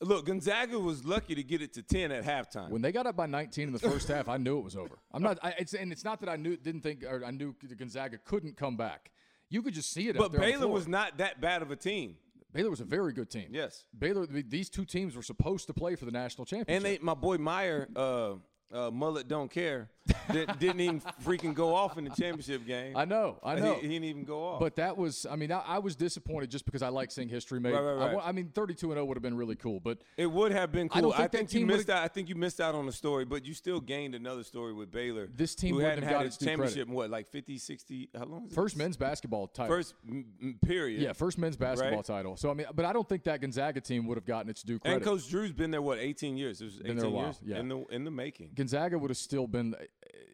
look. 0.00 0.26
Gonzaga 0.26 0.78
was 0.78 1.04
lucky 1.04 1.34
to 1.34 1.42
get 1.42 1.62
it 1.62 1.72
to 1.74 1.82
ten 1.82 2.12
at 2.12 2.24
halftime. 2.24 2.70
When 2.70 2.82
they 2.82 2.92
got 2.92 3.06
up 3.06 3.16
by 3.16 3.26
19 3.26 3.68
in 3.68 3.72
the 3.72 3.78
first 3.78 4.08
half, 4.08 4.28
I 4.28 4.36
knew 4.36 4.58
it 4.58 4.64
was 4.64 4.76
over. 4.76 4.98
I'm 5.12 5.22
not. 5.22 5.38
I, 5.42 5.54
it's 5.58 5.74
and 5.74 5.92
it's 5.92 6.04
not 6.04 6.20
that 6.20 6.28
I 6.28 6.36
knew 6.36 6.56
didn't 6.56 6.82
think 6.82 7.04
or 7.04 7.24
I 7.24 7.30
knew 7.30 7.54
Gonzaga 7.76 8.18
couldn't 8.18 8.56
come 8.56 8.76
back. 8.76 9.10
You 9.48 9.62
could 9.62 9.74
just 9.74 9.92
see 9.92 10.08
it. 10.08 10.16
but 10.16 10.30
there 10.32 10.40
on 10.40 10.46
the 10.46 10.52
Baylor 10.52 10.68
was 10.68 10.86
not 10.86 11.18
that 11.18 11.40
bad 11.40 11.62
of 11.62 11.70
a 11.70 11.76
team. 11.76 12.16
Baylor 12.52 12.70
was 12.70 12.80
a 12.80 12.84
very 12.84 13.12
good 13.12 13.30
team. 13.30 13.48
Yes. 13.52 13.84
Baylor. 13.96 14.26
These 14.26 14.70
two 14.70 14.84
teams 14.84 15.14
were 15.16 15.22
supposed 15.22 15.66
to 15.68 15.74
play 15.74 15.94
for 15.96 16.04
the 16.04 16.10
national 16.12 16.46
championship. 16.46 16.76
And 16.76 16.84
they, 16.84 16.98
my 17.04 17.14
boy 17.14 17.38
Meyer, 17.38 17.88
uh, 17.94 18.34
uh, 18.72 18.90
mullet 18.90 19.28
don't 19.28 19.50
care, 19.50 19.90
didn't, 20.32 20.58
didn't 20.58 20.80
even 20.80 21.02
freaking 21.24 21.54
go 21.54 21.74
off 21.74 21.98
in 21.98 22.04
the 22.04 22.10
championship 22.10 22.66
game. 22.66 22.96
I 22.96 23.04
know. 23.04 23.38
I 23.42 23.56
know. 23.56 23.74
He, 23.74 23.88
didn't 23.88 24.04
even 24.04 24.24
go 24.24 24.42
off. 24.44 24.60
but 24.60 24.76
that 24.76 24.96
was. 24.96 25.26
I 25.30 25.36
mean, 25.36 25.52
I, 25.52 25.60
I 25.60 25.78
was 25.78 25.96
disappointed 25.96 26.50
just 26.50 26.64
because 26.64 26.82
I 26.82 26.88
like 26.88 27.10
seeing 27.10 27.28
history 27.28 27.60
made. 27.60 27.72
Right, 27.72 27.80
right, 27.80 28.02
I 28.02 28.06
right. 28.06 28.14
wa- 28.16 28.22
I, 28.24 28.32
mean, 28.32 28.50
32 28.54 28.90
and 28.90 28.96
0 28.96 29.04
would 29.06 29.16
have 29.16 29.22
been 29.22 29.36
really 29.36 29.56
cool. 29.56 29.80
But 29.80 29.98
It 30.16 30.26
would 30.26 30.52
have 30.52 30.72
been 30.72 30.88
I 30.92 31.00
cool. 31.00 31.12
don't 31.12 31.32
think 31.32 31.52
you 31.52 31.66
missed 31.66 31.90
out. 31.90 32.02
I 32.02 32.08
think 32.08 32.28
you 32.28 32.34
missed 32.34 32.60
out 32.60 32.74
on 32.74 32.86
the 32.86 32.92
story, 32.92 33.24
but 33.24 33.44
you 33.44 33.54
still 33.54 33.80
gained 33.80 34.14
another 34.14 34.42
story 34.42 34.72
with 34.72 34.90
Baylor. 34.90 35.28
This 35.34 35.54
team 35.54 35.74
who 35.74 35.80
hadn't 35.80 36.04
have 36.04 36.12
had 36.12 36.18
got 36.18 36.26
its 36.26 36.36
its 36.36 36.38
due 36.38 36.46
credit. 36.46 36.62
championship 36.62 36.88
in 36.88 36.94
what, 36.94 37.10
like 37.10 37.26
50, 37.28 37.58
60? 37.58 38.08
How 38.16 38.24
long 38.24 38.46
is 38.46 38.52
it? 38.52 38.54
first 38.54 38.76
men's 38.76 38.96
basketball 38.96 39.46
title. 39.46 39.76
First 39.76 39.94
m- 40.08 40.58
period. 40.64 41.00
Yeah, 41.00 41.12
first 41.12 41.38
men's 41.38 41.56
basketball 41.56 42.02
title. 42.02 42.36
So 42.36 42.50
I 42.50 42.54
mean, 42.54 42.66
but 42.74 42.84
I 42.84 42.92
don't 42.92 43.08
think 43.08 43.24
that 43.24 43.40
Gonzaga 43.40 43.80
team 43.80 44.06
would 44.06 44.16
have 44.16 44.26
gotten 44.26 44.50
its 44.50 44.62
due 44.62 44.78
credit. 44.78 44.96
And 44.96 45.04
Coach 45.04 45.28
Drew's 45.28 45.52
been 45.52 45.70
there 45.70 45.82
what 45.82 45.98
18 45.98 46.36
years. 46.36 46.60
It 46.60 46.64
was 46.64 46.80
18 46.80 46.96
there 46.96 47.06
a 47.06 47.10
while, 47.10 47.24
years 47.24 47.40
yeah. 47.44 47.58
in 47.58 47.68
the 47.68 47.84
in 47.90 48.04
the 48.04 48.10
making. 48.10 48.50
Gonzaga 48.54 48.98
would 48.98 49.10
have 49.10 49.18
still 49.18 49.46
been 49.46 49.74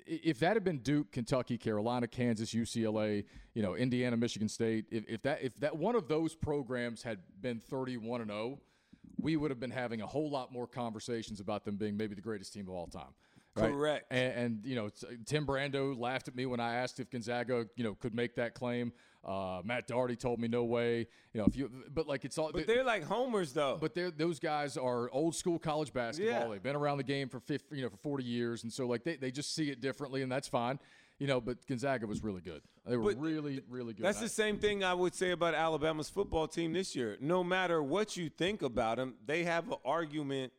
if 0.06 0.38
that 0.40 0.54
had 0.54 0.64
been 0.64 0.78
Duke, 0.78 1.12
Kentucky, 1.12 1.58
Carolina, 1.58 2.06
Kansas, 2.06 2.54
UCLA, 2.54 3.24
you 3.54 3.62
know, 3.62 3.74
Indiana, 3.74 4.16
Michigan 4.16 4.48
State, 4.48 4.86
if, 4.90 5.04
if 5.08 5.22
that 5.22 5.42
if 5.42 5.58
that 5.60 5.76
one 5.76 5.96
of 5.96 6.08
those 6.08 6.34
programs 6.34 7.02
had 7.02 7.18
been 7.40 7.58
31 7.58 8.20
and 8.22 8.30
0, 8.30 8.60
we 9.20 9.36
would 9.36 9.50
have 9.50 9.60
been 9.60 9.70
having 9.70 10.02
a 10.02 10.06
whole 10.06 10.30
lot 10.30 10.52
more 10.52 10.66
conversations 10.66 11.40
about 11.40 11.64
them 11.64 11.76
being 11.76 11.96
maybe 11.96 12.14
the 12.14 12.20
greatest 12.20 12.52
team 12.52 12.68
of 12.68 12.74
all 12.74 12.86
time. 12.86 13.14
right? 13.56 13.72
Correct. 13.72 14.06
And, 14.12 14.32
and 14.32 14.60
you 14.64 14.76
know, 14.76 14.90
Tim 15.24 15.46
Brando 15.46 15.98
laughed 15.98 16.28
at 16.28 16.36
me 16.36 16.46
when 16.46 16.60
I 16.60 16.76
asked 16.76 17.00
if 17.00 17.10
Gonzaga, 17.10 17.66
you 17.76 17.84
know, 17.84 17.94
could 17.94 18.14
make 18.14 18.36
that 18.36 18.54
claim. 18.54 18.92
Uh, 19.26 19.60
Matt 19.64 19.88
Doherty 19.88 20.14
told 20.14 20.38
me 20.38 20.46
no 20.46 20.62
way. 20.62 21.08
You 21.32 21.40
know, 21.40 21.46
if 21.46 21.56
you, 21.56 21.68
but 21.92 22.06
like 22.06 22.24
it's 22.24 22.38
all. 22.38 22.52
But 22.52 22.68
they're 22.68 22.84
like 22.84 23.02
homers 23.02 23.52
though. 23.52 23.76
But 23.80 23.92
they're, 23.92 24.12
those 24.12 24.38
guys 24.38 24.76
are 24.76 25.10
old 25.10 25.34
school 25.34 25.58
college 25.58 25.92
basketball. 25.92 26.42
Yeah. 26.42 26.48
They've 26.48 26.62
been 26.62 26.76
around 26.76 26.98
the 26.98 27.04
game 27.04 27.28
for 27.28 27.40
50, 27.40 27.76
you 27.76 27.82
know 27.82 27.88
for 27.88 27.96
40 27.96 28.22
years, 28.22 28.62
and 28.62 28.72
so 28.72 28.86
like 28.86 29.02
they, 29.02 29.16
they 29.16 29.32
just 29.32 29.52
see 29.52 29.70
it 29.70 29.80
differently, 29.80 30.22
and 30.22 30.30
that's 30.30 30.46
fine. 30.46 30.78
You 31.18 31.26
know, 31.26 31.40
but 31.40 31.66
Gonzaga 31.66 32.06
was 32.06 32.22
really 32.22 32.42
good. 32.42 32.60
They 32.86 32.96
were 32.96 33.14
But 33.14 33.20
really, 33.20 33.62
really 33.68 33.94
good. 33.94 34.04
That's 34.04 34.20
the 34.20 34.28
same 34.28 34.58
thing 34.58 34.84
I 34.84 34.94
would 34.94 35.14
say 35.14 35.30
about 35.30 35.54
Alabama's 35.54 36.10
football 36.10 36.46
team 36.46 36.72
this 36.74 36.94
year. 36.94 37.16
No 37.20 37.42
matter 37.42 37.82
what 37.82 38.16
you 38.18 38.28
think 38.28 38.60
about 38.62 38.98
them, 38.98 39.14
they 39.24 39.44
have 39.44 39.66
an 39.68 39.78
argument 39.84 40.52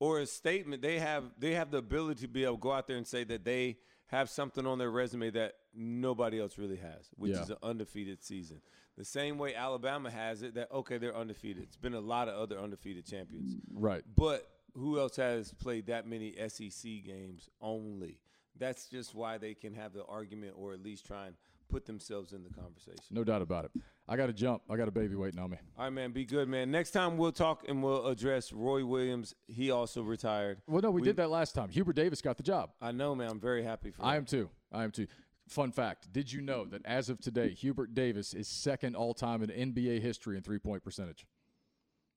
or 0.00 0.18
a 0.18 0.26
statement. 0.26 0.82
They 0.82 0.98
have 0.98 1.24
they 1.38 1.54
have 1.54 1.70
the 1.70 1.78
ability 1.78 2.22
to 2.22 2.28
be 2.28 2.44
able 2.44 2.56
to 2.56 2.60
go 2.60 2.72
out 2.72 2.86
there 2.86 2.96
and 2.96 3.06
say 3.06 3.24
that 3.24 3.44
they 3.44 3.78
have 4.08 4.28
something 4.28 4.66
on 4.66 4.78
their 4.78 4.90
resume 4.90 5.30
that 5.30 5.54
nobody 5.74 6.40
else 6.40 6.58
really 6.58 6.76
has, 6.76 7.10
which 7.16 7.32
Yeah. 7.32 7.42
is 7.42 7.50
an 7.50 7.56
undefeated 7.62 8.22
season. 8.22 8.60
The 8.96 9.04
same 9.04 9.38
way 9.38 9.54
Alabama 9.54 10.10
has 10.10 10.42
it 10.42 10.54
that 10.54 10.70
okay, 10.72 10.98
they're 10.98 11.16
undefeated. 11.16 11.62
It's 11.64 11.76
been 11.76 11.94
a 11.94 12.00
lot 12.00 12.28
of 12.28 12.34
other 12.38 12.58
undefeated 12.58 13.06
champions. 13.06 13.56
right. 13.72 14.02
But 14.16 14.46
who 14.74 14.98
else 15.00 15.16
has 15.16 15.52
played 15.54 15.86
that 15.86 16.06
many 16.06 16.34
SEC 16.48 17.00
games 17.04 17.48
only? 17.60 18.20
That's 18.58 18.88
just 18.88 19.14
why 19.14 19.38
they 19.38 19.54
can 19.54 19.74
have 19.74 19.92
the 19.92 20.04
argument 20.04 20.54
or 20.56 20.72
at 20.74 20.82
least 20.82 21.06
try 21.06 21.28
and 21.28 21.36
put 21.68 21.86
themselves 21.86 22.32
in 22.32 22.42
the 22.42 22.50
conversation. 22.50 22.98
No 23.10 23.22
doubt 23.24 23.42
about 23.42 23.64
it. 23.64 23.70
I 24.08 24.16
got 24.16 24.26
to 24.26 24.32
jump. 24.32 24.62
I 24.68 24.76
got 24.76 24.88
a 24.88 24.90
baby 24.90 25.14
waiting 25.14 25.38
on 25.38 25.50
me. 25.50 25.56
All 25.78 25.84
right, 25.84 25.90
man. 25.90 26.10
Be 26.10 26.24
good, 26.24 26.48
man. 26.48 26.70
Next 26.70 26.90
time 26.90 27.16
we'll 27.16 27.30
talk 27.32 27.64
and 27.68 27.80
we'll 27.82 28.06
address 28.08 28.52
Roy 28.52 28.84
Williams. 28.84 29.34
He 29.46 29.70
also 29.70 30.02
retired. 30.02 30.60
Well, 30.66 30.82
no, 30.82 30.90
we, 30.90 31.00
We- 31.00 31.06
did 31.06 31.16
that 31.16 31.30
last 31.30 31.54
time. 31.54 31.68
Hubert 31.70 31.94
Davis 31.94 32.20
got 32.20 32.36
the 32.36 32.42
job. 32.42 32.72
I 32.80 32.90
know, 32.92 33.14
man. 33.14 33.30
I'm 33.30 33.40
very 33.40 33.62
happy 33.62 33.92
for 33.92 34.02
you. 34.02 34.08
I 34.08 34.12
him. 34.16 34.18
am 34.22 34.24
too. 34.26 34.50
I 34.72 34.82
am 34.84 34.90
too. 34.90 35.06
Fun 35.50 35.72
fact: 35.72 36.12
Did 36.12 36.32
you 36.32 36.40
know 36.40 36.64
that 36.66 36.86
as 36.86 37.08
of 37.08 37.20
today, 37.20 37.50
Hubert 37.50 37.92
Davis 37.92 38.34
is 38.34 38.46
second 38.46 38.94
all 38.94 39.12
time 39.14 39.42
in 39.42 39.50
NBA 39.50 40.00
history 40.00 40.36
in 40.36 40.44
three 40.44 40.60
point 40.60 40.84
percentage, 40.84 41.26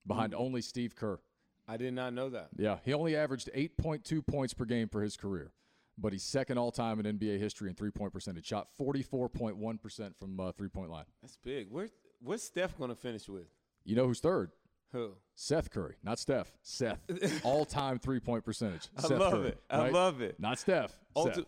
behind 0.06 0.34
only 0.34 0.62
Steve 0.62 0.94
Kerr. 0.94 1.18
I 1.66 1.76
did 1.76 1.94
not 1.94 2.12
know 2.12 2.28
that. 2.30 2.50
Yeah, 2.56 2.78
he 2.84 2.92
only 2.94 3.16
averaged 3.16 3.50
8.2 3.52 4.24
points 4.24 4.54
per 4.54 4.64
game 4.66 4.88
for 4.88 5.02
his 5.02 5.16
career, 5.16 5.50
but 5.98 6.12
he's 6.12 6.22
second 6.22 6.58
all 6.58 6.70
time 6.70 7.00
in 7.00 7.18
NBA 7.18 7.40
history 7.40 7.68
in 7.68 7.74
three 7.74 7.90
point 7.90 8.12
percentage. 8.12 8.46
Shot 8.46 8.68
44.1 8.80 9.82
percent 9.82 10.14
from 10.20 10.38
uh, 10.38 10.52
three 10.52 10.68
point 10.68 10.90
line. 10.90 11.06
That's 11.20 11.36
big. 11.36 11.66
Where, 11.70 11.88
what's 12.22 12.44
Steph 12.44 12.78
going 12.78 12.90
to 12.90 12.96
finish 12.96 13.28
with? 13.28 13.48
You 13.84 13.96
know 13.96 14.06
who's 14.06 14.20
third? 14.20 14.52
Who? 14.92 15.14
Seth 15.34 15.72
Curry, 15.72 15.96
not 16.04 16.20
Steph. 16.20 16.52
Seth, 16.62 17.00
all 17.42 17.64
time 17.64 17.98
three 17.98 18.20
point 18.20 18.44
percentage. 18.44 18.86
I 18.96 19.00
Seth 19.02 19.18
love 19.18 19.32
Curry, 19.32 19.48
it. 19.48 19.60
I 19.68 19.78
right? 19.78 19.92
love 19.92 20.20
it. 20.20 20.38
Not 20.38 20.60
Steph. 20.60 20.92
Ulti- 21.16 21.34
Seth. 21.34 21.44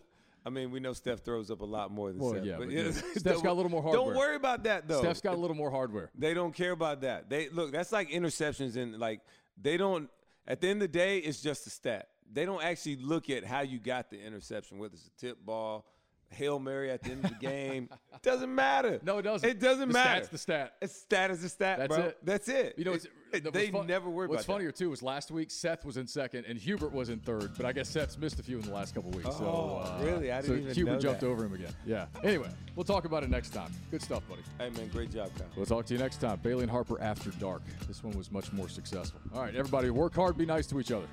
I 0.47 0.49
mean, 0.49 0.71
we 0.71 0.79
know 0.79 0.93
Steph 0.93 1.25
throws 1.25 1.51
up 1.51 1.59
a 1.59 1.65
lot 1.65 1.91
more 1.91 2.09
than 2.09 2.21
Well, 2.21 2.33
Seth. 2.35 2.45
yeah, 2.45 2.55
but 2.57 2.71
yeah. 2.71 2.91
Steph's 3.17 3.41
got 3.41 3.51
a 3.51 3.53
little 3.53 3.69
more 3.69 3.81
hardware. 3.83 4.05
Don't 4.05 4.15
worry 4.15 4.35
about 4.37 4.63
that 4.63 4.87
though. 4.87 5.01
Steph's 5.01 5.19
got 5.19 5.35
a 5.35 5.37
little 5.37 5.57
more 5.57 5.69
hardware. 5.69 6.09
They 6.17 6.33
don't 6.33 6.55
care 6.55 6.71
about 6.71 7.01
that. 7.01 7.29
They 7.29 7.49
look. 7.49 7.73
That's 7.73 7.91
like 7.91 8.09
interceptions 8.09 8.77
and 8.77 8.97
like 8.97 9.19
they 9.61 9.75
don't. 9.75 10.09
At 10.47 10.61
the 10.61 10.69
end 10.69 10.81
of 10.81 10.89
the 10.89 10.97
day, 10.97 11.17
it's 11.17 11.41
just 11.41 11.67
a 11.67 11.69
stat. 11.69 12.07
They 12.31 12.45
don't 12.45 12.63
actually 12.63 12.95
look 12.95 13.29
at 13.29 13.43
how 13.43 13.59
you 13.61 13.77
got 13.77 14.09
the 14.09 14.17
interception, 14.21 14.79
whether 14.79 14.93
it's 14.93 15.07
a 15.07 15.19
tip 15.19 15.45
ball, 15.45 15.85
hail 16.29 16.59
mary 16.59 16.91
at 16.91 17.01
the 17.03 17.11
end 17.11 17.23
of 17.25 17.31
the 17.31 17.37
game. 17.37 17.89
It 18.13 18.21
doesn't 18.21 18.53
matter. 18.53 18.99
No, 19.03 19.17
it 19.19 19.23
doesn't. 19.23 19.47
It 19.49 19.59
doesn't 19.59 19.87
the 19.89 19.93
matter. 19.93 20.09
Stat's 20.25 20.29
the 20.29 20.37
stat. 20.37 20.73
A 20.81 20.87
stat 20.87 21.31
is 21.31 21.43
a 21.43 21.49
stat, 21.49 21.79
That's 21.79 21.95
bro. 21.95 22.05
it. 22.05 22.17
That's 22.23 22.47
it. 22.49 22.75
You 22.77 22.85
know, 22.85 22.93
it's, 22.93 23.05
It- 23.33 23.43
the- 23.43 23.51
they 23.51 23.69
fun- 23.71 23.87
never 23.87 24.09
worry 24.09 24.27
What's 24.27 24.45
funnier 24.45 24.71
too 24.71 24.91
is 24.93 25.03
last 25.03 25.31
week 25.31 25.51
Seth 25.51 25.83
was 25.85 25.97
in 25.97 26.07
second 26.07 26.45
and 26.45 26.57
Hubert 26.57 26.93
was 26.93 27.09
in 27.09 27.19
third, 27.19 27.51
but 27.57 27.65
I 27.65 27.73
guess 27.73 27.89
Seth's 27.89 28.17
missed 28.17 28.39
a 28.39 28.43
few 28.43 28.57
in 28.57 28.63
the 28.65 28.73
last 28.73 28.95
couple 28.95 29.11
weeks. 29.11 29.35
so, 29.37 29.43
Oh, 29.45 29.83
uh, 29.83 30.03
really? 30.03 30.31
I 30.31 30.41
so 30.41 30.47
didn't 30.49 30.63
even 30.63 30.75
Hubert 30.75 30.91
know 30.93 30.99
jumped 30.99 31.21
that. 31.21 31.27
over 31.27 31.45
him 31.45 31.53
again. 31.53 31.73
Yeah. 31.85 32.05
Anyway, 32.23 32.49
we'll 32.75 32.83
talk 32.85 33.05
about 33.05 33.23
it 33.23 33.29
next 33.29 33.49
time. 33.49 33.71
Good 33.91 34.01
stuff, 34.01 34.23
buddy. 34.29 34.41
that. 34.57 34.71
Hey 34.71 34.79
man, 34.81 34.89
great 34.89 35.11
job, 35.11 35.29
Kyle. 35.37 35.47
We'll 35.55 35.65
talk 35.65 35.85
to 35.87 35.93
you 35.93 35.99
next 35.99 36.17
time. 36.21 36.39
Bailey 36.41 36.63
and 36.63 36.71
Harper 36.71 37.01
after 37.01 37.31
dark. 37.31 37.61
This 37.87 38.03
one 38.03 38.17
was 38.17 38.31
much 38.31 38.51
more 38.53 38.69
successful. 38.69 39.19
All 39.35 39.41
right, 39.41 39.55
everybody, 39.55 39.89
work 39.89 40.15
hard, 40.15 40.37
be 40.37 40.45
nice 40.45 40.65
to 40.67 40.79
each 40.79 40.91
other. 40.91 41.07